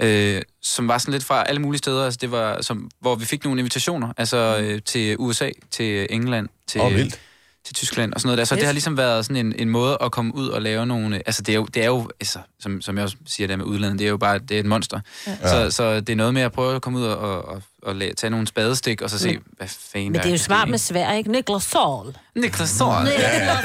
øh, 0.01 0.41
som 0.61 0.87
var 0.87 0.97
sådan 0.97 1.11
lidt 1.11 1.23
fra 1.23 1.43
alle 1.47 1.61
mulige 1.61 1.79
steder. 1.79 2.05
Altså, 2.05 2.17
det 2.21 2.31
var, 2.31 2.61
som, 2.61 2.89
hvor 2.99 3.15
vi 3.15 3.25
fik 3.25 3.43
nogle 3.43 3.59
invitationer, 3.59 4.13
altså 4.17 4.57
øh, 4.61 4.81
til 4.85 5.15
USA, 5.19 5.49
til 5.71 6.07
England, 6.09 6.47
til, 6.67 6.81
Åh, 6.81 6.95
vildt. 6.95 7.19
Til 7.65 7.75
Tyskland 7.75 8.13
og 8.13 8.21
sådan 8.21 8.27
noget 8.27 8.37
der. 8.37 8.45
Så 8.45 8.55
det 8.55 8.65
har 8.65 8.71
ligesom 8.71 8.97
været 8.97 9.25
sådan 9.25 9.45
en, 9.45 9.53
en 9.57 9.69
måde 9.69 9.97
at 10.01 10.11
komme 10.11 10.35
ud 10.35 10.47
og 10.47 10.61
lave 10.61 10.85
nogle... 10.85 11.21
Altså, 11.25 11.41
det 11.41 11.51
er 11.51 11.55
jo, 11.55 11.65
det 11.65 11.81
er 11.81 11.87
jo 11.87 12.09
altså, 12.19 12.39
som, 12.59 12.81
som 12.81 12.95
jeg 12.95 13.03
også 13.03 13.15
siger 13.25 13.47
der 13.47 13.55
med 13.55 13.65
udlandet, 13.65 13.99
det 13.99 14.05
er 14.05 14.09
jo 14.09 14.17
bare 14.17 14.39
det 14.39 14.51
er 14.51 14.59
et 14.59 14.65
monster. 14.65 14.99
Ja. 15.27 15.49
Så, 15.49 15.75
så 15.75 15.95
det 15.99 16.09
er 16.09 16.15
noget 16.15 16.33
med 16.33 16.41
at 16.41 16.51
prøve 16.51 16.75
at 16.75 16.81
komme 16.81 16.99
ud 16.99 17.03
og, 17.05 17.17
og, 17.17 17.45
og, 17.45 17.61
og 17.83 17.95
tage 18.17 18.29
nogle 18.29 18.47
spadestik, 18.47 19.01
og 19.01 19.09
så 19.09 19.19
se, 19.19 19.27
Men- 19.27 19.43
hvad 19.57 19.67
fanden 19.67 20.11
Men 20.11 20.21
det 20.21 20.27
er 20.27 20.31
jo 20.31 20.37
smart 20.37 20.69
med 20.69 20.77
Sverige, 20.77 21.17
ikke? 21.17 21.31
Niklas 21.31 21.63
Saul. 21.63 22.15
Niklas 22.35 22.69
Saul. 22.69 23.03
Niklas 23.03 23.19
Ja, 23.19 23.57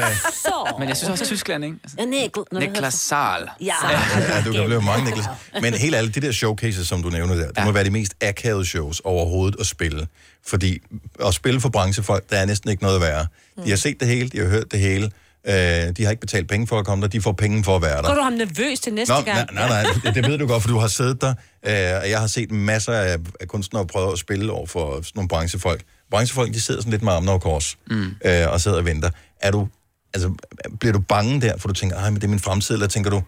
Saul. 0.42 0.78
Men 0.78 0.88
jeg 0.88 0.96
synes 0.96 1.10
også 1.10 1.24
Tyskland, 1.24 1.64
ikke? 1.64 1.76
Altså, 1.84 2.46
Niklas 2.52 2.94
Saal. 2.94 3.48
Ja. 3.60 3.74
Ja, 3.90 4.42
du 4.46 4.52
kan 4.52 4.64
blive 4.64 4.82
mange, 4.82 5.04
Niklas. 5.04 5.26
Men 5.62 5.74
helt 5.74 5.94
ærligt, 5.94 6.14
de 6.14 6.20
der 6.20 6.32
showcases, 6.32 6.88
som 6.88 7.02
du 7.02 7.08
nævner 7.08 7.34
der, 7.34 7.46
det 7.46 7.58
ja. 7.58 7.64
må 7.64 7.72
være 7.72 7.84
de 7.84 7.90
mest 7.90 8.14
akavede 8.20 8.64
shows 8.64 9.00
overhovedet 9.04 9.60
at 9.60 9.66
spille. 9.66 10.06
Fordi 10.46 10.78
at 11.26 11.34
spille 11.34 11.60
for 11.60 11.68
branchefolk, 11.68 12.30
der 12.30 12.36
er 12.36 12.46
næsten 12.46 12.70
ikke 12.70 12.82
noget 12.82 13.00
værre. 13.00 13.26
De 13.64 13.70
har 13.70 13.76
set 13.76 14.00
det 14.00 14.08
hele, 14.08 14.28
de 14.28 14.38
har 14.38 14.46
hørt 14.46 14.72
det 14.72 14.80
hele. 14.80 15.10
Øh, 15.44 15.52
de 15.96 16.04
har 16.04 16.10
ikke 16.10 16.20
betalt 16.20 16.48
penge 16.48 16.66
for 16.66 16.78
at 16.78 16.86
komme 16.86 17.02
der, 17.02 17.08
de 17.08 17.20
får 17.20 17.32
penge 17.32 17.64
for 17.64 17.76
at 17.76 17.82
være 17.82 17.96
der. 17.96 18.08
Går 18.08 18.14
du 18.14 18.22
ham 18.22 18.32
nervøs 18.32 18.80
til 18.80 18.94
næste 18.94 19.14
Nå, 19.14 19.20
gang? 19.20 19.54
nej, 19.54 19.68
nej, 19.68 19.82
nej, 20.04 20.12
det 20.12 20.26
ved 20.26 20.38
du 20.38 20.46
godt, 20.46 20.62
for 20.62 20.68
du 20.68 20.78
har 20.78 20.88
siddet 20.88 21.20
der, 21.20 21.34
øh, 21.66 22.00
og 22.02 22.10
jeg 22.10 22.20
har 22.20 22.26
set 22.26 22.50
masser 22.50 22.92
af, 22.92 23.18
af 23.40 23.48
kunstnere 23.48 23.86
prøve 23.86 24.12
at 24.12 24.18
spille 24.18 24.52
over 24.52 24.66
for 24.66 24.94
sådan 24.94 25.12
nogle 25.14 25.28
branchefolk. 25.28 25.82
Branchefolk, 26.10 26.54
de 26.54 26.60
sidder 26.60 26.80
sådan 26.80 26.90
lidt 26.90 27.02
med 27.02 27.12
armene 27.12 27.30
over 27.30 27.40
kors, 27.40 27.78
mm. 27.90 28.14
øh, 28.24 28.50
og 28.52 28.60
sidder 28.60 28.78
og 28.78 28.84
venter. 28.84 29.10
Er 29.40 29.50
du, 29.50 29.68
altså, 30.14 30.34
bliver 30.80 30.92
du 30.92 31.00
bange 31.00 31.40
der, 31.40 31.56
for 31.58 31.68
du 31.68 31.74
tænker, 31.74 31.96
ej, 31.96 32.10
men 32.10 32.14
det 32.14 32.24
er 32.24 32.28
min 32.28 32.40
fremtid, 32.40 32.74
eller 32.74 32.86
tænker 32.86 33.10
du, 33.10 33.22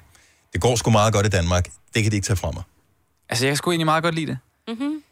det 0.52 0.60
går 0.60 0.76
sgu 0.76 0.90
meget 0.90 1.14
godt 1.14 1.26
i 1.26 1.28
Danmark, 1.28 1.68
det 1.94 2.02
kan 2.02 2.12
de 2.12 2.16
ikke 2.16 2.26
tage 2.26 2.36
fra 2.36 2.50
mig. 2.50 2.62
Altså, 3.28 3.44
jeg 3.44 3.50
kan 3.50 3.56
sgu 3.56 3.70
egentlig 3.70 3.86
meget 3.86 4.02
godt 4.02 4.14
lide 4.14 4.26
det. 4.26 4.38
Mm-hmm. 4.68 5.02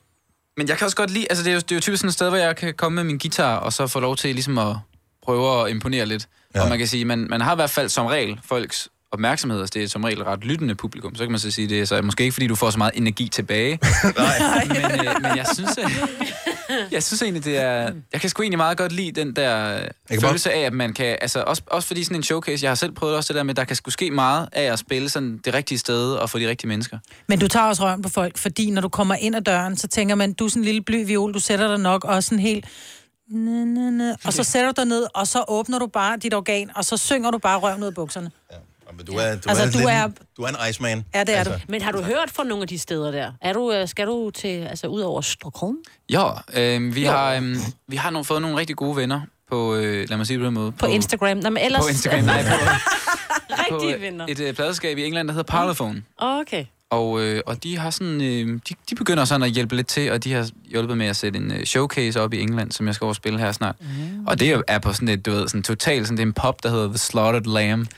Men 0.57 0.69
jeg 0.69 0.79
kan 0.79 0.85
også 0.85 0.97
godt 0.97 1.11
lide, 1.11 1.27
altså 1.31 1.45
det 1.45 1.51
er 1.51 1.55
jo, 1.55 1.61
det 1.61 1.73
er 1.73 1.77
jo 1.77 1.81
typisk 1.81 2.01
sådan 2.01 2.09
et 2.09 2.15
sted, 2.15 2.29
hvor 2.29 2.39
jeg 2.39 2.57
kan 2.57 2.75
komme 2.75 2.97
med 2.97 3.05
min 3.05 3.19
guitar, 3.19 3.57
og 3.57 3.73
så 3.73 3.87
få 3.87 4.01
lov 4.01 4.17
til 4.17 4.35
ligesom 4.35 4.59
at 4.59 4.77
prøve 5.23 5.65
at 5.65 5.71
imponere 5.71 6.07
lidt. 6.07 6.29
Ja. 6.55 6.63
Og 6.63 6.69
man 6.69 6.79
kan 6.79 6.87
sige, 6.87 7.05
man, 7.05 7.27
man 7.31 7.41
har 7.41 7.53
i 7.53 7.57
hvert 7.57 7.71
fald 7.71 7.89
som 7.89 8.07
regel 8.07 8.41
folks 8.45 8.89
opmærksomhed, 9.13 9.61
altså 9.61 9.73
det 9.75 9.83
er 9.83 9.89
som 9.89 10.05
regel 10.05 10.25
ret 10.25 10.45
lyttende 10.45 10.75
publikum, 10.75 11.15
så 11.15 11.23
kan 11.25 11.31
man 11.31 11.39
så 11.39 11.51
sige, 11.51 11.69
det 11.69 11.81
er 11.81 11.85
så 11.85 12.03
måske 12.03 12.23
ikke, 12.23 12.33
fordi 12.33 12.47
du 12.47 12.55
får 12.55 12.71
så 12.71 12.79
meget 12.79 12.93
energi 12.95 13.29
tilbage. 13.29 13.79
Nej. 14.19 14.65
men, 14.67 15.07
øh, 15.07 15.15
men 15.23 15.37
jeg 15.37 15.47
synes, 15.55 15.79
at, 15.79 15.91
jeg 16.91 17.03
synes 17.03 17.23
egentlig, 17.23 17.45
det 17.45 17.59
er... 17.59 17.93
Jeg 18.13 18.21
kan 18.21 18.31
sgu 18.31 18.43
egentlig 18.43 18.57
meget 18.57 18.79
godt 18.79 18.93
lide 18.93 19.21
den 19.21 19.37
der 19.37 19.79
følelse 20.21 20.53
af, 20.53 20.61
at 20.61 20.73
man 20.73 20.93
kan... 20.93 21.19
Altså 21.21 21.43
også, 21.47 21.63
også 21.67 21.89
fordi 21.89 22.05
sådan 22.05 22.17
en 22.17 22.23
showcase, 22.23 22.65
jeg 22.65 22.71
har 22.71 22.75
selv 22.75 22.93
prøvet 22.93 23.17
også 23.17 23.33
det 23.33 23.37
der 23.39 23.43
med, 23.43 23.55
der 23.55 23.65
kan 23.65 23.77
sgu 23.77 23.91
ske 23.91 24.11
meget 24.11 24.49
af 24.53 24.73
at 24.73 24.79
spille 24.79 25.09
sådan 25.09 25.41
det 25.45 25.55
rigtige 25.55 25.79
sted 25.79 26.13
og 26.13 26.31
for 26.31 26.39
de 26.39 26.49
rigtige 26.49 26.69
mennesker. 26.69 26.99
Men 27.27 27.39
du 27.39 27.49
tager 27.49 27.67
også 27.67 27.85
røven 27.85 28.03
på 28.03 28.09
folk, 28.09 28.39
fordi 28.39 28.71
når 28.71 28.83
du 28.83 28.89
kommer 28.89 29.15
ind 29.15 29.37
ad 29.37 29.41
døren, 29.43 29.77
så 29.77 29.89
tænker 29.89 30.15
man, 30.15 30.33
du 30.33 30.45
er 30.45 30.49
sådan 30.49 30.61
en 30.61 30.65
lille 30.65 30.83
bly 30.83 31.07
viol, 31.07 31.35
du 31.35 31.39
sætter 31.39 31.69
dig 31.69 31.79
nok 31.79 32.05
også 32.05 32.29
sådan 32.29 32.39
helt... 32.39 32.65
Næ, 33.31 33.65
næ, 33.65 33.91
næ. 33.91 34.13
Og 34.25 34.33
så 34.33 34.45
sætter 34.45 34.73
du 34.73 34.81
dig 34.81 34.89
ned, 34.89 35.07
og 35.15 35.27
så 35.27 35.45
åbner 35.49 35.79
du 35.79 35.87
bare 35.87 36.17
dit 36.17 36.35
organ, 36.35 36.71
og 36.77 36.85
så 36.85 36.97
synger 36.97 37.31
du 37.31 37.39
bare 37.39 37.59
røven 37.59 37.83
ud 37.83 37.87
af 37.87 37.95
bukserne. 37.95 38.31
Men 38.97 39.07
du 39.07 39.13
er, 39.13 39.35
du 39.35 39.49
Altså, 39.49 39.65
er, 39.65 39.71
du 39.71 39.79
lidt, 39.79 39.91
er- 39.91 40.05
en- 40.05 40.17
du 40.37 40.43
er 40.43 40.49
en 40.49 40.57
Iceman. 40.71 41.05
Ja, 41.15 41.25
det 41.25 41.37
er 41.39 41.45
du. 41.45 41.51
Men 41.69 41.83
har 41.83 41.93
du 41.93 42.03
hørt 42.03 42.31
fra 42.31 42.45
nogle 42.45 42.63
af 42.63 42.69
de 42.69 42.79
steder 42.79 43.11
der? 43.11 43.33
Er 43.41 43.53
du, 43.53 43.73
øh, 43.73 43.89
skal 43.89 44.07
du 44.07 44.31
til, 44.31 44.49
altså 44.49 44.87
ud 44.87 45.01
over 45.01 45.21
Stockholm? 45.21 45.77
Ja, 46.11 46.29
øh, 46.55 46.95
vi, 46.95 47.05
Jo. 47.05 47.11
har, 47.11 47.33
øh, 47.35 47.57
vi 47.89 47.97
har 47.97 48.11
nogle, 48.11 48.25
fået 48.25 48.43
nogle 48.43 48.57
rigtig 48.57 48.77
gode 48.77 48.97
venner 48.97 49.21
på, 49.51 49.75
øh, 49.75 50.09
lad 50.09 50.17
mig 50.17 50.27
sige 50.27 50.37
det 50.37 50.43
på 50.43 50.47
den 50.47 50.55
måde. 50.55 50.73
På 50.73 50.87
Instagram? 50.87 51.37
Nå, 51.37 51.51
men 51.51 51.63
ellers... 51.65 51.83
På 51.85 51.89
Instagram, 51.89 52.25
nej, 52.25 52.43
på, 52.43 52.49
Rigtige 53.75 53.95
på 53.95 54.01
venner. 54.01 54.27
et 54.29 54.41
øh, 54.41 54.55
pladeskab 54.55 54.99
i 54.99 55.05
England, 55.05 55.29
der 55.29 55.35
hedder 55.35 55.53
Parlophone. 55.53 56.03
Okay. 56.19 56.65
Og, 56.91 57.21
øh, 57.23 57.43
og 57.47 57.63
de 57.63 57.79
har 57.79 57.91
sådan, 57.91 58.21
øh, 58.21 58.61
de, 58.69 58.75
de 58.91 58.95
begynder 58.95 59.25
sådan 59.25 59.43
at 59.43 59.51
hjælpe 59.51 59.77
lidt 59.77 59.87
til, 59.87 60.13
og 60.13 60.25
de 60.25 60.33
har 60.33 60.49
hjulpet 60.65 60.99
med 60.99 61.07
at 61.07 61.17
sætte 61.17 61.39
en 61.39 61.53
øh, 61.53 61.65
showcase 61.65 62.21
op 62.21 62.35
i 62.35 62.41
England, 62.41 62.73
som 62.73 62.87
jeg 62.87 62.95
skal 62.95 63.05
over 63.05 63.13
og 63.13 63.17
spille 63.17 63.39
her 63.39 63.53
snart. 63.53 63.77
Mm. 63.81 64.27
Og 64.27 64.41
det 64.41 64.63
er 64.69 64.79
på 64.79 64.93
sådan 64.93 65.09
et, 65.09 65.27
du 65.27 65.31
ved, 65.31 65.49
sådan 65.49 65.63
totalt, 65.63 66.07
sådan 66.07 66.17
det 66.17 66.23
er 66.23 66.27
en 66.27 66.33
pop, 66.33 66.63
der 66.63 66.71
hedder 66.71 66.89
The 66.89 66.99
Slaughtered 66.99 67.45
Lamb. 67.55 67.89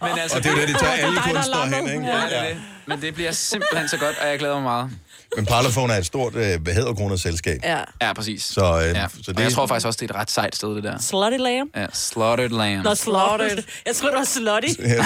Men 0.00 0.18
altså, 0.18 0.36
Og 0.36 0.44
det 0.44 0.50
er 0.50 0.54
jo 0.56 0.60
det, 0.60 0.68
de 0.68 0.74
tager 0.78 0.92
alle 0.92 1.18
kunstnere 1.20 1.68
hen, 1.68 1.88
ikke? 1.94 2.06
Ja, 2.06 2.16
det 2.16 2.38
er 2.38 2.48
det. 2.48 2.56
Men 2.86 3.00
det 3.00 3.14
bliver 3.14 3.32
simpelthen 3.32 3.88
så 3.88 3.96
godt, 3.98 4.18
og 4.22 4.28
jeg 4.28 4.38
glæder 4.38 4.54
mig 4.54 4.62
meget. 4.62 4.90
Men 5.36 5.46
Parlophone 5.46 5.92
er 5.92 5.98
et 5.98 6.06
stort 6.06 6.34
øh, 6.34 6.66
hæderkronet 6.68 7.20
selskab. 7.20 7.60
Ja. 7.64 7.80
Ja, 8.02 8.12
præcis. 8.12 8.44
Så, 8.44 8.60
øh, 8.60 8.96
ja. 8.96 9.06
så 9.08 9.30
Og 9.30 9.36
det, 9.36 9.44
jeg 9.44 9.52
tror 9.52 9.66
faktisk 9.66 9.86
også, 9.86 9.98
det 10.00 10.10
er 10.10 10.14
et 10.14 10.20
ret 10.20 10.30
sejt 10.30 10.56
sted, 10.56 10.68
det 10.74 10.84
der. 10.84 10.98
Slutty 10.98 11.38
lamb? 11.38 11.70
Ja, 11.76 11.86
Slaughtered 11.92 12.50
Lamb. 12.50 12.84
Nå, 12.84 12.94
slaughtered. 12.94 13.62
Jeg 13.86 13.96
tror, 13.96 14.08
det 14.08 14.18
var 14.18 14.24
slutty. 14.24 14.80
Ja, 14.80 15.04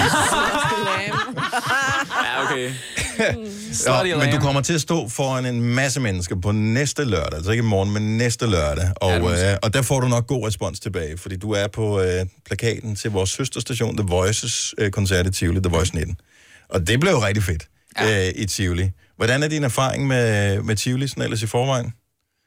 okay. 2.45 2.73
Ja, 3.87 4.17
men 4.17 4.35
du 4.35 4.41
kommer 4.41 4.61
til 4.61 4.73
at 4.75 4.81
stå 4.81 5.09
foran 5.09 5.47
en 5.47 5.63
masse 5.63 6.01
mennesker 6.01 6.37
på 6.41 6.53
næste 6.53 7.05
lørdag, 7.05 7.35
altså 7.35 7.51
ikke 7.51 7.63
i 7.63 7.67
morgen, 7.67 7.93
men 7.93 8.19
næste 8.19 8.47
lørdag, 8.47 8.91
og, 8.97 9.11
Ja, 9.11 9.53
øh, 9.53 9.59
og 9.63 9.75
der 9.75 9.83
får 9.83 10.01
du 10.01 10.09
nok 10.09 10.27
god 10.27 10.47
respons 10.47 10.81
tilbage, 10.81 11.19
fordi 11.19 11.37
du 11.37 11.51
er 11.53 11.67
på 11.67 12.01
øh, 12.01 12.27
plakaten 12.47 12.97
til 12.97 13.11
vores 13.11 13.31
søsterstation, 13.31 13.97
The 13.97 14.07
Voices 14.09 14.75
øh, 14.79 14.91
koncert 14.91 15.27
i 15.27 15.31
Tivoli, 15.31 15.61
The 15.61 15.71
Voice 15.71 15.95
19. 15.95 16.17
Og 16.69 16.87
det 16.87 17.01
blev 17.01 17.13
jo 17.13 17.25
rigtig 17.25 17.43
fedt 17.43 17.67
ja. 18.01 18.27
øh, 18.27 18.33
i 18.37 18.47
Tivoli. 18.47 18.91
Hvordan 19.17 19.43
er 19.43 19.49
din 19.49 19.65
erfaring 19.65 20.07
med, 20.07 20.63
med 20.63 20.77
Tivoli 20.77 21.09
sådan 21.09 21.23
ellers 21.23 21.43
i 21.43 21.47
forvejen? 21.47 21.93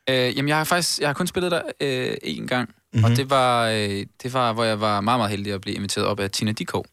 Øh, 0.09 0.37
jamen, 0.37 0.49
jeg 0.49 0.57
har 0.57 0.63
faktisk 0.63 0.99
jeg 0.99 1.07
har 1.09 1.13
kun 1.13 1.27
spillet 1.27 1.51
der 1.51 1.61
øh, 1.81 2.13
én 2.23 2.45
gang, 2.47 2.69
Mhm. 2.93 2.99
mm-hmm. 2.99 3.11
og 3.11 3.17
det 3.17 3.29
var, 3.29 3.67
øh, 3.67 4.05
det 4.23 4.33
var, 4.33 4.53
hvor 4.53 4.63
jeg 4.63 4.81
var 4.81 5.01
meget, 5.01 5.19
meget 5.19 5.31
heldig 5.31 5.53
at 5.53 5.61
blive 5.61 5.75
inviteret 5.75 6.05
op 6.07 6.19
af 6.19 6.31
Tina 6.31 6.51
Dikov. 6.51 6.85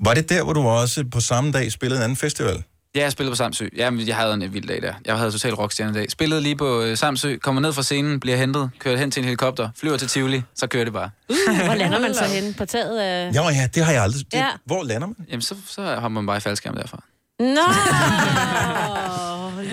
Var 0.00 0.14
det 0.14 0.28
der, 0.28 0.44
hvor 0.44 0.52
du 0.52 0.60
også 0.60 1.04
på 1.12 1.20
samme 1.20 1.52
dag 1.52 1.72
spillede 1.72 1.98
en 2.00 2.04
anden 2.04 2.16
festival? 2.16 2.62
Ja, 2.94 3.00
jeg 3.02 3.12
spillede 3.12 3.32
på 3.32 3.36
Samsø. 3.36 3.68
Jamen, 3.76 4.08
jeg 4.08 4.16
havde 4.16 4.34
en 4.34 4.52
vild 4.52 4.68
dag 4.68 4.82
der. 4.82 4.94
Jeg 5.06 5.18
havde 5.18 5.30
total 5.32 5.54
rockstjerne 5.54 5.94
dag. 5.94 6.10
Spillede 6.10 6.40
lige 6.40 6.56
på 6.56 6.82
øh, 6.82 6.96
Samsø, 6.96 7.36
kommer 7.36 7.60
ned 7.60 7.72
fra 7.72 7.82
scenen, 7.82 8.20
bliver 8.20 8.36
hentet, 8.36 8.70
kører 8.78 8.96
hen 8.96 9.10
til 9.10 9.20
en 9.20 9.24
helikopter, 9.24 9.68
flyver 9.80 9.96
til 9.96 10.08
Tivoli, 10.08 10.42
så 10.54 10.66
kører 10.66 10.84
det 10.84 10.92
bare. 10.92 11.10
Uh, 11.28 11.36
hvor 11.64 11.74
lander 11.74 12.00
man 12.00 12.14
så 12.14 12.24
henne? 12.34 12.54
På 12.54 12.64
taget 12.64 12.98
af... 13.00 13.32
Ja, 13.34 13.48
ja, 13.48 13.68
det 13.74 13.84
har 13.84 13.92
jeg 13.92 14.02
aldrig... 14.02 14.24
Det, 14.32 14.38
Ja. 14.38 14.48
Hvor 14.64 14.82
lander 14.84 15.06
man? 15.06 15.16
Jamen, 15.28 15.42
så, 15.42 15.54
så 15.66 15.82
har 15.82 16.08
man 16.08 16.26
bare 16.26 16.36
i 16.36 16.40
faldskærm 16.40 16.74
derfra. 16.74 17.02
Nå! 17.40 17.46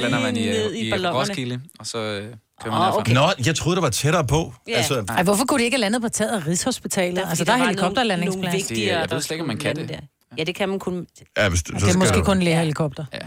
Lander 0.01 0.19
man 0.21 0.37
i, 0.37 0.45
ned 0.45 0.71
øh, 0.71 0.77
i 0.77 0.87
i, 0.87 0.89
ballonerne. 0.91 1.19
Roskilde, 1.19 1.61
og 1.79 1.87
så 1.87 1.97
øh, 1.97 2.21
kører 2.23 2.31
man 2.65 2.73
Åh, 2.73 2.85
derfra. 2.85 2.99
okay. 2.99 3.13
Nå, 3.13 3.29
jeg 3.45 3.55
troede, 3.55 3.75
der 3.75 3.81
var 3.81 3.89
tættere 3.89 4.27
på. 4.27 4.53
Ja. 4.67 4.73
Altså, 4.73 5.05
Ej, 5.09 5.23
hvorfor 5.23 5.45
kunne 5.45 5.59
de 5.59 5.63
ikke 5.63 5.75
have 5.75 5.81
landet 5.81 6.01
på 6.01 6.09
taget 6.09 6.41
af 6.41 6.47
Rigshospitalet? 6.47 7.15
Der, 7.17 7.29
altså, 7.29 7.43
der 7.43 7.53
er 7.53 7.57
var 7.57 7.65
helikopterlandingsplads. 7.65 8.35
Nogle, 8.43 8.51
nogle 8.51 8.57
vigtigere, 8.69 8.99
jeg 8.99 9.11
ved 9.11 9.21
slet 9.21 9.31
ikke, 9.35 9.41
om 9.41 9.47
man 9.47 9.57
kan 9.57 9.75
det. 9.75 9.89
Der. 9.89 9.99
Ja, 10.37 10.43
det 10.43 10.55
kan 10.55 10.69
man 10.69 10.79
kun... 10.79 11.07
Ja, 11.37 11.49
hvis, 11.49 11.63
du, 11.63 11.71
Det 11.73 11.81
så 11.81 11.87
er 11.87 11.89
skal 11.89 11.99
måske 11.99 12.15
du- 12.17 12.23
kun 12.23 12.39
lægehelikopter. 12.39 13.05
Ja. 13.13 13.19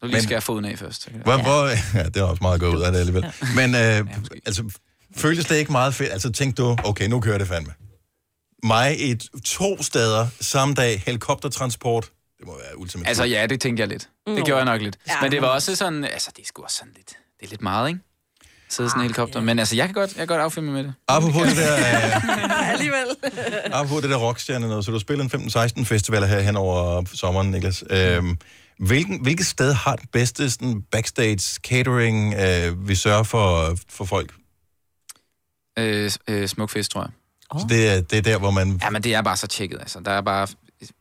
Så 0.00 0.06
lige 0.06 0.22
skal 0.22 0.34
jeg 0.34 0.42
foden 0.42 0.64
af 0.64 0.78
først. 0.78 1.04
det- 1.04 1.14
Hvor, 1.22 1.36
hvor, 1.42 1.66
ja, 1.98 2.04
det 2.04 2.16
er 2.16 2.22
også 2.22 2.42
meget 2.42 2.60
godt 2.60 2.76
ud 2.76 2.82
af 2.82 2.92
det 2.92 2.98
alligevel. 2.98 3.24
Men 3.56 3.74
øh, 3.74 4.06
altså, 4.46 4.64
føltes 5.16 5.46
det 5.46 5.56
ikke 5.56 5.72
meget 5.72 5.94
fedt? 5.94 6.12
Altså 6.12 6.32
tænkte 6.32 6.62
du, 6.62 6.76
okay, 6.84 7.08
nu 7.08 7.20
kører 7.20 7.38
det 7.38 7.48
fandme. 7.48 7.72
Mig 8.62 9.00
i 9.10 9.14
to 9.44 9.82
steder 9.82 10.26
samme 10.40 10.74
dag, 10.74 11.02
helikoptertransport. 11.06 12.10
Det 12.46 12.52
må 12.52 12.58
være 12.58 12.78
ultimativt. 12.78 13.08
Altså 13.08 13.24
ja, 13.24 13.46
det 13.46 13.60
tænkte 13.60 13.80
jeg 13.80 13.88
lidt. 13.88 14.08
Det 14.26 14.38
Nå. 14.38 14.44
gjorde 14.44 14.56
jeg 14.56 14.64
nok 14.64 14.82
lidt. 14.82 14.98
Ja. 15.08 15.12
Men 15.22 15.32
det 15.32 15.42
var 15.42 15.48
også 15.48 15.76
sådan, 15.76 16.04
altså 16.04 16.30
det 16.36 16.42
er 16.42 16.46
sgu 16.46 16.62
også 16.62 16.76
sådan 16.76 16.92
lidt, 16.96 17.08
det 17.08 17.46
er 17.46 17.50
lidt 17.50 17.62
meget, 17.62 17.88
ikke? 17.88 18.00
Sidde 18.68 18.90
sådan 18.90 19.00
en 19.00 19.02
helikopter. 19.02 19.40
Men 19.40 19.58
altså, 19.58 19.76
jeg 19.76 19.86
kan 19.86 19.94
godt, 19.94 20.10
jeg 20.10 20.18
kan 20.18 20.26
godt 20.26 20.40
affilme 20.40 20.72
med 20.72 20.84
det. 20.84 20.94
Apropos 21.08 21.48
det 21.48 21.56
der, 21.56 21.76
øh, 21.78 22.70
Alligevel. 22.72 23.06
apropos 23.72 24.02
det 24.02 24.10
der 24.10 24.16
rockstjerne 24.16 24.68
noget, 24.68 24.84
så 24.84 24.90
du 24.90 24.94
har 24.94 25.00
spillet 25.00 25.34
en 25.34 25.40
15-16 25.80 25.84
festivaler 25.84 26.26
her 26.26 26.40
hen 26.40 26.56
over 26.56 27.04
sommeren, 27.14 27.50
Niklas. 27.50 27.84
Øhm, 27.90 28.38
hvilken, 28.78 29.22
hvilket 29.22 29.46
sted 29.46 29.72
har 29.72 29.96
den 29.96 30.08
bedste 30.12 30.50
sådan, 30.50 30.82
backstage 30.82 31.60
catering, 31.68 32.34
øh, 32.34 32.88
vi 32.88 32.94
sørger 32.94 33.22
for, 33.22 33.76
for 33.88 34.04
folk? 34.04 34.34
Øh, 35.78 36.10
øh, 36.28 36.48
Smukfest, 36.48 36.90
tror 36.90 37.00
jeg. 37.00 37.10
Oh. 37.50 37.60
Så 37.60 37.66
det 37.68 37.88
er, 37.88 38.00
det 38.00 38.18
er 38.18 38.22
der, 38.22 38.38
hvor 38.38 38.50
man... 38.50 38.80
Ja, 38.82 38.90
men 38.90 39.02
det 39.02 39.14
er 39.14 39.22
bare 39.22 39.36
så 39.36 39.46
tjekket, 39.46 39.78
altså. 39.80 40.00
Der 40.00 40.10
er 40.10 40.20
bare 40.20 40.46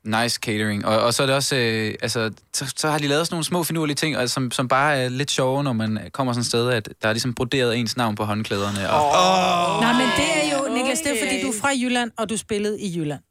nice 0.04 0.40
catering. 0.44 0.86
Og, 0.86 1.00
og 1.02 1.14
så 1.14 1.24
er 1.24 1.28
det 1.28 1.36
også, 1.36 1.56
øh, 1.56 1.94
altså, 2.02 2.32
så, 2.54 2.74
så 2.78 2.88
har 2.90 2.98
de 2.98 3.08
lavet 3.08 3.28
sådan 3.28 3.34
nogle 3.36 3.44
små 3.46 3.64
finurlige 3.64 3.96
ting, 3.96 4.18
og, 4.18 4.30
som, 4.30 4.52
som 4.52 4.68
bare 4.68 4.98
er 4.98 5.10
lidt 5.10 5.32
sjove, 5.32 5.64
når 5.64 5.74
man 5.74 6.00
kommer 6.14 6.34
sådan 6.34 6.42
et 6.42 6.46
sted, 6.48 6.70
at 6.70 6.90
der 7.02 7.08
er 7.10 7.14
ligesom 7.14 7.34
broderet 7.34 7.78
ens 7.78 7.98
navn 7.98 8.16
på 8.16 8.24
håndklæderne. 8.24 8.90
Og, 8.90 9.06
Oh. 9.06 9.82
Nej, 9.82 9.94
men 9.94 10.08
det 10.18 10.28
er 10.44 10.58
jo, 10.58 10.74
Niklas, 10.76 11.00
det 11.00 11.12
er 11.12 11.26
fordi, 11.26 11.42
du 11.42 11.48
er 11.48 11.60
fra 11.62 11.70
Jylland, 11.82 12.12
og 12.18 12.30
du 12.30 12.38
spillede 12.38 12.80
i 12.80 13.00
Jylland. 13.00 13.22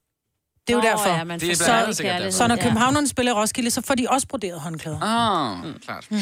Det 0.67 0.73
er 0.73 0.77
jo 0.77 0.83
derfor. 0.83 1.09
ja, 1.17 1.25
man 1.25 1.41
Det 1.41 1.51
er 1.51 1.55
så, 1.57 1.73
andet 1.73 1.97
sikkert 1.97 2.21
derfor. 2.21 2.31
så 2.37 2.47
når 2.47 2.57
københavnerne 2.57 3.09
spiller 3.09 3.33
i 3.33 3.35
Roskilde, 3.35 3.71
så 3.71 3.83
får 3.83 3.95
de 3.95 4.07
også 4.11 4.27
broderet 4.27 4.61
håndklæder. 4.61 4.99
Ah, 5.03 5.65
mm. 5.67 5.75
klart. 5.85 6.07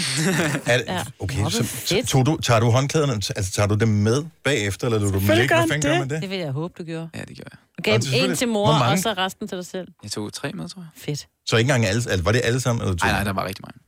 Er 0.66 0.78
det, 0.78 1.12
okay, 1.20 1.50
så 1.50 2.02
tog 2.08 2.26
du, 2.26 2.36
tager 2.42 2.60
du 2.60 2.70
håndklæderne, 2.70 3.12
altså 3.12 3.52
tager 3.52 3.66
du 3.66 3.74
dem 3.74 3.88
med 3.88 4.24
bagefter, 4.44 4.86
eller 4.86 4.98
lader 4.98 5.12
du 5.12 5.18
dem 5.18 5.28
ligge? 5.28 5.48
gør 5.48 5.56
fanden 5.60 5.80
gør 5.80 5.98
man 5.98 6.10
det. 6.10 6.22
det? 6.22 6.30
Vil 6.30 6.38
jeg 6.38 6.50
håbe, 6.50 6.74
du 6.78 6.84
gjorde. 6.84 7.08
Ja, 7.14 7.20
det 7.20 7.36
gjorde 7.36 7.50
jeg. 7.52 7.84
Gav 7.84 7.94
er 7.94 8.24
en 8.30 8.36
til 8.36 8.48
mor, 8.48 8.68
og 8.68 8.98
så 8.98 9.12
resten 9.18 9.48
til 9.48 9.56
dig 9.58 9.66
selv. 9.66 9.88
Jeg 10.02 10.10
tog 10.10 10.32
tre 10.32 10.52
med, 10.52 10.68
tror 10.68 10.80
jeg. 10.82 11.02
Fedt. 11.02 11.26
Så 11.46 11.56
ikke 11.56 11.68
engang 11.68 11.86
alle, 11.86 12.02
altså, 12.10 12.22
var 12.22 12.32
det 12.32 12.40
alle 12.44 12.60
sammen? 12.60 12.82
Eller 12.82 12.96
to? 12.96 13.06
Nej, 13.06 13.12
nej, 13.14 13.24
der 13.24 13.32
var 13.32 13.44
rigtig 13.46 13.64
mange. 13.66 13.80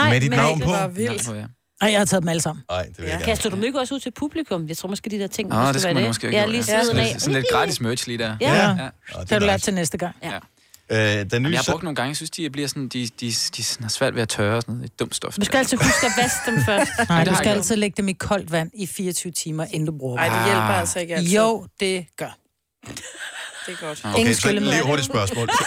Nej, 0.00 0.10
Med 0.12 0.20
dit 0.20 0.30
men- 0.30 0.38
navn 0.38 0.58
på? 0.60 0.64
Det 0.64 0.72
var 0.72 0.78
Navn 0.80 0.96
vildt. 0.96 1.26
på, 1.26 1.34
ja. 1.34 1.44
Nej, 1.82 1.90
jeg 1.90 2.00
har 2.00 2.04
taget 2.04 2.22
dem 2.22 2.28
alle 2.28 2.40
sammen. 2.42 2.64
Nej, 2.70 2.82
det 2.82 2.98
vil 2.98 3.02
jeg 3.04 3.08
Ja. 3.08 3.12
gerne. 3.12 3.24
Kaster 3.24 3.50
du 3.50 3.56
dem 3.56 3.64
ikke 3.64 3.80
også 3.80 3.94
ud 3.94 4.00
til 4.00 4.10
publikum? 4.10 4.68
Jeg 4.68 4.76
tror 4.76 4.88
måske, 4.88 5.10
de 5.10 5.18
der 5.18 5.26
ting, 5.26 5.48
måske 5.48 5.72
det 5.72 5.80
skal 5.80 5.94
være 5.94 6.02
man 6.02 6.10
måske 6.10 6.26
have 6.26 6.40
Ja, 6.40 6.46
lige 6.46 6.64
ja. 6.68 6.82
siden 6.82 6.98
af. 6.98 7.06
Sådan, 7.06 7.20
sådan 7.20 7.34
lidt 7.34 7.46
gratis 7.52 7.80
merch 7.80 8.06
lige 8.06 8.18
der. 8.18 8.36
Ja. 8.40 8.54
Ja. 8.54 8.68
ja. 8.68 8.72
det 8.74 9.20
Det 9.20 9.30
har 9.30 9.38
du 9.38 9.44
lært 9.46 9.54
nice. 9.54 9.64
til 9.66 9.74
næste 9.74 9.98
gang. 9.98 10.14
ja. 10.22 10.30
Øh, 10.90 10.98
den 10.98 11.28
Jamen, 11.32 11.42
nye 11.42 11.50
jeg 11.52 11.58
har 11.66 11.72
brugt 11.72 11.82
nogle 11.82 11.96
gange, 11.96 12.08
jeg 12.08 12.16
synes, 12.16 12.30
de 12.30 12.50
bliver 12.50 12.68
sådan, 12.68 12.88
de, 12.88 13.08
de, 13.20 13.26
de 13.26 13.62
sådan 13.64 13.84
har 13.84 13.88
svært 13.88 14.14
ved 14.14 14.22
at 14.22 14.28
tørre 14.28 14.56
og 14.56 14.62
sådan 14.62 14.74
noget. 14.74 14.90
Det 14.90 14.94
er 14.94 15.04
dumt 15.04 15.14
stof. 15.14 15.34
Du 15.34 15.44
skal 15.44 15.58
altid 15.58 15.76
huske 15.78 16.06
at 16.06 16.12
vaske 16.22 16.50
dem 16.50 16.64
først. 16.64 16.90
Nej, 17.08 17.24
det 17.24 17.30
du 17.30 17.36
skal 17.36 17.48
jeg 17.48 17.56
altid 17.56 17.76
lægge 17.76 17.94
dem 17.96 18.08
i 18.08 18.12
koldt 18.12 18.52
vand 18.52 18.70
i 18.74 18.86
24 18.86 19.32
timer, 19.32 19.64
inden 19.70 19.86
du 19.86 19.92
bruger 19.98 20.22
dem. 20.22 20.32
det 20.32 20.44
hjælper 20.44 20.62
Ah. 20.62 20.80
altså 20.80 20.98
ikke 21.00 21.14
altid. 21.16 21.32
Jo, 21.34 21.66
det 21.80 22.06
gør. 22.16 22.36
Det 22.86 22.94
er 23.68 23.86
godt. 23.86 24.00
Okay, 24.04 24.18
Ingen 24.18 24.34
så 24.34 24.52
lige 24.52 24.82
hurtigt 24.82 25.06
spørgsmål. 25.06 25.48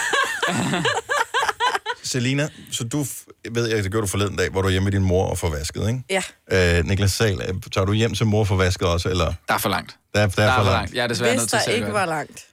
Selina, 2.16 2.48
så 2.72 2.84
du 2.84 3.04
ved 3.50 3.66
jeg, 3.68 3.84
det 3.84 3.90
gjorde 3.90 4.02
du 4.06 4.10
forleden 4.10 4.36
dag, 4.36 4.50
hvor 4.50 4.62
du 4.62 4.68
er 4.68 4.72
hjemme 4.72 4.84
med 4.84 4.92
din 4.92 5.02
mor 5.02 5.26
og 5.26 5.38
får 5.38 5.50
vasket, 5.50 5.88
ikke? 5.88 6.22
Ja. 6.50 6.78
Øh, 6.78 6.84
Niklas 6.84 7.12
Sal, 7.12 7.40
øh, 7.48 7.54
tager 7.72 7.84
du 7.84 7.92
hjem 7.92 8.14
til 8.14 8.26
mor 8.26 8.40
og 8.40 8.46
får 8.46 8.56
vasket 8.56 8.88
også, 8.88 9.08
eller? 9.08 9.32
Der 9.48 9.54
er 9.54 9.58
for 9.58 9.68
langt. 9.68 9.96
Der, 10.14 10.26
der, 10.26 10.42
er 10.42 10.56
for 10.56 10.64
langt. 10.70 10.94
Jeg 10.94 11.02
er 11.02 11.06
desværre 11.06 11.30
Hvis 11.30 11.40
nødt 11.40 11.50
til 11.50 11.58
der 11.66 11.72
ikke 11.72 11.92
var 11.92 12.06
langt. 12.06 12.46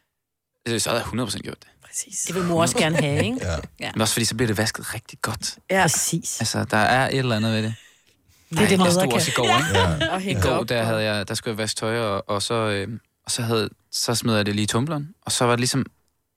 Øh, 0.68 0.80
Så 0.80 0.90
havde 0.90 1.04
jeg 1.14 1.24
100% 1.24 1.38
gjort 1.38 1.58
det. 1.60 1.68
Præcis. 1.88 2.20
Det 2.28 2.36
vil 2.36 2.44
mor 2.44 2.62
også 2.62 2.78
gerne 2.78 2.96
have, 2.96 3.26
ikke? 3.26 3.38
Ja. 3.42 3.56
Ja. 3.80 3.92
Men 3.94 4.02
også 4.02 4.14
fordi, 4.14 4.26
så 4.26 4.36
bliver 4.36 4.48
det 4.48 4.58
vasket 4.58 4.94
rigtig 4.94 5.20
godt. 5.22 5.56
Ja. 5.70 5.82
Præcis. 5.82 6.40
Altså, 6.40 6.64
der 6.72 6.78
er 6.78 7.10
et 7.10 7.18
eller 7.18 7.36
andet 7.36 7.54
ved 7.54 7.64
det. 7.64 7.74
Det 8.50 8.60
er 8.60 8.68
det, 8.68 8.80
mødre 8.80 8.92
stod 8.92 9.14
også 9.14 9.32
i 9.32 9.34
går, 9.36 9.44
ikke? 9.44 9.80
Ja. 10.06 10.14
Og 10.14 10.22
I 10.24 10.34
går, 10.34 10.64
der, 10.64 10.84
havde 10.84 11.04
jeg, 11.04 11.28
der 11.28 11.34
skulle 11.34 11.52
jeg 11.52 11.58
vaske 11.58 11.78
tøj, 11.80 11.98
og, 12.00 12.30
og 12.30 12.42
så, 12.42 12.54
øh, 12.54 12.88
og 13.26 13.32
så, 13.32 13.42
havde, 13.42 13.70
så 13.92 14.16
smed 14.16 14.36
jeg 14.36 14.46
det 14.46 14.56
lige 14.56 14.64
i 14.64 14.68
tumbleren, 14.68 15.10
og 15.26 15.32
så 15.32 15.46
var 15.46 15.52
det 15.52 15.60
ligesom, 15.60 15.86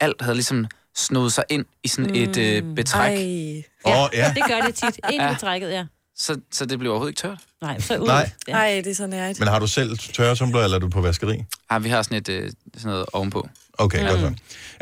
alt 0.00 0.22
havde 0.22 0.34
ligesom 0.34 0.66
snoet 0.96 1.32
sig 1.32 1.44
ind 1.50 1.64
i 1.82 1.88
sådan 1.88 2.14
et 2.16 2.36
øh, 2.36 2.74
betræk, 2.74 3.18
Ej. 3.18 3.62
Åh, 3.84 4.02
oh, 4.02 4.08
ja. 4.12 4.32
Det 4.36 4.42
gør 4.48 4.60
det 4.60 4.74
tit. 4.74 5.00
Ind 5.12 5.22
Ja. 5.22 5.32
i 5.32 5.38
trækket, 5.40 5.70
ja. 5.70 5.84
så, 6.16 6.40
så 6.52 6.66
det 6.66 6.78
blev 6.78 6.90
overhovedet 6.90 7.10
ikke 7.10 7.20
tørt. 7.20 7.38
Nej, 7.62 7.80
så 7.80 7.96
ud. 7.98 8.06
Nej. 8.06 8.30
Ja. 8.48 8.52
Ej, 8.52 8.80
det 8.84 8.90
er 8.90 8.94
så 8.94 9.06
nært. 9.06 9.38
Men 9.38 9.48
har 9.48 9.58
du 9.58 9.66
selv 9.66 9.98
tørretumbler, 9.98 10.60
eller 10.60 10.74
er 10.76 10.80
du 10.80 10.88
på 10.88 11.00
vaskeri? 11.00 11.44
Ah, 11.70 11.84
vi 11.84 11.88
har 11.88 12.02
sådan, 12.02 12.18
et, 12.18 12.28
øh, 12.28 12.50
sådan 12.76 12.90
noget 12.90 13.06
ovenpå. 13.12 13.48
Okay, 13.78 14.00
mm. 14.02 14.08
godt 14.08 14.20
så. 14.20 14.26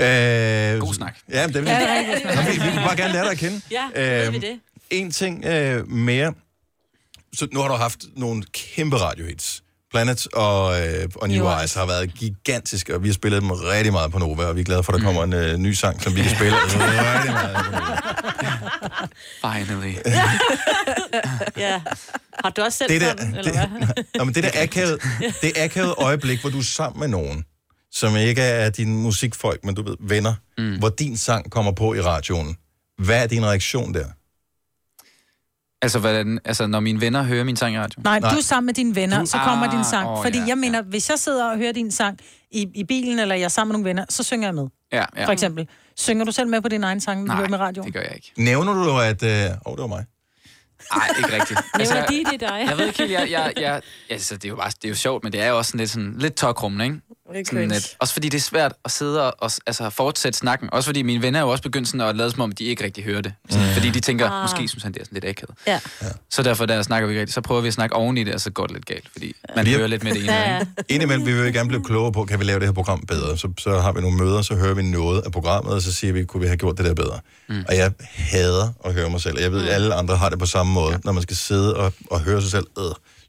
Øh, 0.04 0.80
God 0.80 0.94
snak. 0.94 1.16
Ja, 1.30 1.46
det 1.46 1.54
vil 1.54 1.64
Ja, 1.64 1.80
det 1.80 1.88
er 1.90 2.14
rigtig 2.14 2.36
Nå, 2.36 2.42
vi, 2.42 2.70
vi 2.70 2.76
vil 2.76 2.84
bare 2.86 2.96
gerne 2.96 3.12
lære 3.12 3.24
dig 3.24 3.32
at 3.32 3.38
kende. 3.38 3.60
Ja, 3.70 3.88
ved 4.24 4.30
vi 4.30 4.38
det. 4.38 4.60
En 4.90 5.10
ting 5.10 5.44
øh, 5.44 5.88
mere. 5.88 6.34
Så 7.36 7.48
nu 7.52 7.60
har 7.60 7.68
du 7.68 7.74
haft 7.74 7.98
nogle 8.16 8.44
kæmpe 8.52 8.96
radiohits. 8.96 9.62
Planet 9.94 10.26
og, 10.32 10.80
øh, 10.80 11.08
og 11.16 11.28
New, 11.28 11.44
New 11.44 11.58
Eyes 11.58 11.74
har 11.74 11.86
været 11.86 12.14
gigantiske, 12.14 12.94
og 12.94 13.02
vi 13.02 13.08
har 13.08 13.14
spillet 13.14 13.42
dem 13.42 13.50
rigtig 13.50 13.92
meget 13.92 14.12
på 14.12 14.18
Nova, 14.18 14.44
og 14.44 14.56
vi 14.56 14.60
er 14.60 14.64
glade 14.64 14.82
for, 14.82 14.92
at 14.92 14.98
der 14.98 15.04
kommer 15.04 15.24
en 15.24 15.32
øh, 15.32 15.56
ny 15.58 15.72
sang, 15.72 16.02
som 16.02 16.16
vi 16.16 16.22
kan 16.22 16.36
spille 16.36 16.56
rigtig 16.62 16.78
meget 16.78 17.56
på 17.56 17.72
Nova. 17.72 17.96
Finally. 19.44 19.94
Ja. 21.56 21.80
Har 22.44 22.50
du 22.50 22.62
også 22.62 22.78
selv 22.78 22.90
Det 22.90 23.00
der, 23.00 23.08
sådan, 23.08 23.34
eller 23.36 23.52
hvad? 23.52 23.88
det, 23.96 24.06
Nå, 24.18 24.24
men 24.24 24.34
det 24.34 24.44
der 24.44 24.50
akavet, 24.62 25.02
det 25.42 25.52
akavet 25.58 25.94
øjeblik, 25.98 26.40
hvor 26.40 26.50
du 26.50 26.58
er 26.58 26.62
sammen 26.62 27.00
med 27.00 27.08
nogen, 27.08 27.44
som 27.92 28.16
ikke 28.16 28.42
er 28.42 28.70
dine 28.70 28.94
musikfolk, 28.94 29.64
men 29.64 29.74
du 29.74 29.82
ved, 29.82 29.96
venner, 30.00 30.34
mm. 30.58 30.78
hvor 30.78 30.88
din 30.88 31.16
sang 31.16 31.50
kommer 31.50 31.72
på 31.72 31.94
i 31.94 32.00
radioen. 32.00 32.56
Hvad 32.98 33.22
er 33.22 33.26
din 33.26 33.46
reaktion 33.46 33.94
der? 33.94 34.06
Altså, 35.84 35.98
hvordan, 35.98 36.38
altså, 36.44 36.66
når 36.66 36.80
mine 36.80 37.00
venner 37.00 37.22
hører 37.22 37.44
min 37.44 37.56
sang 37.56 37.74
i 37.74 37.78
radio? 37.78 38.00
Nej, 38.04 38.20
Nej. 38.20 38.30
du 38.30 38.36
er 38.36 38.40
sammen 38.42 38.66
med 38.66 38.74
dine 38.74 38.94
venner, 38.94 39.20
Du- 39.20 39.26
så 39.26 39.38
kommer 39.44 39.66
Ah, 39.66 39.72
din 39.72 39.84
sang. 39.84 40.08
åh, 40.08 40.22
Fordi 40.22 40.38
ja, 40.38 40.44
jeg 40.46 40.58
mener, 40.58 40.82
hvis 40.82 41.10
jeg 41.10 41.18
sidder 41.18 41.50
og 41.50 41.56
hører 41.56 41.72
din 41.72 41.90
sang 41.90 42.18
i, 42.50 42.66
i 42.74 42.84
bilen, 42.84 43.18
eller 43.18 43.34
jeg 43.34 43.44
er 43.44 43.48
sammen 43.48 43.72
med 43.72 43.78
nogle 43.78 43.88
venner, 43.88 44.04
så 44.08 44.22
synger 44.22 44.46
jeg 44.46 44.54
med. 44.54 44.66
Ja, 44.92 45.04
ja. 45.16 45.26
For 45.26 45.32
eksempel. 45.32 45.68
Synger 45.96 46.24
du 46.24 46.32
selv 46.32 46.48
med 46.48 46.60
på 46.60 46.68
din 46.68 46.84
egen 46.84 47.00
sang, 47.00 47.18
når 47.20 47.24
du 47.24 47.28
Nej, 47.28 47.36
hører 47.36 47.48
med 47.48 47.58
radio? 47.58 47.82
det 47.82 47.92
gør 47.92 48.00
jeg 48.00 48.12
ikke. 48.14 48.32
Nævner 48.36 48.72
du, 48.72 48.98
at... 49.00 49.22
Øh, 49.22 49.30
åh, 49.30 49.72
oh, 49.72 49.76
det 49.76 49.80
var 49.82 49.86
mig. 49.86 50.04
Nej, 50.96 51.08
ikke 51.18 51.32
rigtigt. 51.40 51.60
Altså, 51.74 51.94
Nævner 51.94 52.06
de 52.08 52.24
det 52.30 52.40
dig? 52.40 52.64
Jeg 52.68 52.78
ved 52.78 52.86
ikke 52.86 52.98
helt, 52.98 53.10
jeg, 53.12 53.30
jeg, 53.30 53.52
jeg, 53.56 53.80
altså, 54.10 54.34
det 54.36 54.44
er 54.44 54.48
jo 54.48 54.56
bare, 54.56 54.70
det 54.70 54.84
er 54.84 54.88
jo 54.88 54.94
sjovt, 54.94 55.24
men 55.24 55.32
det 55.32 55.40
er 55.42 55.48
jo 55.48 55.56
også 55.58 55.68
sådan 55.70 55.78
lidt, 55.78 55.90
sådan, 55.90 56.14
lidt 56.18 56.34
tokrummende, 56.34 56.84
ikke? 56.84 56.96
Sådan 57.46 57.72
at, 57.72 57.96
også 57.98 58.12
fordi 58.14 58.28
det 58.28 58.38
er 58.38 58.42
svært 58.42 58.72
at 58.84 58.90
sidde 58.90 59.22
og, 59.26 59.34
og 59.38 59.50
altså, 59.66 59.90
fortsætte 59.90 60.38
snakken. 60.38 60.68
Også 60.72 60.86
fordi 60.88 61.02
mine 61.02 61.22
venner 61.22 61.38
er 61.40 61.42
jo 61.44 61.48
også 61.50 61.62
begyndt 61.62 61.88
sådan 61.88 62.00
at 62.00 62.16
lade 62.16 62.30
som 62.30 62.40
om, 62.40 62.52
de 62.52 62.64
ikke 62.64 62.84
rigtig 62.84 63.04
hører 63.04 63.20
det. 63.20 63.32
Sådan, 63.50 63.74
Fordi 63.74 63.90
de 63.90 64.00
tænker, 64.00 64.30
Ah. 64.30 64.42
måske 64.42 64.68
synes 64.68 64.82
han, 64.82 64.92
det 64.92 65.00
er 65.00 65.04
sådan 65.04 65.14
lidt 65.16 65.24
akavet. 65.24 65.54
Ja. 65.66 65.80
Så 66.30 66.42
derfor, 66.42 66.66
der 66.66 66.82
snakker 66.82 67.06
vi 67.06 67.12
ikke 67.12 67.20
rigtigt, 67.20 67.34
så 67.34 67.40
prøver 67.40 67.60
vi 67.60 67.68
at 67.68 67.74
snakke 67.74 67.96
oven 67.96 68.16
i 68.18 68.24
det, 68.24 68.34
og 68.34 68.40
så 68.40 68.50
går 68.50 68.66
det 68.66 68.72
lidt 68.74 68.86
galt. 68.86 69.08
Fordi 69.12 69.32
man 69.48 69.58
Fordi- 69.58 69.74
hører 69.76 69.86
lidt 69.86 70.04
med 70.04 70.12
det 70.14 70.22
ene. 70.22 70.32
Ja, 70.32 70.54
ja. 70.56 70.60
Indimellem 70.88 71.26
vil 71.26 71.34
vi 71.34 71.40
jo 71.40 71.52
gerne 71.52 71.68
blive 71.68 71.84
klogere 71.84 72.12
på, 72.12 72.24
kan 72.24 72.38
vi 72.38 72.44
lave 72.44 72.58
det 72.60 72.68
her 72.68 72.72
program 72.72 73.00
bedre? 73.00 73.38
Så, 73.38 73.48
så 73.58 73.80
har 73.80 73.92
vi 73.92 74.00
nogle 74.00 74.16
møder, 74.16 74.42
så 74.42 74.54
hører 74.54 74.74
vi 74.74 74.82
noget 74.82 75.22
af 75.22 75.32
programmet, 75.32 75.74
og 75.74 75.82
så 75.82 75.92
siger 75.92 76.12
vi, 76.12 76.24
kunne 76.24 76.40
vi 76.40 76.46
have 76.46 76.56
gjort 76.56 76.78
det 76.78 76.84
der 76.86 76.94
bedre? 76.94 77.20
Mm. 77.48 77.64
Og 77.68 77.76
jeg 77.76 77.92
hader 78.14 78.68
at 78.84 78.94
høre 78.94 79.10
mig 79.10 79.20
selv. 79.20 79.40
Jeg 79.40 79.52
ved, 79.52 79.68
at 79.68 79.74
alle 79.74 79.94
andre 79.94 80.16
har 80.16 80.28
det 80.28 80.38
på 80.38 80.46
samme 80.46 80.72
måde, 80.72 81.00
når 81.04 81.12
man 81.12 81.22
skal 81.22 81.36
sidde 81.36 81.76
og, 81.76 81.92
og 82.10 82.20
høre 82.20 82.42
sig 82.42 82.50
selv. 82.50 82.66
Øh. 82.78 82.84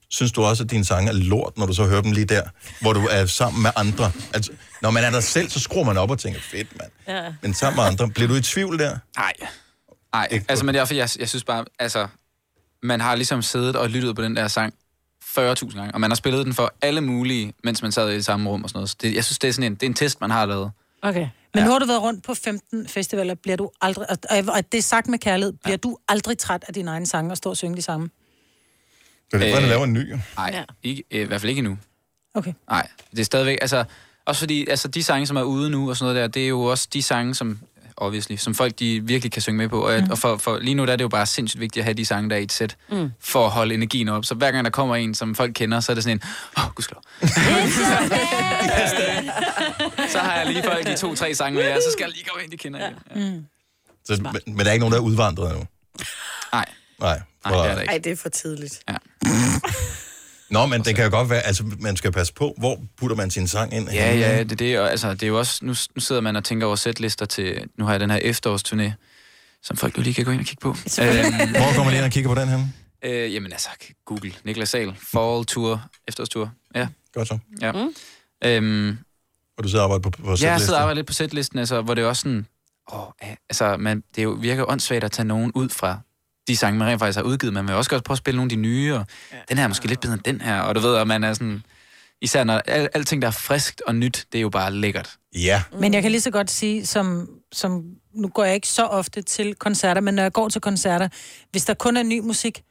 Synes 0.09 0.31
du 0.31 0.43
også, 0.43 0.63
at 0.63 0.71
dine 0.71 0.85
sange 0.85 1.09
er 1.09 1.13
lort, 1.13 1.57
når 1.57 1.65
du 1.65 1.73
så 1.73 1.85
hører 1.85 2.01
dem 2.01 2.11
lige 2.11 2.25
der, 2.25 2.41
hvor 2.81 2.93
du 2.93 3.07
er 3.11 3.25
sammen 3.25 3.61
med 3.63 3.71
andre? 3.75 4.11
Altså, 4.33 4.51
når 4.81 4.91
man 4.91 5.03
er 5.03 5.09
der 5.09 5.19
selv, 5.19 5.49
så 5.49 5.59
skruer 5.59 5.83
man 5.85 5.97
op 5.97 6.11
og 6.11 6.19
tænker, 6.19 6.39
fedt 6.41 6.67
mand. 6.79 6.91
ja. 7.07 7.33
Men 7.41 7.53
sammen 7.53 7.75
med 7.75 7.83
andre, 7.83 8.09
bliver 8.09 8.27
du 8.27 8.35
i 8.35 8.41
tvivl 8.41 8.79
der? 8.79 8.97
Nej. 9.17 9.33
Nej, 10.13 10.27
Ikke 10.31 10.45
altså, 10.49 10.65
men 10.65 10.75
derfor, 10.75 10.93
jeg, 10.93 11.09
jeg 11.19 11.29
synes 11.29 11.43
bare, 11.43 11.65
altså, 11.79 12.07
man 12.83 13.01
har 13.01 13.15
ligesom 13.15 13.41
siddet 13.41 13.75
og 13.75 13.89
lyttet 13.89 14.15
på 14.15 14.21
den 14.21 14.35
der 14.35 14.47
sang 14.47 14.73
40.000 15.23 15.75
gange, 15.77 15.91
og 15.93 16.01
man 16.01 16.09
har 16.11 16.15
spillet 16.15 16.45
den 16.45 16.53
for 16.53 16.73
alle 16.81 17.01
mulige, 17.01 17.53
mens 17.63 17.81
man 17.81 17.91
sad 17.91 18.09
i 18.09 18.13
det 18.13 18.25
samme 18.25 18.49
rum 18.49 18.63
og 18.63 18.69
sådan 18.69 18.77
noget. 18.77 18.89
Så 18.89 18.95
det, 19.01 19.15
jeg 19.15 19.23
synes, 19.25 19.39
det 19.39 19.47
er 19.47 19.51
sådan 19.51 19.71
en, 19.71 19.75
det 19.75 19.83
er 19.83 19.87
en 19.87 19.93
test, 19.93 20.21
man 20.21 20.29
har 20.31 20.45
lavet. 20.45 20.71
Okay. 21.01 21.27
Men 21.53 21.63
nu 21.63 21.71
har 21.71 21.79
du 21.79 21.85
været 21.85 22.01
rundt 22.01 22.23
på 22.23 22.33
15 22.33 22.87
festivaler. 22.87 23.35
Bliver 23.35 23.55
du 23.57 23.71
aldrig, 23.81 24.09
og, 24.09 24.17
og- 24.47 24.71
det 24.71 24.77
er 24.77 24.81
sagt 24.81 25.07
med 25.07 25.19
kærlighed, 25.19 25.53
bliver 25.63 25.77
du 25.77 25.97
aldrig 26.07 26.37
træt 26.37 26.63
af 26.67 26.73
dine 26.73 26.91
egne 26.91 27.05
sange 27.05 27.31
og 27.31 27.37
stå 27.37 27.49
og 27.49 27.57
synge 27.57 27.75
de 27.77 27.81
samme? 27.81 28.09
Det 29.39 29.49
er 29.49 29.53
derfor, 29.55 29.67
laver 29.67 29.83
en 29.83 29.93
ny. 29.93 30.11
jo. 30.11 30.19
Nej, 30.37 30.49
Ja. 30.53 30.57
ja. 30.57 30.63
ikke, 30.83 31.03
øh, 31.11 31.21
i 31.21 31.23
hvert 31.23 31.41
fald 31.41 31.49
ikke 31.49 31.59
endnu. 31.59 31.77
Okay. 32.33 32.53
Nej, 32.69 32.87
det 33.11 33.19
er 33.19 33.23
stadigvæk, 33.23 33.57
altså, 33.61 33.83
også 34.25 34.39
fordi, 34.39 34.67
altså, 34.69 34.87
de 34.87 35.03
sange, 35.03 35.27
som 35.27 35.37
er 35.37 35.41
ude 35.43 35.69
nu 35.69 35.89
og 35.89 35.97
sådan 35.97 36.13
noget 36.13 36.21
der, 36.21 36.27
det 36.27 36.43
er 36.43 36.47
jo 36.47 36.61
også 36.61 36.87
de 36.93 37.01
sange, 37.01 37.35
som, 37.35 37.59
obviously, 37.97 38.35
som 38.35 38.55
folk, 38.55 38.79
de 38.79 39.01
virkelig 39.03 39.31
kan 39.31 39.41
synge 39.41 39.57
med 39.57 39.69
på. 39.69 39.87
Og, 39.87 39.99
mm. 39.99 40.11
og 40.11 40.17
for, 40.17 40.37
for, 40.37 40.57
lige 40.59 40.75
nu 40.75 40.85
der 40.85 40.91
er 40.91 40.95
det 40.95 41.03
jo 41.03 41.07
bare 41.09 41.25
sindssygt 41.25 41.61
vigtigt 41.61 41.81
at 41.81 41.85
have 41.85 41.93
de 41.93 42.05
sange, 42.05 42.29
der 42.29 42.35
er 42.35 42.39
i 42.39 42.43
et 42.43 42.51
sæt, 42.51 42.77
mm. 42.91 43.11
for 43.19 43.45
at 43.45 43.51
holde 43.51 43.73
energien 43.73 44.09
op. 44.09 44.25
Så 44.25 44.35
hver 44.35 44.51
gang 44.51 44.65
der 44.65 44.71
kommer 44.71 44.95
en, 44.95 45.15
som 45.15 45.35
folk 45.35 45.51
kender, 45.55 45.79
så 45.79 45.91
er 45.91 45.93
det 45.93 46.03
sådan 46.03 46.17
en, 46.17 46.21
åh, 46.57 46.65
oh, 46.65 46.71
gudskelov. 46.73 47.03
så 50.11 50.19
har 50.19 50.37
jeg 50.37 50.45
lige 50.47 50.63
folk 50.63 50.85
de 50.87 50.95
to-tre 50.97 51.35
sange 51.35 51.55
med 51.55 51.63
jer, 51.65 51.75
så 51.75 51.91
skal 51.91 52.03
jeg 52.03 52.11
lige 52.13 52.25
gå 52.33 52.39
ind, 52.43 52.51
de 52.51 52.57
kender 52.57 52.79
igen. 52.79 52.95
Ja. 53.15 53.29
Mm. 53.31 53.45
Så, 54.05 54.21
men, 54.21 54.55
men 54.55 54.59
der 54.59 54.65
er 54.65 54.71
ikke 54.71 54.81
nogen, 54.81 54.93
der 54.93 54.99
er 54.99 55.03
udvandret 55.03 55.57
nu? 55.57 55.65
Nej, 56.53 56.65
Nej. 56.99 57.21
nej, 57.45 57.53
det 57.53 57.69
er 57.69 57.73
der 57.73 57.81
ikke. 57.81 57.91
Ej, 57.91 57.97
det 57.97 58.11
er 58.11 58.15
for 58.15 58.29
tidligt. 58.29 58.83
Nå, 60.49 60.65
men 60.65 60.81
det 60.83 60.95
kan 60.95 61.03
jo 61.05 61.09
godt 61.11 61.29
være, 61.29 61.41
altså 61.41 61.63
man 61.79 61.95
skal 61.97 62.11
passe 62.11 62.33
på, 62.33 62.53
hvor 62.57 62.79
putter 62.97 63.15
man 63.15 63.31
sin 63.31 63.47
sang 63.47 63.73
ind? 63.73 63.89
Ja, 63.89 64.15
ja, 64.15 64.43
det 64.43 64.51
er 64.51 64.55
det. 64.55 64.79
Og, 64.79 64.91
altså, 64.91 65.13
det 65.13 65.23
er 65.23 65.27
jo 65.27 65.37
også, 65.39 65.65
nu, 65.65 65.75
nu 65.95 66.01
sidder 66.01 66.21
man 66.21 66.35
og 66.35 66.43
tænker 66.43 66.67
over 66.67 66.75
sætlister 66.75 67.25
til, 67.25 67.63
nu 67.77 67.85
har 67.85 67.91
jeg 67.93 67.99
den 67.99 68.09
her 68.11 68.19
efterårsturné, 68.19 68.91
som 69.63 69.77
folk 69.77 69.97
jo 69.97 70.01
lige 70.01 70.13
kan 70.13 70.25
gå 70.25 70.31
ind 70.31 70.39
og 70.39 70.45
kigge 70.45 70.61
på. 70.61 70.69
øhm, 71.01 71.49
Hvor 71.51 71.75
går 71.75 71.83
man 71.83 71.89
lige 71.91 71.97
ind 71.97 72.05
og 72.05 72.11
kigger 72.11 72.33
på 72.35 72.41
den 72.41 72.47
her? 72.49 72.59
øh, 73.05 73.33
jamen 73.33 73.51
altså, 73.51 73.69
Google, 74.05 74.33
Niklas 74.43 74.69
Sahl, 74.69 74.95
Fall 75.11 75.45
Tour, 75.45 75.83
efterårstur. 76.07 76.51
Ja, 76.75 76.87
Godt 77.13 77.27
så. 77.27 77.37
ja. 77.61 77.71
Mm. 77.71 77.93
Øhm, 78.45 78.97
Og 79.57 79.63
du 79.63 79.69
sidder 79.69 79.85
og 79.85 79.93
arbejder 79.93 80.01
på, 80.01 80.09
på 80.09 80.23
ja, 80.25 80.29
jeg 80.31 80.37
sætlisten? 80.37 80.59
sidder 80.65 80.77
og 80.79 80.81
arbejder 80.81 80.95
lidt 80.99 81.07
på 81.07 81.13
sætlisten, 81.13 81.59
altså, 81.59 81.81
hvor 81.81 81.93
det 81.93 82.03
er 82.03 82.07
også 82.07 82.21
sådan, 82.21 82.47
åh, 82.93 82.99
altså, 83.49 83.77
man, 83.77 84.03
det 84.15 84.17
er 84.21 84.23
jo, 84.23 84.29
virker 84.31 84.69
åndssvagt 84.69 85.03
at 85.03 85.11
tage 85.11 85.25
nogen 85.27 85.51
ud 85.55 85.69
fra 85.69 85.99
de 86.47 86.57
sange, 86.57 86.79
man 86.79 86.87
rent 86.87 86.99
faktisk 86.99 87.17
har 87.17 87.23
udgivet. 87.23 87.53
Man 87.53 87.67
vil 87.67 87.75
også 87.75 87.89
godt 87.89 88.03
prøve 88.03 88.15
at 88.15 88.17
spille 88.17 88.35
nogle 88.35 88.45
af 88.45 88.55
de 88.57 88.61
nye, 88.61 88.93
og 88.95 89.05
ja. 89.31 89.37
den 89.49 89.57
her 89.57 89.63
er 89.63 89.67
måske 89.67 89.87
lidt 89.87 89.99
bedre 89.99 90.13
end 90.13 90.21
den 90.21 90.41
her, 90.41 90.59
og 90.59 90.75
du 90.75 90.79
ved, 90.79 90.95
at 90.95 91.07
man 91.07 91.23
er 91.23 91.33
sådan, 91.33 91.63
især 92.21 92.43
når 92.43 92.57
al, 92.57 92.89
alting, 92.93 93.21
der 93.21 93.27
er 93.27 93.31
friskt 93.31 93.81
og 93.87 93.95
nyt, 93.95 94.25
det 94.31 94.37
er 94.37 94.41
jo 94.41 94.49
bare 94.49 94.73
lækkert. 94.73 95.15
Ja. 95.35 95.63
Men 95.79 95.93
jeg 95.93 96.01
kan 96.01 96.11
lige 96.11 96.21
så 96.21 96.31
godt 96.31 96.51
sige, 96.51 96.85
som, 96.85 97.29
som 97.51 97.83
nu 98.13 98.27
går 98.27 98.43
jeg 98.43 98.55
ikke 98.55 98.67
så 98.67 98.85
ofte 98.85 99.21
til 99.21 99.55
koncerter, 99.55 100.01
men 100.01 100.13
når 100.13 100.23
jeg 100.23 100.33
går 100.33 100.49
til 100.49 100.61
koncerter, 100.61 101.07
hvis 101.51 101.65
der 101.65 101.73
kun 101.73 101.97
er 101.97 102.03
ny 102.03 102.19
musik, 102.19 102.63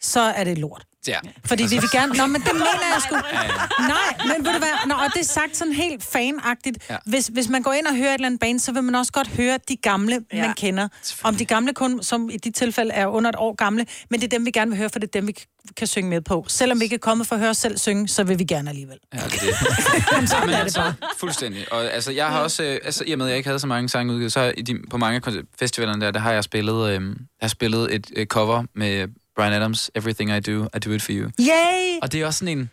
så 0.00 0.20
er 0.20 0.44
det 0.44 0.58
lort. 0.58 0.84
Ja. 1.08 1.18
Fordi 1.44 1.62
vi 1.62 1.74
vil 1.74 1.90
gerne... 1.92 2.14
Nå, 2.14 2.26
men 2.26 2.40
det 2.40 2.50
mener 2.52 2.86
jeg 2.94 3.02
sgu. 3.06 3.14
Nej, 3.94 4.34
men 4.36 4.46
ved 4.46 4.52
du 4.52 4.58
hvad? 4.58 4.86
Nå, 4.86 4.94
og 4.94 5.06
det 5.14 5.20
er 5.20 5.24
sagt 5.24 5.56
sådan 5.56 5.72
helt 5.72 6.04
fanagtigt. 6.04 6.78
Ja. 6.90 6.96
Hvis, 7.06 7.26
hvis 7.26 7.48
man 7.48 7.62
går 7.62 7.72
ind 7.72 7.86
og 7.86 7.96
hører 7.96 8.08
et 8.08 8.14
eller 8.14 8.26
andet 8.26 8.40
band, 8.40 8.58
så 8.58 8.72
vil 8.72 8.82
man 8.82 8.94
også 8.94 9.12
godt 9.12 9.28
høre 9.28 9.58
de 9.68 9.76
gamle, 9.76 10.20
ja. 10.32 10.46
man 10.46 10.54
kender. 10.54 10.88
Om 11.22 11.36
de 11.36 11.44
gamle 11.44 11.74
kun, 11.74 12.02
som 12.02 12.30
i 12.30 12.36
de 12.36 12.50
tilfælde 12.50 12.92
er 12.92 13.06
under 13.06 13.30
et 13.30 13.36
år 13.38 13.54
gamle, 13.54 13.86
men 14.10 14.20
det 14.20 14.26
er 14.26 14.38
dem, 14.38 14.46
vi 14.46 14.50
gerne 14.50 14.70
vil 14.70 14.78
høre, 14.78 14.90
for 14.90 14.98
det 14.98 15.06
er 15.06 15.20
dem, 15.20 15.26
vi 15.26 15.34
kan 15.76 15.86
synge 15.86 16.10
med 16.10 16.20
på. 16.20 16.44
Selvom 16.48 16.80
vi 16.80 16.84
ikke 16.84 16.94
er 16.94 16.98
kommet 16.98 17.26
for 17.26 17.34
at 17.34 17.40
høre 17.40 17.50
os 17.50 17.56
selv 17.56 17.78
synge, 17.78 18.08
så 18.08 18.24
vil 18.24 18.38
vi 18.38 18.44
gerne 18.44 18.70
alligevel. 18.70 18.98
Ja, 19.14 19.18
det 19.18 19.24
er 19.24 19.38
det. 19.38 20.16
Men 20.18 20.26
sådan 20.26 20.48
er 20.48 20.52
det 20.52 20.62
altså, 20.62 20.80
bare. 20.80 20.94
Fuldstændig. 21.20 21.72
Og 21.72 21.92
altså, 21.92 22.12
jeg 22.12 22.26
har 22.26 22.40
også, 22.40 22.62
øh, 22.62 22.78
altså, 22.84 23.04
i 23.06 23.12
og 23.12 23.18
med, 23.18 23.26
at 23.26 23.30
jeg 23.30 23.36
ikke 23.36 23.48
havde 23.48 23.58
så 23.58 23.66
mange 23.66 23.88
sange 23.88 24.12
udgivet, 24.12 24.32
så 24.32 24.54
i 24.56 24.62
de, 24.62 24.78
på 24.90 24.96
mange 24.96 25.44
festivalerne 25.58 26.04
der, 26.04 26.10
der 26.10 26.20
har 26.20 26.32
jeg 26.32 26.44
spillet, 26.44 26.88
øh, 26.88 27.02
jeg 27.02 27.14
har 27.42 27.48
spillet 27.48 27.94
et 27.94 28.10
øh, 28.16 28.26
cover 28.26 28.64
med 28.74 29.08
Brian 29.36 29.52
Adams, 29.52 29.90
Everything 29.94 30.30
I 30.36 30.40
Do, 30.40 30.64
I 30.76 30.78
Do 30.78 30.90
It 30.90 31.02
For 31.02 31.12
You. 31.12 31.30
Yay! 31.40 31.98
Og 32.02 32.12
det 32.12 32.20
er 32.20 32.26
også 32.26 32.38
sådan 32.38 32.58
en, 32.58 32.70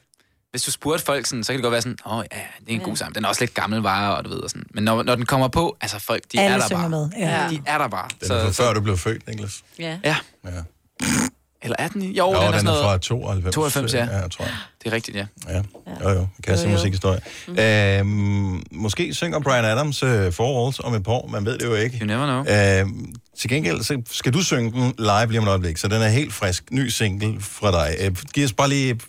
hvis 0.52 0.62
du 0.64 0.72
spurgte 0.72 1.06
folk 1.06 1.26
sådan, 1.26 1.44
så 1.44 1.54
kan 1.54 1.58
det 1.58 1.64
godt 1.64 1.72
være 1.72 1.82
sådan, 1.82 1.98
åh 2.06 2.18
oh, 2.18 2.24
ja, 2.32 2.38
det 2.60 2.70
er 2.70 2.74
en 2.74 2.80
god 2.86 2.96
sang, 2.96 3.16
den 3.16 3.26
er 3.26 3.30
også 3.30 3.42
lidt 3.42 3.54
gammel 3.54 3.80
vare, 3.82 4.18
og 4.18 4.26
du 4.26 4.30
ved, 4.30 4.38
og 4.38 4.50
sådan. 4.50 4.64
Men 4.74 4.84
når, 4.84 5.04
når 5.04 5.16
den 5.16 5.26
kommer 5.26 5.48
på, 5.48 5.78
altså 5.82 6.00
folk, 6.00 6.24
de 6.32 6.40
Alle 6.40 6.56
er 6.64 6.68
der 6.68 6.76
bare. 6.76 6.90
med, 6.90 7.10
ja. 7.18 7.48
De 7.50 7.62
er 7.66 7.78
der 7.78 7.88
bare. 7.88 8.08
Den 8.24 8.32
er 8.32 8.44
fra 8.44 8.52
før 8.52 8.74
du 8.74 8.82
blev 8.82 8.98
født, 8.98 9.28
Niklas. 9.28 9.64
Ja. 9.80 9.98
Ja. 10.04 10.16
Ja. 10.46 10.52
Eller 11.62 11.76
er 11.80 11.88
den? 11.88 12.02
Jo, 12.02 12.26
Jo, 12.26 12.34
den 12.34 12.36
er 12.48 12.52
den 12.52 12.60
sådan 12.60 12.68
er 12.68 12.72
noget... 12.72 12.84
fra 12.84 12.98
92. 12.98 13.54
92, 13.56 13.94
ja. 13.94 14.00
Ja, 14.00 14.28
tror 14.28 14.46
jeg. 14.46 14.54
Det 14.84 14.90
er 14.90 14.96
rigtigt, 14.96 15.18
ja. 15.18 15.26
Ja, 15.48 15.62
jo 16.04 16.10
jo. 16.10 16.28
Kasse 16.44 16.66
Jo, 16.66 16.70
jo. 16.72 16.76
musikhistorie. 16.78 17.20
Mm. 17.48 17.60
Øhm, 17.60 18.64
måske 18.72 19.14
synger 19.14 19.40
Brian 19.40 19.66
Adams 19.66 20.04
uh, 20.04 20.34
Four 20.34 20.64
Walls 20.64 20.80
om 20.80 20.94
et 20.94 21.04
par 21.04 21.12
år, 21.12 21.28
man 21.28 21.46
ved 21.46 21.58
det 21.58 21.66
jo 21.66 21.74
ikke. 21.76 21.98
You 21.98 22.06
never 22.06 22.26
know. 22.26 22.56
Øhm, 22.56 23.14
til 23.40 23.50
gengæld 23.50 23.84
så 23.84 24.02
skal 24.12 24.34
du 24.34 24.44
synge 24.44 24.72
den 24.72 24.94
live 24.98 25.28
lige 25.28 25.40
om 25.40 25.44
et 25.44 25.50
øjeblik, 25.50 25.78
så 25.78 25.88
den 25.88 26.02
er 26.02 26.08
helt 26.10 26.34
frisk. 26.34 26.64
Ny 26.72 26.88
single 26.88 27.42
fra 27.42 27.72
dig. 27.72 27.96
Øh, 28.00 28.16
giv 28.34 28.46
os 28.46 28.54
bare 28.54 28.70
lige, 28.70 29.00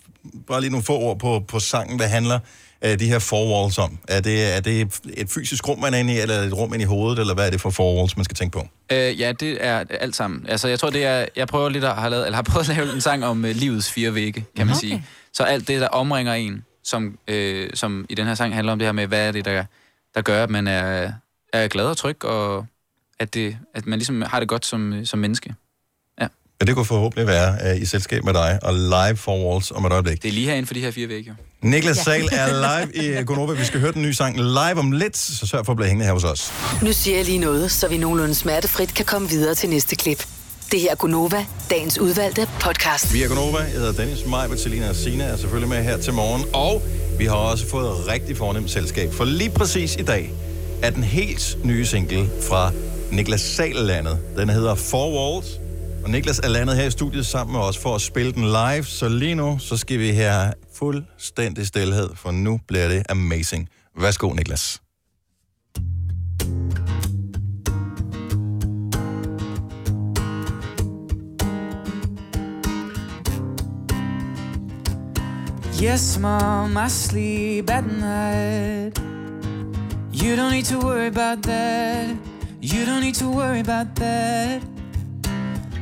bare 0.47 0.61
lige 0.61 0.71
nogle 0.71 0.83
få 0.83 0.97
ord 0.99 1.19
på, 1.19 1.43
på 1.47 1.59
sangen, 1.59 1.97
hvad 1.97 2.07
handler 2.07 2.39
øh, 2.85 2.99
de 2.99 3.07
her 3.07 3.19
Four 3.19 3.61
Walls 3.61 3.77
om. 3.77 3.99
Er 4.07 4.21
det, 4.21 4.55
er 4.55 4.59
det 4.59 5.01
et 5.13 5.29
fysisk 5.29 5.67
rum, 5.67 5.79
man 5.79 5.93
er 5.93 5.97
inde 5.97 6.13
i, 6.13 6.19
eller 6.19 6.35
et 6.35 6.53
rum 6.53 6.73
inde 6.73 6.83
i 6.83 6.85
hovedet, 6.85 7.19
eller 7.19 7.33
hvad 7.33 7.45
er 7.47 7.51
det 7.51 7.61
for 7.61 7.69
Four 7.69 7.97
Walls, 7.97 8.17
man 8.17 8.23
skal 8.23 8.35
tænke 8.35 8.53
på? 8.53 8.67
Øh, 8.91 9.19
ja, 9.19 9.31
det 9.31 9.57
er 9.65 9.83
alt 9.99 10.15
sammen. 10.15 10.45
Altså, 10.49 10.67
jeg 10.67 10.79
tror, 10.79 10.89
det 10.89 11.05
er... 11.05 11.25
Jeg 11.35 11.47
prøver 11.47 11.69
lidt 11.69 11.83
at 11.83 11.95
have 11.95 12.09
lavet, 12.09 12.25
eller 12.25 12.35
har 12.35 12.43
prøvet 12.43 12.69
at 12.69 12.75
lave 12.77 12.93
en 12.93 13.01
sang 13.01 13.25
om 13.25 13.43
uh, 13.43 13.49
livets 13.49 13.91
fire 13.91 14.15
vægge, 14.15 14.45
kan 14.57 14.67
man 14.67 14.75
Okay. 14.75 14.79
sige. 14.79 15.05
Så 15.33 15.43
alt 15.43 15.67
det, 15.67 15.81
der 15.81 15.87
omringer 15.87 16.33
en, 16.33 16.65
som, 16.83 17.17
øh, 17.27 17.69
som 17.73 18.05
i 18.09 18.15
den 18.15 18.27
her 18.27 18.35
sang 18.35 18.53
handler 18.53 18.73
om 18.73 18.79
det 18.79 18.87
her 18.87 18.91
med, 18.91 19.07
hvad 19.07 19.27
er 19.27 19.31
det, 19.31 19.45
der, 19.45 19.65
der 20.15 20.21
gør, 20.21 20.43
at 20.43 20.49
man 20.49 20.67
er, 20.67 21.11
er 21.53 21.67
glad 21.67 21.85
og 21.85 21.97
tryg, 21.97 22.25
og 22.25 22.65
at, 23.21 23.33
det, 23.33 23.57
at 23.75 23.85
man 23.85 23.99
ligesom 23.99 24.21
har 24.21 24.39
det 24.39 24.49
godt 24.49 24.65
som, 24.65 25.05
som 25.05 25.19
menneske. 25.19 25.53
Ja, 26.21 26.65
det 26.65 26.75
kunne 26.75 26.85
forhåbentlig 26.85 27.27
være 27.27 27.75
uh, 27.75 27.81
i 27.81 27.85
selskab 27.85 28.23
med 28.23 28.33
dig, 28.33 28.59
og 28.61 28.73
live 28.73 29.17
Four 29.17 29.51
Walls 29.51 29.71
om 29.71 29.85
et 29.85 29.91
øjeblik. 29.91 30.23
Det 30.23 30.29
er 30.29 30.33
lige 30.33 30.47
herinde 30.47 30.67
for 30.67 30.73
de 30.73 30.79
her 30.79 30.91
fire 30.91 31.07
vægge, 31.07 31.29
jo. 31.29 31.67
Niklas 31.69 31.97
Sahl 31.97 32.29
er 32.31 32.47
live 32.67 33.05
i 33.05 33.07
øh, 33.07 33.25
Gonova. 33.25 33.53
Vi 33.53 33.65
skal 33.65 33.79
høre 33.79 33.91
den 33.91 34.01
nye 34.01 34.13
sang 34.13 34.37
live 34.37 34.79
om 34.79 34.91
lidt, 34.91 35.17
så 35.17 35.47
sørg 35.47 35.65
for 35.65 35.73
at 35.73 35.77
blive 35.77 35.87
hængende 35.87 36.05
her 36.05 36.13
hos 36.13 36.23
os. 36.23 36.53
Nu 36.81 36.93
siger 36.93 37.17
jeg 37.17 37.25
lige 37.25 37.37
noget, 37.37 37.71
så 37.71 37.87
vi 37.87 37.97
nogenlunde 37.97 38.35
smertefrit 38.35 38.93
kan 38.93 39.05
komme 39.05 39.29
videre 39.29 39.55
til 39.55 39.69
næste 39.69 39.95
klip. 39.95 40.27
Det 40.71 40.79
her 40.79 40.91
er 40.91 40.95
Gunova, 40.95 41.45
dagens 41.69 41.99
udvalgte 41.99 42.47
podcast. 42.59 43.13
Vi 43.13 43.23
er 43.23 43.27
Gonova. 43.27 43.57
Jeg 43.57 43.71
hedder 43.71 43.91
Dennis, 43.91 44.25
mig, 44.25 44.49
Bettelina 44.49 44.89
og 44.89 44.95
Sina 44.95 45.23
er 45.23 45.37
selvfølgelig 45.37 45.69
med 45.69 45.83
her 45.83 45.97
til 45.97 46.13
morgen. 46.13 46.43
Og 46.53 46.81
vi 47.17 47.25
har 47.25 47.35
også 47.35 47.69
fået 47.69 48.07
rigtig 48.07 48.37
fornemt 48.37 48.71
selskab. 48.71 49.13
For 49.13 49.25
lige 49.25 49.49
præcis 49.49 49.95
i 49.95 50.03
dag 50.03 50.33
er 50.81 50.89
den 50.89 51.03
helt 51.03 51.57
nye 51.63 51.85
single 51.85 52.29
fra 52.41 52.71
Niklas 53.11 53.41
Sal 53.41 53.75
landet. 53.75 54.19
Den 54.37 54.49
hedder 54.49 54.75
Four 54.75 55.33
Walls. 55.33 55.59
Og 56.03 56.09
Niklas 56.09 56.39
er 56.39 56.47
landet 56.47 56.75
her 56.75 56.85
i 56.85 56.91
studiet 56.91 57.25
sammen 57.25 57.53
med 57.53 57.61
os 57.61 57.77
for 57.77 57.95
at 57.95 58.01
spille 58.01 58.31
den 58.31 58.43
live. 58.43 58.83
Så 58.83 59.09
lige 59.09 59.35
nu, 59.35 59.57
så 59.59 59.77
skal 59.77 59.99
vi 59.99 60.11
her 60.11 60.53
fuldstændig 60.73 61.67
stillhed, 61.67 62.09
for 62.15 62.31
nu 62.31 62.59
bliver 62.67 62.87
det 62.87 63.03
amazing. 63.09 63.69
Værsgo, 63.99 64.29
Niklas. 64.33 64.81
Yes, 75.83 76.19
Mom, 76.19 76.77
I 76.77 76.89
sleep 76.89 77.69
at 77.69 77.83
night. 77.83 79.01
You 80.13 80.35
don't 80.35 80.51
need 80.51 80.65
to 80.65 80.79
worry 80.79 81.07
about 81.07 81.43
that. 81.43 82.30
You 82.63 82.85
don't 82.85 83.01
need 83.01 83.15
to 83.15 83.27
worry 83.27 83.59
about 83.59 83.95
that. 83.95 84.61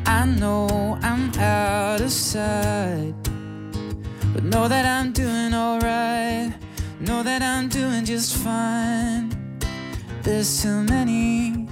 I 0.06 0.26
know 0.26 0.98
I'm 1.02 1.30
out 1.38 2.00
of 2.00 2.10
sight. 2.10 3.14
But 4.34 4.46
know 4.46 4.70
that 4.70 4.86
I'm 4.86 5.12
doing 5.12 5.54
alright. 5.54 6.54
Know 7.02 7.22
that 7.22 7.42
I'm 7.42 7.68
doing 7.68 8.06
just 8.06 8.38
fine. 8.38 9.30
There's 10.24 10.64
too 10.64 10.84
many 10.84 11.68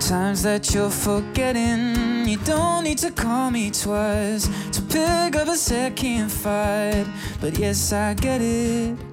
times 0.00 0.42
that 0.42 0.72
you're 0.72 0.88
forgetting. 0.88 2.26
You 2.26 2.38
don't 2.38 2.84
need 2.84 2.98
to 2.98 3.10
call 3.10 3.50
me 3.50 3.70
twice 3.70 4.48
to 4.72 4.80
pick 4.80 5.36
up 5.36 5.48
a 5.48 5.56
second 5.56 6.32
fight. 6.32 7.06
But 7.42 7.58
yes, 7.58 7.92
I 7.92 8.14
get 8.14 8.40
it. 8.40 9.07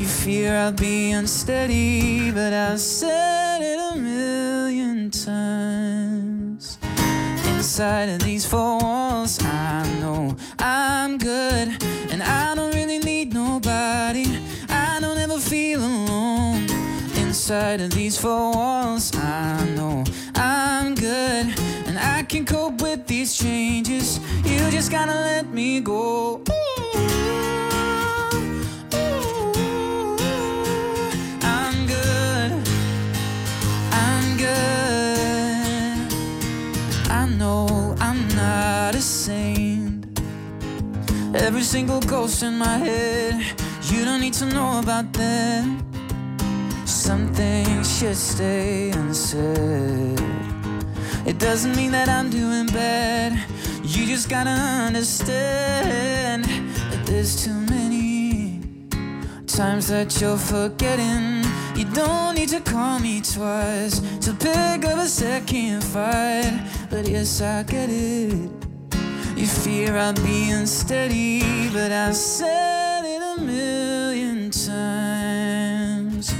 You 0.00 0.06
fear 0.06 0.56
I'll 0.56 0.72
be 0.72 1.10
unsteady, 1.10 2.30
but 2.30 2.54
I've 2.54 2.80
said 2.80 3.60
it 3.60 3.78
a 3.78 3.96
million 3.98 5.10
times. 5.10 6.78
Inside 7.46 8.08
of 8.08 8.22
these 8.22 8.46
four 8.46 8.78
walls, 8.78 9.38
I 9.42 9.86
know 10.00 10.34
I'm 10.58 11.18
good, 11.18 11.76
and 12.10 12.22
I 12.22 12.54
don't 12.54 12.74
really 12.74 12.98
need 12.98 13.34
nobody. 13.34 14.24
I 14.70 15.00
don't 15.02 15.18
ever 15.18 15.38
feel 15.38 15.80
alone. 15.80 16.66
Inside 17.16 17.82
of 17.82 17.90
these 17.90 18.16
four 18.16 18.52
walls, 18.52 19.14
I 19.14 19.66
know 19.76 20.04
I'm 20.34 20.94
good, 20.94 21.52
and 21.86 21.98
I 21.98 22.22
can 22.22 22.46
cope 22.46 22.80
with 22.80 23.06
these 23.06 23.36
changes. 23.36 24.18
You 24.46 24.70
just 24.70 24.90
gotta 24.90 25.12
let 25.12 25.52
me 25.52 25.80
go. 25.80 26.42
Every 41.34 41.62
single 41.62 42.00
ghost 42.00 42.42
in 42.42 42.58
my 42.58 42.78
head, 42.78 43.34
you 43.84 44.04
don't 44.04 44.20
need 44.20 44.34
to 44.34 44.46
know 44.46 44.80
about 44.80 45.12
them. 45.12 45.78
Some 46.84 47.32
things 47.32 47.98
should 47.98 48.16
stay 48.16 48.90
unsaid. 48.90 50.20
It 51.24 51.38
doesn't 51.38 51.76
mean 51.76 51.92
that 51.92 52.08
I'm 52.08 52.30
doing 52.30 52.66
bad. 52.66 53.38
You 53.84 54.06
just 54.06 54.28
gotta 54.28 54.50
understand 54.50 56.44
that 56.44 57.06
there's 57.06 57.44
too 57.44 57.54
many 57.54 58.60
times 59.46 59.86
that 59.86 60.20
you're 60.20 60.36
forgetting. 60.36 61.44
You 61.76 61.84
don't 61.92 62.34
need 62.34 62.48
to 62.48 62.60
call 62.60 62.98
me 62.98 63.20
twice 63.20 64.00
to 64.20 64.32
pick 64.34 64.84
up 64.84 64.98
a 64.98 65.06
second 65.06 65.84
fight. 65.84 66.60
But 66.90 67.08
yes, 67.08 67.40
I 67.40 67.62
get 67.62 67.88
it. 67.88 68.59
You 69.40 69.46
fear 69.46 69.96
I'll 69.96 70.12
be 70.12 70.50
unsteady, 70.50 71.70
but 71.70 71.90
I've 71.90 72.14
said 72.14 73.06
it 73.06 73.22
a 73.22 73.40
million 73.40 74.50
times. 74.50 76.34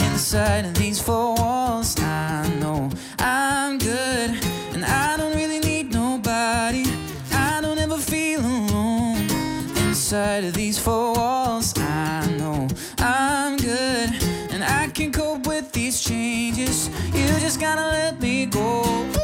Inside 0.00 0.64
of 0.64 0.72
these 0.72 0.98
four 0.98 1.34
walls, 1.34 1.94
I 2.00 2.48
know 2.58 2.90
I'm 3.18 3.76
good, 3.76 4.30
and 4.72 4.82
I 4.82 5.18
don't 5.18 5.36
really 5.36 5.60
need 5.60 5.92
nobody. 5.92 6.86
I 7.32 7.60
don't 7.60 7.78
ever 7.78 7.98
feel 7.98 8.40
alone. 8.40 9.28
Inside 9.86 10.44
of 10.44 10.54
these 10.54 10.78
four 10.78 11.12
walls, 11.12 11.74
I 11.76 12.34
know 12.38 12.66
I'm 12.96 13.58
good, 13.58 14.10
and 14.52 14.64
I 14.64 14.88
can 14.94 15.12
cope 15.12 15.46
with 15.46 15.70
these 15.72 16.00
changes. 16.00 16.88
You 17.12 17.26
just 17.40 17.60
gotta 17.60 17.82
let 17.82 18.18
me 18.22 18.46
go. 18.46 19.17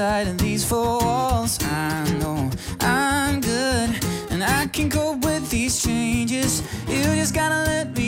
Inside 0.00 0.28
of 0.28 0.38
these 0.38 0.64
four 0.64 0.98
walls. 1.00 1.58
I 1.62 2.10
know 2.20 2.50
I'm 2.80 3.42
good, 3.42 3.90
and 4.30 4.42
I 4.42 4.66
can 4.68 4.88
cope 4.88 5.22
with 5.22 5.50
these 5.50 5.82
changes. 5.82 6.62
You 6.88 7.02
just 7.20 7.34
gotta 7.34 7.70
let 7.70 7.94
me 7.94 7.99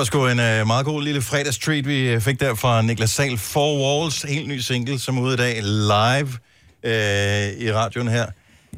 var 0.00 0.04
sgu 0.04 0.26
en 0.26 0.38
uh, 0.38 0.66
meget 0.66 0.84
god 0.84 1.02
lille 1.02 1.22
fredagstreat, 1.22 1.86
vi 1.86 2.08
øh, 2.08 2.20
fik 2.20 2.40
der 2.40 2.54
fra 2.54 2.82
Niklas 2.82 3.10
Sal. 3.10 3.38
Four 3.38 4.00
Walls, 4.02 4.22
helt 4.22 4.48
ny 4.48 4.58
single, 4.58 4.98
som 4.98 5.18
er 5.18 5.22
ude 5.22 5.34
i 5.34 5.36
dag 5.36 5.62
live 5.62 6.28
uh, 6.84 7.62
i 7.62 7.72
radioen 7.72 8.08
her. 8.08 8.26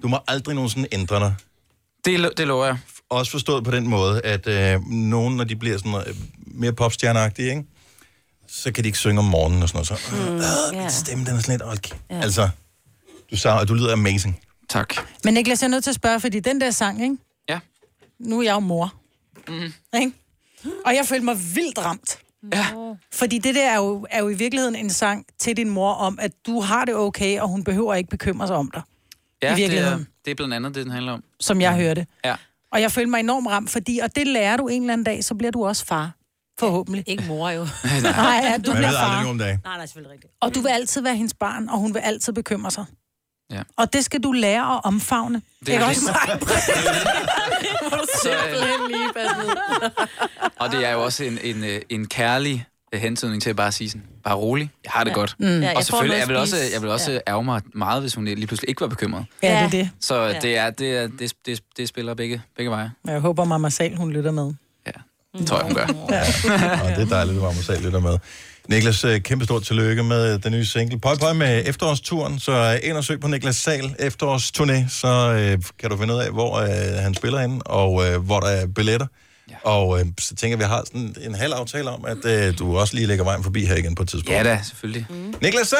Du 0.02 0.08
må 0.08 0.18
aldrig 0.28 0.54
nogensinde 0.54 0.88
ændre 0.92 1.20
dig. 1.20 1.34
Det, 2.04 2.30
det 2.36 2.46
lover 2.46 2.66
jeg. 2.66 2.78
Også 3.10 3.30
forstået 3.32 3.64
på 3.64 3.70
den 3.70 3.86
måde, 3.88 4.20
at 4.24 4.76
uh, 4.76 4.90
nogen, 4.90 5.36
når 5.36 5.44
de 5.44 5.56
bliver 5.56 5.78
sådan 5.78 5.94
uh, 5.94 6.02
mere 6.46 6.72
popstjerneagtige, 6.72 7.48
ikke? 7.50 7.64
så 8.48 8.72
kan 8.72 8.84
de 8.84 8.88
ikke 8.88 8.98
synge 8.98 9.18
om 9.18 9.24
morgenen 9.24 9.62
og 9.62 9.68
sådan 9.68 9.86
noget. 9.90 10.02
Så, 10.02 10.16
Mm, 10.16 10.32
mm, 10.32 10.76
ja. 10.76 10.80
min 10.80 10.90
stemme, 10.90 11.24
den 11.24 11.36
er 11.36 11.40
sådan 11.40 11.52
lidt... 11.52 11.62
Okay. 11.62 11.96
Ja. 12.10 12.20
Altså, 12.20 12.48
du, 13.30 13.36
sagde, 13.36 13.66
du 13.66 13.74
lyder 13.74 13.92
amazing. 13.92 14.40
Tak. 14.68 14.94
Men 15.24 15.34
Niklas, 15.34 15.62
jeg 15.62 15.66
er 15.66 15.70
nødt 15.70 15.84
til 15.84 15.90
at 15.90 15.94
spørge, 15.96 16.20
fordi 16.20 16.40
den 16.40 16.60
der 16.60 16.70
sang, 16.70 17.02
ikke? 17.02 17.16
Ja. 17.48 17.58
Nu 18.18 18.38
er 18.38 18.42
jeg 18.42 18.52
jo 18.54 18.60
mor. 18.60 18.94
Mm. 19.48 19.72
Ikke? 20.00 20.12
Og 20.86 20.94
jeg 20.94 21.06
følte 21.06 21.24
mig 21.24 21.36
vildt 21.54 21.78
ramt. 21.78 22.18
Ja. 22.52 22.66
Fordi 23.12 23.38
det 23.38 23.54
der 23.54 23.70
er 23.70 23.76
jo, 23.76 24.06
er 24.10 24.18
jo 24.22 24.28
i 24.28 24.34
virkeligheden 24.34 24.76
en 24.76 24.90
sang 24.90 25.26
til 25.38 25.56
din 25.56 25.68
mor 25.70 25.92
om, 25.92 26.18
at 26.22 26.32
du 26.46 26.60
har 26.60 26.84
det 26.84 26.94
okay, 26.94 27.40
og 27.40 27.48
hun 27.48 27.64
behøver 27.64 27.94
ikke 27.94 28.10
bekymre 28.10 28.46
sig 28.46 28.56
om 28.56 28.70
dig. 28.74 28.82
Ja, 29.42 29.52
I 29.52 29.56
det 29.56 29.64
er, 29.64 29.68
virkeligheden. 29.68 30.06
det 30.24 30.30
er 30.30 30.34
blandt 30.34 30.54
andet 30.54 30.74
det, 30.74 30.84
den 30.84 30.92
handler 30.92 31.12
om. 31.12 31.24
Som 31.40 31.60
jeg 31.60 31.76
hørte. 31.76 32.06
Ja. 32.24 32.34
Og 32.72 32.80
jeg 32.80 32.92
følte 32.92 33.10
mig 33.10 33.20
enormt 33.20 33.48
ramt, 33.48 33.70
fordi, 33.70 33.98
og 34.02 34.16
det 34.16 34.26
lærer 34.26 34.56
du 34.56 34.68
en 34.68 34.82
eller 34.82 34.92
anden 34.92 35.04
dag, 35.04 35.24
så 35.24 35.34
bliver 35.34 35.50
du 35.50 35.66
også 35.66 35.84
far. 35.86 36.10
Forhåbentlig. 36.58 37.04
Ikke 37.06 37.24
mor 37.28 37.50
jo. 37.50 37.60
Nej, 38.02 38.40
ja, 38.42 38.56
du 38.66 38.70
Man 38.70 38.76
bliver 38.76 38.90
far. 38.92 39.22
nu 39.22 39.28
om 39.28 39.38
dagen. 39.38 39.60
Nej, 39.64 39.76
nej, 39.76 39.86
selvfølgelig 39.86 40.12
rigtigt. 40.12 40.32
Og 40.40 40.54
du 40.54 40.60
vil 40.60 40.68
altid 40.68 41.02
være 41.02 41.16
hendes 41.16 41.34
barn, 41.34 41.68
og 41.68 41.78
hun 41.78 41.94
vil 41.94 42.00
altid 42.00 42.32
bekymre 42.32 42.70
sig. 42.70 42.84
Ja. 43.52 43.62
Og 43.76 43.92
det 43.92 44.04
skal 44.04 44.20
du 44.22 44.32
lære 44.32 44.74
at 44.74 44.80
omfavne. 44.84 45.42
Det 45.66 45.74
er 45.74 45.78
det. 45.78 45.88
også 45.88 46.00
Så, 48.22 48.28
ned. 48.28 49.90
og 50.58 50.72
det 50.72 50.86
er 50.86 50.90
jo 50.92 51.04
også 51.04 51.24
en, 51.24 51.38
en, 51.42 51.64
øh, 51.64 51.80
en 51.88 52.06
kærlig 52.08 52.66
øh, 52.94 53.00
hentydning 53.00 53.42
til 53.42 53.50
at 53.50 53.56
bare 53.56 53.72
sige 53.72 53.90
sådan, 53.90 54.02
bare 54.24 54.34
rolig, 54.34 54.70
jeg 54.84 54.92
har 54.94 55.04
det 55.04 55.10
Ja. 55.10 55.14
godt. 55.14 55.34
Mm. 55.38 55.60
Ja, 55.62 55.72
og 55.76 55.84
selvfølgelig, 55.84 56.18
jeg 56.18 56.28
vil 56.28 56.36
også, 56.36 56.56
jeg 56.72 56.82
vil 56.82 56.90
også 56.90 57.10
Ja. 57.10 57.16
ja. 57.26 57.32
ærge 57.32 57.44
mig 57.44 57.60
meget, 57.74 58.00
hvis 58.00 58.14
hun 58.14 58.24
lige 58.24 58.46
pludselig 58.46 58.68
ikke 58.68 58.80
var 58.80 58.86
bekymret. 58.86 59.24
Ja, 59.42 59.48
det 59.48 59.56
er 59.64 59.68
det. 59.70 59.90
Så 60.00 60.14
Ja. 60.20 60.26
ja. 60.32 60.38
det, 60.40 60.58
er, 60.58 60.70
det, 60.70 60.96
er, 60.96 61.06
det, 61.18 61.32
det, 61.46 61.60
det 61.76 61.88
spiller 61.88 62.14
begge, 62.14 62.42
begge 62.56 62.70
veje. 62.70 62.90
Jeg 63.06 63.20
håber, 63.20 63.44
Mama 63.44 63.70
Sal, 63.70 63.96
hun 63.96 64.10
lytter 64.12 64.30
med. 64.30 64.52
Det 65.38 65.46
tror 65.46 65.56
jeg, 65.56 65.64
hun 65.66 65.74
gør. 65.74 65.86
Og 66.84 66.88
det 66.96 67.02
er 67.02 67.06
dejligt, 67.08 67.36
at 67.36 67.42
Mamma 67.42 67.62
Sal 67.62 67.80
lytter 67.82 68.00
med. 68.00 68.18
Niklas, 68.68 69.04
øh, 69.04 69.20
kæmpe 69.20 69.44
stort 69.44 69.62
tillykke 69.62 70.02
med 70.02 70.38
den 70.38 70.52
nye 70.52 70.64
single. 70.66 71.00
Pøj, 71.00 71.16
pøj 71.16 71.32
med 71.32 71.62
efterårsturen, 71.66 72.38
så 72.38 72.52
øh, 72.52 72.88
ind 72.88 72.96
og 72.96 73.04
søg 73.04 73.20
på 73.20 73.28
Niklas 73.28 73.56
Sal 73.56 73.94
efterårsturné, 73.98 74.88
så 74.88 75.32
øh, 75.38 75.62
kan 75.78 75.90
du 75.90 75.96
finde 75.96 76.14
ud 76.14 76.18
af, 76.18 76.30
hvor 76.30 76.56
øh, 76.56 77.02
han 77.02 77.14
spiller 77.14 77.40
henne, 77.40 77.62
og 77.66 78.06
øh, 78.06 78.24
hvor 78.24 78.40
der 78.40 78.48
er 78.48 78.66
billetter. 78.66 79.06
Ja. 79.50 79.54
Og 79.64 80.00
øh, 80.00 80.06
så 80.20 80.34
tænker 80.34 80.56
jeg, 80.56 80.58
vi 80.58 80.64
har 80.64 80.82
sådan 80.86 81.14
en 81.20 81.34
halv 81.34 81.52
aftale 81.52 81.90
om, 81.90 82.04
at 82.04 82.24
øh, 82.24 82.58
du 82.58 82.78
også 82.78 82.94
lige 82.94 83.06
lægger 83.06 83.24
vejen 83.24 83.42
forbi 83.42 83.64
her 83.64 83.76
igen 83.76 83.94
på 83.94 84.02
et 84.02 84.08
tidspunkt. 84.08 84.38
Ja 84.38 84.42
da, 84.44 84.60
selvfølgelig. 84.64 85.06
Mm. 85.10 85.34
Niklas 85.42 85.68
Sal! 85.68 85.78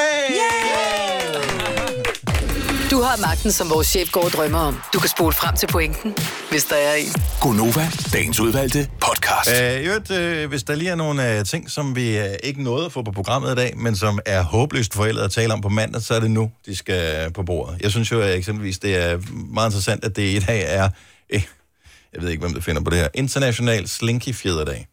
Du 2.92 3.00
har 3.00 3.20
magten, 3.20 3.52
som 3.52 3.70
vores 3.70 3.86
chef 3.86 4.10
går 4.10 4.24
og 4.24 4.30
drømmer 4.30 4.58
om. 4.58 4.80
Du 4.94 4.98
kan 4.98 5.08
spole 5.08 5.32
frem 5.32 5.56
til 5.56 5.66
pointen, 5.66 6.14
hvis 6.50 6.64
der 6.64 6.76
er 6.76 6.94
en. 6.94 7.12
Gonova, 7.40 7.90
dagens 8.12 8.40
udvalgte 8.40 8.88
podcast. 9.00 9.50
Øh, 9.62 9.86
øvrigt, 9.86 10.10
øh, 10.10 10.48
hvis 10.48 10.62
der 10.62 10.74
lige 10.74 10.90
er 10.90 10.94
nogle 10.94 11.38
øh, 11.38 11.44
ting, 11.44 11.70
som 11.70 11.96
vi 11.96 12.18
øh, 12.18 12.34
ikke 12.42 12.62
nåede 12.62 12.86
at 12.86 12.92
få 12.92 13.02
på 13.02 13.12
programmet 13.12 13.52
i 13.52 13.54
dag, 13.54 13.76
men 13.76 13.96
som 13.96 14.18
er 14.26 14.42
håbløst 14.42 14.94
forældet 14.94 15.22
at 15.22 15.30
tale 15.30 15.52
om 15.52 15.60
på 15.60 15.68
mandag, 15.68 16.02
så 16.02 16.14
er 16.14 16.20
det 16.20 16.30
nu, 16.30 16.50
de 16.66 16.76
skal 16.76 17.32
på 17.32 17.42
bordet. 17.42 17.82
Jeg 17.82 17.90
synes 17.90 18.12
jo 18.12 18.20
at 18.20 18.34
eksempelvis, 18.34 18.78
det 18.78 18.96
er 18.96 19.18
meget 19.30 19.68
interessant, 19.68 20.04
at 20.04 20.16
det 20.16 20.22
i 20.22 20.38
dag 20.38 20.64
er, 20.68 20.88
øh, 21.30 21.42
jeg 22.12 22.22
ved 22.22 22.30
ikke, 22.30 22.40
hvem 22.40 22.54
der 22.54 22.60
finder 22.60 22.82
på 22.82 22.90
det 22.90 22.98
her, 22.98 23.08
International 23.14 23.88
Slinky 23.88 24.34
Fjerderdag. 24.34 24.86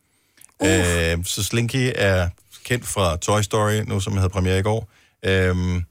Uh. 0.59 0.69
Øh, 0.69 1.17
så 1.25 1.43
Slinky 1.43 1.91
er 1.95 2.29
kendt 2.65 2.87
fra 2.87 3.17
Toy 3.17 3.41
Story, 3.41 3.81
nu 3.87 3.99
som 3.99 4.17
havde 4.17 4.29
premiere 4.29 4.59
i 4.59 4.61
går. 4.61 4.89
Øh, 5.25 5.81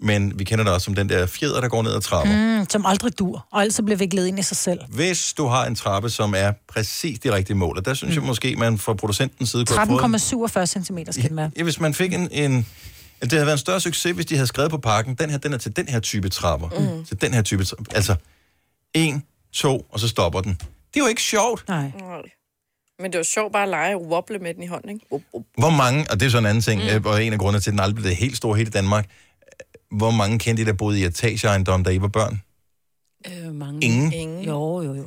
men 0.00 0.38
vi 0.38 0.44
kender 0.44 0.64
det 0.64 0.72
også 0.72 0.84
som 0.84 0.94
den 0.94 1.08
der 1.08 1.26
fjeder, 1.26 1.60
der 1.60 1.68
går 1.68 1.82
ned 1.82 1.94
ad 1.94 2.00
trapper. 2.00 2.58
Mm, 2.58 2.66
som 2.68 2.86
aldrig 2.86 3.18
dur, 3.18 3.46
og 3.52 3.62
altså 3.62 3.82
bliver 3.82 3.98
viklet 3.98 4.26
ind 4.26 4.38
i 4.38 4.42
sig 4.42 4.56
selv. 4.56 4.80
Hvis 4.88 5.32
du 5.32 5.46
har 5.46 5.66
en 5.66 5.74
trappe, 5.74 6.10
som 6.10 6.34
er 6.36 6.52
præcis 6.68 7.18
de 7.18 7.34
rigtige 7.34 7.56
mål, 7.56 7.78
og 7.78 7.84
der 7.84 7.94
synes 7.94 8.16
mm. 8.16 8.20
jeg 8.20 8.26
måske, 8.26 8.56
man 8.56 8.78
fra 8.78 8.94
producentens 8.94 9.50
side 9.50 9.64
kunne 9.66 9.78
have 9.78 10.14
fået... 10.20 10.56
13,47 10.56 10.66
cm 10.66 10.98
skal 11.10 11.28
den 11.28 11.36
være. 11.36 11.50
Ja, 11.56 11.62
hvis 11.62 11.80
man 11.80 11.94
fik 11.94 12.14
en, 12.14 12.28
en... 12.32 12.66
Det 13.20 13.32
havde 13.32 13.46
været 13.46 13.54
en 13.54 13.58
større 13.58 13.80
succes, 13.80 14.14
hvis 14.14 14.26
de 14.26 14.34
havde 14.34 14.46
skrevet 14.46 14.70
på 14.70 14.78
pakken, 14.78 15.14
den 15.14 15.30
her, 15.30 15.38
den 15.38 15.52
er 15.52 15.58
til 15.58 15.76
den 15.76 15.88
her 15.88 16.00
type 16.00 16.28
trapper. 16.28 16.68
Mm. 16.68 17.04
Til 17.04 17.20
den 17.20 17.34
her 17.34 17.42
type 17.42 17.64
trapper. 17.64 17.92
Altså, 17.94 18.14
en, 18.94 19.24
to, 19.52 19.86
og 19.90 20.00
så 20.00 20.08
stopper 20.08 20.40
den. 20.40 20.52
Det 20.94 21.00
er 21.00 21.04
jo 21.04 21.06
ikke 21.06 21.22
sjovt. 21.22 21.64
Nej. 21.68 21.92
Men 22.98 23.12
det 23.12 23.18
var 23.18 23.24
sjovt 23.24 23.52
bare 23.52 23.62
at 23.62 23.68
lege 23.68 23.96
og 23.96 24.06
wobble 24.06 24.38
med 24.38 24.54
den 24.54 24.62
i 24.62 24.66
hånden, 24.66 24.90
ikke? 24.90 25.06
Hvor 25.58 25.70
mange, 25.70 26.06
og 26.10 26.20
det 26.20 26.26
er 26.26 26.30
så 26.30 26.38
en 26.38 26.46
anden 26.46 26.62
ting, 26.62 26.82
mm. 26.82 27.06
og 27.06 27.24
en 27.24 27.32
af 27.32 27.38
grundene 27.38 27.60
til, 27.60 27.70
at 27.70 27.72
den 27.72 27.80
aldrig 27.80 27.96
blev 27.96 28.14
helt 28.14 28.36
stor 28.36 28.54
helt 28.54 28.68
i 28.68 28.70
Danmark, 28.70 29.08
hvor 29.90 30.10
mange 30.10 30.38
kendte 30.38 30.62
I, 30.62 30.66
der 30.66 30.72
boede 30.72 31.00
i 31.00 31.04
etageejendom, 31.04 31.84
da 31.84 31.90
I 31.90 32.00
var 32.00 32.08
børn? 32.08 32.42
Øh, 33.26 33.54
mange. 33.54 33.84
Ingen? 33.86 34.12
Ingen. 34.12 34.44
Jo, 34.44 34.82
jo, 34.82 34.94
jo. 34.94 35.04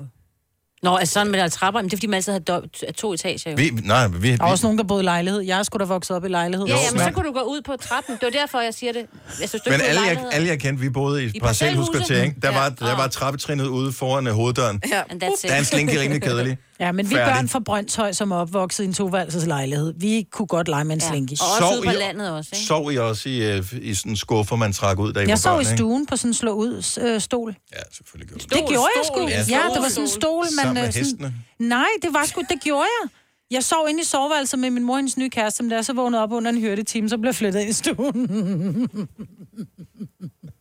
Nå, 0.84 0.96
altså 0.96 1.14
sådan 1.14 1.32
med 1.32 1.40
der 1.40 1.48
trapper, 1.48 1.82
men 1.82 1.90
det 1.90 1.94
er 1.94 1.98
fordi, 1.98 2.08
man 2.08 2.16
altid 2.16 2.32
havde 2.34 2.62
do- 2.64 2.92
to 2.92 3.14
etager 3.14 3.52
jo. 3.52 3.56
Vi, 3.58 3.70
nej, 3.84 4.08
vi, 4.08 4.18
vi, 4.18 4.36
Der 4.36 4.44
er 4.44 4.48
også 4.48 4.66
nogen, 4.66 4.78
der 4.78 4.84
boede 4.84 5.04
i 5.04 5.06
lejlighed. 5.06 5.42
Jeg 5.42 5.66
skulle 5.66 5.86
da 5.86 5.88
vokset 5.88 6.16
op 6.16 6.26
i 6.26 6.28
lejlighed. 6.28 6.68
Ja, 6.68 6.74
ja, 6.76 6.92
men 6.92 7.00
så 7.00 7.12
kunne 7.12 7.28
du 7.28 7.34
gå 7.34 7.40
ud 7.42 7.62
på 7.62 7.76
trappen. 7.82 8.16
Det 8.16 8.24
var 8.24 8.30
derfor, 8.30 8.60
jeg 8.60 8.74
siger 8.74 8.94
det. 8.94 9.06
Jeg 9.42 9.50
synes, 9.50 9.62
du 9.64 9.70
Men 9.70 9.82
alle 9.82 10.02
jeg, 10.02 10.26
alle 10.32 10.48
jeg 10.48 10.60
kendte, 10.60 10.82
vi 10.82 10.90
boede 10.90 11.24
i 11.26 11.32
I 11.36 11.40
parcelhuskvarter, 11.40 12.24
ikke? 12.24 12.36
Der, 12.42 12.52
Ja. 12.52 12.60
var, 12.60 12.70
der 12.70 12.96
var 12.96 13.08
trappetrinnet 13.08 13.68
ude 13.68 13.92
foran 13.94 14.28
hoveddøren. 14.28 14.82
Ja. 14.92 15.02
And 15.10 15.24
that's 15.24 15.28
it. 15.28 15.50
Der 15.50 15.54
er 15.56 15.60
en 15.60 15.66
slinke 15.66 16.02
rimelig 16.02 16.22
kedelig. 16.22 16.58
Ja, 16.80 16.92
men 16.92 17.10
vi 17.10 17.16
Færdig. 17.16 17.34
børn 17.34 17.48
fra 17.50 17.60
Brøndshøj, 17.60 18.12
som 18.14 18.32
er 18.32 18.36
opvokset 18.36 18.84
i 18.84 18.88
en 18.88 18.94
toværelses 18.94 19.46
lejlighed, 19.46 19.94
vi 19.98 20.28
kunne 20.32 20.48
godt 20.48 20.68
lege 20.68 20.84
med 20.84 20.96
en 20.96 21.02
ja. 21.02 21.10
slinky. 21.10 21.32
Og 21.42 21.48
også 21.68 21.78
ude 21.78 21.86
på 21.86 21.92
I- 21.92 21.96
landet 21.96 22.32
også, 22.32 22.50
ikke? 22.54 22.66
Sov 22.66 22.92
I 22.92 22.98
også 22.98 23.30
i, 23.30 23.52
øh, 23.58 23.64
i 23.82 23.94
sådan 23.94 24.12
en 24.12 24.16
skuffer, 24.16 24.56
man 24.56 24.74
trak 24.74 25.00
ud, 25.00 25.14
da 25.14 25.20
I 25.20 25.28
Jeg 25.28 25.40
sov 25.40 25.52
børn, 25.54 25.60
i 25.62 25.64
ikke? 25.66 25.78
stuen 25.78 26.06
på 26.06 26.16
sådan 26.18 26.30
en 26.30 26.34
slå 26.34 26.52
ud 26.54 26.98
øh, 27.02 27.22
stol. 27.22 27.56
Ja, 27.74 27.78
selvfølgelig 27.94 28.30
gjorde 28.30 28.44
Det 28.56 28.70
gjorde 28.70 28.90
jeg 28.96 29.06
sgu. 29.06 29.22
Ja, 29.22 29.28
Ja, 29.38 29.44
stol. 29.44 29.76
det 29.76 29.82
var 29.84 29.90
sådan 29.90 30.04
en 30.04 30.08
stol, 30.10 30.44
man... 30.44 30.52
Sammen 30.66 30.74
med 30.74 30.82
øh, 30.88 30.94
sådan- 30.94 31.06
hestene. 31.06 31.34
Nej, 31.60 31.88
det 32.02 32.14
var 32.14 32.26
sgu, 32.26 32.42
det 32.50 32.62
gjorde 32.64 32.88
jeg. 33.02 33.10
Jeg 33.52 33.64
sov 33.64 33.88
inde 33.90 34.02
i 34.02 34.06
soveværelset 34.06 34.60
med 34.60 34.70
min 34.70 34.84
mor 34.84 34.94
og 34.94 34.98
hendes 35.00 35.18
nye 35.18 35.30
kæreste, 35.30 35.64
men 35.64 35.70
da 35.70 35.76
jeg 35.76 35.86
så 35.86 35.94
vågnede 35.94 36.24
op 36.24 36.32
under 36.32 36.52
en 36.52 36.62
hørte 36.62 36.84
time, 36.84 37.10
så 37.10 37.18
blev 37.18 37.28
jeg 37.28 37.36
flyttet 37.36 37.60
ind 37.60 37.70
i 37.70 37.74
stuen. 37.74 38.30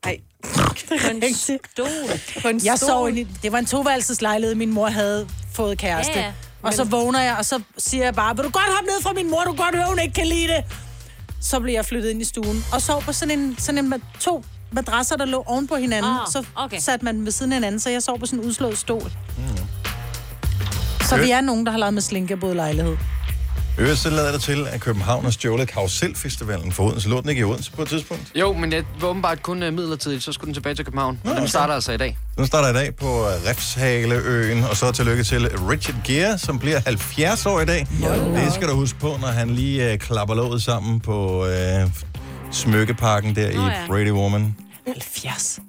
Ej. 0.04 0.18
På 0.88 0.94
en 1.22 1.34
stol. 1.34 1.88
På 2.42 2.48
en 2.48 2.60
Jeg 2.64 2.76
stol. 2.78 2.88
sov 2.88 3.08
i, 3.10 3.26
det 3.42 3.52
var 3.52 3.58
en 3.58 3.66
toværelseslejlighed, 3.66 4.54
min 4.54 4.72
mor 4.72 4.86
havde 4.88 5.28
fået 5.54 5.78
kæreste. 5.78 6.12
Ja, 6.18 6.20
Ja. 6.20 6.32
Og 6.62 6.74
så 6.74 6.84
vågner 6.84 7.20
jeg, 7.22 7.36
og 7.38 7.44
så 7.44 7.60
siger 7.78 8.04
jeg 8.04 8.14
bare, 8.14 8.36
vil 8.36 8.44
du 8.44 8.50
godt 8.50 8.64
hoppe 8.66 8.86
ned 8.86 9.02
fra 9.02 9.12
min 9.12 9.30
mor, 9.30 9.42
du 9.44 9.52
kan 9.52 9.64
godt 9.64 9.76
høre, 9.76 9.86
hun 9.88 9.98
ikke 9.98 10.14
kan 10.14 10.26
lide 10.26 10.48
det. 10.48 10.64
Så 11.40 11.60
blev 11.60 11.74
jeg 11.74 11.84
flyttet 11.84 12.10
ind 12.10 12.22
i 12.22 12.24
stuen, 12.24 12.64
og 12.72 12.82
sov 12.82 13.02
på 13.02 13.12
sådan 13.12 13.38
en, 13.38 13.56
sådan 13.58 13.84
en 13.84 14.02
to 14.20 14.44
madrasser, 14.72 15.16
der 15.16 15.24
lå 15.24 15.42
oven 15.46 15.66
på 15.68 15.76
hinanden. 15.76 16.12
Ah, 16.12 16.26
så 16.32 16.44
okay. 16.56 16.78
satte 16.80 17.04
man 17.04 17.24
ved 17.24 17.32
siden 17.32 17.52
af 17.52 17.56
hinanden, 17.56 17.80
så 17.80 17.90
jeg 17.90 18.02
sov 18.02 18.18
på 18.20 18.26
sådan 18.26 18.38
en 18.38 18.44
udslået 18.48 18.78
stol. 18.78 19.12
Så 21.00 21.16
vi 21.16 21.30
er 21.30 21.40
nogen, 21.40 21.66
der 21.66 21.72
har 21.72 21.78
lavet 21.78 21.94
med 21.94 22.02
slinke 22.02 22.36
både 22.36 22.54
lejlighed. 22.54 22.96
Øvrigt, 23.78 23.98
så 23.98 24.10
lader 24.10 24.32
det 24.32 24.40
til, 24.42 24.66
at 24.70 24.80
København 24.80 25.24
har 25.24 25.30
stjålet 25.30 25.68
Karuselfestivalen 25.68 26.72
for 26.72 26.84
Odense. 26.84 27.08
Lå 27.08 27.20
den 27.20 27.28
ikke 27.28 27.40
i 27.40 27.44
Odense 27.44 27.72
på 27.72 27.82
et 27.82 27.88
tidspunkt? 27.88 28.32
Jo, 28.34 28.52
men 28.52 28.72
det 28.72 28.84
var 29.00 29.08
åbenbart 29.08 29.42
kun 29.42 29.62
uh, 29.62 29.72
midlertidigt, 29.72 30.22
så 30.22 30.32
skulle 30.32 30.46
den 30.46 30.54
tilbage 30.54 30.74
til 30.74 30.84
København. 30.84 31.20
Og 31.24 31.36
den 31.36 31.48
starter 31.48 31.74
altså 31.74 31.92
i 31.92 31.96
dag. 31.96 32.18
Den 32.36 32.46
starter 32.46 32.68
i 32.68 32.72
dag 32.72 32.96
på 32.96 33.06
øh, 33.06 33.50
Refshaleøen, 33.50 34.64
og 34.64 34.76
så 34.76 34.92
tillykke 34.92 35.22
til 35.22 35.48
Richard 35.48 35.96
Gere, 36.04 36.38
som 36.38 36.58
bliver 36.58 36.80
70 36.86 37.46
år 37.46 37.60
i 37.60 37.64
dag. 37.64 37.86
Det 38.34 38.52
skal 38.52 38.68
du 38.68 38.74
huske 38.74 38.98
på, 38.98 39.16
når 39.20 39.28
han 39.28 39.50
lige 39.50 39.92
øh, 39.92 39.98
klapper 39.98 40.34
låget 40.34 40.62
sammen 40.62 41.00
på 41.00 41.46
øh, 41.46 41.90
smykkeparken 42.52 43.36
der 43.36 43.48
i 43.48 43.56
Nå 43.56 43.66
ja. 43.66 43.86
Pretty 43.88 44.10
Woman. 44.10 44.56
70. 44.86 45.60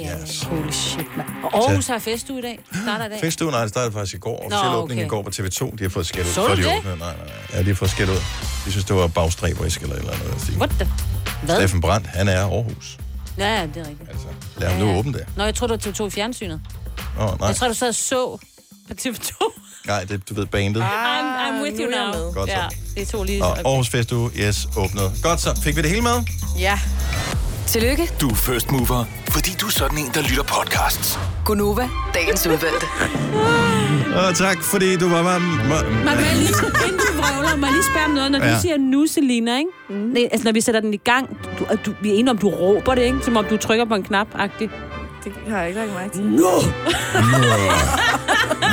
Ja, 0.00 0.08
ja. 0.08 0.16
Holy 0.48 0.70
shit, 0.72 1.16
mand. 1.16 1.28
Og 1.42 1.68
Aarhus 1.68 1.86
har 1.86 1.98
festuge 1.98 2.38
i 2.38 2.42
dag. 2.42 2.58
Starter 2.82 3.06
i 3.06 3.08
dag. 3.08 3.20
Festugen, 3.20 3.52
nej, 3.52 3.60
det 3.60 3.70
startede 3.70 3.92
faktisk 3.92 4.14
i 4.14 4.18
går. 4.18 4.36
Officiel 4.46 4.70
Nå, 4.72 4.76
åbning 4.78 5.00
okay. 5.00 5.06
i 5.06 5.08
går 5.08 5.22
på 5.22 5.30
TV2. 5.30 5.76
De 5.76 5.82
har 5.82 5.90
fået 5.90 6.06
skæld 6.06 6.26
ud. 6.26 6.32
Så 6.32 6.46
du 6.46 6.56
det? 6.56 6.66
åbnede. 6.66 6.82
Nej, 6.82 7.14
nej, 7.16 7.16
nej. 7.16 7.34
Ja, 7.52 7.58
de 7.62 7.66
har 7.66 7.74
fået 7.74 7.90
skæld 7.90 8.10
ud. 8.10 8.20
De 8.64 8.70
synes, 8.70 8.84
det 8.84 8.96
var 8.96 9.06
bagstræberisk 9.06 9.80
eller 9.82 9.94
et 9.94 10.00
eller 10.00 10.12
andet. 10.12 10.56
What 10.56 10.70
the? 10.70 10.88
Hvad? 11.42 11.56
Steffen 11.56 11.80
Brandt, 11.80 12.06
han 12.06 12.28
er 12.28 12.40
Aarhus. 12.40 12.98
Ja, 13.38 13.54
ja, 13.60 13.66
det 13.66 13.76
er 13.76 13.88
rigtigt. 13.88 14.10
Altså, 14.10 14.26
lad 14.56 14.68
ham 14.70 14.80
nu 14.80 14.98
åbne 14.98 15.12
det. 15.12 15.26
Nå, 15.36 15.44
jeg 15.44 15.54
tror, 15.54 15.66
du 15.66 15.74
var 15.74 15.92
TV2 15.92 16.06
i 16.06 16.10
fjernsynet. 16.10 16.60
Åh, 17.18 17.24
oh, 17.32 17.38
nej. 17.38 17.48
Jeg 17.48 17.56
tror, 17.56 17.68
du 17.68 17.74
sad 17.74 17.88
og 17.88 17.94
så 17.94 18.38
på 18.88 18.94
TV2. 19.00 19.60
Nej, 19.86 20.04
det, 20.04 20.28
du 20.28 20.34
ved, 20.34 20.46
bandet. 20.46 20.82
I'm, 20.82 20.86
I'm 20.86 21.62
with 21.62 21.80
you 21.80 21.90
now. 21.90 22.12
med. 22.24 22.34
Godt 22.34 22.50
så. 22.50 22.56
ja, 22.56 22.66
det 22.94 23.02
er 23.02 23.06
to 23.06 23.22
lige. 23.22 23.44
Og 23.44 23.58
Aarhus 23.58 23.88
Festuge, 23.88 24.30
yes, 24.36 24.68
åbnet. 24.76 25.12
Godt 25.22 25.40
så. 25.40 25.60
Fik 25.62 25.76
vi 25.76 25.82
det 25.82 25.90
hele 25.90 26.02
med? 26.02 26.22
Ja. 26.58 26.80
Tillykke, 27.66 28.10
Du 28.20 28.28
er 28.28 28.34
first 28.34 28.70
mover, 28.70 29.04
fordi 29.38 29.50
du 29.60 29.66
er 29.66 29.70
sådan 29.70 29.98
en, 29.98 30.10
der 30.14 30.22
lytter 30.22 30.42
podcasts. 30.42 31.18
Gunova, 31.44 31.88
dagens 32.14 32.46
udvalgte. 32.46 32.86
Og 34.28 34.34
tak, 34.34 34.62
fordi 34.62 34.96
du 34.96 35.08
var 35.08 35.22
med. 35.22 35.40
Man 36.04 36.16
må 36.16 36.22
lige, 36.34 36.48
inden 36.86 36.98
du 36.98 37.12
vrøvler, 37.20 37.56
må 37.56 37.66
jeg 37.66 37.72
lige 37.74 37.84
spørge 37.90 38.04
om 38.06 38.10
noget. 38.10 38.30
Når 38.30 38.38
du 38.38 38.44
Ja. 38.44 38.58
siger 38.60 38.76
nu, 38.78 39.06
Selina, 39.06 39.58
ikke? 39.58 39.70
Mm. 39.90 40.14
Det, 40.14 40.28
altså, 40.32 40.44
når 40.44 40.52
vi 40.52 40.60
sætter 40.60 40.80
den 40.80 40.94
i 40.94 40.96
gang, 40.96 41.28
du, 41.58 41.64
du, 41.86 41.94
vi 42.02 42.08
er 42.10 42.14
enige 42.14 42.30
om, 42.30 42.38
du 42.38 42.48
råber 42.48 42.94
det, 42.94 43.02
ikke? 43.02 43.18
Som 43.22 43.36
om 43.36 43.44
du 43.44 43.56
trykker 43.56 43.84
på 43.84 43.94
en 43.94 44.02
knap-agtigt. 44.02 44.70
Det 45.44 45.52
har 45.52 45.58
jeg 45.58 45.68
ikke 45.68 45.80
lagt 45.80 45.94
mærke 45.94 46.10
til. 46.14 46.22
Nu! 46.24 46.36
Nu. 46.40 46.50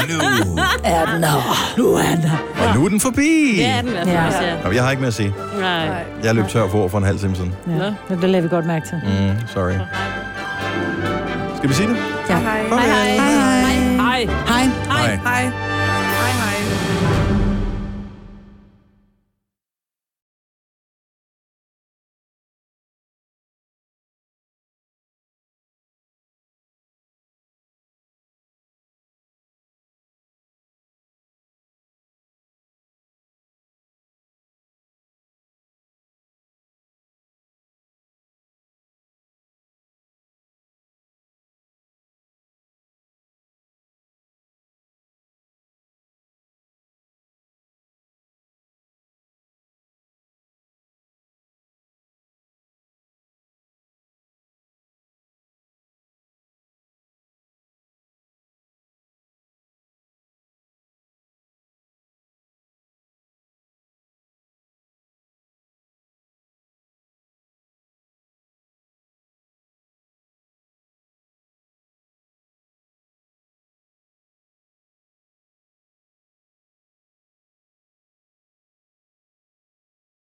Er 0.84 1.06
den 1.06 1.24
her? 1.24 1.76
Nu 1.78 1.94
er 1.94 2.02
den 2.02 2.18
her. 2.24 2.38
Og 2.70 2.76
nu 2.76 2.86
er 2.86 2.90
den 2.90 3.00
forbi. 3.00 3.56
Ja, 3.58 3.82
den 3.86 3.94
er 3.96 4.12
Ja. 4.12 4.24
ja. 4.48 4.64
Nå, 4.64 4.72
Jeg 4.72 4.84
har 4.84 4.92
ikke 4.92 5.02
mere 5.02 5.08
at 5.08 5.14
sige. 5.14 5.34
Nej. 5.60 6.04
Jeg 6.24 6.36
løb 6.36 6.48
tør 6.48 6.68
for 6.70 6.84
ord 6.84 6.90
for 6.90 6.98
en 6.98 7.04
halv 7.04 7.20
time 7.20 7.36
siden. 7.36 7.54
Ja, 7.68 7.74
det, 7.84 7.96
det 8.22 8.30
lader 8.30 8.42
vi 8.42 8.48
godt 8.50 8.66
mærke 8.66 8.88
til. 8.88 9.02
Mm, 9.06 9.48
sorry. 9.48 9.72
Skal 11.58 11.70
vi 11.70 11.74
sige 11.74 11.88
det? 11.90 11.98
Ja. 12.30 12.38
Hej. 12.38 12.64
Hej. 12.68 12.80
Hej. 12.88 13.16
Hej. 13.18 13.76
Hej. 13.98 14.26
Hej. 14.48 14.64
Hej. 14.88 15.12
Hej, 15.24 15.42
hej. 15.42 15.52